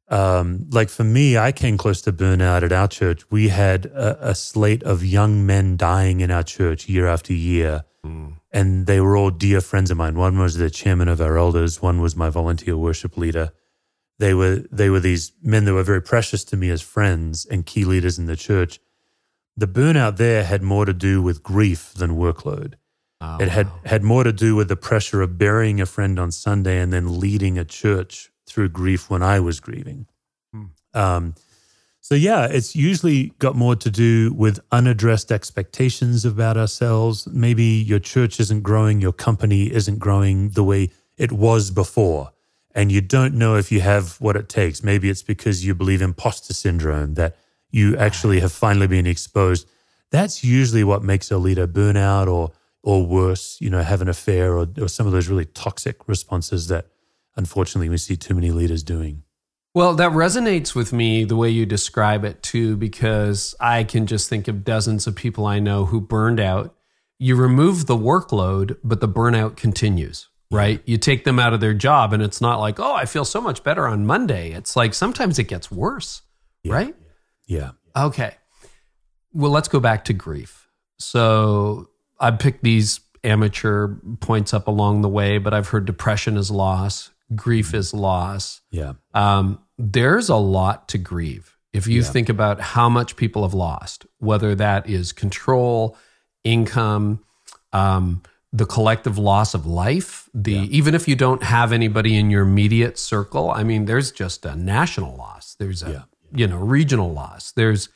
um, 0.10 0.68
like 0.72 0.90
for 0.90 1.04
me, 1.04 1.38
I 1.38 1.52
came 1.52 1.78
close 1.78 2.02
to 2.04 2.14
burnout 2.14 2.64
at 2.64 2.72
our 2.72 2.88
church. 2.88 3.30
We 3.30 3.50
had 3.50 3.88
a, 3.88 4.30
a 4.30 4.36
slate 4.36 4.84
of 4.84 5.04
young 5.04 5.46
men 5.46 5.76
dying 5.76 6.22
in 6.22 6.32
our 6.32 6.44
church 6.44 6.88
year 6.88 7.08
after 7.08 7.34
year. 7.34 7.84
Mm. 8.06 8.36
And 8.52 8.88
they 8.88 9.02
were 9.02 9.18
all 9.18 9.32
dear 9.32 9.60
friends 9.60 9.92
of 9.92 9.98
mine. 9.98 10.16
One 10.16 10.40
was 10.40 10.56
the 10.56 10.70
chairman 10.70 11.10
of 11.10 11.20
our 11.20 11.38
elders, 11.38 11.82
one 11.82 12.00
was 12.00 12.16
my 12.16 12.30
volunteer 12.30 12.78
worship 12.78 13.18
leader. 13.18 13.52
They 14.20 14.34
were 14.34 14.64
they 14.72 14.90
were 14.90 15.02
these 15.02 15.34
men 15.44 15.66
that 15.66 15.74
were 15.74 15.84
very 15.84 16.02
precious 16.02 16.44
to 16.46 16.58
me 16.58 16.70
as 16.70 16.82
friends 16.82 17.46
and 17.46 17.66
key 17.66 17.86
leaders 17.86 18.18
in 18.18 18.26
the 18.26 18.36
church. 18.36 18.80
The 19.58 19.68
burnout 19.68 20.18
there 20.18 20.44
had 20.44 20.62
more 20.62 20.86
to 20.86 20.94
do 20.94 21.22
with 21.22 21.44
grief 21.44 21.94
than 21.94 22.12
workload. 22.12 22.76
Oh, 23.20 23.38
it 23.40 23.50
had, 23.50 23.66
wow. 23.68 23.80
had 23.86 24.04
more 24.04 24.24
to 24.24 24.32
do 24.32 24.56
with 24.56 24.70
the 24.70 24.76
pressure 24.76 25.24
of 25.24 25.40
burying 25.40 25.82
a 25.82 25.88
friend 25.88 26.20
on 26.20 26.32
Sunday 26.32 26.80
and 26.80 26.94
then 26.94 27.20
leading 27.20 27.58
a 27.58 27.66
church 27.66 28.32
through 28.48 28.70
grief 28.70 29.10
when 29.10 29.22
I 29.22 29.40
was 29.40 29.60
grieving. 29.60 30.08
Hmm. 30.54 30.66
Um, 30.94 31.36
so, 32.00 32.16
yeah, 32.16 32.46
it's 32.46 32.74
usually 32.74 33.34
got 33.38 33.56
more 33.56 33.76
to 33.76 33.92
do 33.92 34.32
with 34.32 34.62
unaddressed 34.72 35.30
expectations 35.32 36.24
about 36.24 36.56
ourselves. 36.56 37.28
Maybe 37.28 37.66
your 37.66 38.00
church 38.00 38.40
isn't 38.40 38.62
growing, 38.62 39.02
your 39.02 39.12
company 39.12 39.74
isn't 39.74 40.00
growing 40.00 40.52
the 40.52 40.64
way 40.64 40.92
it 41.18 41.34
was 41.34 41.70
before, 41.70 42.32
and 42.74 42.92
you 42.92 43.02
don't 43.02 43.34
know 43.34 43.56
if 43.56 43.74
you 43.74 43.82
have 43.82 44.22
what 44.22 44.38
it 44.38 44.48
takes. 44.48 44.84
Maybe 44.84 45.10
it's 45.10 45.24
because 45.24 45.66
you 45.66 45.76
believe 45.76 46.02
imposter 46.02 46.54
syndrome 46.54 47.16
that 47.16 47.36
you 47.72 47.98
actually 47.98 48.40
have 48.40 48.54
finally 48.54 48.88
been 48.88 49.06
exposed. 49.06 49.68
That's 50.10 50.44
usually 50.44 50.86
what 50.86 51.04
makes 51.04 51.30
a 51.30 51.38
leader 51.38 51.68
burn 51.68 51.98
out 51.98 52.30
or 52.30 52.52
or 52.84 53.06
worse, 53.06 53.58
you 53.60 53.70
know, 53.70 53.84
have 53.84 54.02
an 54.02 54.08
affair 54.08 54.56
or, 54.56 54.66
or 54.80 54.88
some 54.88 55.06
of 55.06 55.12
those 55.12 55.28
really 55.28 55.44
toxic 55.44 56.08
responses 56.08 56.70
that 56.70 56.88
unfortunately 57.38 57.90
we 57.90 57.98
see 57.98 58.18
too 58.18 58.36
many 58.36 58.52
leaders 58.52 58.84
doing. 58.84 59.24
Well, 59.74 59.94
that 59.96 60.12
resonates 60.12 60.74
with 60.74 60.92
me 60.92 61.24
the 61.24 61.36
way 61.36 61.50
you 61.50 61.66
describe 61.66 62.26
it 62.26 62.42
too, 62.42 62.76
because 62.76 63.54
I 63.60 63.84
can 63.84 64.08
just 64.08 64.28
think 64.28 64.48
of 64.48 64.64
dozens 64.64 65.06
of 65.06 65.16
people 65.16 65.46
I 65.46 65.60
know 65.60 65.86
who 65.86 66.02
burned 66.02 66.40
out. 66.40 66.76
You 67.20 67.36
remove 67.36 67.86
the 67.86 67.96
workload, 67.96 68.78
but 68.84 69.02
the 69.02 69.08
burnout 69.08 69.56
continues, 69.56 70.30
right? 70.50 70.82
You 70.86 70.98
take 70.98 71.26
them 71.26 71.38
out 71.38 71.54
of 71.54 71.62
their 71.62 71.76
job, 71.76 72.12
and 72.12 72.24
it's 72.24 72.42
not 72.42 72.60
like, 72.60 72.80
oh, 72.80 72.94
I 72.94 73.06
feel 73.06 73.26
so 73.26 73.40
much 73.40 73.64
better 73.64 73.88
on 73.88 74.06
Monday. 74.06 74.52
It's 74.52 74.76
like 74.76 74.94
sometimes 74.94 75.38
it 75.38 75.44
gets 75.44 75.72
worse, 75.72 76.24
yeah. 76.64 76.74
right? 76.74 76.96
Yeah. 77.46 77.72
Okay. 77.96 78.34
Well, 79.32 79.52
let's 79.52 79.68
go 79.68 79.80
back 79.80 80.06
to 80.06 80.14
grief. 80.14 80.68
So 81.00 81.90
I 82.20 82.32
picked 82.32 82.64
these 82.64 83.00
amateur 83.24 83.90
points 84.20 84.54
up 84.54 84.68
along 84.68 85.02
the 85.02 85.10
way, 85.10 85.38
but 85.38 85.54
I've 85.54 85.68
heard 85.68 85.86
depression 85.86 86.38
is 86.38 86.50
loss, 86.50 87.12
grief 87.36 87.74
is 87.74 87.94
loss. 87.94 88.62
Yeah. 88.72 88.94
Um, 89.14 89.60
there's 89.78 90.30
a 90.30 90.36
lot 90.36 90.88
to 90.90 90.98
grieve. 90.98 91.58
If 91.74 91.88
you 91.88 92.02
yeah. 92.02 92.08
think 92.08 92.30
about 92.30 92.60
how 92.60 92.90
much 92.90 93.16
people 93.16 93.44
have 93.44 93.54
lost, 93.54 94.06
whether 94.20 94.56
that 94.56 94.90
is 94.90 95.12
control, 95.12 95.98
income, 96.44 97.24
um, 97.74 98.24
the 98.54 98.66
collective 98.66 99.18
loss 99.18 99.54
of 99.54 99.66
life, 99.66 100.30
the 100.34 100.54
yeah. 100.54 100.62
even 100.70 100.96
if 100.96 101.08
you 101.08 101.16
don't 101.16 101.44
have 101.44 101.72
anybody 101.72 102.18
in 102.18 102.32
your 102.32 102.44
immediate 102.44 102.98
circle, 102.98 103.52
I 103.52 103.64
mean, 103.64 103.86
there's 103.86 104.12
just 104.12 104.46
a 104.46 104.56
national 104.56 105.16
loss. 105.18 105.56
There's 105.60 105.84
a 105.84 105.92
yeah. 105.92 106.02
you 106.34 106.48
know 106.48 106.58
regional 106.58 107.12
loss. 107.12 107.52
There's 107.52 107.90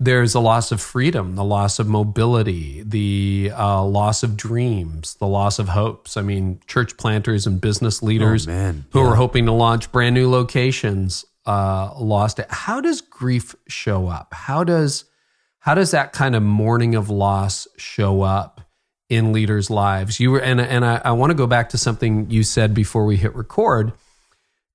there's 0.00 0.34
a 0.34 0.40
loss 0.40 0.72
of 0.72 0.80
freedom, 0.80 1.36
the 1.36 1.44
loss 1.44 1.78
of 1.78 1.86
mobility, 1.86 2.82
the 2.82 3.52
uh, 3.56 3.84
loss 3.84 4.22
of 4.22 4.36
dreams, 4.36 5.14
the 5.14 5.26
loss 5.26 5.58
of 5.58 5.68
hopes. 5.68 6.16
I 6.16 6.22
mean, 6.22 6.60
church 6.66 6.96
planters 6.96 7.46
and 7.46 7.60
business 7.60 8.02
leaders 8.02 8.48
oh, 8.48 8.74
who 8.90 9.00
yeah. 9.00 9.06
are 9.06 9.14
hoping 9.14 9.46
to 9.46 9.52
launch 9.52 9.92
brand 9.92 10.14
new 10.14 10.28
locations 10.28 11.24
uh, 11.46 11.92
lost 11.98 12.38
it. 12.38 12.46
How 12.50 12.80
does 12.80 13.00
grief 13.00 13.54
show 13.68 14.08
up? 14.08 14.34
How 14.34 14.64
does 14.64 15.04
how 15.60 15.74
does 15.74 15.92
that 15.92 16.12
kind 16.12 16.36
of 16.36 16.42
mourning 16.42 16.94
of 16.94 17.08
loss 17.08 17.66
show 17.76 18.22
up 18.22 18.60
in 19.08 19.32
leaders' 19.32 19.70
lives? 19.70 20.18
You 20.20 20.32
were 20.32 20.40
and 20.40 20.60
and 20.60 20.84
I, 20.84 21.02
I 21.04 21.12
want 21.12 21.30
to 21.30 21.34
go 21.34 21.46
back 21.46 21.68
to 21.70 21.78
something 21.78 22.30
you 22.30 22.42
said 22.42 22.74
before 22.74 23.04
we 23.04 23.16
hit 23.16 23.34
record 23.34 23.92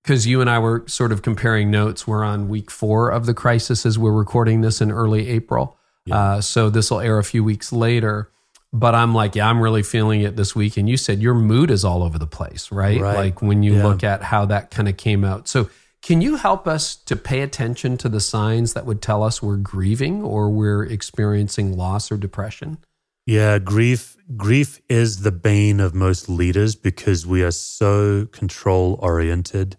because 0.03 0.25
you 0.25 0.41
and 0.41 0.49
I 0.49 0.59
were 0.59 0.83
sort 0.87 1.11
of 1.11 1.21
comparing 1.21 1.69
notes. 1.71 2.07
We're 2.07 2.23
on 2.23 2.49
week 2.49 2.71
four 2.71 3.09
of 3.09 3.25
the 3.25 3.33
crisis 3.33 3.85
as 3.85 3.99
we're 3.99 4.11
recording 4.11 4.61
this 4.61 4.81
in 4.81 4.91
early 4.91 5.27
April. 5.29 5.77
Yeah. 6.05 6.17
Uh, 6.17 6.41
so 6.41 6.69
this 6.69 6.89
will 6.89 6.99
air 6.99 7.17
a 7.19 7.23
few 7.23 7.43
weeks 7.43 7.71
later. 7.71 8.31
But 8.71 8.93
I'm 8.93 9.15
like, 9.15 9.35
yeah, 9.35 9.49
I'm 9.49 9.61
really 9.61 9.81
feeling 9.81 10.21
it 10.21 10.35
this 10.35 10.55
week. 10.55 10.77
And 10.77 10.87
you 10.87 10.95
said 10.95 11.21
your 11.21 11.33
mood 11.33 11.71
is 11.71 11.83
all 11.83 12.03
over 12.03 12.19
the 12.19 12.27
place, 12.27 12.71
right? 12.71 13.01
right. 13.01 13.15
Like 13.15 13.41
when 13.41 13.63
you 13.63 13.75
yeah. 13.75 13.87
look 13.87 14.03
at 14.03 14.21
how 14.21 14.45
that 14.45 14.69
kind 14.69 14.87
of 14.87 14.95
came 14.95 15.23
out. 15.25 15.47
So 15.47 15.69
can 16.01 16.21
you 16.21 16.35
help 16.35 16.67
us 16.67 16.95
to 16.95 17.15
pay 17.15 17.41
attention 17.41 17.97
to 17.97 18.09
the 18.09 18.19
signs 18.19 18.73
that 18.73 18.85
would 18.85 19.01
tell 19.01 19.23
us 19.23 19.41
we're 19.41 19.57
grieving 19.57 20.21
or 20.23 20.49
we're 20.49 20.83
experiencing 20.83 21.75
loss 21.75 22.11
or 22.11 22.17
depression? 22.17 22.77
Yeah, 23.25 23.59
grief 23.59 24.15
grief 24.37 24.81
is 24.89 25.21
the 25.21 25.31
bane 25.31 25.79
of 25.79 25.93
most 25.93 26.29
leaders 26.29 26.75
because 26.75 27.27
we 27.27 27.43
are 27.43 27.51
so 27.51 28.27
control 28.31 28.97
oriented 29.01 29.77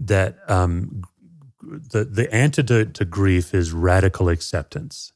that 0.00 0.38
um, 0.48 1.02
the 1.60 2.04
the 2.04 2.32
antidote 2.34 2.94
to 2.94 3.04
grief 3.04 3.54
is 3.54 3.72
radical 3.72 4.28
acceptance, 4.28 5.12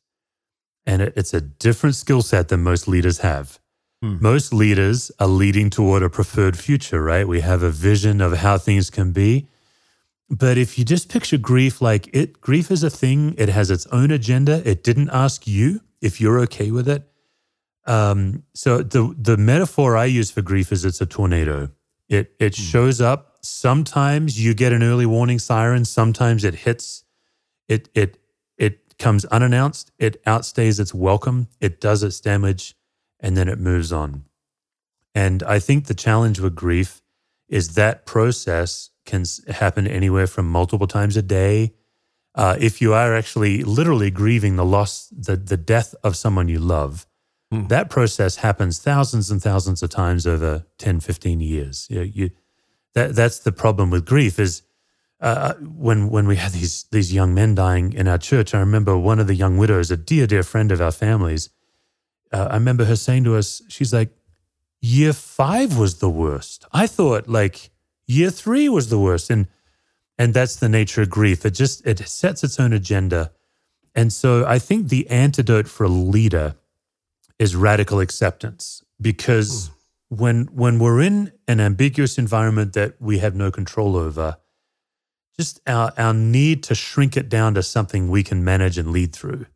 and 0.87 1.03
it, 1.03 1.13
it's 1.17 1.35
a 1.35 1.41
different 1.41 1.97
skill 1.97 2.23
set 2.23 2.49
than 2.49 2.63
most 2.63 2.89
leaders 2.89 3.19
have. 3.19 3.59
Hmm. 4.03 4.17
Most 4.21 4.53
leaders 4.53 5.11
are 5.19 5.29
leading 5.29 5.71
toward 5.71 6.03
a 6.03 6.09
preferred 6.09 6.59
future, 6.59 7.03
right? 7.03 7.29
We 7.29 7.41
have 7.41 7.63
a 7.63 7.71
vision 7.71 8.21
of 8.21 8.39
how 8.39 8.59
things 8.59 8.91
can 8.91 9.13
be. 9.13 9.49
But 10.31 10.57
if 10.57 10.79
you 10.79 10.85
just 10.85 11.09
picture 11.09 11.39
grief 11.39 11.83
like 11.83 12.09
it, 12.13 12.41
grief 12.41 12.71
is 12.71 12.83
a 12.83 12.91
thing, 12.91 13.35
it 13.37 13.49
has 13.49 13.71
its 13.71 13.87
own 13.87 14.11
agenda. 14.11 14.63
It 14.65 14.85
didn't 14.85 15.11
ask 15.11 15.47
you 15.47 15.81
if 16.01 16.21
you're 16.21 16.39
okay 16.41 16.71
with 16.71 16.89
it. 16.89 17.07
Um, 17.87 18.45
so 18.55 18.79
the 18.79 19.15
the 19.19 19.37
metaphor 19.37 19.97
I 19.97 20.05
use 20.05 20.31
for 20.31 20.43
grief 20.43 20.71
is 20.71 20.85
it's 20.85 21.01
a 21.01 21.07
tornado. 21.07 21.71
It 22.09 22.35
it 22.39 22.57
hmm. 22.57 22.63
shows 22.63 23.01
up 23.01 23.30
sometimes 23.43 24.43
you 24.43 24.55
get 24.55 24.73
an 24.73 24.83
early 24.83 25.07
warning 25.07 25.39
siren 25.39 25.85
sometimes 25.85 26.45
it 26.45 26.55
hits 26.55 27.05
it 27.69 27.89
it 27.95 28.19
it 28.59 28.99
comes 28.99 29.25
unannounced 29.27 29.91
it 29.99 30.23
outstays 30.25 30.79
its 30.79 30.93
welcome 30.93 31.49
it 31.61 31.81
does 31.81 32.03
its 32.03 32.21
damage 32.21 32.75
and 33.23 33.37
then 33.37 33.49
it 33.49 33.59
moves 33.59 33.93
on. 33.93 34.25
And 35.15 35.43
i 35.43 35.59
think 35.59 35.87
the 35.87 35.95
challenge 35.95 36.41
with 36.41 36.55
grief 36.55 37.03
is 37.49 37.75
that 37.75 38.07
process 38.07 38.91
can 39.07 39.25
happen 39.49 39.87
anywhere 39.87 40.27
from 40.27 40.49
multiple 40.49 40.87
times 40.87 41.17
a 41.17 41.23
day. 41.23 41.75
Uh, 42.37 42.57
if 42.61 42.81
you 42.81 42.95
are 42.95 43.17
actually 43.17 43.65
literally 43.65 44.11
grieving 44.11 44.55
the 44.55 44.65
loss 44.65 45.09
the, 45.09 45.37
the 45.37 45.57
death 45.57 45.97
of 46.05 46.17
someone 46.17 46.47
you 46.47 46.61
love 46.61 47.07
mm. 47.53 47.69
that 47.69 47.91
process 47.91 48.37
happens 48.37 48.79
thousands 48.79 49.31
and 49.33 49.43
thousands 49.43 49.83
of 49.83 49.91
times 49.91 50.27
over 50.27 50.65
10 50.79 51.01
15 51.01 51.41
years. 51.41 51.87
You, 51.91 52.03
you 52.03 52.31
that 52.95 53.15
that's 53.15 53.39
the 53.41 53.53
problem 53.53 53.91
with 53.91 54.05
grief 54.05 54.39
is 54.39 54.63
uh, 55.21 55.55
when 55.55 56.09
when 56.09 56.27
we 56.27 56.37
had 56.37 56.53
these 56.53 56.85
these 56.91 57.13
young 57.13 57.35
men 57.35 57.55
dying 57.55 57.93
in 57.93 58.09
our 58.09 58.19
church. 58.19 58.55
I 58.55 58.61
remember 58.61 58.97
one 58.97 59.19
of 59.19 59.27
the 59.27 59.35
young 59.35 59.59
widows, 59.59 59.91
a 59.91 59.97
dear 59.97 60.27
dear 60.27 60.43
friend 60.43 60.73
of 60.73 60.81
our 60.81 60.93
families. 60.93 61.51
Uh, 62.33 62.49
I 62.51 62.55
remember 62.55 62.85
her 62.85 62.97
saying 62.97 63.25
to 63.25 63.37
us, 63.37 63.63
she's 63.69 63.93
like, 63.93 64.11
"Year 64.81 65.13
five 65.13 65.77
was 65.77 65.99
the 65.99 66.11
worst. 66.11 66.65
I 66.73 66.87
thought 66.87 67.29
like 67.29 67.71
year 68.07 68.31
three 68.31 68.69
was 68.69 68.89
the 68.89 68.99
worst." 68.99 69.31
And 69.31 69.47
and 70.19 70.33
that's 70.35 70.57
the 70.57 70.69
nature 70.69 71.03
of 71.03 71.11
grief. 71.11 71.45
It 71.45 71.53
just 71.53 71.87
it 71.87 71.99
sets 72.09 72.43
its 72.43 72.59
own 72.59 72.73
agenda. 72.73 73.33
And 73.95 74.13
so 74.13 74.47
I 74.47 74.59
think 74.59 74.89
the 74.89 75.09
antidote 75.11 75.69
for 75.69 75.85
a 75.85 75.89
leader 75.89 76.55
is 77.39 77.55
radical 77.55 78.01
acceptance 78.01 78.83
because. 79.01 79.71
When 80.11 80.47
when 80.53 80.79
we're 80.79 81.01
in 81.01 81.33
an 81.49 81.61
ambiguous 81.61 82.19
environment 82.19 82.75
that 82.75 83.01
we 83.01 83.19
have 83.19 83.35
no 83.35 83.51
control 83.51 83.97
over, 83.97 84.37
just 85.39 85.61
our, 85.67 85.93
our 85.97 86.13
need 86.13 86.63
to 86.65 86.75
shrink 86.75 87.17
it 87.17 87.29
down 87.29 87.55
to 87.55 87.63
something 87.63 88.11
we 88.11 88.23
can 88.23 88.45
manage 88.45 88.77
and 88.77 88.91
lead 88.91 89.15
through. 89.15 89.47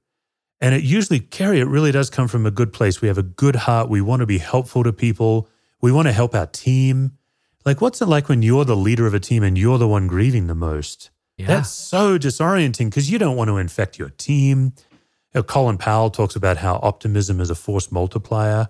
And 0.61 0.75
it 0.75 0.83
usually, 0.83 1.21
Carey, 1.21 1.61
it 1.61 1.67
really 1.67 1.93
does 1.93 2.09
come 2.09 2.29
from 2.29 2.47
a 2.47 2.51
good 2.51 2.73
place. 2.73 3.03
We 3.03 3.09
have 3.09 3.19
a 3.19 3.23
good 3.23 3.57
heart. 3.57 3.91
We 3.91 4.01
want 4.01 4.21
to 4.21 4.27
be 4.27 4.39
helpful 4.39 4.83
to 4.85 4.93
people. 4.93 5.49
We 5.83 5.93
want 5.93 6.09
to 6.09 6.13
help 6.13 6.35
our 6.35 6.47
team. 6.47 7.19
Like, 7.67 7.81
what's 7.81 8.01
it 8.01 8.07
like 8.07 8.29
when 8.29 8.41
you're 8.41 8.65
the 8.65 8.77
leader 8.77 9.07
of 9.07 9.13
a 9.13 9.21
team 9.21 9.43
and 9.43 9.59
you're 9.59 9.77
the 9.77 9.89
one 9.89 10.07
grieving 10.07 10.47
the 10.47 10.55
most? 10.55 11.11
Yeah. 11.37 11.49
That's 11.49 11.69
so 11.69 12.19
disorienting 12.19 12.87
because 12.87 13.11
you 13.11 13.19
don't 13.19 13.37
want 13.37 13.49
to 13.49 13.57
infect 13.57 13.99
your 13.99 14.11
team. 14.11 14.73
You 15.35 15.41
know, 15.41 15.43
Colin 15.43 15.79
Powell 15.79 16.11
talks 16.11 16.37
about 16.37 16.59
how 16.59 16.77
optimism 16.83 17.41
is 17.41 17.51
a 17.51 17.55
force 17.55 17.91
multiplier. 17.91 18.69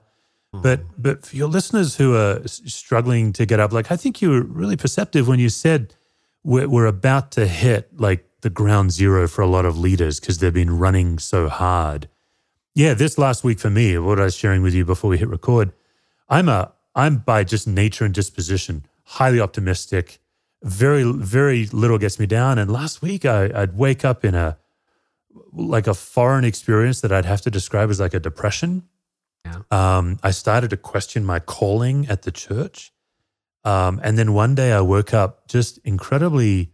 Hmm. 0.54 0.60
But 0.62 0.80
but 0.96 1.26
for 1.26 1.36
your 1.36 1.48
listeners 1.48 1.96
who 1.96 2.14
are 2.14 2.40
struggling 2.46 3.32
to 3.34 3.46
get 3.46 3.58
up, 3.60 3.72
like 3.72 3.90
I 3.90 3.96
think 3.96 4.22
you 4.22 4.30
were 4.30 4.42
really 4.42 4.76
perceptive 4.76 5.26
when 5.26 5.40
you 5.40 5.48
said 5.48 5.94
we're, 6.44 6.68
we're 6.68 6.86
about 6.86 7.32
to 7.32 7.46
hit 7.46 7.98
like 7.98 8.28
the 8.42 8.50
ground 8.50 8.92
zero 8.92 9.26
for 9.26 9.42
a 9.42 9.46
lot 9.46 9.64
of 9.64 9.78
leaders 9.78 10.20
because 10.20 10.38
they've 10.38 10.54
been 10.54 10.78
running 10.78 11.18
so 11.18 11.48
hard. 11.48 12.08
Yeah, 12.74 12.94
this 12.94 13.18
last 13.18 13.42
week 13.42 13.58
for 13.58 13.70
me, 13.70 13.98
what 13.98 14.20
I 14.20 14.24
was 14.24 14.36
sharing 14.36 14.62
with 14.62 14.74
you 14.74 14.84
before 14.84 15.10
we 15.10 15.18
hit 15.18 15.28
record, 15.28 15.72
I'm 16.28 16.48
a 16.48 16.72
I'm 16.94 17.18
by 17.18 17.42
just 17.42 17.66
nature 17.66 18.04
and 18.04 18.14
disposition 18.14 18.86
highly 19.04 19.40
optimistic. 19.40 20.20
Very 20.62 21.02
very 21.02 21.66
little 21.66 21.98
gets 21.98 22.20
me 22.20 22.26
down. 22.26 22.58
And 22.58 22.70
last 22.70 23.02
week 23.02 23.24
I, 23.24 23.50
I'd 23.54 23.76
wake 23.76 24.04
up 24.04 24.24
in 24.24 24.36
a 24.36 24.58
like 25.52 25.88
a 25.88 25.94
foreign 25.94 26.44
experience 26.44 27.00
that 27.00 27.10
I'd 27.10 27.24
have 27.24 27.40
to 27.42 27.50
describe 27.50 27.90
as 27.90 27.98
like 27.98 28.14
a 28.14 28.20
depression 28.20 28.84
yeah. 29.44 29.62
Um, 29.70 30.18
I 30.22 30.30
started 30.30 30.70
to 30.70 30.76
question 30.76 31.24
my 31.24 31.38
calling 31.38 32.06
at 32.08 32.22
the 32.22 32.30
church. 32.30 32.92
Um, 33.64 34.00
and 34.02 34.18
then 34.18 34.34
one 34.34 34.54
day 34.54 34.72
I 34.72 34.80
woke 34.80 35.14
up 35.14 35.48
just 35.48 35.78
incredibly, 35.78 36.70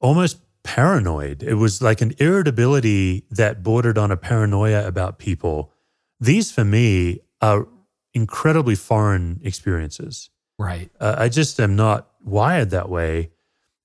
almost 0.00 0.38
paranoid. 0.62 1.42
It 1.42 1.54
was 1.54 1.80
like 1.80 2.00
an 2.00 2.14
irritability 2.18 3.24
that 3.30 3.62
bordered 3.62 3.98
on 3.98 4.10
a 4.10 4.16
paranoia 4.16 4.86
about 4.86 5.18
people. 5.18 5.72
These, 6.18 6.50
for 6.50 6.64
me, 6.64 7.20
are 7.40 7.68
incredibly 8.14 8.74
foreign 8.74 9.40
experiences. 9.44 10.30
Right. 10.58 10.90
Uh, 11.00 11.16
I 11.18 11.28
just 11.28 11.60
am 11.60 11.76
not 11.76 12.08
wired 12.22 12.70
that 12.70 12.88
way. 12.88 13.30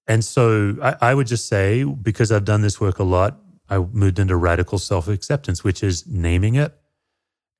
And 0.07 0.23
so 0.23 0.76
I, 0.81 0.95
I 1.01 1.14
would 1.14 1.27
just 1.27 1.47
say, 1.47 1.84
because 1.84 2.31
I've 2.31 2.45
done 2.45 2.61
this 2.61 2.80
work 2.80 2.99
a 2.99 3.03
lot, 3.03 3.39
I 3.69 3.77
moved 3.77 4.18
into 4.18 4.35
radical 4.35 4.80
self 4.80 5.07
acceptance, 5.07 5.64
which 5.64 5.84
is 5.84 6.07
naming 6.07 6.56
it 6.56 6.78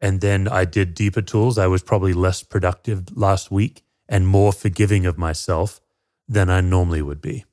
and 0.02 0.22
then 0.22 0.48
I 0.48 0.66
did 0.66 0.94
deeper 0.94 1.22
tools. 1.22 1.58
I 1.58 1.68
was 1.68 1.84
probably 1.84 2.14
less 2.14 2.44
productive 2.44 3.16
last 3.18 3.52
week 3.52 3.84
and 4.08 4.28
more 4.28 4.52
forgiving 4.52 5.06
of 5.06 5.18
myself 5.18 5.82
than 6.28 6.50
I 6.50 6.62
normally 6.62 7.02
would 7.02 7.22
be. 7.22 7.46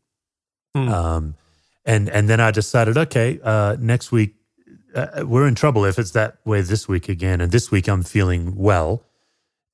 Hmm. 0.75 0.89
Um, 0.89 1.35
and 1.85 2.09
and 2.09 2.29
then 2.29 2.41
I 2.41 2.51
decided, 2.51 2.97
okay, 2.97 3.41
uh, 3.43 3.77
next 3.79 4.13
week 4.13 4.35
uh, 4.95 5.25
we're 5.27 5.47
in 5.47 5.55
trouble 5.55 5.85
if 5.85 5.99
it's 5.99 6.13
that 6.13 6.39
way 6.45 6.61
this 6.61 6.89
week 6.89 7.09
again. 7.09 7.41
And 7.41 7.53
this 7.53 7.71
week 7.71 7.89
I'm 7.89 8.03
feeling 8.03 8.57
well, 8.57 9.05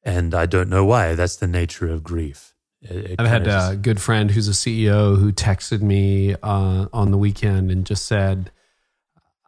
and 0.03 0.35
I 0.35 0.47
don't 0.47 0.69
know 0.69 0.85
why. 0.85 1.15
That's 1.15 1.37
the 1.37 1.47
nature 1.47 1.89
of 1.89 2.03
grief. 2.03 2.55
It, 2.83 3.13
it 3.13 3.17
I've 3.19 3.29
had 3.29 3.45
just, 3.45 3.73
a 3.73 3.77
good 3.77 4.01
friend 4.01 4.31
who's 4.31 4.49
a 4.49 4.53
CEO 4.53 5.19
who 5.19 5.33
texted 5.33 5.81
me 5.83 6.35
uh, 6.43 6.87
on 6.93 7.11
the 7.11 7.19
weekend 7.19 7.71
and 7.71 7.87
just 7.87 8.07
said 8.07 8.51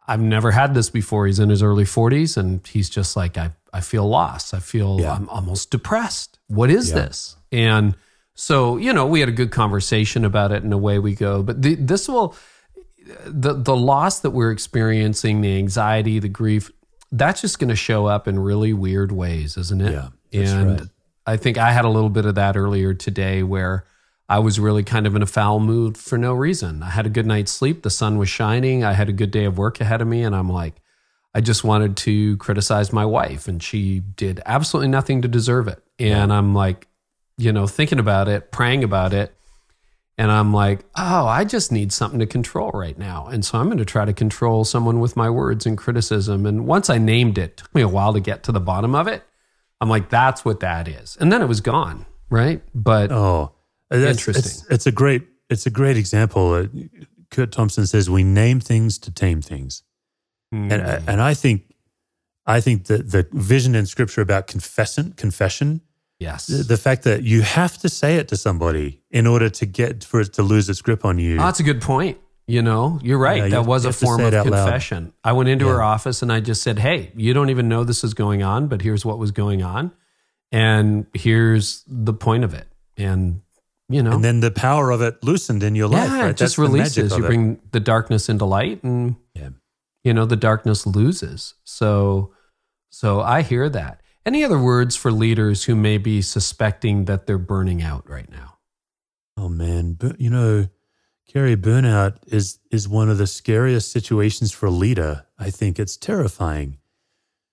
I've 0.07 0.21
never 0.21 0.51
had 0.51 0.73
this 0.73 0.89
before. 0.89 1.25
He's 1.25 1.39
in 1.39 1.49
his 1.49 1.63
early 1.63 1.83
40s 1.83 2.37
and 2.37 2.65
he's 2.67 2.89
just 2.89 3.15
like, 3.15 3.37
I, 3.37 3.51
I 3.73 3.81
feel 3.81 4.07
lost. 4.07 4.53
I 4.53 4.59
feel 4.59 4.99
yeah. 5.01 5.13
I'm 5.13 5.27
almost 5.29 5.71
depressed. 5.71 6.39
What 6.47 6.69
is 6.69 6.89
yeah. 6.89 6.95
this? 6.95 7.35
And 7.51 7.95
so, 8.35 8.77
you 8.77 8.93
know, 8.93 9.07
we 9.07 9.19
had 9.19 9.29
a 9.29 9.33
good 9.33 9.51
conversation 9.51 10.23
about 10.23 10.51
it 10.51 10.63
and 10.63 10.73
away 10.73 10.99
we 10.99 11.15
go. 11.15 11.41
But 11.41 11.61
the, 11.61 11.75
this 11.75 12.07
will, 12.07 12.35
the, 13.25 13.53
the 13.53 13.75
loss 13.75 14.19
that 14.19 14.31
we're 14.31 14.51
experiencing, 14.51 15.41
the 15.41 15.57
anxiety, 15.57 16.19
the 16.19 16.29
grief, 16.29 16.71
that's 17.11 17.41
just 17.41 17.59
going 17.59 17.69
to 17.69 17.75
show 17.75 18.05
up 18.05 18.27
in 18.27 18.37
really 18.37 18.73
weird 18.73 19.11
ways, 19.11 19.57
isn't 19.57 19.81
it? 19.81 19.91
Yeah. 19.91 20.09
and 20.31 20.79
right. 20.81 20.89
I 21.25 21.37
think 21.37 21.57
I 21.57 21.71
had 21.71 21.85
a 21.85 21.89
little 21.89 22.09
bit 22.09 22.25
of 22.25 22.35
that 22.35 22.55
earlier 22.55 22.93
today 22.93 23.41
where 23.41 23.85
I 24.27 24.39
was 24.39 24.59
really 24.59 24.83
kind 24.83 25.05
of 25.05 25.15
in 25.15 25.21
a 25.21 25.27
foul 25.27 25.59
mood 25.59 25.97
for 25.97 26.17
no 26.17 26.33
reason. 26.33 26.81
I 26.81 26.89
had 26.89 27.05
a 27.05 27.09
good 27.09 27.27
night's 27.27 27.51
sleep. 27.51 27.83
The 27.83 27.89
sun 27.89 28.17
was 28.17 28.29
shining. 28.29 28.83
I 28.83 28.93
had 28.93 29.09
a 29.09 29.13
good 29.13 29.31
day 29.31 29.45
of 29.45 29.57
work 29.57 29.79
ahead 29.79 30.01
of 30.01 30.07
me. 30.07 30.23
And 30.23 30.35
I'm 30.35 30.49
like, 30.49 30.75
I 31.35 31.41
just 31.41 31.63
wanted 31.63 31.95
to 31.97 32.37
criticize 32.37 32.91
my 32.91 33.05
wife. 33.05 33.47
And 33.47 33.61
she 33.61 33.99
did 33.99 34.41
absolutely 34.45 34.89
nothing 34.89 35.21
to 35.21 35.27
deserve 35.27 35.67
it. 35.67 35.83
And 35.99 36.31
yeah. 36.31 36.37
I'm 36.37 36.55
like, 36.55 36.87
you 37.37 37.51
know, 37.51 37.67
thinking 37.67 37.99
about 37.99 38.27
it, 38.27 38.51
praying 38.51 38.83
about 38.83 39.13
it. 39.13 39.35
And 40.17 40.31
I'm 40.31 40.53
like, 40.53 40.85
oh, 40.95 41.27
I 41.27 41.43
just 41.43 41.71
need 41.71 41.91
something 41.91 42.19
to 42.19 42.25
control 42.25 42.71
right 42.73 42.97
now. 42.97 43.27
And 43.27 43.43
so 43.43 43.59
I'm 43.59 43.65
going 43.65 43.79
to 43.79 43.85
try 43.85 44.05
to 44.05 44.13
control 44.13 44.63
someone 44.63 45.01
with 45.01 45.17
my 45.17 45.29
words 45.29 45.65
and 45.65 45.77
criticism. 45.77 46.45
And 46.45 46.65
once 46.65 46.89
I 46.89 46.97
named 46.97 47.37
it, 47.37 47.43
it 47.43 47.57
took 47.57 47.75
me 47.75 47.81
a 47.81 47.87
while 47.87 48.13
to 48.13 48.21
get 48.21 48.41
to 48.43 48.53
the 48.53 48.61
bottom 48.61 48.95
of 48.95 49.07
it. 49.07 49.23
I'm 49.81 49.89
like, 49.89 50.09
that's 50.09 50.45
what 50.45 50.61
that 50.61 50.87
is. 50.87 51.17
And 51.19 51.33
then 51.33 51.41
it 51.41 51.47
was 51.47 51.59
gone. 51.59 52.05
Right. 52.29 52.61
But 52.73 53.11
oh, 53.11 53.51
Interesting. 53.91 54.35
It's, 54.35 54.65
it's, 54.69 54.87
a 54.87 54.91
great 54.91 55.23
it's 55.49 55.65
a 55.65 55.69
great 55.69 55.97
example. 55.97 56.67
Curt 57.29 57.51
Thompson 57.51 57.85
says 57.85 58.09
we 58.09 58.23
name 58.23 58.59
things 58.59 58.97
to 58.99 59.11
tame 59.11 59.41
things, 59.41 59.83
mm. 60.53 60.71
and 60.71 60.81
uh, 60.81 60.99
and 61.07 61.21
I 61.21 61.33
think 61.33 61.73
I 62.45 62.61
think 62.61 62.85
that 62.85 63.11
the 63.11 63.27
vision 63.31 63.75
in 63.75 63.85
Scripture 63.85 64.21
about 64.21 64.47
confession 64.47 65.13
confession. 65.13 65.81
Yes. 66.17 66.47
The, 66.47 66.77
fact 66.77 67.03
that 67.03 67.23
you 67.23 67.41
have 67.41 67.77
to 67.79 67.89
say 67.89 68.15
it 68.15 68.29
to 68.29 68.37
somebody 68.37 69.01
in 69.11 69.27
order 69.27 69.49
to 69.49 69.65
get 69.65 70.05
for 70.05 70.21
it 70.21 70.31
to 70.33 70.43
lose 70.43 70.69
its 70.69 70.81
grip 70.81 71.03
on 71.03 71.19
you. 71.19 71.35
Oh, 71.35 71.43
that's 71.43 71.59
a 71.59 71.63
good 71.63 71.81
point. 71.81 72.17
You 72.47 72.61
know, 72.61 72.99
you're 73.03 73.17
right. 73.17 73.37
Yeah, 73.37 73.47
that 73.49 73.61
you 73.63 73.67
was 73.67 73.85
a 73.85 73.91
form 73.91 74.21
of 74.21 74.31
confession. 74.31 75.05
Loud. 75.05 75.13
I 75.23 75.31
went 75.33 75.49
into 75.49 75.65
yeah. 75.65 75.71
her 75.73 75.83
office 75.83 76.21
and 76.21 76.31
I 76.31 76.39
just 76.39 76.63
said, 76.63 76.79
Hey, 76.79 77.11
you 77.15 77.33
don't 77.33 77.49
even 77.49 77.67
know 77.67 77.83
this 77.83 78.03
is 78.03 78.13
going 78.13 78.43
on, 78.43 78.67
but 78.67 78.81
here's 78.81 79.03
what 79.03 79.17
was 79.17 79.31
going 79.31 79.61
on. 79.61 79.91
And 80.51 81.07
here's 81.13 81.83
the 81.87 82.13
point 82.13 82.43
of 82.43 82.53
it. 82.53 82.67
And 82.97 83.41
you 83.89 84.01
know. 84.01 84.13
And 84.13 84.23
then 84.23 84.39
the 84.39 84.51
power 84.51 84.91
of 84.91 85.01
it 85.01 85.23
loosened 85.23 85.63
in 85.63 85.75
your 85.75 85.87
life, 85.87 86.09
yeah, 86.09 86.21
right? 86.21 86.29
It 86.31 86.37
just 86.37 86.57
releases. 86.57 87.15
You 87.15 87.23
bring 87.23 87.51
it. 87.53 87.71
the 87.71 87.79
darkness 87.79 88.29
into 88.29 88.45
light 88.45 88.83
and 88.83 89.15
yeah. 89.33 89.49
you 90.03 90.13
know, 90.13 90.25
the 90.25 90.35
darkness 90.35 90.85
loses. 90.85 91.55
So 91.63 92.33
so 92.89 93.21
I 93.21 93.41
hear 93.41 93.69
that. 93.69 94.01
Any 94.25 94.43
other 94.43 94.57
words 94.57 94.95
for 94.95 95.11
leaders 95.11 95.65
who 95.65 95.75
may 95.75 95.97
be 95.97 96.21
suspecting 96.21 97.05
that 97.05 97.27
they're 97.27 97.37
burning 97.37 97.83
out 97.83 98.09
right 98.09 98.29
now? 98.29 98.57
Oh 99.37 99.49
man, 99.49 99.93
but 99.93 100.19
you 100.19 100.29
know, 100.29 100.67
Carey, 101.27 101.55
burnout 101.55 102.17
is 102.27 102.59
is 102.71 102.87
one 102.87 103.09
of 103.09 103.17
the 103.17 103.27
scariest 103.27 103.91
situations 103.91 104.51
for 104.51 104.67
a 104.67 104.71
leader. 104.71 105.25
I 105.37 105.51
think 105.51 105.77
it's 105.77 105.97
terrifying. 105.97 106.77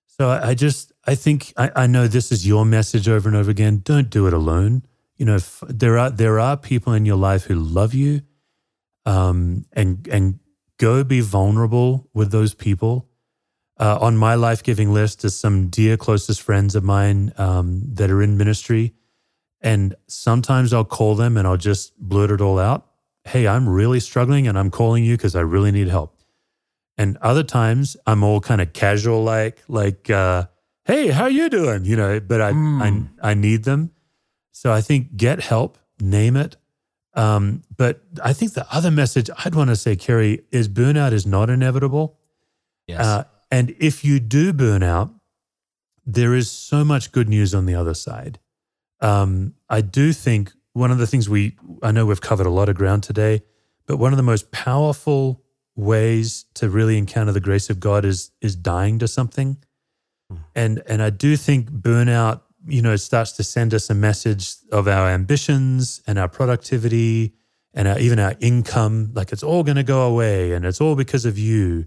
So 0.07 0.29
I, 0.29 0.49
I 0.49 0.53
just 0.55 0.93
I 1.05 1.13
think 1.15 1.53
I, 1.57 1.71
I 1.75 1.87
know 1.87 2.07
this 2.07 2.31
is 2.31 2.47
your 2.47 2.65
message 2.65 3.07
over 3.07 3.29
and 3.29 3.37
over 3.37 3.51
again. 3.51 3.81
Don't 3.83 4.09
do 4.09 4.25
it 4.25 4.33
alone 4.33 4.83
you 5.17 5.25
know, 5.25 5.37
there 5.67 5.97
are 5.97 6.09
there 6.09 6.39
are 6.39 6.57
people 6.57 6.93
in 6.93 7.05
your 7.05 7.15
life 7.17 7.43
who 7.45 7.55
love 7.55 7.93
you, 7.93 8.21
um, 9.05 9.65
and 9.71 10.07
and 10.07 10.39
go 10.77 11.03
be 11.03 11.21
vulnerable 11.21 12.09
with 12.13 12.31
those 12.31 12.53
people. 12.53 13.09
Uh, 13.79 13.97
on 13.99 14.15
my 14.15 14.35
life 14.35 14.61
giving 14.61 14.93
list 14.93 15.25
is 15.25 15.35
some 15.35 15.67
dear 15.67 15.97
closest 15.97 16.41
friends 16.41 16.75
of 16.75 16.83
mine 16.83 17.33
um, 17.37 17.81
that 17.93 18.11
are 18.11 18.21
in 18.21 18.37
ministry, 18.37 18.93
and 19.61 19.95
sometimes 20.07 20.73
I'll 20.73 20.85
call 20.85 21.15
them 21.15 21.37
and 21.37 21.47
I'll 21.47 21.57
just 21.57 21.97
blurt 21.99 22.31
it 22.31 22.41
all 22.41 22.59
out. 22.59 22.87
Hey, 23.25 23.47
I'm 23.47 23.67
really 23.67 23.99
struggling, 23.99 24.47
and 24.47 24.57
I'm 24.57 24.71
calling 24.71 25.03
you 25.03 25.15
because 25.15 25.35
I 25.35 25.41
really 25.41 25.71
need 25.71 25.87
help. 25.87 26.17
And 26.97 27.17
other 27.17 27.43
times 27.43 27.97
I'm 28.05 28.23
all 28.23 28.39
kind 28.39 28.61
of 28.61 28.73
casual, 28.73 29.23
like 29.23 29.63
like, 29.67 30.09
uh, 30.09 30.45
hey, 30.85 31.07
how 31.07 31.27
you 31.27 31.49
doing? 31.49 31.85
You 31.85 31.95
know, 31.95 32.19
but 32.19 32.41
I 32.41 32.51
mm. 32.51 33.09
I 33.21 33.31
I 33.31 33.33
need 33.35 33.63
them 33.63 33.91
so 34.53 34.71
I 34.71 34.79
think 34.79 35.17
get 35.17 35.41
help, 35.41 35.77
name 35.99 36.37
it. 36.37 36.55
Um, 37.15 37.63
but 37.75 38.01
I 38.23 38.31
think 38.31 38.53
the 38.53 38.65
other 38.73 38.89
message 38.89 39.29
I'd 39.43 39.53
want 39.53 39.69
to 39.69 39.75
say, 39.75 39.97
Carey, 39.97 40.43
is 40.51 40.69
burnout 40.69 41.11
is 41.11 41.25
not 41.25 41.49
inevitable. 41.49 42.17
Yes. 42.87 43.01
Uh, 43.01 43.23
and 43.51 43.75
if 43.79 44.05
you 44.05 44.19
do 44.19 44.53
burn 44.53 44.81
out, 44.81 45.11
there 46.05 46.33
is 46.33 46.49
so 46.49 46.85
much 46.85 47.11
good 47.11 47.27
news 47.27 47.53
on 47.53 47.65
the 47.65 47.75
other 47.75 47.93
side. 47.93 48.39
Um, 49.01 49.53
I 49.69 49.81
do 49.81 50.13
think 50.13 50.53
one 50.71 50.91
of 50.91 50.97
the 50.97 51.05
things 51.05 51.29
we, 51.29 51.57
I 51.81 51.91
know 51.91 52.05
we've 52.05 52.21
covered 52.21 52.47
a 52.47 52.51
lot 52.51 52.69
of 52.69 52.75
ground 52.75 53.03
today, 53.03 53.43
but 53.85 53.97
one 53.97 54.13
of 54.13 54.17
the 54.17 54.23
most 54.23 54.51
powerful 54.51 55.43
ways 55.75 56.45
to 56.53 56.69
really 56.69 56.97
encounter 56.97 57.31
the 57.31 57.39
grace 57.39 57.69
of 57.69 57.79
God 57.79 58.05
is 58.05 58.31
is 58.41 58.55
dying 58.55 58.99
to 58.99 59.07
something. 59.07 59.57
Hmm. 60.29 60.37
And 60.55 60.83
and 60.87 61.01
I 61.01 61.09
do 61.09 61.35
think 61.35 61.69
burnout 61.69 62.41
you 62.67 62.81
know, 62.81 62.93
it 62.93 62.99
starts 62.99 63.31
to 63.33 63.43
send 63.43 63.73
us 63.73 63.89
a 63.89 63.93
message 63.93 64.55
of 64.71 64.87
our 64.87 65.09
ambitions 65.09 66.01
and 66.07 66.17
our 66.17 66.27
productivity 66.27 67.33
and 67.73 67.87
our, 67.87 67.99
even 67.99 68.19
our 68.19 68.35
income, 68.39 69.11
like 69.13 69.31
it's 69.31 69.43
all 69.43 69.63
going 69.63 69.77
to 69.77 69.83
go 69.83 70.07
away 70.07 70.53
and 70.53 70.65
it's 70.65 70.79
all 70.79 70.95
because 70.95 71.25
of 71.25 71.37
you. 71.37 71.85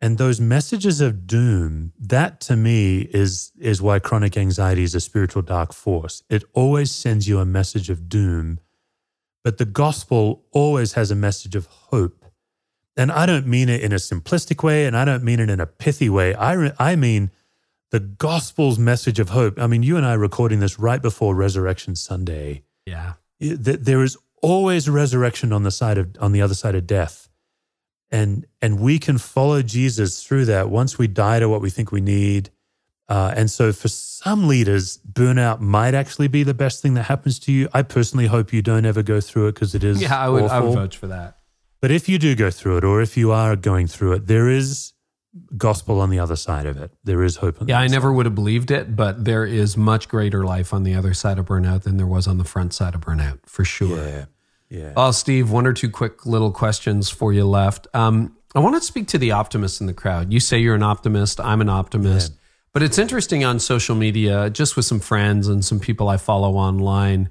And 0.00 0.16
those 0.16 0.40
messages 0.40 1.00
of 1.00 1.26
doom, 1.26 1.92
that 1.98 2.40
to 2.42 2.56
me 2.56 3.00
is 3.12 3.50
is 3.58 3.82
why 3.82 3.98
chronic 3.98 4.36
anxiety 4.36 4.84
is 4.84 4.94
a 4.94 5.00
spiritual 5.00 5.42
dark 5.42 5.72
force. 5.72 6.22
It 6.30 6.44
always 6.52 6.92
sends 6.92 7.26
you 7.26 7.40
a 7.40 7.44
message 7.44 7.90
of 7.90 8.08
doom, 8.08 8.60
but 9.42 9.58
the 9.58 9.64
gospel 9.64 10.44
always 10.52 10.92
has 10.92 11.10
a 11.10 11.16
message 11.16 11.56
of 11.56 11.66
hope. 11.66 12.24
And 12.96 13.10
I 13.10 13.26
don't 13.26 13.46
mean 13.46 13.68
it 13.68 13.82
in 13.82 13.92
a 13.92 13.96
simplistic 13.96 14.62
way, 14.62 14.86
and 14.86 14.96
I 14.96 15.04
don't 15.04 15.24
mean 15.24 15.40
it 15.40 15.50
in 15.50 15.58
a 15.58 15.66
pithy 15.66 16.08
way. 16.08 16.32
I 16.36 16.72
I 16.78 16.94
mean 16.94 17.32
the 17.90 18.00
gospel's 18.00 18.78
message 18.78 19.18
of 19.18 19.30
hope. 19.30 19.58
I 19.58 19.66
mean, 19.66 19.82
you 19.82 19.96
and 19.96 20.04
I 20.04 20.14
are 20.14 20.18
recording 20.18 20.60
this 20.60 20.78
right 20.78 21.00
before 21.00 21.34
Resurrection 21.34 21.96
Sunday. 21.96 22.62
Yeah. 22.84 23.14
That 23.40 23.84
There 23.84 24.02
is 24.02 24.16
always 24.42 24.88
resurrection 24.88 25.52
on 25.52 25.62
the 25.62 25.70
side 25.70 25.98
of 25.98 26.16
on 26.20 26.32
the 26.32 26.42
other 26.42 26.54
side 26.54 26.74
of 26.74 26.86
death. 26.86 27.28
And 28.10 28.46
and 28.62 28.80
we 28.80 28.98
can 28.98 29.18
follow 29.18 29.62
Jesus 29.62 30.22
through 30.22 30.46
that 30.46 30.70
once 30.70 30.98
we 30.98 31.06
die 31.06 31.40
to 31.40 31.48
what 31.48 31.60
we 31.60 31.70
think 31.70 31.92
we 31.92 32.00
need. 32.00 32.50
Uh, 33.08 33.32
and 33.34 33.50
so 33.50 33.72
for 33.72 33.88
some 33.88 34.48
leaders, 34.48 34.98
burnout 34.98 35.60
might 35.60 35.94
actually 35.94 36.28
be 36.28 36.42
the 36.42 36.52
best 36.52 36.82
thing 36.82 36.92
that 36.94 37.04
happens 37.04 37.38
to 37.38 37.52
you. 37.52 37.68
I 37.72 37.80
personally 37.82 38.26
hope 38.26 38.52
you 38.52 38.60
don't 38.60 38.84
ever 38.84 39.02
go 39.02 39.20
through 39.20 39.48
it 39.48 39.54
because 39.54 39.74
it 39.74 39.82
is. 39.82 40.02
Yeah, 40.02 40.18
I 40.18 40.28
would, 40.28 40.42
awful. 40.44 40.56
I 40.56 40.60
would 40.60 40.74
vouch 40.74 40.96
for 40.98 41.06
that. 41.06 41.38
But 41.80 41.90
if 41.90 42.06
you 42.08 42.18
do 42.18 42.34
go 42.34 42.50
through 42.50 42.78
it, 42.78 42.84
or 42.84 43.00
if 43.00 43.16
you 43.16 43.32
are 43.32 43.56
going 43.56 43.86
through 43.86 44.12
it, 44.12 44.26
there 44.26 44.50
is 44.50 44.92
gospel 45.56 46.00
on 46.00 46.10
the 46.10 46.18
other 46.18 46.36
side 46.36 46.66
of 46.66 46.76
it. 46.76 46.90
There 47.04 47.22
is 47.22 47.36
hope. 47.36 47.56
yeah, 47.66 47.78
I 47.78 47.86
never 47.86 48.12
would 48.12 48.26
have 48.26 48.34
believed 48.34 48.70
it, 48.70 48.94
but 48.94 49.24
there 49.24 49.44
is 49.44 49.76
much 49.76 50.08
greater 50.08 50.44
life 50.44 50.72
on 50.72 50.82
the 50.82 50.94
other 50.94 51.14
side 51.14 51.38
of 51.38 51.46
burnout 51.46 51.82
than 51.82 51.96
there 51.96 52.06
was 52.06 52.26
on 52.26 52.38
the 52.38 52.44
front 52.44 52.72
side 52.74 52.94
of 52.94 53.00
burnout, 53.02 53.38
for 53.46 53.64
sure. 53.64 53.96
Yeah. 53.98 54.24
Yeah. 54.70 54.92
Well, 54.94 55.12
Steve, 55.14 55.50
one 55.50 55.66
or 55.66 55.72
two 55.72 55.88
quick 55.88 56.26
little 56.26 56.52
questions 56.52 57.08
for 57.08 57.32
you 57.32 57.46
left. 57.46 57.86
Um, 57.94 58.36
I 58.54 58.60
want 58.60 58.76
to 58.76 58.82
speak 58.82 59.08
to 59.08 59.18
the 59.18 59.32
optimists 59.32 59.80
in 59.80 59.86
the 59.86 59.94
crowd. 59.94 60.32
You 60.32 60.40
say 60.40 60.58
you're 60.58 60.74
an 60.74 60.82
optimist. 60.82 61.40
I'm 61.40 61.60
an 61.60 61.68
optimist. 61.70 62.32
Yeah. 62.32 62.38
But 62.74 62.82
it's 62.82 62.98
interesting 62.98 63.44
on 63.44 63.60
social 63.60 63.96
media, 63.96 64.50
just 64.50 64.76
with 64.76 64.84
some 64.84 65.00
friends 65.00 65.48
and 65.48 65.64
some 65.64 65.80
people 65.80 66.08
I 66.08 66.18
follow 66.18 66.56
online. 66.56 67.30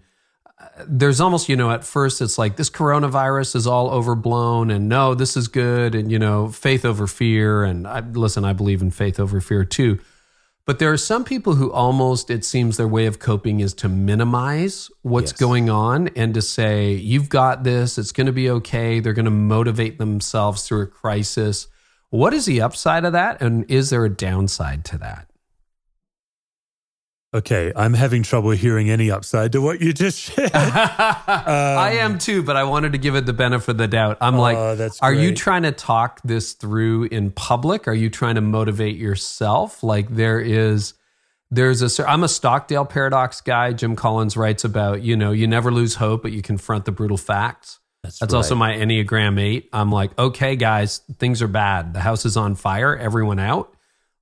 There's 0.87 1.21
almost, 1.21 1.49
you 1.49 1.55
know, 1.55 1.71
at 1.71 1.83
first 1.83 2.21
it's 2.21 2.37
like 2.37 2.55
this 2.55 2.69
coronavirus 2.69 3.55
is 3.55 3.67
all 3.67 3.89
overblown 3.89 4.71
and 4.71 4.89
no, 4.89 5.13
this 5.13 5.37
is 5.37 5.47
good. 5.47 5.93
And, 5.93 6.11
you 6.11 6.19
know, 6.19 6.49
faith 6.49 6.83
over 6.83 7.05
fear. 7.07 7.63
And 7.63 7.87
I, 7.87 7.99
listen, 7.99 8.43
I 8.43 8.53
believe 8.53 8.81
in 8.81 8.91
faith 8.91 9.19
over 9.19 9.39
fear 9.39 9.63
too. 9.63 9.99
But 10.65 10.79
there 10.79 10.91
are 10.91 10.97
some 10.97 11.23
people 11.23 11.55
who 11.55 11.71
almost, 11.71 12.29
it 12.29 12.43
seems 12.43 12.75
their 12.75 12.87
way 12.87 13.05
of 13.05 13.19
coping 13.19 13.61
is 13.61 13.73
to 13.75 13.87
minimize 13.87 14.91
what's 15.01 15.31
yes. 15.31 15.39
going 15.39 15.69
on 15.69 16.09
and 16.09 16.33
to 16.33 16.41
say, 16.41 16.91
you've 16.91 17.29
got 17.29 17.63
this, 17.63 17.97
it's 17.97 18.11
going 18.11 18.27
to 18.27 18.33
be 18.33 18.49
okay. 18.49 18.99
They're 18.99 19.13
going 19.13 19.25
to 19.25 19.31
motivate 19.31 19.97
themselves 19.97 20.67
through 20.67 20.81
a 20.81 20.87
crisis. 20.87 21.67
What 22.09 22.33
is 22.33 22.45
the 22.45 22.61
upside 22.61 23.05
of 23.05 23.13
that? 23.13 23.41
And 23.41 23.69
is 23.71 23.91
there 23.91 24.03
a 24.03 24.09
downside 24.09 24.83
to 24.85 24.97
that? 24.97 25.29
Okay, 27.33 27.73
I'm 27.75 27.93
having 27.93 28.23
trouble 28.23 28.51
hearing 28.51 28.89
any 28.89 29.11
upside 29.11 29.51
to 29.51 29.61
what 29.61 29.81
you 29.81 29.91
just 29.91 30.19
said. 30.23 30.45
um, 30.45 30.51
I 30.55 31.97
am 31.99 32.17
too, 32.17 32.41
but 32.41 32.55
I 32.55 32.63
wanted 32.63 32.93
to 32.93 32.97
give 32.97 33.15
it 33.15 33.25
the 33.25 33.33
benefit 33.33 33.71
of 33.71 33.77
the 33.77 33.87
doubt. 33.87 34.17
I'm 34.21 34.35
oh, 34.35 34.41
like, 34.41 34.91
are 35.01 35.13
you 35.13 35.35
trying 35.35 35.63
to 35.63 35.73
talk 35.73 36.21
this 36.23 36.53
through 36.53 37.05
in 37.05 37.31
public? 37.31 37.87
Are 37.87 37.93
you 37.93 38.09
trying 38.09 38.35
to 38.35 38.41
motivate 38.41 38.95
yourself? 38.95 39.83
Like 39.83 40.09
there 40.09 40.39
is 40.39 40.93
there's 41.51 41.99
a 41.99 42.09
I'm 42.09 42.23
a 42.23 42.29
Stockdale 42.29 42.85
paradox 42.85 43.41
guy. 43.41 43.73
Jim 43.73 43.95
Collins 43.95 44.37
writes 44.37 44.63
about, 44.63 45.01
you 45.01 45.15
know, 45.17 45.31
you 45.31 45.47
never 45.47 45.71
lose 45.71 45.95
hope, 45.95 46.23
but 46.23 46.31
you 46.31 46.41
confront 46.41 46.85
the 46.85 46.91
brutal 46.91 47.17
facts. 47.17 47.79
That's, 48.03 48.19
That's 48.19 48.33
right. 48.33 48.37
also 48.37 48.55
my 48.55 48.73
Enneagram 48.73 49.39
8. 49.39 49.69
I'm 49.73 49.91
like, 49.91 50.17
okay, 50.17 50.55
guys, 50.55 50.99
things 51.17 51.41
are 51.41 51.47
bad. 51.47 51.93
The 51.93 51.99
house 51.99 52.25
is 52.25 52.37
on 52.37 52.55
fire. 52.55 52.95
Everyone 52.95 53.39
out. 53.39 53.73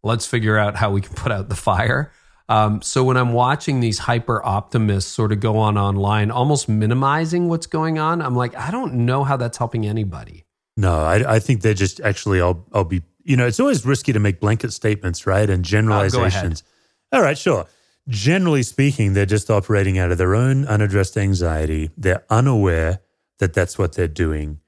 Let's 0.01 0.25
figure 0.25 0.57
out 0.57 0.75
how 0.75 0.91
we 0.91 1.01
can 1.01 1.13
put 1.15 1.31
out 1.31 1.49
the 1.49 1.55
fire. 1.55 2.11
Um, 2.47 2.81
so 2.81 3.03
when 3.03 3.17
I'm 3.17 3.33
watching 3.33 3.79
these 3.79 3.99
hyper 3.99 4.45
optimists 4.45 5.11
sort 5.11 5.31
of 5.31 5.39
go 5.39 5.57
on 5.57 5.77
online, 5.77 6.29
almost 6.29 6.69
minimizing 6.69 7.47
what's 7.47 7.65
going 7.65 7.97
on, 7.97 8.21
I'm 8.21 8.35
like, 8.35 8.55
I 8.55 8.69
don't 8.71 8.93
know 9.05 9.23
how 9.23 9.35
that's 9.37 9.57
helping 9.57 9.85
anybody. 9.85 10.45
No, 10.77 10.99
I, 10.99 11.35
I 11.35 11.39
think 11.39 11.61
they're 11.61 11.73
just 11.73 12.01
actually, 12.01 12.41
I'll, 12.41 12.65
I'll 12.71 12.83
be, 12.83 13.01
you 13.23 13.35
know, 13.35 13.47
it's 13.47 13.59
always 13.59 13.85
risky 13.85 14.13
to 14.13 14.19
make 14.19 14.39
blanket 14.39 14.73
statements, 14.73 15.25
right? 15.25 15.49
And 15.49 15.65
generalizations. 15.65 16.63
Uh, 17.11 17.15
All 17.15 17.21
right, 17.23 17.37
sure. 17.37 17.65
Generally 18.07 18.63
speaking, 18.63 19.13
they're 19.13 19.25
just 19.25 19.49
operating 19.49 19.97
out 19.97 20.11
of 20.11 20.19
their 20.19 20.35
own 20.35 20.65
unaddressed 20.65 21.17
anxiety. 21.17 21.89
They're 21.97 22.23
unaware 22.29 22.99
that 23.39 23.53
that's 23.53 23.79
what 23.79 23.93
they're 23.93 24.07
doing 24.07 24.59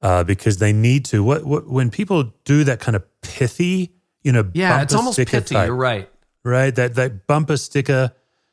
uh, 0.00 0.24
because 0.24 0.56
they 0.56 0.72
need 0.72 1.04
to. 1.06 1.22
What, 1.22 1.44
what 1.44 1.68
when 1.68 1.90
people 1.90 2.32
do 2.44 2.64
that 2.64 2.80
kind 2.80 2.96
of 2.96 3.04
pithy, 3.20 3.92
you 4.22 4.32
know, 4.32 4.50
yeah, 4.54 4.80
it's 4.80 4.94
almost 4.94 5.18
pithy. 5.18 5.54
Type, 5.54 5.66
you're 5.66 5.76
right 5.76 6.08
right? 6.44 6.74
That 6.74 6.94
that 6.94 7.26
bumper 7.26 7.56
sticker. 7.56 8.12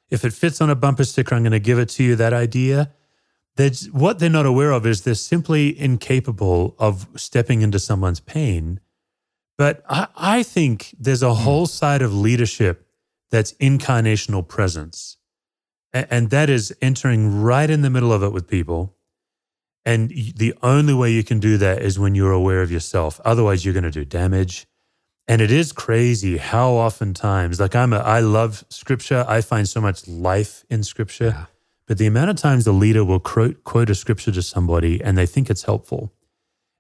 If 0.10 0.24
it 0.24 0.34
fits 0.34 0.62
on 0.62 0.70
a 0.70 0.76
bumper 0.76 1.04
sticker, 1.04 1.36
I'm 1.36 1.44
going 1.44 1.52
to 1.52 1.60
give 1.60 1.80
it 1.80 1.90
to 1.90 2.04
you. 2.04 2.16
That 2.16 2.34
idea. 2.34 2.92
That's 3.56 3.88
what 3.88 4.20
they're 4.20 4.30
not 4.30 4.46
aware 4.46 4.72
of 4.72 4.86
is 4.86 5.02
they're 5.02 5.16
simply 5.16 5.80
incapable 5.80 6.76
of 6.78 7.08
stepping 7.16 7.62
into 7.62 7.80
someone's 7.80 8.20
pain. 8.20 8.82
But 9.58 9.84
I, 9.90 10.08
I 10.16 10.44
think 10.44 10.94
there's 11.00 11.24
a 11.24 11.34
hmm. 11.34 11.44
whole 11.44 11.66
side 11.66 12.02
of 12.02 12.14
leadership 12.14 12.88
that's 13.32 13.54
incarnational 13.54 14.48
presence. 14.48 15.18
And, 15.94 16.08
and 16.10 16.30
that 16.30 16.50
is 16.50 16.76
entering 16.82 17.42
right 17.42 17.70
in 17.70 17.82
the 17.82 17.90
middle 17.90 18.12
of 18.12 18.24
it 18.24 18.34
with 18.34 18.48
people. 18.48 18.96
And 19.86 20.10
the 20.10 20.56
only 20.64 20.94
way 20.94 21.12
you 21.12 21.24
can 21.24 21.40
do 21.40 21.58
that 21.58 21.82
is 21.82 22.00
when 22.00 22.16
you're 22.16 22.32
aware 22.32 22.62
of 22.62 22.72
yourself. 22.72 23.22
Otherwise, 23.24 23.64
you're 23.64 23.74
going 23.74 23.84
to 23.84 23.92
do 23.92 24.04
damage. 24.04 24.66
And 25.28 25.42
it 25.42 25.52
is 25.52 25.72
crazy 25.72 26.38
how 26.38 26.72
oftentimes, 26.72 27.60
like 27.60 27.76
I'm 27.76 27.94
a, 27.94 27.98
I 27.98 28.20
love 28.20 28.64
scripture. 28.70 29.26
I 29.28 29.42
find 29.42 29.68
so 29.68 29.82
much 29.82 30.08
life 30.08 30.64
in 30.70 30.84
scripture. 30.84 31.30
Yeah. 31.30 31.46
But 31.88 31.98
the 31.98 32.06
amount 32.06 32.30
of 32.30 32.36
times 32.36 32.68
a 32.68 32.72
leader 32.72 33.04
will 33.04 33.20
quote, 33.20 33.64
quote 33.64 33.90
a 33.90 33.96
scripture 33.96 34.32
to 34.32 34.42
somebody 34.42 35.04
and 35.04 35.18
they 35.18 35.26
think 35.26 35.50
it's 35.50 35.64
helpful. 35.64 36.14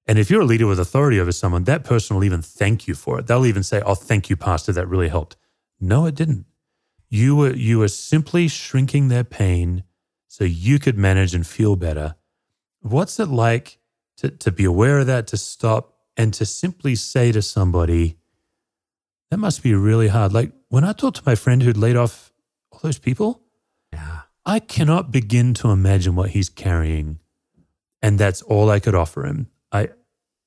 And 0.07 0.19
if 0.19 0.29
you're 0.29 0.41
a 0.41 0.45
leader 0.45 0.67
with 0.67 0.79
authority 0.79 1.19
over 1.19 1.31
someone, 1.31 1.63
that 1.63 1.83
person 1.83 2.15
will 2.15 2.23
even 2.23 2.41
thank 2.41 2.87
you 2.87 2.93
for 2.93 3.19
it. 3.19 3.27
They'll 3.27 3.45
even 3.45 3.63
say, 3.63 3.81
Oh, 3.83 3.95
thank 3.95 4.29
you, 4.29 4.37
Pastor, 4.37 4.71
that 4.73 4.87
really 4.87 5.09
helped. 5.09 5.35
No, 5.79 6.05
it 6.05 6.15
didn't. 6.15 6.45
You 7.09 7.35
were 7.35 7.53
you 7.53 7.79
were 7.79 7.87
simply 7.87 8.47
shrinking 8.47 9.07
their 9.07 9.23
pain 9.23 9.83
so 10.27 10.43
you 10.43 10.79
could 10.79 10.97
manage 10.97 11.33
and 11.33 11.45
feel 11.45 11.75
better. 11.75 12.15
What's 12.81 13.19
it 13.19 13.29
like 13.29 13.79
to, 14.17 14.29
to 14.29 14.51
be 14.51 14.65
aware 14.65 14.99
of 14.99 15.07
that, 15.07 15.27
to 15.27 15.37
stop, 15.37 15.97
and 16.17 16.33
to 16.35 16.45
simply 16.45 16.95
say 16.95 17.31
to 17.31 17.41
somebody, 17.41 18.17
that 19.35 19.39
must 19.39 19.63
be 19.63 19.73
really 19.73 20.07
hard. 20.07 20.31
Like 20.31 20.53
when 20.69 20.85
I 20.85 20.93
talked 20.93 21.17
to 21.17 21.23
my 21.25 21.35
friend 21.35 21.61
who'd 21.61 21.75
laid 21.75 21.97
off 21.97 22.31
all 22.71 22.79
those 22.81 22.99
people, 22.99 23.41
yeah. 23.91 24.21
I 24.45 24.59
cannot 24.59 25.11
begin 25.11 25.53
to 25.55 25.71
imagine 25.71 26.15
what 26.15 26.29
he's 26.29 26.47
carrying. 26.47 27.19
And 28.01 28.17
that's 28.17 28.41
all 28.43 28.69
I 28.69 28.79
could 28.79 28.95
offer 28.95 29.25
him. 29.25 29.47
I, 29.73 29.89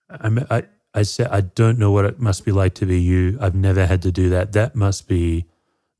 I, 0.08 0.30
I, 0.50 0.62
I 0.94 1.02
said, 1.02 1.28
I 1.30 1.42
don't 1.42 1.78
know 1.78 1.90
what 1.90 2.06
it 2.06 2.18
must 2.18 2.46
be 2.46 2.50
like 2.50 2.72
to 2.76 2.86
be 2.86 2.98
you. 2.98 3.36
I've 3.42 3.54
never 3.54 3.84
had 3.84 4.00
to 4.02 4.10
do 4.10 4.30
that. 4.30 4.52
That 4.52 4.74
must 4.74 5.06
be 5.06 5.44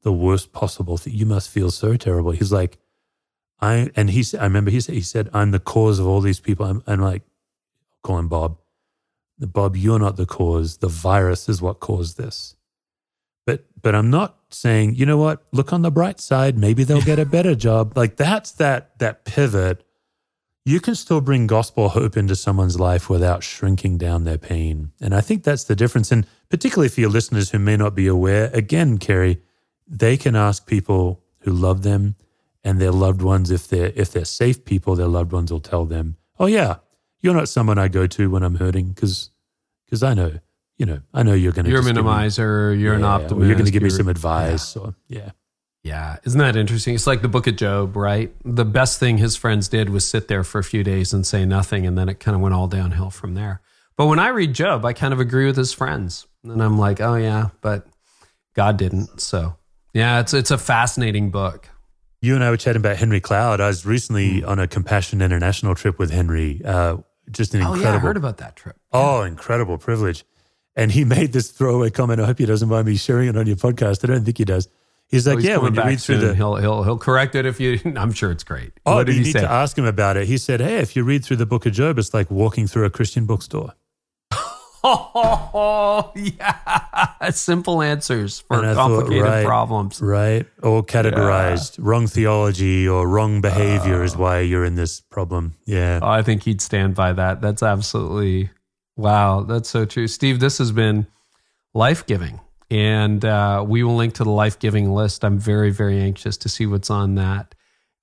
the 0.00 0.12
worst 0.12 0.54
possible 0.54 0.96
thing. 0.96 1.12
You 1.12 1.26
must 1.26 1.50
feel 1.50 1.70
so 1.70 1.94
terrible. 1.94 2.30
He's 2.30 2.52
like, 2.52 2.78
I, 3.60 3.90
and 3.96 4.08
he 4.08 4.22
said, 4.22 4.40
I 4.40 4.44
remember 4.44 4.70
he 4.70 4.80
said, 4.80 4.94
he 4.94 5.02
said, 5.02 5.28
I'm 5.34 5.50
the 5.50 5.60
cause 5.60 5.98
of 5.98 6.06
all 6.06 6.22
these 6.22 6.40
people. 6.40 6.64
I'm, 6.64 6.82
I'm 6.86 7.00
like, 7.00 7.20
call 8.02 8.18
him 8.18 8.28
Bob. 8.28 8.56
Bob, 9.38 9.76
you're 9.76 9.98
not 9.98 10.16
the 10.16 10.24
cause. 10.24 10.78
The 10.78 10.88
virus 10.88 11.50
is 11.50 11.60
what 11.60 11.80
caused 11.80 12.16
this. 12.16 12.54
But 13.80 13.94
I'm 13.94 14.10
not 14.10 14.36
saying, 14.50 14.94
you 14.94 15.06
know 15.06 15.18
what, 15.18 15.42
look 15.52 15.72
on 15.72 15.82
the 15.82 15.90
bright 15.90 16.20
side, 16.20 16.56
maybe 16.56 16.84
they'll 16.84 17.02
get 17.02 17.18
a 17.18 17.26
better 17.36 17.54
job. 17.54 17.96
Like 17.96 18.16
that's 18.16 18.52
that 18.52 18.98
that 18.98 19.24
pivot. 19.24 19.84
You 20.64 20.80
can 20.80 20.94
still 20.94 21.22
bring 21.22 21.46
gospel 21.46 21.88
hope 21.88 22.16
into 22.16 22.36
someone's 22.36 22.78
life 22.78 23.08
without 23.08 23.42
shrinking 23.42 23.96
down 23.96 24.24
their 24.24 24.36
pain. 24.36 24.92
And 25.00 25.14
I 25.14 25.22
think 25.22 25.42
that's 25.42 25.64
the 25.64 25.76
difference. 25.76 26.12
And 26.12 26.26
particularly 26.50 26.90
for 26.90 27.00
your 27.00 27.08
listeners 27.08 27.50
who 27.50 27.58
may 27.58 27.76
not 27.76 27.94
be 27.94 28.06
aware, 28.06 28.50
again, 28.52 28.98
Carey, 28.98 29.40
they 29.86 30.18
can 30.18 30.36
ask 30.36 30.66
people 30.66 31.22
who 31.40 31.52
love 31.52 31.82
them 31.82 32.16
and 32.62 32.78
their 32.78 32.92
loved 32.92 33.22
ones, 33.22 33.50
if 33.50 33.66
they're 33.68 33.92
if 33.94 34.12
they're 34.12 34.24
safe 34.24 34.64
people, 34.64 34.94
their 34.94 35.08
loved 35.08 35.32
ones 35.32 35.50
will 35.50 35.60
tell 35.60 35.86
them, 35.86 36.16
Oh 36.38 36.46
yeah, 36.46 36.76
you're 37.20 37.34
not 37.34 37.48
someone 37.48 37.78
I 37.78 37.88
go 37.88 38.06
to 38.06 38.30
when 38.30 38.42
I'm 38.42 38.56
hurting, 38.56 38.88
because 38.88 39.30
because 39.84 40.02
I 40.02 40.14
know 40.14 40.38
you 40.78 40.86
know, 40.86 41.00
I 41.12 41.22
know 41.24 41.34
you're 41.34 41.52
going 41.52 41.64
to. 41.64 41.70
You're 41.70 41.80
a 41.80 41.84
minimizer. 41.84 42.74
Me, 42.74 42.82
you're 42.82 42.92
yeah, 42.92 42.98
an 42.98 43.04
optimist. 43.04 43.46
You're 43.46 43.56
going 43.56 43.66
to 43.66 43.72
give 43.72 43.82
me 43.82 43.90
some 43.90 44.08
advice. 44.08 44.74
Yeah. 44.74 44.82
So 44.82 44.94
yeah. 45.08 45.30
Yeah. 45.84 46.16
Isn't 46.24 46.38
that 46.40 46.56
interesting? 46.56 46.94
It's 46.94 47.06
like 47.06 47.22
the 47.22 47.28
book 47.28 47.46
of 47.46 47.56
Job, 47.56 47.96
right? 47.96 48.32
The 48.44 48.64
best 48.64 48.98
thing 48.98 49.18
his 49.18 49.36
friends 49.36 49.68
did 49.68 49.90
was 49.90 50.06
sit 50.06 50.28
there 50.28 50.44
for 50.44 50.58
a 50.58 50.64
few 50.64 50.84
days 50.84 51.12
and 51.12 51.26
say 51.26 51.44
nothing. 51.44 51.86
And 51.86 51.96
then 51.96 52.08
it 52.08 52.20
kind 52.20 52.34
of 52.34 52.40
went 52.40 52.54
all 52.54 52.66
downhill 52.66 53.10
from 53.10 53.34
there. 53.34 53.60
But 53.96 54.06
when 54.06 54.18
I 54.18 54.28
read 54.28 54.54
Job, 54.54 54.84
I 54.84 54.92
kind 54.92 55.12
of 55.12 55.20
agree 55.20 55.46
with 55.46 55.56
his 55.56 55.72
friends. 55.72 56.26
And 56.44 56.62
I'm 56.62 56.78
like, 56.78 57.00
oh, 57.00 57.14
yeah, 57.14 57.48
but 57.62 57.86
God 58.54 58.76
didn't. 58.76 59.20
So 59.20 59.56
yeah, 59.94 60.20
it's, 60.20 60.34
it's 60.34 60.50
a 60.50 60.58
fascinating 60.58 61.30
book. 61.30 61.68
You 62.20 62.34
and 62.34 62.44
I 62.44 62.50
were 62.50 62.56
chatting 62.56 62.80
about 62.80 62.96
Henry 62.96 63.20
Cloud. 63.20 63.60
I 63.60 63.68
was 63.68 63.86
recently 63.86 64.42
mm. 64.42 64.48
on 64.48 64.58
a 64.58 64.66
Compassion 64.66 65.22
International 65.22 65.74
trip 65.74 65.98
with 65.98 66.10
Henry. 66.10 66.60
Uh, 66.64 66.98
just 67.30 67.54
an 67.54 67.60
incredible. 67.60 67.86
Oh, 67.86 67.90
yeah, 67.90 67.96
I 67.96 67.98
heard 67.98 68.16
about 68.16 68.38
that 68.38 68.56
trip. 68.56 68.76
Oh, 68.92 69.22
incredible 69.22 69.78
privilege. 69.78 70.24
And 70.78 70.92
he 70.92 71.04
made 71.04 71.32
this 71.32 71.50
throwaway 71.50 71.90
comment. 71.90 72.20
I 72.20 72.26
hope 72.26 72.38
he 72.38 72.46
doesn't 72.46 72.68
mind 72.68 72.86
me 72.86 72.96
sharing 72.96 73.28
it 73.28 73.36
on 73.36 73.48
your 73.48 73.56
podcast. 73.56 74.04
I 74.04 74.12
don't 74.12 74.24
think 74.24 74.38
he 74.38 74.44
does. 74.44 74.68
He's 75.08 75.26
like, 75.26 75.34
oh, 75.34 75.38
he's 75.38 75.48
yeah, 75.48 75.56
when 75.56 75.74
you 75.74 75.82
read 75.82 76.00
through 76.00 76.18
the, 76.18 76.34
he'll 76.36 76.54
he'll 76.54 76.84
he'll 76.84 76.98
correct 76.98 77.34
it 77.34 77.46
if 77.46 77.58
you. 77.58 77.80
I'm 77.96 78.12
sure 78.12 78.30
it's 78.30 78.44
great. 78.44 78.70
Oh, 78.86 78.94
what 78.94 79.06
did 79.06 79.16
you 79.16 79.22
he 79.22 79.24
need 79.24 79.32
say? 79.32 79.40
to 79.40 79.50
ask 79.50 79.76
him 79.76 79.86
about 79.86 80.16
it. 80.16 80.28
He 80.28 80.38
said, 80.38 80.60
hey, 80.60 80.76
if 80.76 80.94
you 80.94 81.02
read 81.02 81.24
through 81.24 81.38
the 81.38 81.46
Book 81.46 81.66
of 81.66 81.72
Job, 81.72 81.98
it's 81.98 82.14
like 82.14 82.30
walking 82.30 82.68
through 82.68 82.84
a 82.84 82.90
Christian 82.90 83.26
bookstore. 83.26 83.74
Oh 84.84 86.12
yeah, 86.16 87.30
simple 87.30 87.82
answers 87.82 88.38
for 88.38 88.60
complicated 88.60 89.24
thought, 89.24 89.30
right, 89.30 89.44
problems, 89.44 90.00
right? 90.00 90.46
Or 90.62 90.84
categorized 90.84 91.78
yeah. 91.78 91.84
wrong 91.88 92.06
theology 92.06 92.86
or 92.86 93.08
wrong 93.08 93.40
behavior 93.40 94.02
uh, 94.02 94.04
is 94.04 94.16
why 94.16 94.40
you're 94.40 94.64
in 94.64 94.76
this 94.76 95.00
problem. 95.00 95.56
Yeah, 95.64 95.98
oh, 96.00 96.08
I 96.08 96.22
think 96.22 96.44
he'd 96.44 96.60
stand 96.60 96.94
by 96.94 97.12
that. 97.14 97.40
That's 97.40 97.64
absolutely 97.64 98.50
Wow, 98.98 99.44
that's 99.44 99.70
so 99.70 99.86
true. 99.86 100.08
Steve, 100.08 100.40
this 100.40 100.58
has 100.58 100.72
been 100.72 101.06
life 101.72 102.04
giving. 102.06 102.40
and 102.70 103.24
uh, 103.24 103.64
we 103.66 103.82
will 103.82 103.96
link 103.96 104.12
to 104.14 104.24
the 104.24 104.30
life 104.30 104.58
giving 104.58 104.92
list. 104.92 105.24
I'm 105.24 105.38
very, 105.38 105.70
very 105.70 105.98
anxious 106.00 106.36
to 106.38 106.48
see 106.50 106.66
what's 106.66 106.90
on 106.90 107.14
that. 107.14 107.54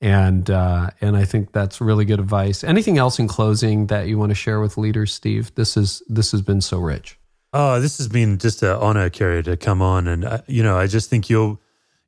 And 0.02 0.50
uh, 0.50 0.90
and 1.02 1.16
I 1.16 1.26
think 1.26 1.52
that's 1.52 1.80
really 1.82 2.06
good 2.06 2.20
advice. 2.20 2.64
Anything 2.64 2.98
else 2.98 3.20
in 3.20 3.28
closing 3.28 3.88
that 3.88 4.08
you 4.08 4.18
want 4.18 4.32
to 4.32 4.36
share 4.36 4.60
with 4.60 4.78
leaders, 4.78 5.14
Steve? 5.14 5.54
This 5.56 5.78
is 5.78 6.02
this 6.08 6.32
has 6.32 6.42
been 6.42 6.62
so 6.62 6.80
rich. 6.80 7.18
Oh, 7.54 7.80
this 7.80 7.98
has 8.00 8.08
been 8.08 8.38
just 8.38 8.62
an 8.64 8.72
honor, 8.72 9.10
Carey, 9.10 9.42
to 9.44 9.56
come 9.56 9.82
on, 9.82 10.08
and 10.08 10.26
uh, 10.26 10.42
you 10.48 10.64
know, 10.64 10.78
I 10.78 10.88
just 10.88 11.10
think 11.10 11.30
you're 11.30 11.58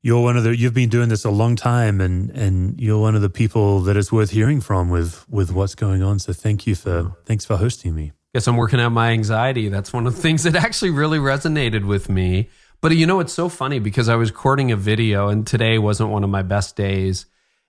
you're 0.02 0.22
one 0.22 0.36
of 0.38 0.44
the 0.44 0.56
you've 0.56 0.74
been 0.74 0.90
doing 0.90 1.10
this 1.10 1.26
a 1.26 1.32
long 1.32 1.56
time, 1.56 2.02
and 2.02 2.30
and 2.32 2.80
you're 2.80 3.00
one 3.00 3.16
of 3.16 3.22
the 3.22 3.30
people 3.30 3.82
that 3.82 3.96
is 3.96 4.12
worth 4.12 4.32
hearing 4.32 4.62
from 4.62 4.90
with 4.90 5.28
with 5.30 5.52
what's 5.52 5.76
going 5.76 6.04
on. 6.04 6.20
So 6.20 6.34
thank 6.34 6.68
you 6.68 6.76
for 6.76 7.16
thanks 7.26 7.46
for 7.46 7.58
hosting 7.58 7.96
me. 7.96 8.12
Guess 8.34 8.48
I'm 8.48 8.58
working 8.58 8.80
out 8.80 8.92
my 8.92 9.12
anxiety. 9.12 9.70
That's 9.70 9.94
one 9.94 10.06
of 10.06 10.16
the 10.16 10.22
things 10.22 10.44
that 10.44 10.56
actually 10.56 10.92
really 10.92 11.18
resonated 11.18 11.86
with 11.86 12.10
me. 12.10 12.50
But 12.82 12.96
you 12.96 13.08
know, 13.08 13.20
it's 13.20 13.34
so 13.34 13.50
funny 13.50 13.80
because 13.80 14.10
I 14.10 14.16
was 14.16 14.30
recording 14.30 14.72
a 14.72 14.76
video, 14.76 15.30
and 15.30 15.48
today 15.48 15.78
wasn't 15.78 16.12
one 16.12 16.24
of 16.24 16.30
my 16.30 16.44
best 16.44 16.76
days, 16.76 17.26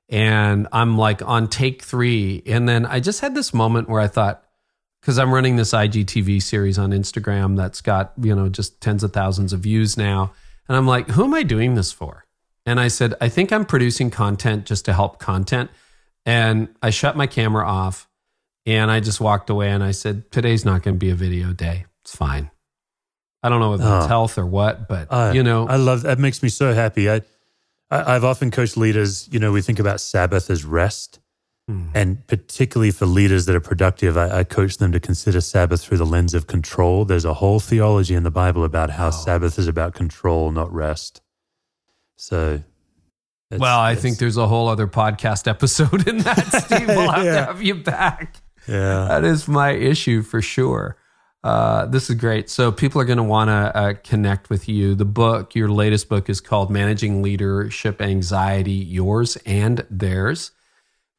and 0.08 0.68
I'm 0.72 0.98
like 0.98 1.22
on 1.22 1.48
take 1.48 1.82
three, 1.82 2.42
and 2.46 2.68
then 2.68 2.84
I 2.84 3.00
just 3.00 3.20
had 3.20 3.34
this 3.34 3.54
moment 3.54 3.88
where 3.88 4.00
I 4.00 4.08
thought 4.08 4.44
because 5.00 5.18
I'm 5.18 5.32
running 5.32 5.56
this 5.56 5.72
IGTV 5.72 6.42
series 6.42 6.78
on 6.78 6.90
Instagram 6.90 7.56
that's 7.56 7.80
got, 7.80 8.12
you 8.20 8.34
know, 8.34 8.48
just 8.48 8.80
tens 8.80 9.02
of 9.02 9.12
thousands 9.12 9.52
of 9.52 9.60
views 9.60 9.96
now. 9.96 10.32
And 10.68 10.76
I'm 10.76 10.86
like, 10.86 11.08
who 11.08 11.24
am 11.24 11.34
I 11.34 11.42
doing 11.42 11.74
this 11.74 11.92
for? 11.92 12.24
And 12.66 12.78
I 12.78 12.88
said, 12.88 13.14
I 13.20 13.28
think 13.28 13.52
I'm 13.52 13.64
producing 13.64 14.10
content 14.10 14.66
just 14.66 14.84
to 14.86 14.92
help 14.92 15.18
content. 15.18 15.70
And 16.26 16.68
I 16.82 16.90
shut 16.90 17.16
my 17.16 17.26
camera 17.26 17.66
off 17.66 18.07
and 18.66 18.90
I 18.90 19.00
just 19.00 19.20
walked 19.20 19.50
away 19.50 19.70
and 19.70 19.82
I 19.82 19.92
said, 19.92 20.30
today's 20.30 20.64
not 20.64 20.82
going 20.82 20.96
to 20.96 20.98
be 20.98 21.10
a 21.10 21.14
video 21.14 21.52
day. 21.52 21.86
It's 22.02 22.14
fine. 22.14 22.50
I 23.42 23.48
don't 23.48 23.60
know 23.60 23.74
if 23.74 23.80
it's 23.80 23.88
oh, 23.88 24.06
health 24.08 24.36
or 24.36 24.46
what, 24.46 24.88
but 24.88 25.12
I, 25.12 25.32
you 25.32 25.42
know, 25.42 25.66
I 25.66 25.76
love 25.76 26.02
that. 26.02 26.18
Makes 26.18 26.42
me 26.42 26.48
so 26.48 26.74
happy. 26.74 27.08
I, 27.08 27.22
I, 27.90 28.16
I've 28.16 28.24
often 28.24 28.50
coached 28.50 28.76
leaders, 28.76 29.28
you 29.30 29.38
know, 29.38 29.52
we 29.52 29.62
think 29.62 29.78
about 29.78 30.00
Sabbath 30.00 30.50
as 30.50 30.64
rest. 30.64 31.20
Mm. 31.70 31.90
And 31.94 32.26
particularly 32.26 32.90
for 32.90 33.04
leaders 33.04 33.46
that 33.46 33.54
are 33.54 33.60
productive, 33.60 34.16
I, 34.16 34.38
I, 34.38 34.44
coach 34.44 34.78
them 34.78 34.90
to 34.92 35.00
consider 35.00 35.42
Sabbath 35.42 35.82
through 35.82 35.98
the 35.98 36.06
lens 36.06 36.32
of 36.32 36.46
control. 36.46 37.04
There's 37.04 37.26
a 37.26 37.34
whole 37.34 37.60
theology 37.60 38.14
in 38.14 38.22
the 38.22 38.30
Bible 38.30 38.64
about 38.64 38.90
how 38.90 39.08
oh. 39.08 39.10
Sabbath 39.10 39.58
is 39.58 39.68
about 39.68 39.92
control, 39.92 40.50
not 40.50 40.72
rest. 40.72 41.20
So, 42.16 42.62
well, 43.50 43.78
I 43.78 43.94
think 43.94 44.18
there's 44.18 44.38
a 44.38 44.46
whole 44.46 44.68
other 44.68 44.86
podcast 44.86 45.46
episode 45.46 46.08
in 46.08 46.18
that, 46.18 46.46
Steve. 46.64 46.88
We'll 46.88 47.10
have 47.10 47.24
yeah. 47.24 47.32
to 47.32 47.44
have 47.44 47.62
you 47.62 47.74
back. 47.76 48.36
Yeah. 48.68 49.06
That 49.08 49.24
is 49.24 49.48
my 49.48 49.70
issue 49.70 50.22
for 50.22 50.42
sure. 50.42 50.96
Uh, 51.42 51.86
this 51.86 52.10
is 52.10 52.16
great. 52.16 52.50
So, 52.50 52.72
people 52.72 53.00
are 53.00 53.04
going 53.04 53.18
to 53.18 53.22
want 53.22 53.48
to 53.48 53.76
uh, 53.76 53.94
connect 54.04 54.50
with 54.50 54.68
you. 54.68 54.94
The 54.94 55.04
book, 55.04 55.54
your 55.54 55.68
latest 55.68 56.08
book, 56.08 56.28
is 56.28 56.40
called 56.40 56.70
Managing 56.70 57.22
Leadership 57.22 58.02
Anxiety 58.02 58.72
Yours 58.72 59.36
and 59.46 59.86
Theirs. 59.88 60.50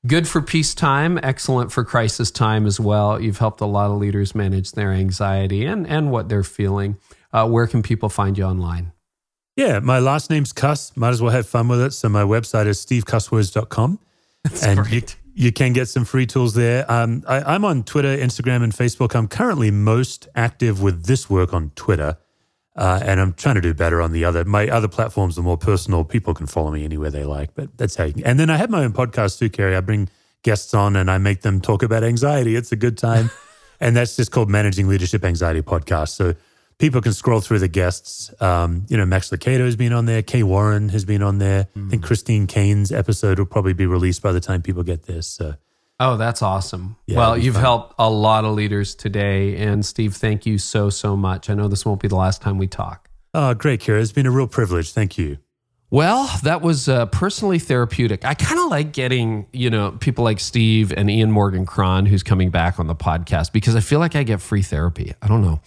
Good 0.07 0.27
for 0.27 0.41
peacetime, 0.41 1.19
excellent 1.23 1.71
for 1.73 1.84
crisis 1.84 2.31
time 2.31 2.65
as 2.65 2.80
well. 2.80 3.21
You've 3.21 3.38
helped 3.38 3.59
a 3.59 3.65
lot 3.65 3.91
of 3.91 3.97
leaders 3.97 4.34
manage 4.34 4.71
their 4.71 4.91
anxiety 4.91 5.65
and, 5.65 5.85
and 5.85 6.09
what 6.09 6.30
they're 6.30 6.43
feeling. 6.43 6.97
Uh, 7.34 7.47
where 7.49 7.67
can 7.67 7.81
people 7.84 8.07
find 8.07 8.38
you 8.38 8.45
online? 8.45 8.93
Yeah, 9.57 9.80
my 9.80 9.99
last 9.99 10.30
name's 10.30 10.53
Cuss. 10.53 10.95
Might 10.95 11.09
as 11.09 11.21
well 11.21 11.31
have 11.31 11.47
fun 11.47 11.67
with 11.67 11.81
it. 11.81 11.91
So 11.91 12.07
my 12.07 12.23
website 12.23 12.65
is 12.65 12.84
stevecusswords.com. 12.85 13.99
That's 14.45 14.63
and 14.63 14.80
great. 14.80 15.17
You, 15.44 15.52
can 15.52 15.74
get 15.74 15.88
some 15.88 16.06
free 16.06 16.26
tools 16.26 16.53
there. 16.53 16.90
Um, 16.91 17.24
I, 17.28 17.41
I'm 17.53 17.64
on 17.64 17.84
Twitter, 17.84 18.16
Instagram, 18.16 18.64
and 18.64 18.74
Facebook. 18.74 19.16
I'm 19.16 19.28
currently 19.28 19.72
most 19.72 20.28
active 20.36 20.82
with 20.82 21.06
this 21.06 21.30
work 21.30 21.53
on 21.53 21.72
Twitter. 21.76 22.18
Uh, 22.76 22.99
and 23.03 23.20
I'm 23.20 23.34
trying 23.34 23.56
to 23.56 23.61
do 23.61 23.74
better 23.74 24.02
on 24.02 24.11
the 24.11 24.24
other. 24.24 24.45
My 24.45 24.70
other 24.70 24.88
platforms 24.88 25.38
are 25.38 25.41
more 25.41 25.57
personal. 25.57 26.03
People 26.03 26.34
can 26.34 26.48
follow 26.48 26.72
me 26.72 26.86
anywhere 26.86 27.10
they 27.10 27.24
like, 27.24 27.53
but 27.56 27.78
that's 27.78 27.95
how. 27.95 28.06
You 28.06 28.14
can. 28.14 28.24
And 28.24 28.40
then 28.40 28.49
I 28.49 28.57
have 28.57 28.70
my 28.70 28.84
own 28.84 28.94
podcast 28.94 29.38
too, 29.38 29.49
Carey. 29.49 29.76
I 29.76 29.82
bring 29.82 30.10
guests 30.44 30.74
on 30.74 30.95
and 30.95 31.11
I 31.11 31.18
make 31.18 31.41
them 31.41 31.60
talk 31.60 31.84
about 31.84 32.03
anxiety. 32.03 32.56
It's 32.56 32.72
a 32.72 32.78
good 32.78 32.98
time, 32.98 33.32
and 33.82 33.98
that's 33.98 34.16
just 34.16 34.32
called 34.32 34.49
Managing 34.49 34.88
Leadership 34.88 35.26
Anxiety 35.26 35.61
Podcast. 35.61 36.10
So 36.10 36.36
people 36.80 37.01
can 37.01 37.14
scroll 37.14 37.41
through 37.41 37.60
the 37.60 37.68
guests. 37.68 38.34
Um, 38.41 38.85
you 38.89 38.97
know, 38.97 39.06
Max 39.06 39.30
Lucado 39.30 39.65
has 39.65 39.76
been 39.76 39.93
on 39.93 40.06
there. 40.06 40.22
Kay 40.23 40.43
Warren 40.43 40.89
has 40.89 41.06
been 41.06 41.22
on 41.22 41.38
there. 41.38 41.68
Mm. 41.76 41.88
I 41.88 41.89
think 41.91 42.01
mm. 42.01 42.06
Christine 42.06 42.47
Caine's 42.47 42.91
episode 42.91 43.38
will 43.38 43.45
probably 43.45 43.73
be 43.73 43.85
released 43.85 44.22
by 44.22 44.31
the 44.31 44.39
time 44.39 44.61
people 44.61 44.84
get 44.84 45.03
this. 45.03 45.27
So 45.27 45.56
Oh, 46.01 46.15
that's 46.15 46.41
awesome. 46.41 46.95
Yeah, 47.07 47.18
well, 47.18 47.38
you've 47.38 47.56
fun. 47.56 47.64
helped 47.64 47.95
a 47.99 48.10
lot 48.10 48.45
of 48.45 48.53
leaders 48.53 48.95
today. 48.95 49.57
And 49.57 49.85
Steve, 49.85 50.15
thank 50.15 50.45
you 50.45 50.57
so, 50.57 50.89
so 50.89 51.18
much. 51.18 51.49
I 51.49 51.53
know 51.56 51.68
this 51.68 51.85
won't 51.85 52.01
be 52.01 52.07
the 52.07 52.15
last 52.15 52.41
time 52.41 52.57
we 52.57 52.68
talk. 52.68 53.10
Oh, 53.34 53.53
great, 53.53 53.81
Carey. 53.81 54.01
It's 54.01 54.14
been 54.14 54.26
a 54.26 54.31
real 54.31 54.47
privilege. 54.47 54.93
Thank 54.93 55.18
you. 55.18 55.39
Well, 55.91 56.30
that 56.43 56.61
was 56.61 56.88
uh, 56.88 57.07
personally 57.07 57.60
therapeutic. 57.60 58.23
I 58.23 58.34
kind 58.35 58.60
of 58.61 58.69
like 58.69 58.93
getting, 58.93 59.47
you 59.51 59.69
know, 59.69 59.91
people 59.91 60.23
like 60.23 60.39
Steve 60.39 60.93
and 60.95 61.10
Ian 61.10 61.31
Morgan 61.31 61.65
Cron, 61.65 62.06
who's 62.06 62.23
coming 62.23 62.49
back 62.49 62.80
on 62.80 62.88
the 62.88 62.95
podcast, 62.95 63.51
because 63.51 63.76
I 63.76 63.80
feel 63.81 63.99
like 63.99 64.15
I 64.15 64.23
get 64.23 64.39
free 64.39 64.61
therapy. 64.61 65.14
I 65.22 65.27
don't 65.27 65.41
know. 65.41 65.60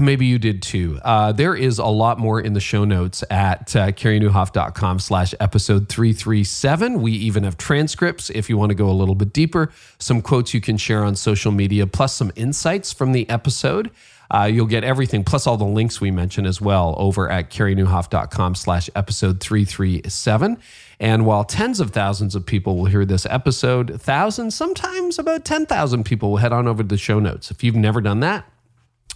Maybe 0.00 0.26
you 0.26 0.38
did 0.38 0.62
too. 0.62 0.98
Uh, 1.04 1.32
there 1.32 1.54
is 1.54 1.78
a 1.78 1.86
lot 1.86 2.18
more 2.18 2.40
in 2.40 2.54
the 2.54 2.60
show 2.60 2.84
notes 2.84 3.22
at 3.30 3.76
uh, 3.76 3.88
careynieuwhof.com 3.92 4.98
slash 4.98 5.34
episode 5.40 5.88
337. 5.88 7.02
We 7.02 7.12
even 7.12 7.44
have 7.44 7.58
transcripts 7.58 8.30
if 8.30 8.48
you 8.48 8.56
want 8.56 8.70
to 8.70 8.74
go 8.74 8.88
a 8.88 8.92
little 8.92 9.14
bit 9.14 9.32
deeper, 9.32 9.70
some 9.98 10.22
quotes 10.22 10.54
you 10.54 10.62
can 10.62 10.78
share 10.78 11.04
on 11.04 11.16
social 11.16 11.52
media, 11.52 11.86
plus 11.86 12.14
some 12.14 12.32
insights 12.34 12.92
from 12.92 13.12
the 13.12 13.28
episode. 13.28 13.90
Uh, 14.30 14.44
you'll 14.44 14.66
get 14.66 14.84
everything, 14.84 15.24
plus 15.24 15.46
all 15.46 15.56
the 15.56 15.64
links 15.64 16.00
we 16.00 16.10
mentioned 16.10 16.46
as 16.46 16.60
well 16.60 16.94
over 16.98 17.30
at 17.30 17.50
careynieuwhof.com 17.50 18.54
slash 18.54 18.90
episode 18.94 19.40
337. 19.40 20.58
And 21.00 21.26
while 21.26 21.44
tens 21.44 21.80
of 21.80 21.90
thousands 21.90 22.34
of 22.34 22.44
people 22.44 22.76
will 22.76 22.86
hear 22.86 23.04
this 23.04 23.26
episode, 23.26 24.00
thousands, 24.00 24.54
sometimes 24.54 25.18
about 25.18 25.44
10,000 25.44 26.04
people 26.04 26.30
will 26.30 26.36
head 26.38 26.52
on 26.52 26.66
over 26.66 26.82
to 26.82 26.88
the 26.88 26.98
show 26.98 27.18
notes. 27.18 27.50
If 27.50 27.64
you've 27.64 27.74
never 27.74 28.00
done 28.00 28.20
that, 28.20 28.44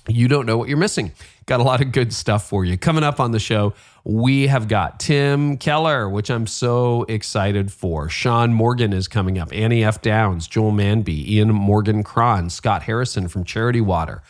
you 0.09 0.29
don't 0.29 0.47
know 0.47 0.57
what 0.57 0.69
you're 0.69 0.79
missing. 0.79 1.12
Got 1.47 1.61
a 1.61 1.65
lot 1.65 1.81
of 1.81 1.93
good 1.93 2.12
stuff 2.12 2.49
for 2.49 2.65
you. 2.65 2.77
Coming 2.77 3.05
up 3.05 3.20
on 3.20 3.33
the 3.33 3.39
show, 3.39 3.74
we 4.05 4.47
have 4.49 4.69
got 4.69 5.01
Tim 5.01 5.57
Keller, 5.57 6.09
which 6.09 6.31
I'm 6.31 6.47
so 6.47 7.05
excited 7.05 7.73
for. 7.73 8.09
Sean 8.09 8.53
Morgan 8.53 8.93
is 8.93 9.09
coming 9.09 9.39
up, 9.39 9.53
Annie 9.53 9.85
F. 9.85 10.03
Downs, 10.03 10.49
Joel 10.49 10.73
Manby, 10.73 11.29
Ian 11.29 11.53
Morgan 11.53 12.03
Cron, 12.03 12.51
Scott 12.51 12.83
Harrison 12.83 13.29
from 13.29 13.45
Charity 13.45 13.81
Water. 13.81 14.23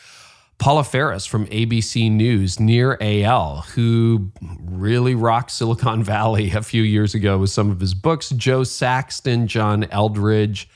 Paula 0.59 0.85
Faris 0.85 1.27
from 1.27 1.47
ABC 1.47 2.09
News, 2.09 2.61
Nir 2.61 2.97
Eyal, 3.01 3.65
who 3.71 4.31
really 4.61 5.15
rocked 5.15 5.51
Silicon 5.51 6.05
Valley 6.05 6.53
a 6.53 6.63
few 6.63 6.83
years 6.83 7.15
ago 7.17 7.39
with 7.39 7.51
some 7.51 7.71
of 7.71 7.81
his 7.81 7.95
books, 7.95 8.29
Jo 8.31 8.63
Saxton, 8.63 9.49
John 9.49 9.85
Eldredge, 9.85 10.69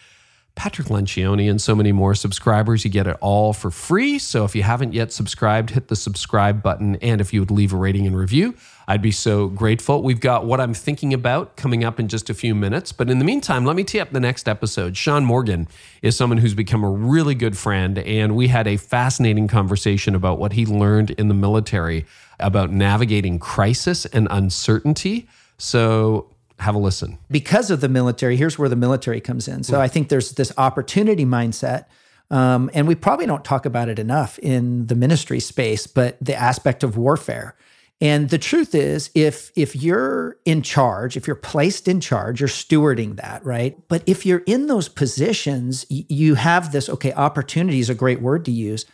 Patrick 0.56 0.88
Lencioni, 0.88 1.48
and 1.50 1.60
so 1.60 1.74
many 1.74 1.92
more 1.92 2.14
subscribers. 2.14 2.82
You 2.82 2.90
get 2.90 3.06
it 3.06 3.16
all 3.20 3.52
for 3.52 3.70
free. 3.70 4.18
So 4.18 4.44
if 4.44 4.56
you 4.56 4.62
haven't 4.62 4.94
yet 4.94 5.12
subscribed, 5.12 5.70
hit 5.70 5.88
the 5.88 5.96
subscribe 5.96 6.62
button. 6.62 6.96
And 6.96 7.20
if 7.20 7.32
you 7.32 7.40
would 7.40 7.50
leave 7.50 7.74
a 7.74 7.76
rating 7.76 8.06
and 8.06 8.16
review, 8.16 8.54
I'd 8.88 9.02
be 9.02 9.10
so 9.10 9.48
grateful. 9.48 10.02
We've 10.02 10.20
got 10.20 10.46
what 10.46 10.58
I'm 10.58 10.72
thinking 10.72 11.12
about 11.12 11.56
coming 11.56 11.84
up 11.84 12.00
in 12.00 12.08
just 12.08 12.30
a 12.30 12.34
few 12.34 12.54
minutes. 12.54 12.90
But 12.90 13.10
in 13.10 13.18
the 13.18 13.24
meantime, 13.24 13.66
let 13.66 13.76
me 13.76 13.84
tee 13.84 14.00
up 14.00 14.10
the 14.12 14.20
next 14.20 14.48
episode. 14.48 14.96
Sean 14.96 15.26
Morgan 15.26 15.68
is 16.00 16.16
someone 16.16 16.38
who's 16.38 16.54
become 16.54 16.82
a 16.82 16.90
really 16.90 17.34
good 17.34 17.58
friend. 17.58 17.98
And 17.98 18.34
we 18.34 18.48
had 18.48 18.66
a 18.66 18.78
fascinating 18.78 19.48
conversation 19.48 20.14
about 20.14 20.38
what 20.38 20.54
he 20.54 20.64
learned 20.64 21.10
in 21.10 21.28
the 21.28 21.34
military 21.34 22.06
about 22.40 22.70
navigating 22.70 23.38
crisis 23.38 24.06
and 24.06 24.26
uncertainty. 24.30 25.28
So 25.58 26.34
have 26.58 26.74
a 26.74 26.78
listen. 26.78 27.18
Because 27.30 27.70
of 27.70 27.80
the 27.80 27.88
military, 27.88 28.36
here's 28.36 28.58
where 28.58 28.68
the 28.68 28.76
military 28.76 29.20
comes 29.20 29.48
in. 29.48 29.62
So 29.62 29.80
I 29.80 29.88
think 29.88 30.08
there's 30.08 30.32
this 30.32 30.52
opportunity 30.56 31.24
mindset. 31.24 31.86
Um, 32.30 32.70
and 32.74 32.88
we 32.88 32.94
probably 32.94 33.26
don't 33.26 33.44
talk 33.44 33.66
about 33.66 33.88
it 33.88 33.98
enough 33.98 34.38
in 34.40 34.86
the 34.88 34.94
ministry 34.94 35.38
space, 35.38 35.86
but 35.86 36.16
the 36.20 36.34
aspect 36.34 36.82
of 36.82 36.96
warfare. 36.96 37.54
And 38.00 38.28
the 38.28 38.38
truth 38.38 38.74
is, 38.74 39.10
if 39.14 39.50
if 39.56 39.74
you're 39.74 40.36
in 40.44 40.60
charge, 40.60 41.16
if 41.16 41.26
you're 41.26 41.36
placed 41.36 41.88
in 41.88 42.00
charge, 42.00 42.40
you're 42.40 42.48
stewarding 42.48 43.16
that, 43.16 43.42
right? 43.44 43.76
But 43.88 44.02
if 44.06 44.26
you're 44.26 44.42
in 44.46 44.66
those 44.66 44.88
positions, 44.88 45.86
you 45.88 46.34
have 46.34 46.72
this. 46.72 46.90
Okay, 46.90 47.12
opportunity 47.14 47.78
is 47.78 47.88
a 47.88 47.94
great 47.94 48.20
word 48.20 48.44
to 48.46 48.50
use, 48.50 48.84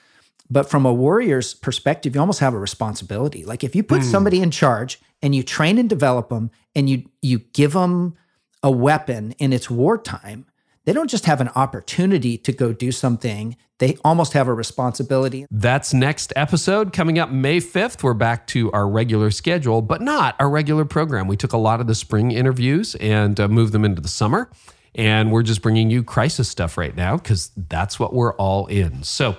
but 0.52 0.68
from 0.68 0.84
a 0.84 0.92
warrior's 0.92 1.54
perspective, 1.54 2.14
you 2.14 2.20
almost 2.20 2.40
have 2.40 2.52
a 2.52 2.58
responsibility. 2.58 3.44
Like 3.44 3.64
if 3.64 3.74
you 3.74 3.82
put 3.82 4.02
mm. 4.02 4.04
somebody 4.04 4.42
in 4.42 4.50
charge 4.50 5.00
and 5.22 5.34
you 5.34 5.42
train 5.42 5.78
and 5.78 5.88
develop 5.88 6.28
them 6.28 6.50
and 6.74 6.90
you 6.90 7.08
you 7.22 7.38
give 7.38 7.72
them 7.72 8.16
a 8.62 8.70
weapon 8.70 9.32
in 9.38 9.52
it's 9.52 9.70
wartime, 9.70 10.44
they 10.84 10.92
don't 10.92 11.08
just 11.08 11.24
have 11.24 11.40
an 11.40 11.48
opportunity 11.56 12.36
to 12.36 12.52
go 12.52 12.72
do 12.72 12.92
something, 12.92 13.56
they 13.78 13.96
almost 14.04 14.34
have 14.34 14.46
a 14.46 14.52
responsibility. 14.52 15.46
That's 15.50 15.94
next 15.94 16.34
episode 16.36 16.92
coming 16.92 17.18
up 17.18 17.30
May 17.30 17.58
5th. 17.58 18.02
We're 18.02 18.14
back 18.14 18.46
to 18.48 18.70
our 18.72 18.88
regular 18.88 19.30
schedule, 19.30 19.80
but 19.80 20.02
not 20.02 20.36
our 20.38 20.50
regular 20.50 20.84
program. 20.84 21.28
We 21.28 21.36
took 21.36 21.52
a 21.52 21.58
lot 21.58 21.80
of 21.80 21.86
the 21.86 21.94
spring 21.94 22.30
interviews 22.30 22.94
and 22.96 23.40
uh, 23.40 23.48
moved 23.48 23.72
them 23.72 23.84
into 23.84 24.02
the 24.02 24.08
summer. 24.08 24.50
And 24.94 25.32
we're 25.32 25.42
just 25.42 25.62
bringing 25.62 25.88
you 25.88 26.04
crisis 26.04 26.50
stuff 26.50 26.76
right 26.76 26.94
now 26.94 27.16
because 27.16 27.50
that's 27.56 27.98
what 27.98 28.12
we're 28.12 28.34
all 28.34 28.66
in. 28.66 29.02
So, 29.02 29.36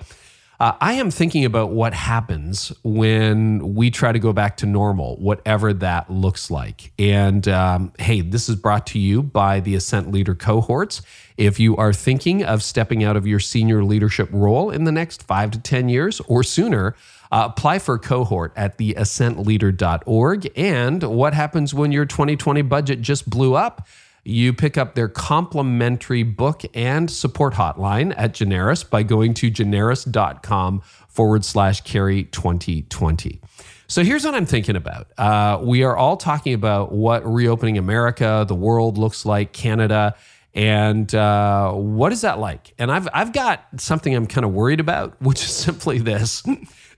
Uh, 0.60 0.72
I 0.80 0.94
am 0.94 1.10
thinking 1.10 1.44
about 1.44 1.70
what 1.70 1.94
happens 1.94 2.72
when 2.84 3.74
we 3.74 3.90
try 3.90 4.12
to 4.12 4.18
go 4.18 4.32
back 4.32 4.56
to 4.58 4.66
normal, 4.66 5.16
whatever 5.16 5.72
that 5.72 6.10
looks 6.10 6.50
like. 6.50 6.92
And 6.98 7.46
um, 7.48 7.92
hey, 7.98 8.20
this 8.20 8.48
is 8.48 8.56
brought 8.56 8.86
to 8.88 8.98
you 8.98 9.22
by 9.22 9.60
the 9.60 9.74
Ascent 9.74 10.12
Leader 10.12 10.34
cohorts. 10.34 11.02
If 11.36 11.58
you 11.58 11.76
are 11.76 11.92
thinking 11.92 12.44
of 12.44 12.62
stepping 12.62 13.02
out 13.02 13.16
of 13.16 13.26
your 13.26 13.40
senior 13.40 13.82
leadership 13.82 14.28
role 14.32 14.70
in 14.70 14.84
the 14.84 14.92
next 14.92 15.24
five 15.24 15.50
to 15.52 15.58
10 15.58 15.88
years 15.88 16.20
or 16.20 16.44
sooner, 16.44 16.94
uh, 17.32 17.48
apply 17.50 17.80
for 17.80 17.98
cohort 17.98 18.52
at 18.54 18.78
theascentleader.org. 18.78 20.52
And 20.56 21.02
what 21.02 21.34
happens 21.34 21.74
when 21.74 21.90
your 21.90 22.04
2020 22.04 22.62
budget 22.62 23.00
just 23.00 23.28
blew 23.28 23.54
up? 23.54 23.88
You 24.24 24.54
pick 24.54 24.78
up 24.78 24.94
their 24.94 25.08
complimentary 25.08 26.22
book 26.22 26.62
and 26.72 27.10
support 27.10 27.54
hotline 27.54 28.14
at 28.16 28.32
Generis 28.32 28.82
by 28.82 29.02
going 29.02 29.34
to 29.34 29.50
generis.com 29.50 30.80
forward 31.08 31.44
slash 31.44 31.82
carey 31.82 32.24
2020. 32.24 33.40
So 33.86 34.02
here's 34.02 34.24
what 34.24 34.34
I'm 34.34 34.46
thinking 34.46 34.76
about. 34.76 35.08
Uh, 35.18 35.60
we 35.62 35.84
are 35.84 35.96
all 35.96 36.16
talking 36.16 36.54
about 36.54 36.90
what 36.90 37.24
reopening 37.30 37.76
America, 37.76 38.44
the 38.48 38.54
world 38.54 38.96
looks 38.96 39.26
like, 39.26 39.52
Canada, 39.52 40.14
and 40.54 41.12
uh, 41.14 41.72
what 41.72 42.12
is 42.12 42.22
that 42.22 42.38
like? 42.38 42.72
And 42.78 42.90
I've 42.90 43.08
I've 43.12 43.32
got 43.32 43.64
something 43.76 44.14
I'm 44.14 44.26
kind 44.26 44.44
of 44.44 44.52
worried 44.52 44.80
about, 44.80 45.14
which 45.20 45.42
is 45.42 45.50
simply 45.50 45.98
this. 45.98 46.42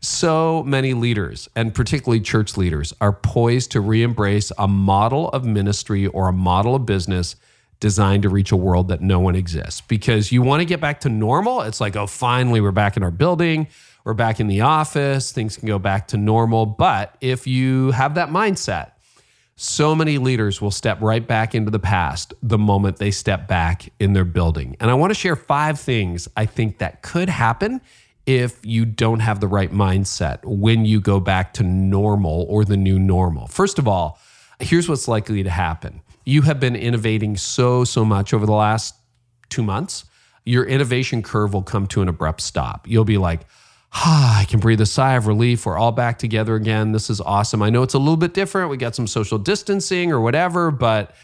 So 0.01 0.63
many 0.65 0.95
leaders, 0.95 1.49
and 1.57 1.75
particularly 1.75 2.21
church 2.21 2.57
leaders, 2.57 2.93
are 3.01 3.13
poised 3.13 3.71
to 3.73 3.81
re 3.81 4.03
embrace 4.03 4.53
a 4.59 4.69
model 4.69 5.29
of 5.31 5.45
ministry 5.45 6.07
or 6.07 6.29
a 6.29 6.33
model 6.33 6.75
of 6.75 6.87
business 6.87 7.37
designed 7.81 8.23
to 8.23 8.29
reach 8.29 8.53
a 8.53 8.57
world 8.57 8.89
that 8.89 9.01
no 9.01 9.21
one 9.21 9.37
exists. 9.37 9.81
Because 9.83 10.33
you 10.33 10.43
want 10.43 10.61
to 10.61 10.65
get 10.65 10.81
back 10.81 11.01
to 11.01 11.09
normal. 11.09 11.63
It's 11.63 11.81
like, 11.81 11.97
oh, 11.97 12.07
finally, 12.07 12.61
we're 12.61 12.73
back 12.73 12.97
in 12.97 13.03
our 13.03 13.11
building, 13.11 13.69
we're 14.05 14.15
back 14.15 14.41
in 14.41 14.47
the 14.47 14.63
office, 14.63 15.33
things 15.33 15.57
can 15.57 15.69
go 15.69 15.79
back 15.79 16.09
to 16.09 16.17
normal. 16.17 16.67
But 16.67 17.17
if 17.21 17.47
you 17.47 17.91
have 17.91 18.15
that 18.15 18.31
mindset, 18.31 18.93
so 19.57 19.95
many 19.95 20.19
leaders 20.19 20.61
will 20.61 20.71
step 20.71 21.01
right 21.01 21.27
back 21.27 21.55
into 21.55 21.71
the 21.71 21.79
past 21.79 22.35
the 22.43 22.59
moment 22.59 22.99
they 22.99 23.11
step 23.11 23.49
back 23.49 23.91
in 23.99 24.13
their 24.13 24.25
building. 24.25 24.77
And 24.81 24.91
I 24.91 24.95
want 24.95 25.11
to 25.11 25.15
share 25.15 25.35
five 25.35 25.81
things 25.81 26.29
I 26.37 26.45
think 26.45 26.79
that 26.79 27.03
could 27.03 27.31
happen 27.31 27.81
if 28.27 28.59
you 28.65 28.85
don't 28.85 29.21
have 29.21 29.41
the 29.41 29.47
right 29.47 29.73
mindset 29.73 30.45
when 30.45 30.85
you 30.85 31.01
go 31.01 31.21
back 31.21 31.55
to 31.55 31.63
normal 31.63 32.45
or 32.49 32.65
the 32.65 32.77
new 32.77 32.99
normal. 32.99 33.47
First 33.47 33.79
of 33.79 33.87
all, 33.87 34.19
here's 34.59 34.89
what's 34.89 35.07
likely 35.07 35.45
to 35.45 35.51
happen. 35.51 36.03
You 36.25 36.43
have 36.43 36.59
been 36.59 36.75
innovating 36.75 37.37
so, 37.37 37.85
so 37.85 38.05
much 38.05 38.35
over 38.35 38.45
the 38.45 38.53
last 38.53 38.97
two 39.49 39.63
months. 39.63 40.05
Your 40.45 40.65
innovation 40.65 41.23
curve 41.23 41.55
will 41.55 41.63
come 41.63 41.87
to 41.89 42.03
an 42.03 42.09
abrupt 42.09 42.41
stop. 42.41 42.89
You'll 42.89 43.05
be 43.05 43.19
like, 43.19 43.43
ah, 43.93 44.41
I 44.41 44.45
can 44.45 44.59
breathe 44.59 44.81
a 44.81 44.87
sigh 44.87 45.15
of 45.15 45.29
relief. 45.29 45.65
We're 45.65 45.79
all 45.79 45.93
back 45.93 46.19
together 46.19 46.57
again. 46.57 46.93
This 46.93 47.09
is 47.11 47.21
awesome. 47.21 47.63
I 47.63 47.71
know 47.71 47.83
it's 47.83 47.95
a 47.95 47.99
little 47.99 48.17
bit 48.17 48.35
different. 48.35 48.71
We 48.71 48.77
got 48.77 48.97
some 48.97 49.07
social 49.07 49.39
distancing 49.39 50.11
or 50.11 50.21
whatever, 50.21 50.73
but 50.73 51.15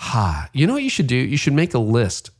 ah, 0.00 0.48
you 0.52 0.66
know 0.66 0.74
what 0.74 0.82
you 0.82 0.90
should 0.90 1.06
do? 1.06 1.16
You 1.16 1.36
should 1.36 1.52
make 1.52 1.74
a 1.74 1.78
list 1.78 2.30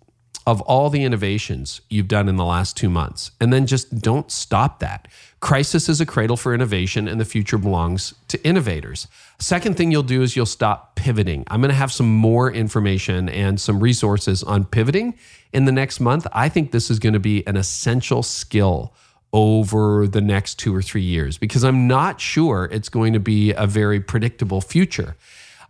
of 0.47 0.61
all 0.63 0.91
the 0.91 1.05
innovations 1.05 1.81
you've 1.89 2.09
done 2.09 2.29
in 2.29 2.37
the 2.37 2.45
last 2.45 2.77
two 2.77 2.91
months. 2.91 3.31
And 3.41 3.53
then 3.53 3.67
just 3.67 4.01
don't 4.01 4.31
stop 4.31 4.81
that. 4.81 5.09
Crisis 5.41 5.89
is 5.89 6.01
a 6.01 6.07
cradle 6.07 6.37
for 6.37 6.55
innovation, 6.55 7.09
and 7.09 7.21
the 7.21 7.25
future 7.25 7.59
belongs 7.59 8.15
to 8.29 8.43
innovators. 8.47 9.09
Second 9.39 9.77
thing 9.77 9.91
you'll 9.91 10.03
do 10.03 10.23
is 10.23 10.37
you'll 10.37 10.47
stop 10.47 10.97
pivoting. 10.97 11.45
I'm 11.49 11.61
going 11.61 11.71
to 11.71 11.75
have 11.75 11.93
some 11.93 12.15
more 12.15 12.51
information 12.51 13.29
and 13.29 13.61
some 13.61 13.81
resources 13.81 14.43
on 14.43 14.65
pivoting 14.65 15.19
in 15.53 15.65
the 15.65 15.73
next 15.73 16.01
month. 16.01 16.27
I 16.33 16.49
think 16.49 16.73
this 16.73 16.91
is 16.91 16.99
going 16.99 17.13
to 17.13 17.21
be 17.21 17.47
an 17.47 17.57
essential 17.57 18.23
skill 18.23 18.95
over 19.35 20.07
the 20.07 20.21
next 20.21 20.59
two 20.61 20.75
or 20.75 20.81
three 20.81 21.03
years 21.03 21.39
because 21.39 21.65
I'm 21.65 21.89
not 21.89 22.21
sure 22.21 22.69
it's 22.71 22.89
going 22.89 23.13
to 23.15 23.21
be 23.21 23.53
a 23.53 23.67
very 23.67 24.01
predictable 24.01 24.61
future. 24.61 25.17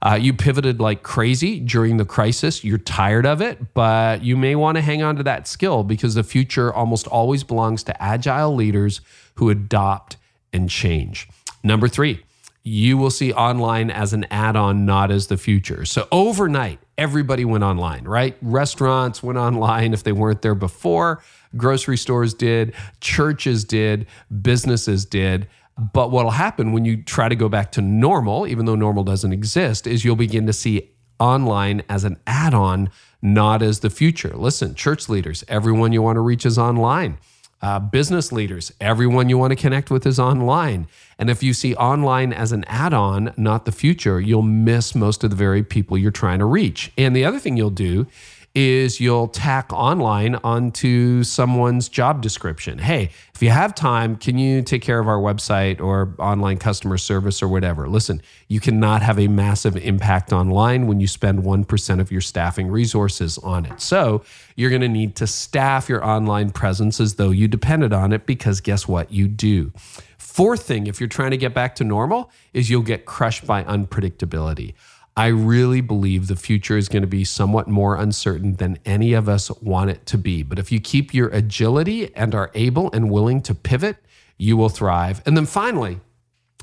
Uh, 0.04 0.14
you 0.14 0.34
pivoted 0.34 0.80
like 0.80 1.02
crazy 1.02 1.58
during 1.58 1.96
the 1.96 2.04
crisis. 2.04 2.62
You're 2.62 2.76
tired 2.76 3.24
of 3.24 3.40
it, 3.40 3.72
but 3.72 4.22
you 4.22 4.36
may 4.36 4.54
want 4.54 4.76
to 4.76 4.82
hang 4.82 5.02
on 5.02 5.16
to 5.16 5.22
that 5.22 5.48
skill 5.48 5.82
because 5.82 6.14
the 6.14 6.22
future 6.22 6.72
almost 6.72 7.06
always 7.06 7.42
belongs 7.42 7.82
to 7.84 8.02
agile 8.02 8.54
leaders 8.54 9.00
who 9.36 9.48
adopt 9.48 10.18
and 10.52 10.68
change. 10.68 11.26
Number 11.62 11.88
three, 11.88 12.22
you 12.62 12.96
will 12.96 13.10
see 13.10 13.32
online 13.32 13.90
as 13.90 14.12
an 14.12 14.24
add 14.30 14.56
on, 14.56 14.84
not 14.86 15.10
as 15.10 15.26
the 15.26 15.36
future. 15.36 15.84
So 15.84 16.06
overnight, 16.12 16.80
everybody 16.96 17.44
went 17.44 17.64
online, 17.64 18.04
right? 18.04 18.36
Restaurants 18.40 19.22
went 19.22 19.38
online 19.38 19.92
if 19.92 20.02
they 20.02 20.12
weren't 20.12 20.42
there 20.42 20.54
before, 20.54 21.22
grocery 21.56 21.96
stores 21.96 22.32
did, 22.34 22.74
churches 23.00 23.64
did, 23.64 24.06
businesses 24.42 25.04
did. 25.04 25.46
But 25.76 26.10
what'll 26.10 26.32
happen 26.32 26.72
when 26.72 26.84
you 26.84 27.02
try 27.02 27.28
to 27.28 27.34
go 27.34 27.48
back 27.48 27.72
to 27.72 27.82
normal, 27.82 28.46
even 28.46 28.66
though 28.66 28.76
normal 28.76 29.02
doesn't 29.02 29.32
exist, 29.32 29.86
is 29.86 30.04
you'll 30.04 30.16
begin 30.16 30.46
to 30.46 30.52
see 30.52 30.90
online 31.18 31.82
as 31.88 32.04
an 32.04 32.18
add 32.26 32.54
on, 32.54 32.90
not 33.22 33.62
as 33.62 33.80
the 33.80 33.90
future. 33.90 34.32
Listen, 34.36 34.74
church 34.74 35.08
leaders, 35.08 35.44
everyone 35.48 35.92
you 35.92 36.02
want 36.02 36.16
to 36.16 36.20
reach 36.20 36.46
is 36.46 36.58
online. 36.58 37.18
Uh, 37.62 37.78
business 37.78 38.30
leaders, 38.30 38.72
everyone 38.78 39.30
you 39.30 39.38
want 39.38 39.50
to 39.50 39.56
connect 39.56 39.90
with 39.90 40.06
is 40.06 40.20
online. 40.20 40.86
And 41.18 41.30
if 41.30 41.42
you 41.42 41.54
see 41.54 41.74
online 41.76 42.32
as 42.32 42.52
an 42.52 42.64
add 42.66 42.92
on, 42.92 43.32
not 43.38 43.64
the 43.64 43.72
future, 43.72 44.20
you'll 44.20 44.42
miss 44.42 44.94
most 44.94 45.24
of 45.24 45.30
the 45.30 45.36
very 45.36 45.62
people 45.62 45.96
you're 45.96 46.10
trying 46.10 46.40
to 46.40 46.44
reach. 46.44 46.92
And 46.98 47.16
the 47.16 47.24
other 47.24 47.38
thing 47.38 47.56
you'll 47.56 47.70
do 47.70 48.06
is 48.54 49.00
you'll 49.00 49.26
tack 49.26 49.72
online 49.72 50.36
onto 50.36 51.24
someone's 51.24 51.88
job 51.88 52.22
description. 52.22 52.78
Hey, 52.78 53.10
if 53.34 53.42
you 53.42 53.50
have 53.50 53.74
time, 53.74 54.14
can 54.14 54.38
you 54.38 54.62
take 54.62 54.80
care 54.80 55.00
of 55.00 55.08
our 55.08 55.18
website 55.18 55.80
or 55.80 56.14
online 56.20 56.58
customer 56.58 56.96
service 56.96 57.42
or 57.42 57.48
whatever? 57.48 57.88
Listen, 57.88 58.22
you 58.46 58.60
cannot 58.60 59.02
have 59.02 59.18
a 59.18 59.26
massive 59.26 59.76
impact 59.76 60.32
online 60.32 60.86
when 60.86 61.00
you 61.00 61.08
spend 61.08 61.42
1% 61.42 62.00
of 62.00 62.12
your 62.12 62.20
staffing 62.20 62.68
resources 62.68 63.38
on 63.38 63.66
it. 63.66 63.80
So 63.80 64.22
you're 64.54 64.70
going 64.70 64.82
to 64.82 64.88
need 64.88 65.16
to 65.16 65.26
staff 65.26 65.88
your 65.88 66.04
online 66.04 66.50
presence 66.50 67.00
as 67.00 67.14
though 67.14 67.30
you 67.30 67.48
depended 67.48 67.92
on 67.92 68.12
it 68.12 68.24
because 68.24 68.60
guess 68.60 68.86
what? 68.86 69.10
You 69.10 69.26
do. 69.26 69.72
Fourth 70.16 70.62
thing, 70.62 70.86
if 70.86 71.00
you're 71.00 71.08
trying 71.08 71.30
to 71.32 71.36
get 71.36 71.54
back 71.54 71.76
to 71.76 71.84
normal, 71.84 72.30
is 72.52 72.70
you'll 72.70 72.82
get 72.82 73.04
crushed 73.04 73.46
by 73.46 73.62
unpredictability. 73.64 74.74
I 75.16 75.28
really 75.28 75.80
believe 75.80 76.26
the 76.26 76.34
future 76.34 76.76
is 76.76 76.88
going 76.88 77.02
to 77.02 77.08
be 77.08 77.24
somewhat 77.24 77.68
more 77.68 77.96
uncertain 77.96 78.56
than 78.56 78.78
any 78.84 79.12
of 79.12 79.28
us 79.28 79.50
want 79.60 79.90
it 79.90 80.06
to 80.06 80.18
be. 80.18 80.42
But 80.42 80.58
if 80.58 80.72
you 80.72 80.80
keep 80.80 81.14
your 81.14 81.28
agility 81.28 82.12
and 82.16 82.34
are 82.34 82.50
able 82.54 82.90
and 82.92 83.10
willing 83.10 83.40
to 83.42 83.54
pivot, 83.54 83.96
you 84.38 84.56
will 84.56 84.68
thrive. 84.68 85.22
And 85.24 85.36
then 85.36 85.46
finally, 85.46 86.00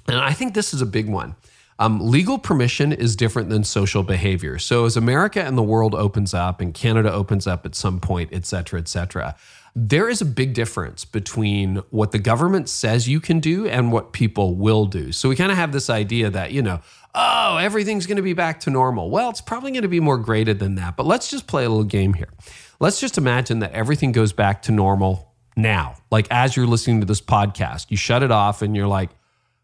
and 0.07 0.17
I 0.17 0.33
think 0.33 0.53
this 0.53 0.73
is 0.73 0.81
a 0.81 0.85
big 0.85 1.07
one. 1.07 1.35
Um, 1.79 1.99
legal 1.99 2.37
permission 2.37 2.91
is 2.91 3.15
different 3.15 3.49
than 3.49 3.63
social 3.63 4.03
behavior. 4.03 4.59
So 4.59 4.85
as 4.85 4.97
America 4.97 5.41
and 5.41 5.57
the 5.57 5.63
world 5.63 5.95
opens 5.95 6.33
up 6.33 6.61
and 6.61 6.73
Canada 6.73 7.11
opens 7.11 7.47
up 7.47 7.65
at 7.65 7.73
some 7.73 7.99
point, 7.99 8.29
et 8.33 8.45
cetera, 8.45 8.79
et 8.79 8.87
cetera, 8.87 9.35
there 9.73 10.09
is 10.09 10.21
a 10.21 10.25
big 10.25 10.53
difference 10.53 11.05
between 11.05 11.77
what 11.89 12.11
the 12.11 12.19
government 12.19 12.67
says 12.67 13.07
you 13.07 13.21
can 13.21 13.39
do 13.39 13.65
and 13.65 13.91
what 13.91 14.11
people 14.11 14.55
will 14.55 14.85
do. 14.85 15.13
So 15.13 15.29
we 15.29 15.35
kind 15.35 15.51
of 15.51 15.57
have 15.57 15.71
this 15.71 15.89
idea 15.89 16.29
that, 16.29 16.51
you 16.51 16.61
know, 16.61 16.81
oh, 17.13 17.57
everything's 17.57 18.05
going 18.05 18.17
to 18.17 18.23
be 18.23 18.33
back 18.33 18.61
to 18.61 18.69
normal. 18.69 19.09
Well, 19.09 19.29
it's 19.29 19.41
probably 19.41 19.71
going 19.71 19.83
to 19.83 19.89
be 19.89 19.99
more 19.99 20.17
graded 20.17 20.59
than 20.59 20.75
that. 20.75 20.95
But 20.95 21.05
let's 21.05 21.29
just 21.29 21.47
play 21.47 21.65
a 21.65 21.69
little 21.69 21.83
game 21.83 22.13
here. 22.13 22.29
Let's 22.79 22.99
just 22.99 23.17
imagine 23.17 23.59
that 23.59 23.73
everything 23.73 24.11
goes 24.11 24.33
back 24.33 24.61
to 24.63 24.71
normal 24.71 25.33
now. 25.55 25.95
Like 26.09 26.27
as 26.31 26.55
you're 26.55 26.67
listening 26.67 27.01
to 27.01 27.05
this 27.05 27.21
podcast, 27.21 27.87
you 27.89 27.97
shut 27.97 28.23
it 28.23 28.31
off 28.31 28.61
and 28.61 28.75
you're 28.75 28.87
like, 28.87 29.09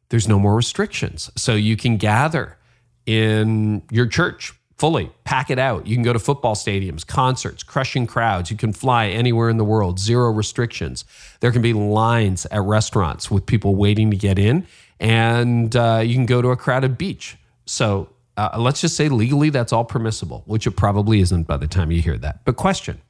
there's 0.09 0.27
no 0.27 0.39
more 0.39 0.55
restrictions. 0.55 1.31
So 1.35 1.55
you 1.55 1.75
can 1.75 1.97
gather 1.97 2.57
in 3.05 3.81
your 3.91 4.07
church 4.07 4.53
fully, 4.77 5.11
pack 5.23 5.49
it 5.49 5.57
out. 5.57 5.87
You 5.87 5.95
can 5.95 6.03
go 6.03 6.13
to 6.13 6.19
football 6.19 6.53
stadiums, 6.53 7.05
concerts, 7.05 7.63
crushing 7.63 8.05
crowds. 8.05 8.51
You 8.51 8.57
can 8.57 8.73
fly 8.73 9.07
anywhere 9.07 9.49
in 9.49 9.57
the 9.57 9.63
world, 9.63 9.99
zero 9.99 10.31
restrictions. 10.31 11.03
There 11.39 11.51
can 11.51 11.61
be 11.61 11.73
lines 11.73 12.45
at 12.51 12.61
restaurants 12.61 13.31
with 13.31 13.45
people 13.45 13.75
waiting 13.75 14.11
to 14.11 14.17
get 14.17 14.37
in 14.37 14.67
and 14.99 15.75
uh, 15.75 16.01
you 16.03 16.13
can 16.15 16.25
go 16.25 16.41
to 16.41 16.49
a 16.49 16.57
crowded 16.57 16.97
beach. 16.97 17.37
So 17.65 18.09
uh, 18.37 18.49
let's 18.57 18.81
just 18.81 18.95
say 18.95 19.09
legally 19.09 19.49
that's 19.49 19.73
all 19.73 19.85
permissible, 19.85 20.43
which 20.45 20.67
it 20.67 20.71
probably 20.71 21.19
isn't 21.21 21.47
by 21.47 21.57
the 21.57 21.67
time 21.67 21.91
you 21.91 22.01
hear 22.01 22.17
that. 22.17 22.43
But 22.45 22.55
question 22.55 23.01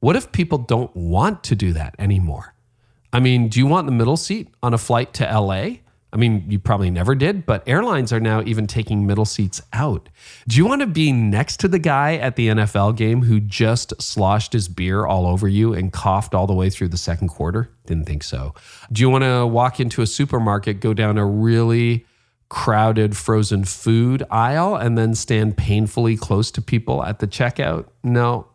what 0.00 0.14
if 0.14 0.30
people 0.30 0.58
don't 0.58 0.94
want 0.94 1.42
to 1.44 1.56
do 1.56 1.72
that 1.72 1.94
anymore? 1.98 2.54
I 3.12 3.20
mean, 3.20 3.48
do 3.48 3.58
you 3.58 3.66
want 3.66 3.86
the 3.86 3.92
middle 3.92 4.16
seat 4.16 4.48
on 4.62 4.74
a 4.74 4.78
flight 4.78 5.12
to 5.14 5.24
LA? 5.24 5.78
I 6.12 6.16
mean, 6.16 6.44
you 6.48 6.58
probably 6.58 6.90
never 6.90 7.14
did, 7.14 7.44
but 7.44 7.62
airlines 7.68 8.14
are 8.14 8.20
now 8.20 8.42
even 8.42 8.66
taking 8.66 9.06
middle 9.06 9.26
seats 9.26 9.60
out. 9.74 10.08
Do 10.46 10.56
you 10.56 10.64
want 10.64 10.80
to 10.80 10.86
be 10.86 11.12
next 11.12 11.60
to 11.60 11.68
the 11.68 11.78
guy 11.78 12.14
at 12.16 12.36
the 12.36 12.48
NFL 12.48 12.96
game 12.96 13.22
who 13.22 13.40
just 13.40 14.00
sloshed 14.00 14.54
his 14.54 14.68
beer 14.68 15.04
all 15.04 15.26
over 15.26 15.46
you 15.46 15.74
and 15.74 15.92
coughed 15.92 16.34
all 16.34 16.46
the 16.46 16.54
way 16.54 16.70
through 16.70 16.88
the 16.88 16.96
second 16.96 17.28
quarter? 17.28 17.68
Didn't 17.84 18.06
think 18.06 18.22
so. 18.22 18.54
Do 18.90 19.02
you 19.02 19.10
want 19.10 19.24
to 19.24 19.46
walk 19.46 19.80
into 19.80 20.00
a 20.00 20.06
supermarket, 20.06 20.80
go 20.80 20.94
down 20.94 21.18
a 21.18 21.26
really 21.26 22.06
crowded 22.48 23.14
frozen 23.14 23.64
food 23.64 24.22
aisle, 24.30 24.74
and 24.76 24.96
then 24.96 25.14
stand 25.14 25.58
painfully 25.58 26.16
close 26.16 26.50
to 26.52 26.62
people 26.62 27.04
at 27.04 27.18
the 27.18 27.26
checkout? 27.26 27.84
No, 28.02 28.46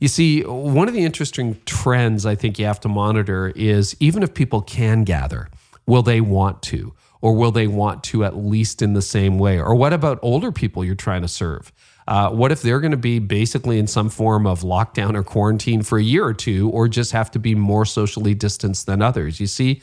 You 0.00 0.08
see, 0.08 0.42
one 0.42 0.88
of 0.88 0.94
the 0.94 1.04
interesting 1.04 1.60
trends 1.64 2.26
I 2.26 2.34
think 2.34 2.58
you 2.58 2.66
have 2.66 2.80
to 2.80 2.88
monitor 2.88 3.52
is 3.54 3.96
even 4.00 4.22
if 4.24 4.34
people 4.34 4.62
can 4.62 5.04
gather, 5.04 5.48
will 5.88 6.02
they 6.02 6.20
want 6.20 6.62
to? 6.62 6.94
Or 7.20 7.34
will 7.34 7.50
they 7.50 7.66
want 7.66 8.04
to 8.04 8.24
at 8.24 8.36
least 8.36 8.80
in 8.80 8.92
the 8.92 9.02
same 9.02 9.40
way? 9.40 9.58
Or 9.58 9.74
what 9.74 9.92
about 9.92 10.20
older 10.22 10.52
people 10.52 10.84
you're 10.84 10.94
trying 10.94 11.22
to 11.22 11.28
serve? 11.28 11.72
Uh, 12.06 12.30
what 12.30 12.52
if 12.52 12.62
they're 12.62 12.78
going 12.78 12.92
to 12.92 12.96
be 12.96 13.18
basically 13.18 13.78
in 13.78 13.88
some 13.88 14.08
form 14.08 14.46
of 14.46 14.60
lockdown 14.60 15.16
or 15.16 15.24
quarantine 15.24 15.82
for 15.82 15.98
a 15.98 16.02
year 16.02 16.24
or 16.24 16.32
two, 16.32 16.70
or 16.70 16.86
just 16.86 17.10
have 17.12 17.30
to 17.32 17.38
be 17.40 17.54
more 17.56 17.84
socially 17.84 18.34
distanced 18.34 18.86
than 18.86 19.02
others? 19.02 19.40
You 19.40 19.48
see, 19.48 19.82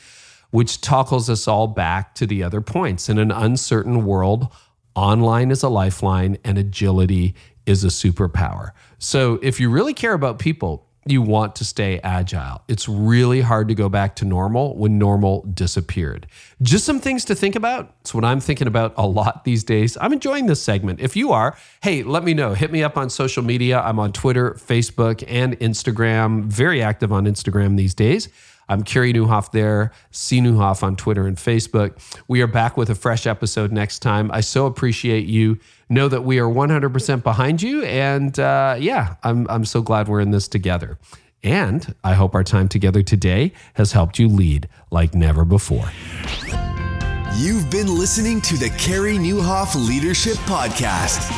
which 0.50 0.80
toggles 0.80 1.28
us 1.28 1.46
all 1.46 1.66
back 1.66 2.14
to 2.14 2.26
the 2.26 2.42
other 2.42 2.60
points. 2.62 3.08
In 3.08 3.18
an 3.18 3.30
uncertain 3.30 4.06
world, 4.06 4.48
online 4.94 5.50
is 5.50 5.62
a 5.62 5.68
lifeline 5.68 6.38
and 6.44 6.56
agility 6.56 7.34
is 7.66 7.84
a 7.84 7.88
superpower. 7.88 8.70
So 8.98 9.38
if 9.42 9.60
you 9.60 9.68
really 9.68 9.92
care 9.92 10.14
about 10.14 10.38
people, 10.38 10.85
you 11.06 11.22
want 11.22 11.56
to 11.56 11.64
stay 11.64 12.00
agile. 12.02 12.62
It's 12.68 12.88
really 12.88 13.40
hard 13.40 13.68
to 13.68 13.74
go 13.74 13.88
back 13.88 14.16
to 14.16 14.24
normal 14.24 14.76
when 14.76 14.98
normal 14.98 15.42
disappeared. 15.42 16.26
Just 16.62 16.84
some 16.84 17.00
things 17.00 17.24
to 17.26 17.34
think 17.34 17.54
about. 17.54 17.94
It's 18.00 18.12
what 18.12 18.24
I'm 18.24 18.40
thinking 18.40 18.66
about 18.66 18.94
a 18.96 19.06
lot 19.06 19.44
these 19.44 19.62
days. 19.62 19.96
I'm 20.00 20.12
enjoying 20.12 20.46
this 20.46 20.60
segment. 20.60 21.00
If 21.00 21.16
you 21.16 21.32
are, 21.32 21.56
hey, 21.82 22.02
let 22.02 22.24
me 22.24 22.34
know. 22.34 22.54
Hit 22.54 22.72
me 22.72 22.82
up 22.82 22.96
on 22.96 23.10
social 23.10 23.42
media. 23.42 23.80
I'm 23.80 23.98
on 23.98 24.12
Twitter, 24.12 24.52
Facebook, 24.52 25.22
and 25.28 25.58
Instagram. 25.60 26.44
Very 26.44 26.82
active 26.82 27.12
on 27.12 27.26
Instagram 27.26 27.76
these 27.76 27.94
days. 27.94 28.28
I'm 28.68 28.82
Carey 28.82 29.12
Nieuwhof 29.12 29.52
there, 29.52 29.92
C 30.10 30.40
Nieuwhof 30.40 30.82
on 30.82 30.96
Twitter 30.96 31.26
and 31.26 31.36
Facebook. 31.36 31.98
We 32.26 32.42
are 32.42 32.48
back 32.48 32.76
with 32.76 32.90
a 32.90 32.96
fresh 32.96 33.26
episode 33.26 33.70
next 33.70 34.00
time. 34.00 34.30
I 34.32 34.40
so 34.40 34.66
appreciate 34.66 35.26
you. 35.26 35.58
Know 35.88 36.08
that 36.08 36.24
we 36.24 36.40
are 36.40 36.48
100% 36.48 37.22
behind 37.22 37.62
you. 37.62 37.84
And 37.84 38.36
uh, 38.40 38.76
yeah, 38.78 39.16
I'm, 39.22 39.46
I'm 39.48 39.64
so 39.64 39.82
glad 39.82 40.08
we're 40.08 40.20
in 40.20 40.32
this 40.32 40.48
together. 40.48 40.98
And 41.44 41.94
I 42.02 42.14
hope 42.14 42.34
our 42.34 42.42
time 42.42 42.66
together 42.66 43.02
today 43.02 43.52
has 43.74 43.92
helped 43.92 44.18
you 44.18 44.26
lead 44.26 44.68
like 44.90 45.14
never 45.14 45.44
before. 45.44 45.88
You've 47.36 47.70
been 47.70 47.86
listening 47.86 48.40
to 48.42 48.56
the 48.56 48.70
Carey 48.70 49.16
Nieuwhof 49.16 49.76
Leadership 49.86 50.36
Podcast. 50.38 51.30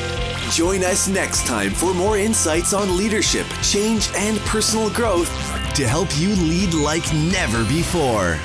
Join 0.55 0.83
us 0.83 1.09
next 1.09 1.47
time 1.47 1.73
for 1.73 1.93
more 1.93 2.17
insights 2.17 2.73
on 2.73 2.97
leadership, 2.97 3.47
change, 3.63 4.09
and 4.15 4.39
personal 4.41 4.89
growth 4.89 5.29
to 5.79 5.87
help 5.87 6.09
you 6.19 6.31
lead 6.35 6.75
like 6.75 7.05
never 7.15 7.65
before. 7.65 8.37